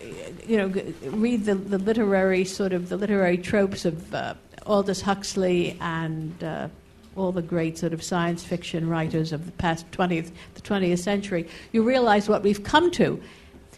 you 0.45 0.57
know 0.57 0.67
read 1.11 1.45
the, 1.45 1.55
the 1.55 1.77
literary 1.77 2.43
sort 2.43 2.73
of 2.73 2.89
the 2.89 2.97
literary 2.97 3.37
tropes 3.37 3.85
of 3.85 4.13
uh, 4.13 4.33
Aldous 4.65 5.01
Huxley 5.01 5.77
and 5.79 6.43
uh, 6.43 6.67
all 7.15 7.31
the 7.31 7.41
great 7.41 7.77
sort 7.77 7.93
of 7.93 8.03
science 8.03 8.43
fiction 8.43 8.89
writers 8.89 9.31
of 9.31 9.45
the 9.45 9.51
past 9.53 9.89
20th 9.91 10.31
the 10.55 10.61
20th 10.61 10.99
century, 10.99 11.47
you 11.71 11.81
realize 11.81 12.27
what 12.27 12.43
we've 12.43 12.63
come 12.63 12.91
to. 12.91 13.21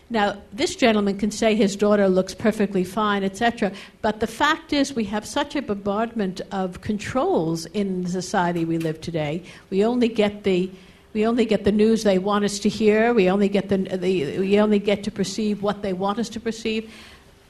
Now, 0.09 0.37
this 0.53 0.75
gentleman 0.75 1.17
can 1.17 1.31
say 1.31 1.55
his 1.55 1.75
daughter 1.75 2.07
looks 2.07 2.35
perfectly 2.35 2.83
fine, 2.83 3.23
etc. 3.23 3.71
But 4.01 4.19
the 4.19 4.27
fact 4.27 4.71
is, 4.71 4.93
we 4.93 5.03
have 5.05 5.25
such 5.25 5.55
a 5.55 5.61
bombardment 5.61 6.41
of 6.51 6.81
controls 6.81 7.65
in 7.67 8.03
the 8.03 8.09
society 8.09 8.65
we 8.65 8.77
live 8.77 9.01
today. 9.01 9.43
We 9.71 9.83
only 9.83 10.07
get 10.07 10.43
the 10.43 10.69
we 11.15 11.25
only 11.25 11.45
get 11.45 11.63
the 11.63 11.71
news 11.71 12.03
they 12.03 12.19
want 12.19 12.43
us 12.43 12.59
to 12.59 12.69
hear. 12.69 13.13
We 13.13 13.29
only 13.29 13.47
get 13.47 13.69
the, 13.69 13.77
the 13.77 14.37
we 14.39 14.59
only 14.59 14.79
get 14.79 15.05
to 15.05 15.11
perceive 15.11 15.63
what 15.63 15.81
they 15.81 15.93
want 15.93 16.19
us 16.19 16.27
to 16.29 16.41
perceive. 16.41 16.93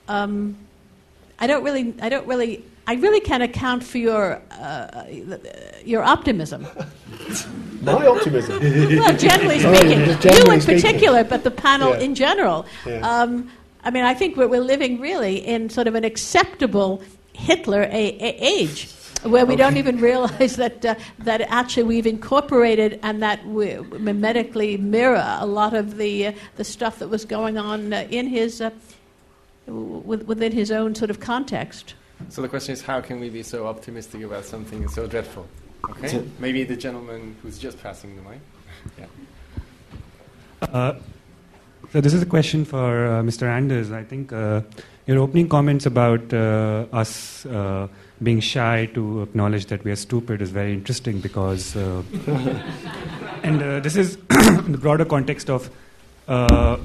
Um, 0.08 0.56
I 1.40 1.48
don't 1.48 1.64
really, 1.64 1.96
I 2.00 2.10
don't 2.10 2.28
really, 2.28 2.64
I 2.86 2.94
really 2.94 3.20
can't 3.20 3.42
account 3.42 3.84
for 3.84 3.98
your 3.98 4.40
uh, 4.52 5.06
your 5.84 6.04
optimism. 6.04 6.68
My 7.82 7.94
optimism. 8.06 8.60
well, 9.00 9.18
generally 9.18 9.60
speaking, 9.60 10.06
just 10.06 10.22
generally 10.22 10.46
you 10.46 10.52
in 10.54 10.62
speaking. 10.62 10.82
particular, 10.84 11.24
but 11.24 11.44
the 11.44 11.52
panel 11.52 11.90
Yeah. 11.90 12.02
in 12.06 12.14
general. 12.14 12.68
Yeah. 12.86 13.00
Um, 13.00 13.50
I 13.84 13.90
mean, 13.90 14.04
I 14.04 14.14
think 14.14 14.38
we're, 14.38 14.48
we're 14.48 14.62
living 14.62 15.00
really 15.00 15.38
in 15.38 15.70
sort 15.72 15.88
of 15.88 15.96
an 15.96 16.04
acceptable 16.04 17.02
Hitler 17.34 17.82
a- 17.84 18.18
a- 18.30 18.38
age. 18.42 18.90
Where 19.26 19.46
we 19.46 19.56
don't 19.56 19.78
even 19.78 20.00
realize 20.00 20.56
that 20.58 20.86
uh, 20.86 20.96
that 21.20 21.42
actually 21.42 21.84
we've 21.84 22.06
incorporated 22.06 23.00
and 23.02 23.22
that 23.24 23.46
we 23.48 23.68
mimetically 24.10 24.80
mirror 24.80 25.26
a 25.40 25.46
lot 25.46 25.74
of 25.74 25.98
the 25.98 26.28
uh, 26.28 26.32
the 26.58 26.64
stuff 26.64 27.00
that 27.00 27.08
was 27.10 27.26
going 27.26 27.58
on 27.58 27.92
uh, 27.92 28.08
in 28.12 28.28
his 28.28 28.62
uh, 28.62 28.70
w- 29.66 30.24
within 30.26 30.52
his 30.52 30.70
own 30.72 30.94
sort 30.94 31.10
of 31.10 31.20
context. 31.20 31.96
So 32.30 32.42
the 32.42 32.48
question 32.50 32.74
is, 32.74 32.82
how 32.82 33.02
can 33.02 33.20
we 33.20 33.30
be 33.30 33.44
so 33.44 33.68
optimistic 33.68 34.22
about 34.22 34.46
something 34.46 34.88
so 34.90 35.08
dreadful? 35.08 35.48
Okay, 35.90 36.08
So- 36.08 36.26
maybe 36.40 36.64
the 36.64 36.76
gentleman 36.76 37.36
who's 37.42 37.58
just 37.58 37.82
passing 37.82 38.16
the 38.16 38.22
mic. 38.22 38.40
Yeah. 39.00 39.08
Uh, 40.62 40.94
so 41.92 42.02
this 42.02 42.14
is 42.14 42.22
a 42.22 42.26
question 42.26 42.66
for 42.66 43.08
uh, 43.08 43.22
Mr. 43.24 43.44
Anders. 43.44 43.92
I 43.92 44.04
think 44.04 44.32
uh, 44.32 44.62
your 45.08 45.20
opening 45.20 45.48
comments 45.50 45.86
about 45.86 46.34
uh, 46.34 46.86
us 46.94 47.46
uh, 47.46 47.88
being 48.24 48.40
shy 48.40 48.86
to 48.94 49.24
acknowledge 49.24 49.66
that 49.68 49.84
we 49.84 49.92
are 49.92 49.96
stupid 49.96 50.42
is 50.42 50.50
very 50.50 50.74
interesting 50.74 51.20
because, 51.20 51.76
uh, 51.76 52.02
and 53.44 53.62
uh, 53.62 53.80
this 53.82 53.96
is 53.96 54.18
the 54.28 54.78
broader 54.80 55.06
context 55.06 55.50
of 55.50 55.70
uh, 56.28 56.78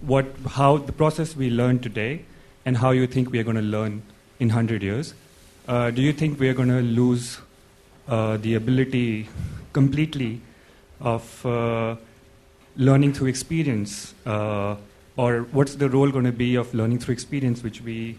what, 0.00 0.26
how 0.48 0.78
the 0.78 0.92
process 0.92 1.36
we 1.36 1.50
learn 1.50 1.78
today, 1.78 2.24
and 2.64 2.76
how 2.76 2.90
you 2.90 3.06
think 3.06 3.30
we 3.30 3.38
are 3.38 3.44
going 3.44 3.56
to 3.56 3.62
learn 3.62 4.02
in 4.40 4.50
hundred 4.50 4.82
years. 4.82 5.14
Uh, 5.68 5.90
do 5.90 6.02
you 6.02 6.12
think 6.12 6.38
we 6.40 6.48
are 6.48 6.54
going 6.54 6.68
to 6.68 6.82
lose 6.82 7.38
uh, 8.08 8.36
the 8.38 8.54
ability 8.54 9.28
completely 9.72 10.40
of 11.00 11.46
uh, 11.46 11.94
learning 12.76 13.12
through 13.12 13.28
experience, 13.28 14.14
or 14.24 15.46
what's 15.52 15.76
the 15.76 15.88
role 15.88 16.10
going 16.10 16.24
to 16.24 16.32
be 16.32 16.56
of 16.56 16.72
learning 16.74 16.98
through 16.98 17.12
experience, 17.12 17.62
which 17.62 17.80
we 17.80 18.16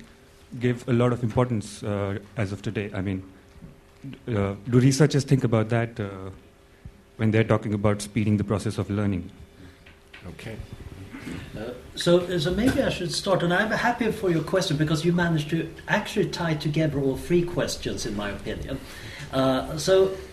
give 0.60 0.88
a 0.88 0.94
lot 0.94 1.14
of 1.14 1.24
importance 1.24 1.84
uh, 1.84 2.20
as 2.38 2.52
of 2.52 2.62
today? 2.62 2.92
I 2.94 3.02
mean, 3.02 3.24
uh, 4.28 4.56
do 4.70 4.80
researchers 4.80 5.24
think 5.24 5.44
about 5.44 5.70
that 5.70 6.00
uh, 6.00 6.30
when 7.18 7.32
they're 7.32 7.44
talking 7.44 7.74
about 7.74 8.02
speeding 8.02 8.38
the 8.38 8.44
process 8.44 8.78
of 8.78 8.90
learning? 8.90 9.30
Okay. 10.28 10.56
Uh, 11.58 11.72
so, 11.96 12.38
so 12.38 12.52
maybe 12.52 12.82
I 12.82 12.90
should 12.90 13.12
start, 13.12 13.44
and 13.44 13.54
I'm 13.54 13.72
happy 13.72 14.12
for 14.12 14.30
your 14.30 14.44
question 14.44 14.78
because 14.78 15.04
you 15.04 15.12
managed 15.12 15.50
to 15.50 15.70
actually 15.88 16.30
tie 16.30 16.54
together 16.54 17.00
all 17.00 17.18
three 17.18 17.44
questions, 17.44 18.06
in 18.06 18.16
my 18.16 18.30
opinion. 18.30 18.80
Uh, 19.34 19.78
so, 19.78 20.06
uh, 20.06 20.08
le- 20.08 20.12
le- 20.12 20.12
uh, 20.12 20.27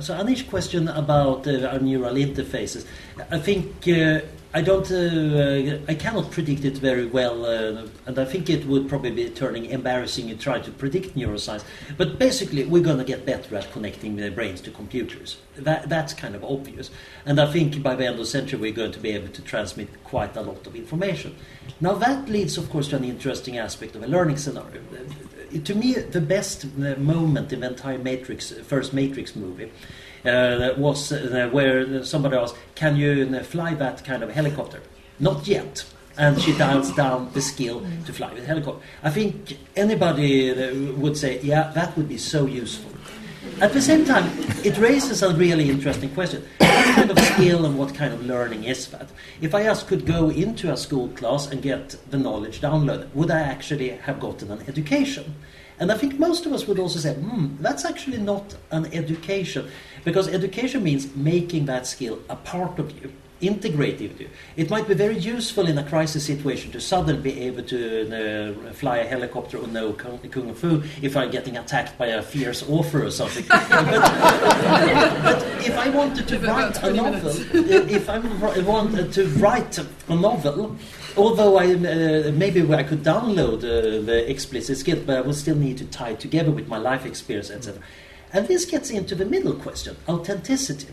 so 0.00 0.14
Anish's 0.14 0.42
question 0.42 0.88
about 0.88 1.46
uh, 1.46 1.68
our 1.68 1.78
neural 1.78 2.14
interfaces, 2.14 2.84
I 3.30 3.38
think 3.38 3.86
uh, 3.86 4.20
I 4.52 4.62
don't, 4.62 4.90
uh, 4.90 5.78
I 5.86 5.94
cannot 5.94 6.30
predict 6.30 6.64
it 6.64 6.78
very 6.78 7.06
well, 7.06 7.44
uh, 7.44 7.86
and 8.06 8.18
I 8.18 8.24
think 8.24 8.50
it 8.50 8.66
would 8.66 8.88
probably 8.88 9.10
be 9.10 9.28
turning 9.30 9.66
embarrassing 9.66 10.28
to 10.28 10.36
try 10.36 10.58
to 10.58 10.70
predict 10.70 11.14
neuroscience. 11.16 11.62
But 11.96 12.18
basically, 12.18 12.64
we're 12.64 12.82
going 12.82 12.98
to 12.98 13.04
get 13.04 13.24
better 13.24 13.54
at 13.56 13.70
connecting 13.72 14.16
the 14.16 14.30
brains 14.30 14.62
to 14.62 14.70
computers. 14.70 15.36
That, 15.56 15.88
that's 15.88 16.14
kind 16.14 16.34
of 16.34 16.42
obvious, 16.42 16.90
and 17.24 17.38
I 17.38 17.52
think 17.52 17.82
by 17.82 17.94
the 17.94 18.06
end 18.06 18.14
of 18.14 18.20
the 18.20 18.26
century, 18.26 18.58
we're 18.58 18.72
going 18.72 18.92
to 18.92 19.00
be 19.00 19.10
able 19.10 19.28
to 19.28 19.42
transmit 19.42 20.02
quite 20.02 20.34
a 20.34 20.40
lot 20.40 20.66
of 20.66 20.74
information. 20.74 21.36
Now, 21.80 21.92
that 21.94 22.28
leads, 22.28 22.56
of 22.58 22.68
course, 22.70 22.88
to 22.88 22.96
an 22.96 23.04
interesting 23.04 23.58
aspect 23.58 23.94
of 23.94 24.02
a 24.02 24.08
learning 24.08 24.38
scenario. 24.38 24.80
To 25.64 25.74
me, 25.74 25.94
the 25.94 26.20
best 26.20 26.64
uh, 26.64 26.94
moment 26.96 27.52
in 27.52 27.60
the 27.60 27.68
entire 27.68 27.98
Matrix, 27.98 28.52
first 28.52 28.92
Matrix 28.92 29.34
movie, 29.34 29.70
uh, 30.24 30.74
was 30.76 31.12
uh, 31.12 31.48
where 31.52 32.04
somebody 32.04 32.36
asked, 32.36 32.56
"Can 32.74 32.96
you 32.96 33.28
uh, 33.34 33.42
fly 33.42 33.74
that 33.74 34.04
kind 34.04 34.22
of 34.22 34.30
helicopter?" 34.30 34.80
Not 35.18 35.46
yet. 35.46 35.84
And 36.16 36.40
she 36.40 36.52
dials 36.58 36.92
down 36.96 37.30
the 37.32 37.40
skill 37.40 37.80
to 38.06 38.12
fly 38.12 38.34
the 38.34 38.44
helicopter. 38.44 38.84
I 39.04 39.10
think 39.10 39.56
anybody 39.76 40.52
would 40.96 41.16
say, 41.16 41.40
"Yeah, 41.42 41.70
that 41.74 41.96
would 41.96 42.08
be 42.08 42.18
so 42.18 42.44
useful." 42.46 42.90
At 43.60 43.72
the 43.72 43.82
same 43.82 44.04
time, 44.04 44.30
it 44.64 44.78
raises 44.78 45.22
a 45.22 45.34
really 45.34 45.68
interesting 45.68 46.10
question. 46.10 46.42
What 46.58 46.84
kind 46.94 47.10
of 47.10 47.18
skill 47.18 47.66
and 47.66 47.76
what 47.76 47.94
kind 47.94 48.14
of 48.14 48.24
learning 48.24 48.64
is 48.64 48.86
that? 48.88 49.10
If 49.40 49.54
I 49.54 49.64
just 49.64 49.88
could 49.88 50.06
go 50.06 50.30
into 50.30 50.72
a 50.72 50.76
school 50.76 51.08
class 51.08 51.50
and 51.50 51.60
get 51.60 51.96
the 52.10 52.18
knowledge 52.18 52.60
downloaded, 52.60 53.12
would 53.14 53.30
I 53.30 53.40
actually 53.40 53.90
have 53.90 54.20
gotten 54.20 54.52
an 54.52 54.62
education? 54.68 55.34
And 55.80 55.90
I 55.92 55.96
think 55.96 56.18
most 56.18 56.46
of 56.46 56.52
us 56.52 56.66
would 56.66 56.78
also 56.78 56.98
say, 56.98 57.14
hmm, 57.14 57.56
that's 57.60 57.84
actually 57.84 58.18
not 58.18 58.56
an 58.70 58.86
education. 58.92 59.68
Because 60.04 60.28
education 60.28 60.82
means 60.82 61.14
making 61.16 61.66
that 61.66 61.86
skill 61.86 62.20
a 62.28 62.36
part 62.36 62.78
of 62.78 62.90
you, 63.02 63.12
integrated 63.40 64.18
with. 64.18 64.28
It 64.56 64.70
might 64.70 64.88
be 64.88 64.94
very 64.94 65.18
useful 65.18 65.66
in 65.68 65.78
a 65.78 65.84
crisis 65.84 66.24
situation 66.24 66.72
to 66.72 66.80
suddenly 66.80 67.20
be 67.20 67.40
able 67.40 67.62
to 67.64 68.58
uh, 68.68 68.72
fly 68.72 68.98
a 68.98 69.06
helicopter 69.06 69.58
or 69.58 69.66
know 69.66 69.92
kung, 69.92 70.18
kung 70.18 70.54
fu 70.54 70.82
if 71.02 71.16
I'm 71.16 71.30
getting 71.30 71.56
attacked 71.56 71.96
by 71.98 72.06
a 72.06 72.22
fierce 72.22 72.62
author 72.68 73.04
or 73.04 73.10
something. 73.10 73.44
but, 73.48 73.68
but 75.22 75.42
if 75.66 75.78
I 75.78 75.88
wanted 75.90 76.26
to 76.28 76.34
Give 76.34 76.44
it 76.44 76.48
about 76.48 76.82
write 76.82 76.82
a 76.82 76.92
novel, 76.92 77.32
if 77.90 78.08
I 78.08 78.18
wanted 78.60 79.12
to 79.12 79.26
write 79.40 79.78
a 79.78 80.14
novel, 80.14 80.76
although 81.16 81.56
I 81.58 81.74
uh, 81.74 82.32
maybe 82.32 82.60
I 82.72 82.82
could 82.82 83.02
download 83.02 83.58
uh, 83.58 84.04
the 84.04 84.30
explicit 84.30 84.78
skill, 84.78 85.02
but 85.04 85.16
I 85.16 85.20
would 85.20 85.36
still 85.36 85.56
need 85.56 85.78
to 85.78 85.84
tie 85.86 86.10
it 86.10 86.20
together 86.20 86.50
with 86.50 86.68
my 86.68 86.78
life 86.78 87.04
experience, 87.06 87.50
etc. 87.50 87.82
And 88.32 88.46
this 88.46 88.64
gets 88.64 88.90
into 88.90 89.14
the 89.14 89.24
middle 89.24 89.54
question, 89.54 89.96
authenticity. 90.08 90.88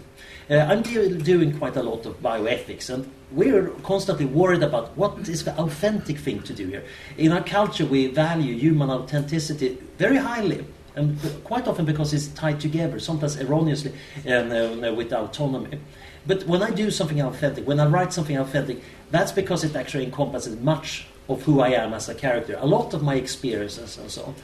Uh, 0.47 0.57
I'm 0.57 0.83
do- 0.83 1.17
doing 1.17 1.57
quite 1.57 1.75
a 1.75 1.81
lot 1.81 2.05
of 2.05 2.21
bioethics, 2.21 2.93
and 2.93 3.11
we're 3.31 3.69
constantly 3.81 4.25
worried 4.25 4.61
about 4.61 4.95
what 4.95 5.27
is 5.27 5.43
the 5.43 5.57
authentic 5.57 6.19
thing 6.19 6.43
to 6.43 6.53
do 6.53 6.67
here. 6.67 6.83
In 7.17 7.31
our 7.31 7.43
culture, 7.43 7.85
we 7.85 8.07
value 8.07 8.55
human 8.55 8.91
authenticity 8.91 9.79
very 9.97 10.17
highly, 10.17 10.63
and 10.95 11.19
quite 11.43 11.67
often 11.67 11.85
because 11.85 12.13
it's 12.13 12.27
tied 12.27 12.59
together, 12.59 12.99
sometimes 12.99 13.37
erroneously, 13.37 13.93
and 14.23 14.53
uh, 14.53 14.93
with 14.93 15.11
autonomy. 15.11 15.79
But 16.27 16.45
when 16.45 16.61
I 16.61 16.69
do 16.69 16.91
something 16.91 17.19
authentic, 17.21 17.65
when 17.67 17.79
I 17.79 17.87
write 17.87 18.13
something 18.13 18.37
authentic, 18.37 18.83
that's 19.09 19.31
because 19.31 19.63
it 19.63 19.75
actually 19.75 20.05
encompasses 20.05 20.59
much 20.59 21.07
of 21.27 21.41
who 21.41 21.59
I 21.59 21.69
am 21.69 21.93
as 21.95 22.07
a 22.07 22.13
character, 22.13 22.55
a 22.59 22.67
lot 22.67 22.93
of 22.93 23.01
my 23.01 23.15
experiences 23.15 23.97
and 23.97 24.11
so 24.11 24.25
on. 24.25 24.35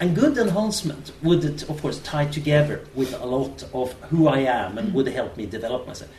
And 0.00 0.16
good 0.16 0.38
enhancement 0.38 1.12
would, 1.22 1.44
it, 1.44 1.68
of 1.68 1.82
course, 1.82 1.98
tie 1.98 2.24
together 2.24 2.86
with 2.94 3.12
a 3.20 3.26
lot 3.26 3.62
of 3.74 3.92
who 4.04 4.28
I 4.28 4.38
am 4.38 4.78
and 4.78 4.94
would 4.94 5.08
help 5.08 5.36
me 5.36 5.44
develop 5.44 5.86
myself. 5.86 6.10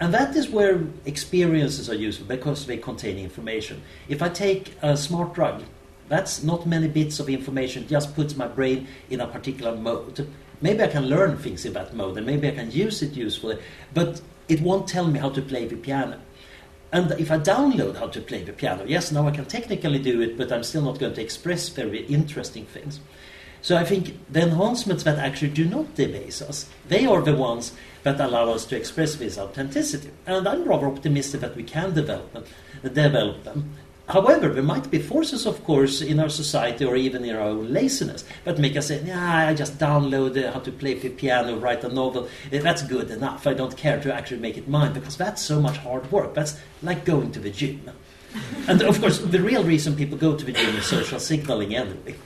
And 0.00 0.12
that 0.12 0.34
is 0.34 0.48
where 0.48 0.80
experiences 1.06 1.88
are 1.88 1.94
useful 1.94 2.26
because 2.26 2.66
they 2.66 2.78
contain 2.78 3.16
information. 3.16 3.82
If 4.08 4.22
I 4.22 4.28
take 4.28 4.76
a 4.82 4.96
smart 4.96 5.34
drug, 5.34 5.62
that's 6.08 6.42
not 6.42 6.66
many 6.66 6.88
bits 6.88 7.20
of 7.20 7.28
information, 7.28 7.86
just 7.86 8.16
puts 8.16 8.36
my 8.36 8.48
brain 8.48 8.88
in 9.08 9.20
a 9.20 9.26
particular 9.28 9.76
mode. 9.76 10.28
Maybe 10.60 10.82
I 10.82 10.88
can 10.88 11.06
learn 11.06 11.36
things 11.38 11.64
in 11.64 11.74
that 11.74 11.94
mode 11.94 12.16
and 12.16 12.26
maybe 12.26 12.48
I 12.48 12.52
can 12.52 12.72
use 12.72 13.02
it 13.02 13.12
usefully, 13.12 13.58
but 13.94 14.20
it 14.48 14.60
won't 14.60 14.88
tell 14.88 15.06
me 15.06 15.20
how 15.20 15.30
to 15.30 15.42
play 15.42 15.66
the 15.66 15.76
piano. 15.76 16.18
And 16.90 17.12
if 17.12 17.30
I 17.30 17.38
download 17.38 17.96
how 17.96 18.08
to 18.08 18.20
play 18.20 18.42
the 18.42 18.52
piano, 18.52 18.84
yes, 18.86 19.12
now 19.12 19.28
I 19.28 19.30
can 19.30 19.44
technically 19.44 19.98
do 19.98 20.20
it, 20.22 20.38
but 20.38 20.50
I'm 20.50 20.62
still 20.62 20.82
not 20.82 20.98
going 20.98 21.14
to 21.14 21.22
express 21.22 21.68
very 21.68 22.06
interesting 22.06 22.64
things. 22.64 23.00
So 23.60 23.76
I 23.76 23.84
think 23.84 24.18
the 24.30 24.42
enhancements 24.42 25.02
that 25.02 25.18
actually 25.18 25.50
do 25.50 25.64
not 25.64 25.94
debase 25.94 26.40
us, 26.40 26.70
they 26.88 27.04
are 27.04 27.20
the 27.20 27.36
ones 27.36 27.72
that 28.04 28.20
allow 28.20 28.50
us 28.50 28.64
to 28.66 28.76
express 28.76 29.16
this 29.16 29.36
authenticity. 29.36 30.10
And 30.26 30.48
I'm 30.48 30.64
rather 30.64 30.86
optimistic 30.86 31.40
that 31.40 31.56
we 31.56 31.64
can 31.64 31.92
develop 31.92 32.32
them. 32.32 32.44
Develop 32.82 33.44
them. 33.44 33.74
However, 34.08 34.48
there 34.48 34.62
might 34.62 34.90
be 34.90 34.98
forces, 34.98 35.44
of 35.46 35.62
course, 35.64 36.00
in 36.00 36.18
our 36.18 36.30
society 36.30 36.84
or 36.84 36.96
even 36.96 37.24
in 37.24 37.36
our 37.36 37.42
own 37.42 37.72
laziness 37.72 38.24
that 38.44 38.58
make 38.58 38.74
us 38.76 38.86
say, 38.88 39.02
yeah, 39.04 39.48
I 39.48 39.54
just 39.54 39.78
download 39.78 40.42
uh, 40.42 40.50
how 40.52 40.60
to 40.60 40.72
play 40.72 40.94
the 40.94 41.10
piano, 41.10 41.58
write 41.58 41.84
a 41.84 41.88
novel. 41.90 42.24
Uh, 42.50 42.58
That's 42.58 42.82
good 42.82 43.10
enough. 43.10 43.46
I 43.46 43.52
don't 43.52 43.76
care 43.76 44.00
to 44.00 44.14
actually 44.14 44.40
make 44.40 44.56
it 44.56 44.66
mine 44.66 44.94
because 44.94 45.16
that's 45.18 45.42
so 45.42 45.60
much 45.60 45.76
hard 45.76 46.10
work. 46.10 46.32
That's 46.34 46.58
like 46.82 47.04
going 47.04 47.32
to 47.32 47.40
the 47.40 47.50
gym. 47.50 47.90
and 48.68 48.80
of 48.82 48.98
course, 49.00 49.18
the 49.18 49.40
real 49.40 49.62
reason 49.62 49.94
people 49.94 50.16
go 50.16 50.34
to 50.36 50.44
the 50.44 50.52
gym 50.52 50.74
is 50.76 50.86
social 50.86 51.20
signaling 51.20 51.74
anyway. 51.74 52.16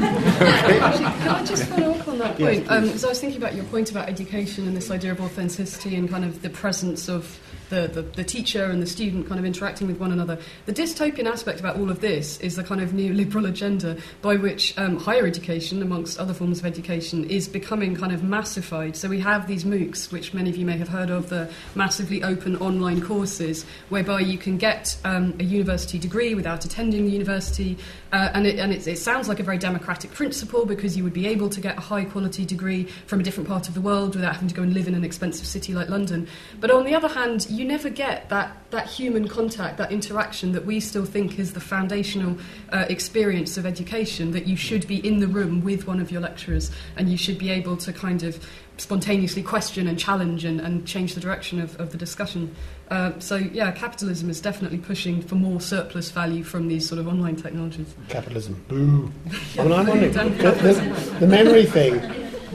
Actually, 0.00 1.04
can 1.04 1.28
I 1.28 1.44
just 1.44 1.64
follow 1.64 1.92
up 1.92 2.08
on 2.08 2.18
that 2.18 2.38
Yes, 2.38 2.56
point? 2.56 2.66
please. 2.68 2.86
Because 2.88 3.04
I 3.04 3.08
was 3.08 3.20
thinking 3.20 3.40
about 3.42 3.54
your 3.54 3.64
point 3.66 3.90
about 3.90 4.08
education 4.08 4.66
and 4.66 4.76
this 4.76 4.90
idea 4.90 5.12
of 5.12 5.20
authenticity 5.20 5.96
and 5.96 6.08
kind 6.08 6.24
of 6.24 6.42
the 6.42 6.50
presence 6.50 7.08
of 7.08 7.38
the, 7.70 7.88
the, 7.88 8.02
the 8.02 8.24
teacher 8.24 8.64
and 8.64 8.82
the 8.82 8.86
student 8.86 9.26
kind 9.26 9.38
of 9.38 9.46
interacting 9.46 9.86
with 9.86 9.98
one 9.98 10.12
another. 10.12 10.38
The 10.66 10.72
dystopian 10.72 11.26
aspect 11.26 11.60
about 11.60 11.76
all 11.76 11.90
of 11.90 12.00
this 12.00 12.38
is 12.40 12.56
the 12.56 12.64
kind 12.64 12.80
of 12.80 12.90
neoliberal 12.90 13.48
agenda 13.48 13.96
by 14.20 14.36
which 14.36 14.76
um, 14.76 14.96
higher 14.96 15.26
education, 15.26 15.80
amongst 15.80 16.18
other 16.18 16.34
forms 16.34 16.58
of 16.58 16.66
education, 16.66 17.24
is 17.30 17.48
becoming 17.48 17.96
kind 17.96 18.12
of 18.12 18.22
massified. 18.22 18.96
So 18.96 19.08
we 19.08 19.20
have 19.20 19.46
these 19.46 19.64
MOOCs, 19.64 20.12
which 20.12 20.34
many 20.34 20.50
of 20.50 20.56
you 20.56 20.66
may 20.66 20.76
have 20.76 20.88
heard 20.88 21.10
of, 21.10 21.28
the 21.30 21.50
massively 21.74 22.22
open 22.22 22.56
online 22.56 23.00
courses, 23.00 23.64
whereby 23.88 24.20
you 24.20 24.36
can 24.36 24.58
get 24.58 24.96
um, 25.04 25.34
a 25.38 25.44
university 25.44 25.98
degree 25.98 26.34
without 26.34 26.64
attending 26.64 27.06
the 27.06 27.12
university. 27.12 27.78
Uh, 28.12 28.30
and 28.34 28.46
it, 28.46 28.58
and 28.58 28.72
it, 28.72 28.86
it 28.86 28.98
sounds 28.98 29.28
like 29.28 29.38
a 29.38 29.42
very 29.44 29.58
democratic 29.58 30.10
principle 30.10 30.66
because 30.66 30.96
you 30.96 31.04
would 31.04 31.12
be 31.12 31.28
able 31.28 31.48
to 31.48 31.60
get 31.60 31.78
a 31.78 31.80
high 31.80 32.04
quality 32.04 32.44
degree 32.44 32.84
from 33.06 33.20
a 33.20 33.22
different 33.22 33.48
part 33.48 33.68
of 33.68 33.74
the 33.74 33.80
world 33.80 34.16
without 34.16 34.34
having 34.34 34.48
to 34.48 34.54
go 34.54 34.62
and 34.62 34.74
live 34.74 34.88
in 34.88 34.94
an 34.94 35.04
expensive 35.04 35.46
city 35.46 35.72
like 35.72 35.88
London. 35.88 36.26
But 36.58 36.72
on 36.72 36.84
the 36.84 36.94
other 36.94 37.08
hand, 37.08 37.46
you 37.48 37.59
never 37.64 37.90
get 37.90 38.28
that, 38.28 38.56
that 38.70 38.86
human 38.86 39.28
contact, 39.28 39.78
that 39.78 39.92
interaction 39.92 40.52
that 40.52 40.64
we 40.64 40.80
still 40.80 41.04
think 41.04 41.38
is 41.38 41.52
the 41.52 41.60
foundational 41.60 42.36
uh, 42.72 42.86
experience 42.88 43.56
of 43.56 43.66
education, 43.66 44.30
that 44.32 44.46
you 44.46 44.56
should 44.56 44.86
be 44.86 45.04
in 45.06 45.20
the 45.20 45.26
room 45.26 45.62
with 45.62 45.86
one 45.86 46.00
of 46.00 46.10
your 46.10 46.20
lecturers 46.20 46.70
and 46.96 47.08
you 47.10 47.16
should 47.16 47.38
be 47.38 47.50
able 47.50 47.76
to 47.76 47.92
kind 47.92 48.22
of 48.22 48.44
spontaneously 48.76 49.42
question 49.42 49.86
and 49.86 49.98
challenge 49.98 50.44
and, 50.44 50.60
and 50.60 50.86
change 50.86 51.14
the 51.14 51.20
direction 51.20 51.60
of, 51.60 51.78
of 51.78 51.92
the 51.92 51.98
discussion. 51.98 52.54
Uh, 52.90 53.12
so, 53.18 53.36
yeah, 53.36 53.70
capitalism 53.70 54.30
is 54.30 54.40
definitely 54.40 54.78
pushing 54.78 55.20
for 55.20 55.34
more 55.34 55.60
surplus 55.60 56.10
value 56.10 56.42
from 56.42 56.66
these 56.68 56.88
sort 56.88 56.98
of 56.98 57.06
online 57.06 57.36
technologies. 57.36 57.94
Capitalism. 58.08 58.62
Boo. 58.68 59.12
I 59.58 59.62
mean, 59.62 59.72
I'm 59.72 59.86
wondering, 59.86 60.12
the, 60.12 60.50
the, 60.50 61.16
the 61.20 61.26
memory 61.26 61.66
thing. 61.66 62.00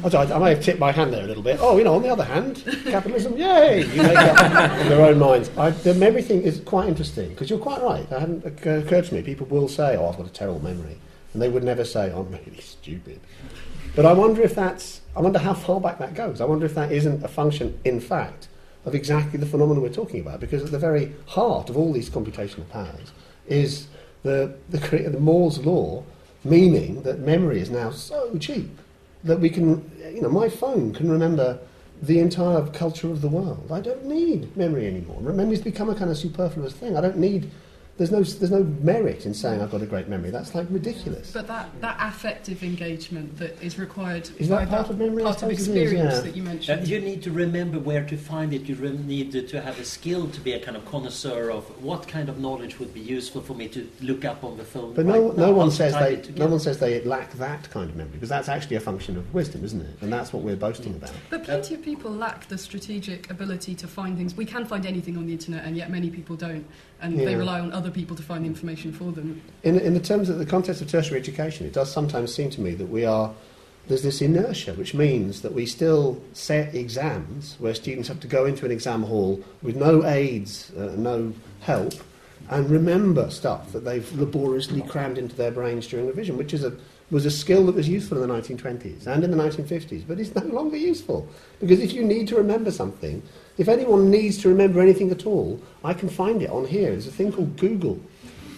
I, 0.03 0.09
I 0.09 0.39
may 0.39 0.49
have 0.49 0.61
tipped 0.61 0.79
my 0.79 0.91
hand 0.91 1.13
there 1.13 1.23
a 1.23 1.27
little 1.27 1.43
bit. 1.43 1.59
Oh, 1.61 1.77
you 1.77 1.83
know, 1.83 1.95
on 1.95 2.01
the 2.01 2.09
other 2.09 2.23
hand, 2.23 2.63
capitalism, 2.85 3.37
yay! 3.37 3.85
You 3.85 4.03
make 4.03 4.17
up 4.17 4.81
in 4.81 4.89
their 4.89 5.01
own 5.01 5.17
minds. 5.17 5.49
I, 5.57 5.69
the 5.69 5.93
memory 5.93 6.21
thing 6.21 6.41
is 6.41 6.59
quite 6.59 6.87
interesting 6.87 7.29
because 7.29 7.49
you're 7.49 7.59
quite 7.59 7.81
right. 7.81 8.01
It 8.01 8.19
hadn't 8.19 8.45
occurred 8.45 9.05
to 9.05 9.13
me. 9.13 9.21
People 9.21 9.47
will 9.47 9.67
say, 9.67 9.95
"Oh, 9.95 10.09
I've 10.09 10.17
got 10.17 10.27
a 10.27 10.31
terrible 10.31 10.61
memory," 10.61 10.97
and 11.33 11.41
they 11.41 11.49
would 11.49 11.63
never 11.63 11.85
say, 11.85 12.11
"I'm 12.11 12.29
really 12.29 12.59
stupid." 12.61 13.19
But 13.95 14.05
I 14.05 14.13
wonder 14.13 14.41
if 14.41 14.53
that's. 14.53 15.01
I 15.15 15.21
wonder 15.21 15.39
how 15.39 15.53
far 15.53 15.79
back 15.79 15.99
that 15.99 16.13
goes. 16.13 16.41
I 16.41 16.45
wonder 16.45 16.65
if 16.65 16.75
that 16.75 16.91
isn't 16.91 17.23
a 17.23 17.29
function, 17.29 17.79
in 17.85 18.01
fact, 18.01 18.49
of 18.85 18.93
exactly 18.93 19.39
the 19.39 19.45
phenomenon 19.45 19.81
we're 19.81 19.89
talking 19.89 20.19
about. 20.19 20.41
Because 20.41 20.63
at 20.63 20.71
the 20.71 20.79
very 20.79 21.13
heart 21.27 21.69
of 21.69 21.77
all 21.77 21.93
these 21.93 22.09
computational 22.09 22.67
powers 22.69 23.11
is 23.47 23.87
the 24.23 24.55
the, 24.69 24.77
the 25.09 25.19
Moore's 25.19 25.65
law, 25.65 26.03
meaning 26.43 27.03
that 27.03 27.19
memory 27.19 27.61
is 27.61 27.69
now 27.69 27.91
so 27.91 28.37
cheap 28.37 28.77
that 29.25 29.39
we 29.39 29.49
can, 29.49 29.91
you 30.13 30.21
know, 30.21 30.29
my 30.29 30.47
phone 30.47 30.93
can 30.93 31.11
remember 31.11 31.59
the 32.01 32.19
entire 32.19 32.65
culture 32.67 33.09
of 33.09 33.21
the 33.21 33.27
world. 33.27 33.69
I 33.71 33.81
don't 33.81 34.05
need 34.05 34.55
memory 34.55 34.87
anymore. 34.87 35.19
Memory's 35.21 35.61
become 35.61 35.89
a 35.89 35.95
kind 35.95 36.11
of 36.11 36.17
superfluous 36.17 36.73
thing. 36.73 36.95
I 36.95 37.01
don't 37.01 37.17
need. 37.17 37.51
There's 37.97 38.11
no, 38.11 38.21
there's 38.23 38.51
no 38.51 38.63
merit 38.81 39.25
in 39.25 39.33
saying 39.33 39.61
I've 39.61 39.71
got 39.71 39.81
a 39.81 39.85
great 39.85 40.09
memory. 40.09 40.29
That's 40.29 40.53
like 40.53 40.67
ridiculous. 40.69 41.31
But 41.31 41.47
that, 41.47 41.69
that 41.79 41.95
affective 42.01 42.61
engagement 42.61 43.37
that 43.37 43.61
is 43.63 43.79
required 43.79 44.29
Is 44.37 44.49
that 44.49 44.65
by 44.69 44.77
part 44.77 44.89
of 44.89 44.97
memory? 44.99 45.23
Part 45.23 45.35
of 45.35 45.39
suppose 45.39 45.53
it 45.53 45.61
is, 45.61 45.67
experience 45.69 46.15
yeah. 46.15 46.21
that 46.21 46.35
you 46.35 46.41
Uh, 46.41 46.45
mentioned. 46.45 46.87
you 46.89 46.99
need 46.99 47.23
to 47.23 47.31
remember 47.31 47.79
where 47.79 48.03
to 48.03 48.17
find 48.17 48.53
it. 48.53 48.63
You 48.63 48.75
re- 48.75 48.97
need 48.97 49.31
to- 49.31 49.43
to 49.47 49.61
have 49.61 49.79
a 49.79 49.85
skill 49.85 50.27
to 50.27 50.41
be 50.41 50.51
a 50.51 50.59
kind 50.59 50.75
of 50.75 50.83
connoisseur 50.85 51.49
of 51.49 51.63
what 51.81 52.05
kind 52.05 52.27
of 52.27 52.37
knowledge 52.37 52.79
would 52.79 52.93
be 52.93 52.99
useful 52.99 53.41
for 53.41 53.53
me 53.53 53.69
to 53.69 53.87
look 54.01 54.25
up 54.25 54.43
on 54.43 54.57
the 54.57 54.65
phone. 54.65 54.93
But 54.93 55.05
no, 55.05 55.29
right 55.29 55.37
no 55.37 55.45
now, 55.45 55.51
one 55.53 55.71
says 55.71 55.93
they, 55.93 56.21
no 56.35 56.47
one 56.47 56.59
says 56.59 56.79
they 56.79 57.01
lack 57.05 57.31
that 57.35 57.69
kind 57.69 57.89
of 57.89 57.95
memory 57.95 58.11
because 58.15 58.27
that's 58.29 58.49
actually 58.49 58.75
a 58.75 58.81
function 58.81 59.15
of 59.15 59.33
wisdom, 59.33 59.63
isn't 59.63 59.79
it? 59.79 59.95
And 60.01 60.11
that's 60.11 60.33
what 60.33 60.43
we're 60.43 60.57
boasting 60.57 60.95
about. 60.95 61.13
But 61.29 61.45
plenty 61.45 61.75
of 61.75 61.81
people 61.81 62.11
lack 62.11 62.49
the 62.49 62.57
strategic 62.57 63.29
ability 63.29 63.73
to 63.75 63.87
find 63.87 64.17
things. 64.17 64.35
We 64.35 64.45
can 64.45 64.65
find 64.65 64.85
anything 64.85 65.15
on 65.15 65.27
the 65.27 65.31
internet, 65.31 65.63
and 65.63 65.77
yet 65.77 65.89
many 65.89 66.09
people 66.09 66.35
don't, 66.35 66.65
and 67.01 67.17
they 67.17 67.35
rely 67.35 67.61
on 67.61 67.71
other 67.71 67.84
people 67.91 68.15
to 68.15 68.23
find 68.23 68.43
the 68.43 68.47
information 68.47 68.91
for 68.91 69.11
them. 69.11 69.41
In, 69.63 69.79
in 69.79 69.93
the 69.93 69.99
terms 69.99 70.29
of 70.29 70.39
the 70.39 70.45
context 70.45 70.81
of 70.81 70.89
tertiary 70.89 71.19
education, 71.19 71.65
it 71.65 71.73
does 71.73 71.91
sometimes 71.91 72.33
seem 72.33 72.49
to 72.51 72.61
me 72.61 72.73
that 72.75 72.87
we 72.87 73.05
are 73.05 73.33
there's 73.87 74.01
this 74.01 74.21
inertia, 74.21 74.73
which 74.73 74.95
means 74.95 75.41
that 75.41 75.53
we 75.53 75.65
still 75.65 76.19
set 76.33 76.73
exams 76.73 77.55
where 77.59 77.75
students 77.75 78.07
have 78.07 78.19
to 78.21 78.27
go 78.27 78.45
into 78.45 78.65
an 78.65 78.71
exam 78.71 79.03
hall 79.03 79.43
with 79.61 79.75
no 79.75 80.03
aids, 80.05 80.71
uh, 80.75 80.95
no 80.97 81.33
help, 81.61 81.93
and 82.49 82.69
remember 82.69 83.29
stuff 83.29 83.71
that 83.73 83.85
they've 83.85 84.11
laboriously 84.13 84.81
crammed 84.81 85.17
into 85.17 85.35
their 85.35 85.51
brains 85.51 85.87
during 85.87 86.07
revision, 86.07 86.37
which 86.37 86.53
is 86.53 86.63
a 86.63 86.75
was 87.11 87.25
a 87.25 87.31
skill 87.31 87.67
that 87.67 87.75
was 87.75 87.87
useful 87.87 88.21
in 88.21 88.27
the 88.27 88.33
1920s 88.33 89.05
and 89.05 89.23
in 89.23 89.29
the 89.29 89.37
1950s, 89.37 90.03
but 90.07 90.19
it's 90.19 90.33
no 90.33 90.41
longer 90.45 90.75
useful 90.75 91.27
because 91.59 91.79
if 91.79 91.93
you 91.93 92.03
need 92.03 92.27
to 92.27 92.35
remember 92.35 92.71
something, 92.71 93.21
if 93.57 93.67
anyone 93.67 94.09
needs 94.11 94.37
to 94.39 94.49
remember 94.49 94.81
anything 94.81 95.11
at 95.11 95.25
all, 95.25 95.61
I 95.83 95.93
can 95.93 96.09
find 96.09 96.41
it 96.41 96.49
on 96.49 96.65
here. 96.65 96.91
There's 96.91 97.07
a 97.07 97.11
thing 97.11 97.31
called 97.31 97.57
Google. 97.57 97.99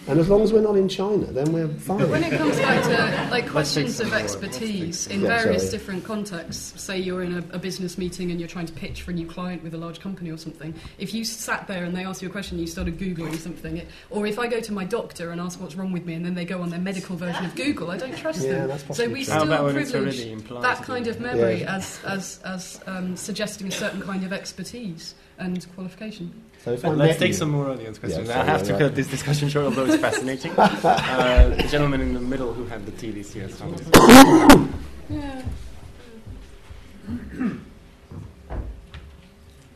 And 0.08 0.18
as 0.18 0.30
long 0.30 0.40
as 0.40 0.54
we're 0.54 0.62
not 0.62 0.74
in 0.76 0.88
China, 0.88 1.26
then 1.26 1.52
we're 1.52 1.68
fine. 1.68 1.98
But 1.98 2.08
when 2.08 2.24
it 2.24 2.32
comes 2.38 2.56
back 2.56 2.82
to 2.84 3.30
like 3.30 3.46
questions 3.46 4.00
of 4.00 4.14
expertise 4.14 5.06
in 5.06 5.20
Yeah, 5.20 5.42
various 5.42 5.64
sorry. 5.64 5.70
different 5.72 6.04
contexts, 6.04 6.80
say 6.82 6.98
you're 6.98 7.22
in 7.22 7.34
a, 7.34 7.44
a 7.54 7.58
business 7.58 7.98
meeting 7.98 8.30
and 8.30 8.40
you're 8.40 8.48
trying 8.48 8.64
to 8.66 8.72
pitch 8.72 9.02
for 9.02 9.10
a 9.10 9.14
new 9.14 9.26
client 9.26 9.62
with 9.62 9.74
a 9.74 9.76
large 9.76 10.00
company 10.00 10.30
or 10.30 10.38
something, 10.38 10.72
if 10.98 11.12
you 11.12 11.24
sat 11.26 11.66
there 11.66 11.84
and 11.84 11.94
they 11.94 12.06
ask 12.06 12.22
you 12.22 12.28
a 12.28 12.30
question, 12.32 12.56
and 12.56 12.62
you 12.62 12.66
started 12.66 12.98
googling 12.98 13.36
something, 13.36 13.76
it, 13.76 13.88
or 14.08 14.26
if 14.26 14.38
I 14.38 14.46
go 14.46 14.60
to 14.60 14.72
my 14.72 14.84
doctor 14.84 15.30
and 15.30 15.42
ask 15.42 15.60
what's 15.60 15.74
wrong 15.74 15.92
with 15.92 16.06
me, 16.06 16.14
and 16.14 16.24
then 16.24 16.34
they 16.34 16.46
go 16.46 16.62
on 16.62 16.70
their 16.70 16.80
medical 16.80 17.14
version 17.14 17.44
of 17.44 17.54
Google, 17.54 17.90
I 17.90 17.98
don't 17.98 18.16
trust 18.16 18.42
Yeah, 18.46 18.52
them. 18.66 18.68
that's 18.68 18.96
so 18.96 19.06
we 19.08 19.16
true. 19.16 19.24
Still 19.24 19.42
about 19.42 19.72
privilege 19.72 19.94
already 19.94 20.34
that 20.62 20.82
kind 20.84 21.06
of 21.06 21.20
memory 21.20 21.60
Yeah. 21.60 21.76
as 21.76 22.00
as 22.06 22.40
as 22.46 22.80
um, 22.86 23.14
suggesting 23.14 23.68
a 23.68 23.70
certain 23.70 24.00
kind 24.00 24.24
of 24.24 24.32
expertise 24.32 25.14
and 25.38 25.66
qualification. 25.74 26.32
So 26.64 26.72
if 26.72 26.82
Let's 26.84 27.18
take 27.18 27.28
you- 27.28 27.34
some 27.34 27.50
more 27.50 27.68
audience 27.70 27.98
questions. 27.98 28.28
Yeah, 28.28 28.34
I 28.34 28.36
sorry, 28.44 28.48
have 28.48 28.62
to 28.66 28.72
yeah, 28.72 28.78
cut 28.78 28.94
this 28.94 29.06
discussion 29.08 29.48
short, 29.48 29.66
although 29.66 29.86
it's 29.86 29.96
fascinating. 29.96 30.52
uh, 30.58 31.54
the 31.56 31.68
gentleman 31.70 32.00
in 32.00 32.14
the 32.14 32.20
middle 32.20 32.52
who 32.52 32.64
had 32.66 32.84
the 32.84 32.92
TVs 32.92 33.32
here. 33.32 33.48
So 33.48 33.64
Yeah. 35.08 35.42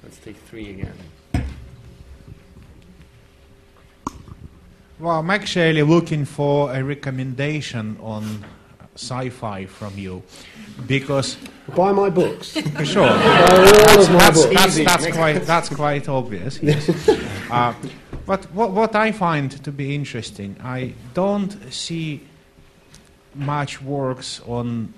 Let's 0.03 0.19
take 0.19 0.37
three 0.37 0.71
again. 0.71 0.93
Well, 4.99 5.19
I'm 5.19 5.31
actually 5.31 5.83
looking 5.83 6.25
for 6.25 6.73
a 6.75 6.83
recommendation 6.83 7.97
on 8.01 8.45
sci-fi 8.95 9.67
from 9.67 9.97
you, 9.97 10.23
because 10.87 11.37
buy 11.75 11.93
my 11.93 12.11
books. 12.11 12.53
For 12.53 12.85
sure, 12.95 13.07
Buy 13.07 13.49
all 13.51 13.65
that's, 13.65 14.07
of 14.07 14.13
my 14.13 14.19
that's, 14.19 14.43
books. 14.43 14.55
that's, 14.55 14.77
that's 14.77 15.17
quite 15.17 15.47
that's 15.47 15.69
quite 15.69 16.09
obvious. 16.09 16.59
Yes. 16.63 17.09
uh, 17.51 17.75
but 18.27 18.45
what, 18.55 18.71
what 18.71 18.95
I 18.95 19.13
find 19.13 19.51
to 19.65 19.73
be 19.73 19.95
interesting, 19.95 20.57
I 20.63 20.95
don't 21.15 21.53
see 21.73 22.21
much 23.35 23.83
works 23.83 24.41
on 24.47 24.93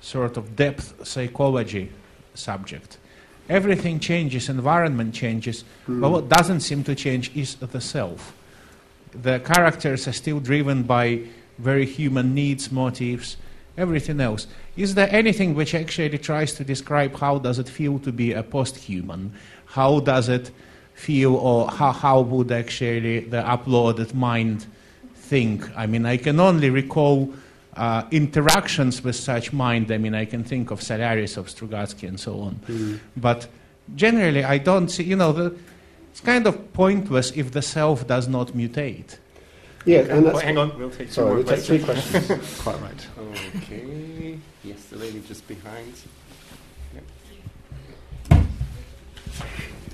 sort 0.00 0.36
of 0.36 0.56
depth 0.56 1.06
psychology 1.06 1.90
subject. 2.34 2.98
Everything 3.48 4.00
changes, 4.00 4.48
environment 4.48 5.14
changes, 5.14 5.64
but 5.86 6.10
what 6.10 6.28
doesn't 6.28 6.60
seem 6.60 6.82
to 6.84 6.94
change 6.94 7.34
is 7.36 7.56
the 7.56 7.80
self. 7.80 8.34
The 9.12 9.38
characters 9.40 10.08
are 10.08 10.12
still 10.12 10.40
driven 10.40 10.82
by 10.82 11.22
very 11.58 11.86
human 11.86 12.34
needs, 12.34 12.70
motives, 12.70 13.36
everything 13.76 14.20
else. 14.20 14.46
Is 14.76 14.94
there 14.94 15.08
anything 15.10 15.54
which 15.54 15.74
actually 15.74 16.18
tries 16.18 16.54
to 16.54 16.64
describe 16.64 17.16
how 17.16 17.38
does 17.38 17.58
it 17.58 17.68
feel 17.68 17.98
to 18.00 18.12
be 18.12 18.32
a 18.32 18.42
post-human? 18.42 19.32
How 19.66 20.00
does 20.00 20.28
it 20.28 20.50
feel, 20.94 21.34
or 21.34 21.70
how, 21.70 21.92
how 21.92 22.20
would 22.20 22.52
actually 22.52 23.20
the 23.20 23.42
uploaded 23.42 24.14
mind 24.14 24.66
think? 25.14 25.64
I 25.76 25.86
mean, 25.86 26.06
I 26.06 26.16
can 26.16 26.40
only 26.40 26.70
recall 26.70 27.34
uh, 27.76 28.04
interactions 28.10 29.04
with 29.04 29.16
such 29.16 29.52
mind. 29.52 29.90
I 29.90 29.98
mean, 29.98 30.14
I 30.14 30.24
can 30.24 30.44
think 30.44 30.70
of 30.70 30.82
Solaris, 30.82 31.36
of 31.36 31.48
Strugatsky, 31.48 32.08
and 32.08 32.18
so 32.18 32.40
on. 32.40 32.60
But 33.16 33.48
generally, 33.94 34.44
I 34.44 34.58
don't 34.58 34.88
see, 34.88 35.04
you 35.04 35.16
know, 35.16 35.32
the, 35.32 35.54
it's 36.10 36.20
kind 36.20 36.46
of 36.46 36.72
pointless 36.72 37.32
if 37.32 37.52
the 37.52 37.62
self 37.62 38.06
does 38.06 38.28
not 38.28 38.48
mutate. 38.48 39.18
Yeah, 39.86 40.00
Okay, 40.00 40.10
and 40.10 40.26
that's 40.26 40.34
well, 40.34 40.44
hang 40.44 40.58
on, 40.58 40.76
we'll 40.78 40.90
take 40.90 41.06
two 41.08 41.12
Sorry, 41.14 41.26
more 41.28 41.36
we'll 41.36 41.44
take 41.44 41.60
three 41.60 41.78
questions. 41.78 42.26
questions. 42.26 42.60
Quite 42.62 42.80
right. 42.80 43.06
Okay. 43.56 44.38
Yes, 44.64 44.84
the 44.86 44.96
lady 44.96 45.22
just 45.26 45.46
behind. 45.46 45.94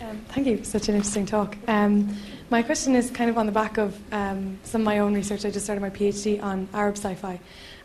Um, 0.00 0.18
thank 0.30 0.46
you. 0.48 0.64
Such 0.64 0.88
an 0.88 0.96
interesting 0.96 1.26
talk. 1.26 1.56
Um, 1.68 2.16
my 2.50 2.62
question 2.62 2.96
is 2.96 3.10
kind 3.10 3.30
of 3.30 3.38
on 3.38 3.46
the 3.46 3.52
back 3.52 3.78
of 3.78 3.96
um, 4.12 4.58
some 4.64 4.80
of 4.80 4.84
my 4.84 4.98
own 4.98 5.14
research. 5.14 5.44
I 5.44 5.50
just 5.50 5.64
started 5.64 5.80
my 5.80 5.90
PhD 5.90 6.42
on 6.42 6.68
Arab 6.74 6.96
sci-fi, 6.96 7.38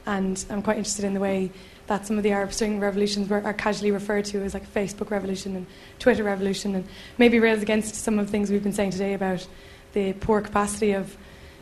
and 0.05 0.43
I'm 0.49 0.61
quite 0.61 0.77
interested 0.77 1.05
in 1.05 1.13
the 1.13 1.19
way 1.19 1.51
that 1.88 2.07
some 2.07 2.17
of 2.17 2.23
the 2.23 2.31
Arab 2.31 2.53
Spring 2.53 2.79
revolutions 2.79 3.29
were, 3.29 3.43
are 3.43 3.53
casually 3.53 3.91
referred 3.91 4.25
to 4.25 4.41
as 4.43 4.53
like 4.53 4.67
Facebook 4.73 5.11
revolution 5.11 5.55
and 5.57 5.67
Twitter 5.99 6.23
revolution, 6.23 6.73
and 6.73 6.85
maybe 7.17 7.39
rails 7.39 7.61
against 7.61 7.95
some 7.95 8.17
of 8.17 8.25
the 8.25 8.31
things 8.31 8.49
we've 8.49 8.63
been 8.63 8.73
saying 8.73 8.91
today 8.91 9.13
about 9.13 9.45
the 9.93 10.13
poor 10.13 10.41
capacity 10.41 10.93
of 10.93 11.15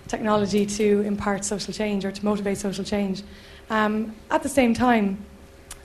technology 0.08 0.66
to 0.66 1.02
impart 1.02 1.46
social 1.46 1.74
change 1.74 2.06
or 2.06 2.12
to 2.12 2.26
motivate 2.26 2.58
social 2.58 2.84
change. 2.84 3.24
Um, 3.70 4.16
at 4.30 4.44
the 4.44 4.50
same 4.50 4.74
time, 4.74 5.18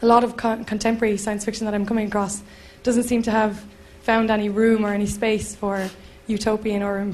a 0.03 0.07
lot 0.07 0.25
of 0.25 0.37
con- 0.37 0.65
contemporary 0.65 1.17
science 1.17 1.45
fiction 1.45 1.65
that 1.67 1.75
I'm 1.75 1.87
coming 1.87 2.09
across 2.09 2.43
doesn't 2.83 3.05
seem 3.05 3.23
to 3.23 3.31
have 3.31 3.65
found 4.03 4.31
any 4.31 4.49
room 4.49 4.85
or 4.85 4.93
any 4.93 5.07
space 5.07 5.55
for 5.55 5.89
utopian 6.27 6.83
or 6.83 7.05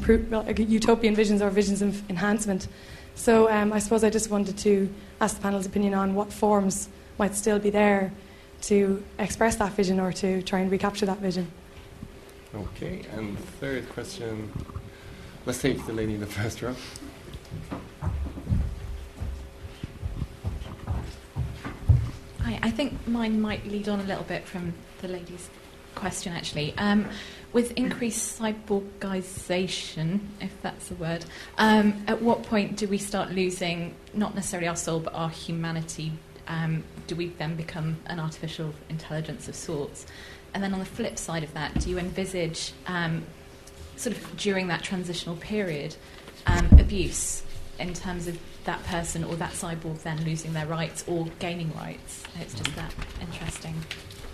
utopian 0.59 1.15
visions 1.15 1.43
or 1.43 1.51
visions 1.51 1.83
of 1.83 2.09
enhancement. 2.11 2.69
So 3.15 3.51
um, 3.51 3.73
I 3.73 3.79
suppose 3.79 4.05
I 4.05 4.11
just 4.11 4.31
wanted 4.31 4.59
to 4.59 4.93
ask 5.21 5.37
the 5.37 5.43
panel's 5.43 5.67
opinion 5.67 5.95
on 5.95 6.15
what 6.15 6.33
forms 6.33 6.89
might 7.19 7.35
still 7.35 7.59
be 7.59 7.71
there 7.71 8.13
to 8.63 9.03
express 9.19 9.57
that 9.57 9.73
vision 9.73 9.99
or 9.99 10.13
to 10.13 10.43
try 10.43 10.61
and 10.61 10.71
recapture 10.71 11.07
that 11.07 11.19
vision. 11.19 11.51
Okay, 12.55 13.03
and 13.13 13.39
third 13.61 13.89
question. 13.91 14.51
Let's 15.47 15.63
take 15.63 15.87
the 15.87 15.93
lady 15.93 16.15
in 16.15 16.21
the 16.21 16.27
first 16.27 16.61
row. 16.61 16.75
Hi, 22.41 22.59
I 22.61 22.71
think 22.73 23.07
mine 23.07 23.41
might 23.41 23.65
lead 23.65 23.89
on 23.89 24.01
a 24.01 24.03
little 24.03 24.25
bit 24.25 24.45
from 24.45 24.75
the 25.03 25.07
lady's 25.07 25.49
question, 25.95 26.33
actually. 26.33 26.75
Um, 26.79 27.07
with 27.53 27.71
increased 27.73 28.41
cyborgization, 28.41 30.19
if 30.41 30.61
that's 30.63 30.91
a 30.91 30.95
word, 30.95 31.25
um, 31.59 32.05
at 32.09 32.21
what 32.21 32.43
point 32.43 32.77
do 32.77 32.89
we 32.89 32.99
start 32.99 33.31
losing 33.31 33.95
not 34.15 34.35
necessarily 34.35 34.67
our 34.67 34.75
soul 34.75 34.99
but 34.99 35.15
our 35.15 35.31
humanity? 35.31 36.11
Um, 36.49 36.83
do 37.07 37.15
we 37.15 37.29
then 37.29 37.55
become 37.55 37.99
an 38.07 38.19
artificial 38.19 38.75
intelligence 38.89 39.47
of 39.47 39.55
sorts? 39.55 40.07
And 40.55 40.63
then 40.63 40.73
on 40.73 40.81
the 40.81 40.85
flip 40.85 41.19
side 41.19 41.45
of 41.45 41.55
that, 41.55 41.79
do 41.79 41.89
you 41.89 41.99
envisage, 42.01 42.73
um, 42.89 43.25
sort 43.97 44.17
of 44.17 44.37
during 44.37 44.69
that 44.69 44.83
transitional 44.83 45.37
period, 45.37 45.97
um, 46.47 46.67
abuse 46.79 47.43
in 47.79 47.93
terms 47.95 48.27
of 48.27 48.39
that 48.65 48.83
person 48.85 49.25
or 49.25 49.37
that 49.37 49.53
cyborg 49.53 50.03
then 50.03 50.23
losing 50.25 50.53
their 50.53 50.67
rights 50.67 51.05
or 51.07 51.27
gaining 51.39 51.73
rights? 51.75 52.23
It's 52.41 52.55
just 52.55 52.75
that 52.77 52.95
interesting. 53.21 53.75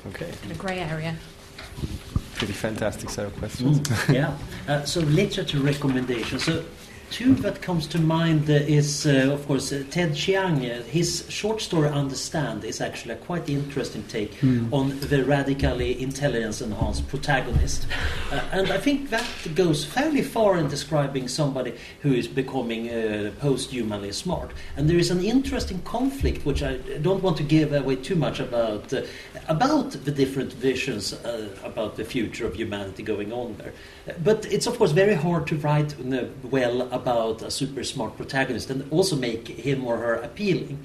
Okay. 0.09 0.30
Kind 0.40 0.52
of 0.52 0.59
grey 0.59 0.80
area. 0.80 1.16
Pretty 2.36 2.52
fantastic 2.52 3.09
set 3.10 3.26
of 3.26 3.36
questions. 3.36 3.80
Mm, 3.80 4.14
yeah. 4.14 4.36
Uh, 4.66 4.84
so 4.84 5.01
literature 5.01 5.59
recommendations. 5.59 6.44
So 6.44 6.64
two 7.12 7.34
that 7.34 7.60
comes 7.60 7.86
to 7.86 7.98
mind 7.98 8.48
is, 8.48 9.06
uh, 9.06 9.30
of 9.30 9.47
course, 9.47 9.70
uh, 9.70 9.84
Ted 9.90 10.14
Chiang. 10.14 10.64
Uh, 10.64 10.82
his 10.84 11.26
short 11.28 11.60
story 11.60 11.89
"Understand" 11.89 12.64
is 12.64 12.80
actually 12.80 13.14
a 13.14 13.16
quite 13.16 13.51
interesting 13.51 14.02
take 14.09 14.34
Hmm. 14.40 14.72
on 14.72 14.98
the 15.01 15.22
radically 15.22 16.01
intelligence-enhanced 16.02 17.06
protagonist, 17.09 17.86
uh, 18.32 18.40
and 18.52 18.72
I 18.72 18.78
think 18.78 19.10
that 19.10 19.26
goes 19.55 19.84
fairly 19.84 20.22
far 20.22 20.56
in 20.56 20.68
describing 20.68 21.28
somebody 21.28 21.74
who 22.02 22.12
is 22.14 22.26
becoming 22.26 22.89
uh, 22.89 23.30
post-humanly 23.40 24.12
smart. 24.12 24.51
And 24.76 24.89
there 24.89 24.98
is 24.98 25.10
an 25.10 25.22
interesting 25.22 25.82
conflict, 25.82 26.47
which 26.47 26.62
I 26.62 26.78
don't 27.02 27.22
want 27.22 27.36
to 27.36 27.43
give 27.43 27.74
away 27.74 27.97
too 27.97 28.16
much 28.16 28.40
about, 28.40 28.93
uh, 28.93 29.02
about 29.48 29.90
the 30.06 30.10
different 30.10 30.52
visions 30.55 31.14
about 31.64 31.97
the 31.97 32.05
future 32.05 32.47
of 32.47 32.55
humanity 32.55 33.02
going 33.02 33.32
on 33.32 33.56
there. 33.59 33.72
But 34.24 34.47
it's 34.51 34.66
of 34.66 34.78
course 34.78 34.93
very 34.93 35.14
hard 35.14 35.47
to 35.48 35.56
write 35.56 35.94
well 36.51 36.89
about 37.03 37.43
a 37.43 37.51
super 37.51 37.85
smart 37.85 38.16
protagonist 38.16 38.70
and 38.70 38.81
also 38.91 39.16
make 39.16 39.49
him 39.49 39.85
or 39.85 39.97
her 39.99 40.15
appealing. 40.29 40.79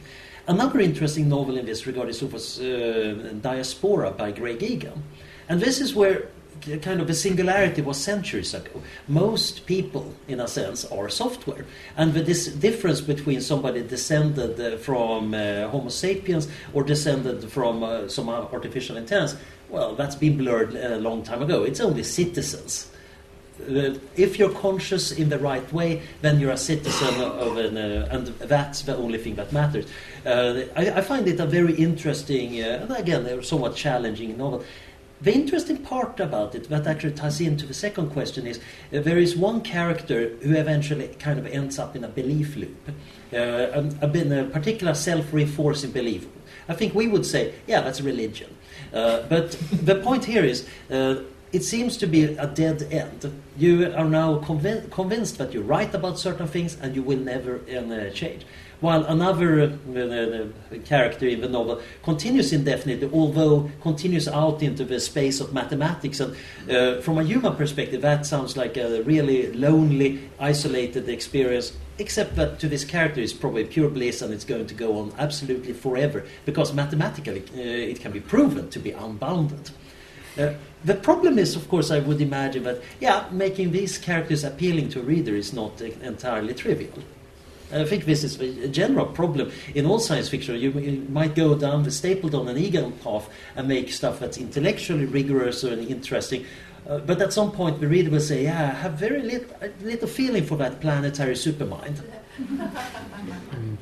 Another 0.47 0.79
interesting 0.79 1.29
novel 1.29 1.57
in 1.57 1.65
this 1.65 1.85
regard 1.85 2.09
is 2.09 2.21
of 2.21 2.33
uh, 2.33 3.33
Diaspora 3.49 4.11
by 4.11 4.31
Greg 4.31 4.63
Egan. 4.63 5.03
And 5.49 5.61
this 5.61 5.81
is 5.81 5.93
where 5.93 6.29
kind 6.81 7.01
of 7.01 7.09
a 7.09 7.13
singularity 7.13 7.81
was 7.81 7.97
centuries 7.97 8.53
ago. 8.53 8.81
Most 9.07 9.65
people, 9.65 10.13
in 10.27 10.39
a 10.39 10.47
sense, 10.47 10.85
are 10.85 11.09
software. 11.09 11.65
And 11.95 12.13
with 12.13 12.25
this 12.25 12.47
difference 12.47 13.01
between 13.01 13.41
somebody 13.41 13.83
descended 13.83 14.59
uh, 14.59 14.77
from 14.77 15.33
uh, 15.33 15.67
Homo 15.69 15.89
sapiens 15.89 16.47
or 16.73 16.83
descended 16.83 17.49
from 17.51 17.83
uh, 17.83 18.07
some 18.07 18.29
artificial 18.29 18.97
intelligence, 18.97 19.39
well, 19.69 19.95
that's 19.95 20.15
been 20.15 20.37
blurred 20.37 20.73
a 20.75 20.97
long 20.97 21.23
time 21.23 21.41
ago. 21.41 21.63
It's 21.63 21.79
only 21.79 22.03
citizens. 22.03 22.89
Uh, 23.61 23.97
if 24.15 24.39
you're 24.39 24.53
conscious 24.53 25.11
in 25.11 25.29
the 25.29 25.39
right 25.39 25.73
way, 25.73 26.01
then 26.21 26.39
you're 26.39 26.51
a 26.51 26.57
citizen 26.57 27.21
of 27.21 27.57
an, 27.57 27.77
uh, 27.77 28.07
and 28.11 28.27
that's 28.39 28.83
the 28.83 28.95
only 28.95 29.17
thing 29.17 29.35
that 29.35 29.51
matters. 29.51 29.85
Uh, 30.25 30.61
I, 30.75 30.91
I 30.91 31.01
find 31.01 31.27
it 31.27 31.39
a 31.39 31.45
very 31.45 31.73
interesting, 31.73 32.61
uh, 32.61 32.79
and 32.81 32.91
again, 32.91 33.43
somewhat 33.43 33.75
challenging 33.75 34.37
novel. 34.37 34.63
The 35.19 35.33
interesting 35.33 35.77
part 35.77 36.19
about 36.19 36.53
it, 36.53 36.69
that 36.69 36.85
actually 36.85 37.13
ties 37.13 37.41
into 37.41 37.65
the 37.65 37.73
second 37.73 38.11
question, 38.11 38.45
is 38.45 38.59
uh, 38.93 39.01
there 39.01 39.17
is 39.17 39.35
one 39.35 39.61
character 39.61 40.29
who 40.43 40.55
eventually 40.55 41.07
kind 41.19 41.39
of 41.39 41.47
ends 41.47 41.79
up 41.79 41.95
in 41.95 42.03
a 42.03 42.07
belief 42.07 42.55
loop, 42.55 42.89
uh, 43.33 43.37
a, 43.37 43.89
a, 44.01 44.41
a 44.41 44.43
particular 44.45 44.93
self-reinforcing 44.93 45.91
belief. 45.91 46.27
I 46.69 46.75
think 46.75 46.93
we 46.93 47.07
would 47.07 47.25
say, 47.25 47.55
yeah, 47.65 47.81
that's 47.81 48.01
religion. 48.01 48.55
Uh, 48.93 49.23
but 49.27 49.51
the 49.71 49.95
point 49.95 50.25
here 50.25 50.43
is, 50.43 50.67
uh, 50.91 51.15
it 51.57 51.63
seems 51.63 51.97
to 51.97 52.05
be 52.05 52.23
a 52.23 52.45
dead 52.45 52.83
end. 52.91 53.33
You 53.57 53.91
are 53.91 54.07
now 54.21 54.37
convin- 54.37 54.91
convinced 54.91 55.39
that 55.39 55.53
you're 55.53 55.63
right 55.63 55.91
about 55.91 56.19
certain 56.19 56.45
things 56.45 56.77
and 56.79 56.95
you 56.95 57.01
will 57.01 57.17
never 57.17 57.53
uh, 57.55 58.11
change. 58.11 58.45
While 58.79 59.03
another 59.05 59.63
uh, 59.63 60.75
character 60.85 61.25
in 61.25 61.41
the 61.41 61.49
novel 61.49 61.81
continues 62.03 62.53
indefinitely, 62.53 63.09
although 63.11 63.71
continues 63.81 64.27
out 64.27 64.61
into 64.61 64.85
the 64.85 64.99
space 64.99 65.41
of 65.41 65.51
mathematics. 65.51 66.19
And 66.19 66.35
uh, 66.69 67.01
from 67.01 67.17
a 67.17 67.23
human 67.23 67.55
perspective, 67.55 68.03
that 68.03 68.27
sounds 68.27 68.55
like 68.55 68.77
a 68.77 69.01
really 69.01 69.51
lonely, 69.53 70.29
isolated 70.39 71.09
experience. 71.09 71.75
Except 71.97 72.35
that 72.35 72.59
to 72.59 72.67
this 72.67 72.85
character, 72.85 73.19
it's 73.19 73.33
probably 73.33 73.65
pure 73.65 73.89
bliss 73.89 74.21
and 74.21 74.31
it's 74.31 74.45
going 74.45 74.67
to 74.67 74.75
go 74.75 74.99
on 74.99 75.11
absolutely 75.17 75.73
forever 75.73 76.23
because 76.45 76.71
mathematically 76.71 77.41
uh, 77.55 77.91
it 77.93 77.99
can 77.99 78.11
be 78.11 78.19
proven 78.19 78.69
to 78.69 78.77
be 78.77 78.91
unbounded. 78.91 79.71
Uh, 80.37 80.53
the 80.85 80.93
problem 80.93 81.39
is, 81.39 81.55
of 81.55 81.67
course, 81.67 81.91
I 81.91 81.99
would 81.99 82.21
imagine 82.21 82.63
that, 82.63 82.81
yeah, 82.99 83.25
making 83.31 83.71
these 83.71 83.97
characters 83.97 84.43
appealing 84.43 84.89
to 84.89 84.99
a 84.99 85.03
reader 85.03 85.35
is 85.35 85.51
not 85.51 85.81
entirely 85.81 86.53
trivial. 86.53 87.03
I 87.71 87.83
think 87.83 88.05
this 88.05 88.23
is 88.23 88.39
a 88.39 88.69
general 88.69 89.05
problem 89.05 89.51
in 89.75 89.85
all 89.85 89.99
science 89.99 90.29
fiction. 90.29 90.55
You, 90.55 90.71
you 90.71 91.05
might 91.09 91.35
go 91.35 91.53
down 91.55 91.83
the 91.83 91.89
Stapledon 91.89 92.47
and 92.47 92.57
Egan 92.57 92.93
path 92.93 93.29
and 93.57 93.67
make 93.67 93.91
stuff 93.91 94.19
that's 94.19 94.37
intellectually 94.37 95.05
rigorous 95.05 95.63
and 95.63 95.85
interesting. 95.85 96.45
Uh, 96.87 96.99
but 96.99 97.21
at 97.21 97.33
some 97.33 97.51
point, 97.51 97.81
the 97.81 97.87
reader 97.87 98.09
will 98.09 98.21
say, 98.21 98.43
"Yeah, 98.43 98.69
I 98.69 98.75
have 98.75 98.93
very 98.93 99.21
little, 99.21 99.53
little 99.81 100.07
feeling 100.07 100.45
for 100.45 100.55
that 100.57 100.79
planetary 100.79 101.33
supermind." 101.33 101.99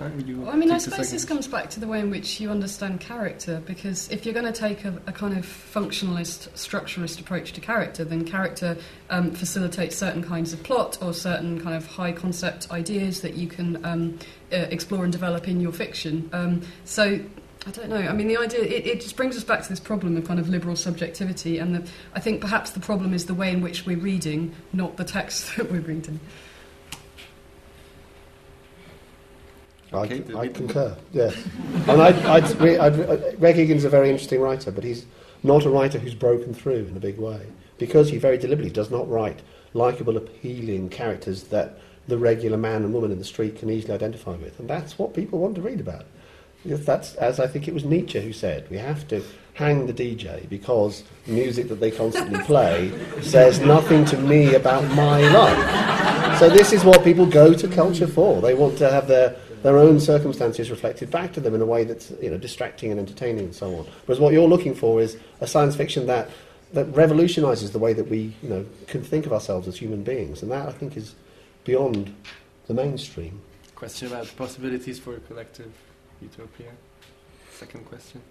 okay. 0.00 0.18
Can 0.18 0.26
you 0.26 0.40
Well, 0.40 0.50
I 0.50 0.56
mean, 0.56 0.70
I 0.70 0.78
suppose 0.78 1.10
this 1.10 1.24
comes 1.24 1.46
back 1.46 1.70
to 1.70 1.80
the 1.80 1.86
way 1.86 2.00
in 2.00 2.10
which 2.10 2.40
you 2.40 2.50
understand 2.50 3.00
character, 3.00 3.62
because 3.66 4.10
if 4.10 4.24
you're 4.24 4.34
going 4.34 4.50
to 4.50 4.58
take 4.58 4.84
a, 4.84 5.00
a 5.06 5.12
kind 5.12 5.36
of 5.36 5.44
functionalist, 5.44 6.48
structuralist 6.50 7.20
approach 7.20 7.52
to 7.54 7.60
character, 7.60 8.04
then 8.04 8.24
character 8.24 8.76
um, 9.10 9.30
facilitates 9.30 9.96
certain 9.96 10.22
kinds 10.22 10.52
of 10.52 10.62
plot 10.62 10.98
or 11.02 11.12
certain 11.12 11.60
kind 11.60 11.76
of 11.76 11.86
high 11.86 12.12
concept 12.12 12.70
ideas 12.70 13.20
that 13.22 13.34
you 13.34 13.46
can 13.46 13.84
um, 13.84 14.18
uh, 14.52 14.56
explore 14.56 15.04
and 15.04 15.12
develop 15.12 15.48
in 15.48 15.60
your 15.60 15.72
fiction. 15.72 16.28
Um, 16.32 16.62
so. 16.84 17.20
I 17.66 17.70
don't 17.70 17.88
know. 17.88 17.96
I 17.96 18.12
mean, 18.12 18.28
the 18.28 18.36
idea 18.36 18.60
it, 18.60 18.86
it 18.86 19.00
just 19.00 19.16
brings 19.16 19.36
us 19.36 19.42
back 19.42 19.60
to 19.60 19.68
this 19.68 19.80
problem 19.80 20.16
of 20.16 20.24
kind 20.24 20.38
of 20.38 20.48
liberal 20.48 20.76
subjectivity, 20.76 21.58
and 21.58 21.74
the, 21.74 21.90
I 22.14 22.20
think 22.20 22.40
perhaps 22.40 22.70
the 22.70 22.78
problem 22.78 23.12
is 23.12 23.26
the 23.26 23.34
way 23.34 23.50
in 23.50 23.60
which 23.60 23.84
we're 23.84 23.98
reading, 23.98 24.54
not 24.72 24.98
the 24.98 25.04
text 25.04 25.50
that 25.56 25.72
we're 25.72 25.80
reading. 25.80 26.20
I, 29.92 30.22
I 30.36 30.48
concur, 30.48 30.96
yes. 31.12 31.36
and 31.86 32.02
I'd, 32.02 32.16
I'd, 32.26 32.60
I'd, 32.60 33.38
Greg 33.38 33.58
Egan's 33.58 33.84
a 33.84 33.88
very 33.88 34.10
interesting 34.10 34.40
writer, 34.40 34.70
but 34.72 34.82
he's 34.82 35.06
not 35.42 35.64
a 35.64 35.70
writer 35.70 35.98
who's 35.98 36.14
broken 36.14 36.52
through 36.52 36.86
in 36.86 36.96
a 36.96 37.00
big 37.00 37.18
way 37.18 37.46
because 37.78 38.10
he 38.10 38.18
very 38.18 38.36
deliberately 38.36 38.72
does 38.72 38.90
not 38.90 39.08
write 39.08 39.40
likeable, 39.74 40.16
appealing 40.16 40.88
characters 40.88 41.44
that 41.44 41.78
the 42.08 42.18
regular 42.18 42.56
man 42.56 42.82
and 42.82 42.92
woman 42.92 43.12
in 43.12 43.18
the 43.18 43.24
street 43.24 43.58
can 43.58 43.70
easily 43.70 43.94
identify 43.94 44.32
with. 44.32 44.58
And 44.58 44.68
that's 44.68 44.98
what 44.98 45.14
people 45.14 45.38
want 45.38 45.54
to 45.56 45.60
read 45.60 45.80
about. 45.80 46.06
That's 46.64 47.14
as 47.16 47.38
I 47.38 47.46
think 47.46 47.68
it 47.68 47.74
was 47.74 47.84
Nietzsche 47.84 48.20
who 48.20 48.32
said. 48.32 48.68
We 48.70 48.78
have 48.78 49.06
to 49.08 49.22
hang 49.54 49.86
the 49.86 49.92
DJ 49.92 50.48
because 50.48 51.04
music 51.26 51.68
that 51.68 51.80
they 51.80 51.90
constantly 51.90 52.40
play 52.40 52.92
says 53.22 53.60
nothing 53.60 54.04
to 54.06 54.18
me 54.18 54.54
about 54.54 54.84
my 54.94 55.20
life. 55.28 56.38
So 56.38 56.50
this 56.50 56.72
is 56.72 56.84
what 56.84 57.04
people 57.04 57.24
go 57.24 57.54
to 57.54 57.68
culture 57.68 58.06
for. 58.06 58.40
They 58.40 58.54
want 58.54 58.78
to 58.78 58.90
have 58.90 59.06
their 59.06 59.36
their 59.66 59.78
own 59.78 59.98
circumstances 59.98 60.70
reflected 60.70 61.10
back 61.10 61.32
to 61.32 61.40
them 61.40 61.52
in 61.52 61.60
a 61.60 61.66
way 61.66 61.82
that's 61.82 62.12
you 62.22 62.30
know 62.30 62.38
distracting 62.38 62.92
and 62.92 63.00
entertaining 63.00 63.46
and 63.46 63.54
so 63.54 63.66
on. 63.78 63.84
Whereas 64.04 64.20
what 64.20 64.32
you're 64.32 64.46
looking 64.46 64.76
for 64.76 65.00
is 65.00 65.18
a 65.40 65.46
science 65.48 65.74
fiction 65.74 66.06
that 66.06 66.30
that 66.72 66.86
revolutionises 66.92 67.72
the 67.72 67.80
way 67.80 67.92
that 67.92 68.08
we 68.08 68.32
you 68.44 68.48
know 68.48 68.64
can 68.86 69.02
think 69.02 69.26
of 69.26 69.32
ourselves 69.32 69.66
as 69.66 69.76
human 69.76 70.04
beings, 70.04 70.40
and 70.42 70.52
that 70.52 70.68
I 70.68 70.72
think 70.72 70.96
is 70.96 71.16
beyond 71.64 72.14
the 72.68 72.74
mainstream. 72.74 73.40
Question 73.74 74.06
about 74.06 74.32
possibilities 74.36 75.00
for 75.00 75.16
a 75.16 75.20
collective 75.20 75.72
utopia. 76.22 76.70
Second 77.50 77.86
question. 77.86 78.22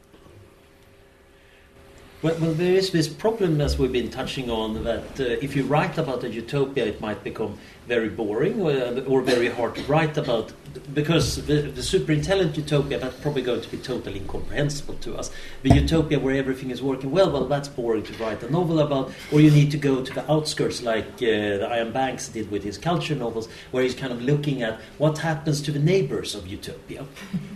Well, 2.22 2.36
well, 2.40 2.54
there 2.54 2.74
is 2.74 2.92
this 2.92 3.08
problem, 3.08 3.60
as 3.60 3.78
we've 3.78 3.92
been 3.92 4.10
touching 4.10 4.50
on, 4.50 4.84
that 4.86 5.20
uh, 5.20 5.24
if 5.24 5.56
you 5.56 5.64
write 5.66 5.98
about 5.98 6.24
a 6.24 6.30
utopia, 6.30 6.86
it 6.86 7.02
might 7.02 7.24
become 7.24 7.60
very 7.88 8.10
boring 8.10 8.62
or, 8.62 8.72
or 9.08 9.22
very 9.22 9.50
hard 9.50 9.76
to 9.76 9.84
write 9.84 10.18
about 10.18 10.52
because 10.94 11.46
the, 11.46 11.62
the 11.62 11.84
super 11.84 12.12
intelligent 12.12 12.58
utopia 12.58 13.00
that's 13.00 13.16
probably 13.22 13.42
going 13.42 13.62
to 13.62 13.70
be 13.70 13.78
totally 13.78 14.20
incomprehensible 14.20 14.96
to 14.96 15.16
us. 15.16 15.32
The 15.64 15.74
utopia 15.74 16.20
where 16.20 16.36
everything 16.36 16.70
is 16.70 16.82
working 16.82 17.12
well, 17.12 17.32
well, 17.32 17.46
that's 17.46 17.68
boring 17.68 18.04
to 18.04 18.14
write 18.24 18.44
a 18.44 18.52
novel 18.52 18.80
about. 18.80 19.12
Or 19.32 19.40
you 19.40 19.52
need 19.52 19.72
to 19.72 19.78
go 19.78 20.04
to 20.04 20.14
the 20.14 20.30
outskirts, 20.32 20.82
like 20.82 21.08
uh, 21.22 21.26
Iain 21.72 21.92
Banks 21.92 22.28
did 22.28 22.52
with 22.52 22.64
his 22.64 22.78
culture 22.78 23.16
novels, 23.16 23.48
where 23.72 23.84
he's 23.84 23.96
kind 23.96 24.12
of 24.12 24.22
looking 24.22 24.64
at 24.64 24.82
what 24.98 25.18
happens 25.18 25.62
to 25.62 25.72
the 25.72 25.80
neighbors 25.80 26.36
of 26.36 26.48
utopia, 26.48 27.06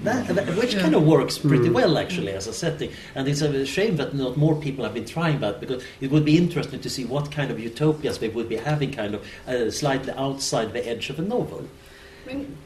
that, 0.04 0.28
that, 0.28 0.48
which 0.56 0.78
kind 0.78 0.96
of 0.96 1.06
works 1.06 1.38
pretty 1.38 1.68
Hmm. 1.68 1.74
well 1.74 1.98
actually 1.98 2.32
as 2.32 2.48
a 2.48 2.54
setting. 2.54 2.92
And 3.16 3.28
it's 3.28 3.42
a 3.42 3.66
shame 3.66 3.98
that 3.98 4.14
not 4.14 4.38
more 4.38 4.56
people 4.56 4.86
have 4.86 4.94
been 4.94 5.06
trying 5.06 5.40
that 5.42 5.60
because 5.60 5.84
it 6.00 6.10
would 6.10 6.24
be 6.24 6.38
interesting 6.38 6.80
to 6.80 6.90
see 6.90 7.06
what 7.06 7.32
kind 7.32 7.52
of 7.52 7.60
utopias 7.60 8.18
they 8.20 8.30
would 8.30 8.48
be 8.48 8.56
having, 8.56 8.92
kind 8.92 9.16
of 9.16 9.26
uh, 9.48 9.70
slightly 9.70 10.14
outside 10.20 10.74
the 10.74 10.88
edge 10.88 11.10
of 11.10 11.18
a 11.18 11.22
novel. 11.22 11.66
I 12.26 12.34
mean, 12.34 12.58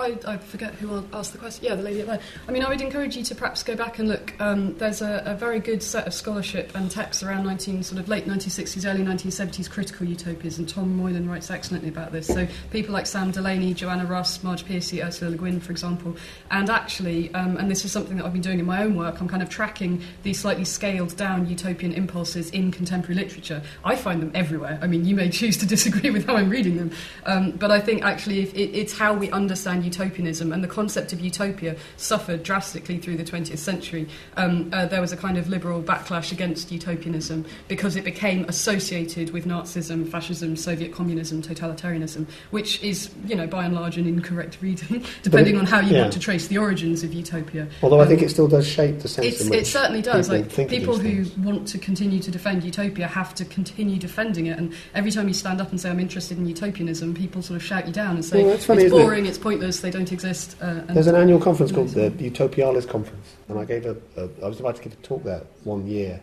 I, 0.00 0.18
I, 0.26 0.38
forget 0.38 0.74
who 0.74 1.04
asked 1.12 1.32
the 1.32 1.38
question. 1.38 1.64
Yeah, 1.64 1.74
the 1.74 1.82
lady 1.82 2.02
there. 2.02 2.20
I 2.48 2.52
mean, 2.52 2.64
I 2.64 2.68
would 2.68 2.80
encourage 2.80 3.16
you 3.16 3.22
to 3.24 3.34
perhaps 3.34 3.62
go 3.62 3.76
back 3.76 3.98
and 3.98 4.08
look. 4.08 4.32
Um, 4.40 4.76
there's 4.78 5.02
a, 5.02 5.22
a 5.26 5.34
very 5.34 5.60
good 5.60 5.82
set 5.82 6.06
of 6.06 6.14
scholarship 6.14 6.74
and 6.74 6.90
texts 6.90 7.22
around 7.22 7.44
19, 7.44 7.82
sort 7.82 8.00
of 8.00 8.08
late 8.08 8.26
1960s, 8.26 8.88
early 8.88 9.04
1970s 9.04 9.70
critical 9.70 10.06
utopias, 10.06 10.58
and 10.58 10.68
Tom 10.68 10.96
Moylan 10.96 11.28
writes 11.28 11.50
excellently 11.50 11.90
about 11.90 12.12
this. 12.12 12.26
So 12.26 12.46
people 12.70 12.94
like 12.94 13.06
Sam 13.06 13.30
Delany, 13.30 13.74
Joanna 13.74 14.06
Russ, 14.06 14.42
Marge 14.42 14.64
Piercy, 14.64 15.02
Ursula 15.02 15.30
Le 15.30 15.36
Guin, 15.36 15.60
for 15.60 15.72
example. 15.72 16.16
And 16.50 16.70
actually, 16.70 17.32
um, 17.34 17.58
and 17.58 17.70
this 17.70 17.84
is 17.84 17.92
something 17.92 18.16
that 18.16 18.24
I've 18.24 18.32
been 18.32 18.42
doing 18.42 18.58
in 18.58 18.66
my 18.66 18.82
own 18.82 18.96
work, 18.96 19.20
I'm 19.20 19.28
kind 19.28 19.42
of 19.42 19.50
tracking 19.50 20.02
these 20.22 20.40
slightly 20.40 20.64
scaled 20.64 21.16
down 21.16 21.46
utopian 21.46 21.92
impulses 21.92 22.50
in 22.50 22.70
contemporary 22.70 23.16
literature. 23.16 23.62
I 23.84 23.96
find 23.96 24.22
them 24.22 24.32
everywhere. 24.34 24.78
I 24.80 24.86
mean, 24.86 25.04
you 25.04 25.14
may 25.14 25.28
choose 25.40 25.58
to 25.58 25.66
disagree 25.66 26.10
with 26.10 26.26
how 26.26 26.36
I'm 26.36 26.48
reading 26.48 26.76
them, 26.76 26.90
um, 27.26 27.50
but 27.52 27.70
I 27.70 27.80
think 27.80 28.02
actually 28.02 28.40
if 28.40 28.54
it, 28.54 28.70
it's 28.74 28.96
how 28.96 29.12
we 29.12 29.30
understand 29.30 29.89
utopianism 29.90 30.52
and 30.52 30.62
the 30.62 30.68
concept 30.68 31.12
of 31.12 31.20
utopia 31.20 31.76
suffered 31.96 32.42
drastically 32.42 32.98
through 32.98 33.16
the 33.16 33.24
20th 33.24 33.58
century. 33.58 34.08
Um, 34.36 34.70
uh, 34.72 34.86
there 34.86 35.00
was 35.00 35.12
a 35.12 35.16
kind 35.16 35.36
of 35.36 35.48
liberal 35.48 35.82
backlash 35.82 36.32
against 36.32 36.70
utopianism 36.70 37.44
because 37.68 37.96
it 37.96 38.04
became 38.04 38.44
associated 38.44 39.30
with 39.32 39.44
Nazism, 39.46 40.08
fascism, 40.08 40.56
Soviet 40.56 40.92
communism, 40.92 41.42
totalitarianism, 41.42 42.26
which 42.50 42.82
is, 42.82 43.10
you 43.26 43.34
know, 43.34 43.46
by 43.46 43.64
and 43.64 43.74
large 43.74 43.96
an 43.98 44.06
incorrect 44.06 44.58
reading, 44.60 45.04
depending 45.22 45.56
on 45.58 45.66
how 45.66 45.80
you 45.80 45.94
yeah. 45.94 46.02
want 46.02 46.12
to 46.12 46.20
trace 46.20 46.46
the 46.48 46.58
origins 46.58 47.02
of 47.02 47.12
utopia. 47.12 47.66
Although 47.82 48.00
I 48.00 48.06
think 48.06 48.20
Um, 48.20 48.26
it 48.26 48.30
still 48.30 48.48
does 48.48 48.66
shape 48.66 49.00
the 49.00 49.08
sense 49.08 49.40
in 49.40 49.50
which 49.50 49.60
it 49.60 49.66
certainly 49.66 50.02
does. 50.02 50.28
people 50.28 50.62
like 50.62 50.68
people 50.70 50.98
who 50.98 51.24
want 51.42 51.66
to 51.68 51.78
continue 51.78 52.20
to 52.20 52.30
defend 52.30 52.62
utopia 52.64 53.06
have 53.06 53.34
to 53.34 53.44
continue 53.44 53.98
defending 53.98 54.46
it. 54.46 54.58
And 54.58 54.72
every 54.94 55.10
time 55.10 55.26
you 55.28 55.34
stand 55.34 55.60
up 55.60 55.70
and 55.70 55.80
say 55.80 55.90
I'm 55.90 56.00
interested 56.00 56.38
in 56.38 56.46
utopianism, 56.46 57.14
people 57.14 57.42
sort 57.42 57.56
of 57.56 57.62
shout 57.64 57.86
you 57.86 57.92
down 57.92 58.16
and 58.16 58.24
say 58.24 58.44
Well, 58.44 58.56
funny, 58.58 58.84
it's 58.84 58.86
isn't 58.86 58.98
it? 58.98 59.02
boring, 59.02 59.26
it's 59.26 59.38
pointless, 59.38 59.69
they 59.78 59.90
don't 59.90 60.10
exist. 60.10 60.56
Uh, 60.60 60.80
There's 60.88 61.06
an 61.06 61.14
annual 61.14 61.38
conference 61.38 61.70
called 61.70 61.90
the 61.90 62.10
Utopialis 62.10 62.88
Conference, 62.88 63.36
and 63.48 63.58
I 63.58 63.64
gave 63.64 63.86
a, 63.86 63.96
a 64.16 64.28
I 64.42 64.48
was 64.48 64.58
about 64.58 64.76
to 64.76 64.82
give 64.82 64.92
a 64.92 64.96
talk 64.96 65.22
there 65.22 65.42
one 65.62 65.86
year, 65.86 66.20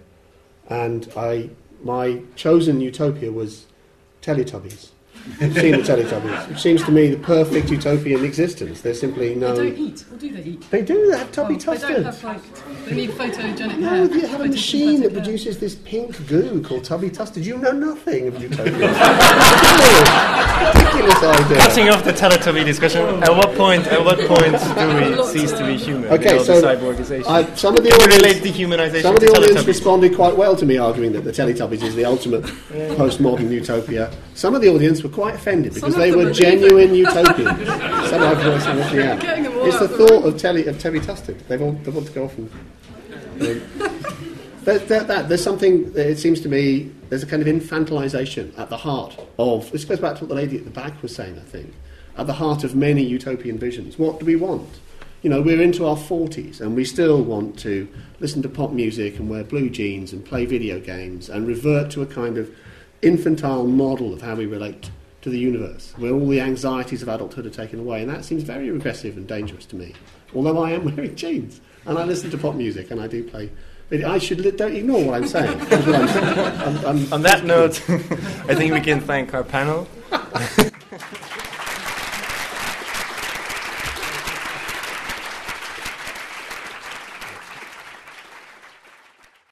and 0.70 1.10
I 1.16 1.50
my 1.84 2.22
chosen 2.36 2.82
utopia 2.82 3.32
was 3.32 3.68
Teletubbies. 4.22 4.90
You've 5.40 5.54
seen 5.54 5.72
the 5.72 5.78
Teletubbies, 5.80 6.52
It 6.52 6.60
seems 6.60 6.84
to 6.84 6.92
me 6.92 7.08
the 7.10 7.18
perfect 7.18 7.70
utopian 7.70 8.24
existence. 8.26 8.82
There's 8.82 9.00
simply 9.00 9.36
no. 9.36 9.56
They 9.56 9.70
don't 9.70 9.78
eat, 9.80 10.06
or 10.12 10.18
do 10.18 10.32
they 10.34 10.42
eat? 10.44 10.72
They 10.72 10.82
do. 10.82 11.12
They 11.12 11.18
have 11.18 11.32
tubby 11.32 11.56
Oh, 11.56 11.58
They 11.58 11.64
don't 11.94 12.04
have 12.06 12.16
tustards. 12.16 12.24
like. 12.24 12.86
They 12.86 12.96
need 12.96 13.10
photogenic 13.12 13.78
No, 13.80 13.90
hair. 13.90 14.06
you 14.06 14.26
have 14.28 14.42
a 14.42 14.46
machine 14.48 15.02
that 15.02 15.12
hair. 15.12 15.22
produces 15.22 15.60
this 15.60 15.76
pink 15.76 16.28
goo 16.28 16.62
called 16.64 16.84
tubby 16.84 17.10
tustard. 17.10 17.46
You 17.46 17.58
know 17.58 17.72
nothing 17.72 18.28
of 18.30 18.42
utopia. 18.42 18.74
Ridiculous 20.58 21.24
idea. 21.24 21.58
Cutting 21.58 21.90
off 21.90 22.04
the 22.04 22.12
Teletubby 22.14 22.66
discussion. 22.66 23.02
At 23.24 23.30
what 23.32 23.56
point? 23.56 23.86
At 23.88 24.04
what 24.04 24.18
point 24.28 24.54
do 24.58 25.16
we 25.18 25.24
cease 25.32 25.52
to 25.54 25.66
be 25.66 25.78
human? 25.78 26.06
Okay, 26.12 26.40
so 26.44 26.62
cyborgization. 26.62 27.28
I, 27.28 27.54
some 27.56 27.78
of 27.78 27.84
the 27.84 27.90
Can 27.92 28.00
we 28.00 28.16
audience, 28.16 28.24
relate 28.24 28.44
dehumanization 28.44 29.02
some 29.04 29.16
of 29.16 29.22
the 29.22 29.28
audience 29.30 29.66
responded 29.68 30.16
quite 30.16 30.36
well 30.36 30.56
to 30.56 30.66
me 30.66 30.78
arguing 30.78 31.12
that 31.14 31.24
the 31.24 31.32
Teletubbies 31.32 31.84
is 31.84 31.96
the 31.96 32.06
ultimate 32.06 32.46
Yeah. 32.74 32.90
postmodern 32.96 33.50
utopia. 33.52 34.12
Some 34.34 34.56
of 34.56 34.62
the 34.62 34.70
audience 34.70 35.04
were 35.04 35.10
quite 35.18 35.34
offended 35.34 35.74
because 35.74 35.96
they 35.96 36.12
were 36.12 36.32
genuine 36.32 36.94
utopians. 37.06 37.68
Some 38.10 38.22
I've 38.22 38.38
voiced 38.38 38.66
them 38.68 38.78
looking 38.78 39.00
at. 39.00 39.20
Them 39.20 39.46
It's 39.66 39.80
the 39.80 39.88
thought 39.88 40.26
of 40.26 40.38
Telly 40.38 40.68
of. 40.68 41.48
They 41.48 41.58
want 41.58 41.84
they 41.84 41.90
want 41.90 42.06
to 42.06 42.14
go 42.14 42.26
off 42.26 42.38
and. 42.38 42.52
you 43.40 43.56
know. 43.56 43.94
That, 44.68 44.90
that, 44.90 45.08
that, 45.08 45.30
there's 45.30 45.42
something, 45.42 45.94
it 45.96 46.18
seems 46.18 46.42
to 46.42 46.50
me, 46.50 46.92
there's 47.08 47.24
a 47.24 47.26
kind 47.26 47.42
of 47.42 47.48
infantilization 47.48 48.52
at 48.60 48.70
the 48.70 48.76
heart 48.76 49.18
of, 49.40 49.72
this 49.72 49.86
goes 49.86 50.02
back 50.02 50.18
to 50.18 50.26
what 50.26 50.28
the 50.28 50.36
lady 50.36 50.58
at 50.58 50.66
the 50.66 50.70
back 50.70 51.02
was 51.02 51.16
saying, 51.16 51.40
I 51.40 51.44
think, 51.44 51.74
at 52.18 52.28
the 52.28 52.34
heart 52.34 52.66
of 52.66 52.76
many 52.76 53.02
utopian 53.02 53.58
visions. 53.58 53.98
What 53.98 54.20
do 54.20 54.26
we 54.26 54.36
want? 54.36 54.68
You 55.22 55.30
know, 55.30 55.42
we're 55.42 55.62
into 55.62 55.86
our 55.86 55.96
40s 55.96 56.60
and 56.60 56.76
we 56.76 56.84
still 56.84 57.24
want 57.24 57.58
to 57.60 57.88
listen 58.20 58.42
to 58.42 58.50
pop 58.50 58.72
music 58.74 59.18
and 59.20 59.30
wear 59.30 59.46
blue 59.46 59.70
jeans 59.70 60.12
and 60.12 60.26
play 60.26 60.46
video 60.46 60.82
games 60.82 61.30
and 61.30 61.48
revert 61.48 61.90
to 61.92 62.02
a 62.02 62.06
kind 62.06 62.38
of 62.38 62.54
infantile 63.02 63.66
model 63.66 64.14
of 64.14 64.22
how 64.22 64.36
we 64.36 64.48
relate 64.48 64.92
to 65.22 65.30
the 65.30 65.40
universe, 65.40 65.94
where 65.98 66.12
all 66.12 66.28
the 66.28 66.40
anxieties 66.42 67.02
of 67.02 67.08
adulthood 67.10 67.46
are 67.46 67.50
taken 67.50 67.80
away. 67.80 68.02
And 68.02 68.10
that 68.10 68.24
seems 68.24 68.44
very 68.44 68.70
regressive 68.70 69.18
and 69.18 69.28
dangerous 69.28 69.66
to 69.68 69.76
me, 69.76 69.94
although 70.36 70.64
I 70.64 70.72
am 70.72 70.86
wearing 70.96 71.16
jeans 71.16 71.60
and 71.86 71.98
I 71.98 72.04
listen 72.04 72.30
to 72.32 72.38
pop 72.38 72.56
music 72.56 72.92
and 72.92 73.02
I 73.02 73.08
do 73.08 73.24
play. 73.24 73.50
I 74.06 74.18
should 74.18 74.42
li- 74.42 74.52
don't 74.52 74.76
ignore 74.76 75.04
what 75.06 75.16
I'm 75.16 75.28
saying. 75.28 75.58
What 75.60 75.72
I'm 75.88 76.08
saying. 76.10 76.38
I'm- 76.38 76.86
I'm- 76.86 77.14
On 77.14 77.22
that 77.22 77.46
note, 77.46 77.82
I 77.90 78.54
think 78.56 78.74
we 78.74 78.82
can 78.82 79.00
thank 79.00 79.34
our 79.34 79.44
panel. 79.44 79.88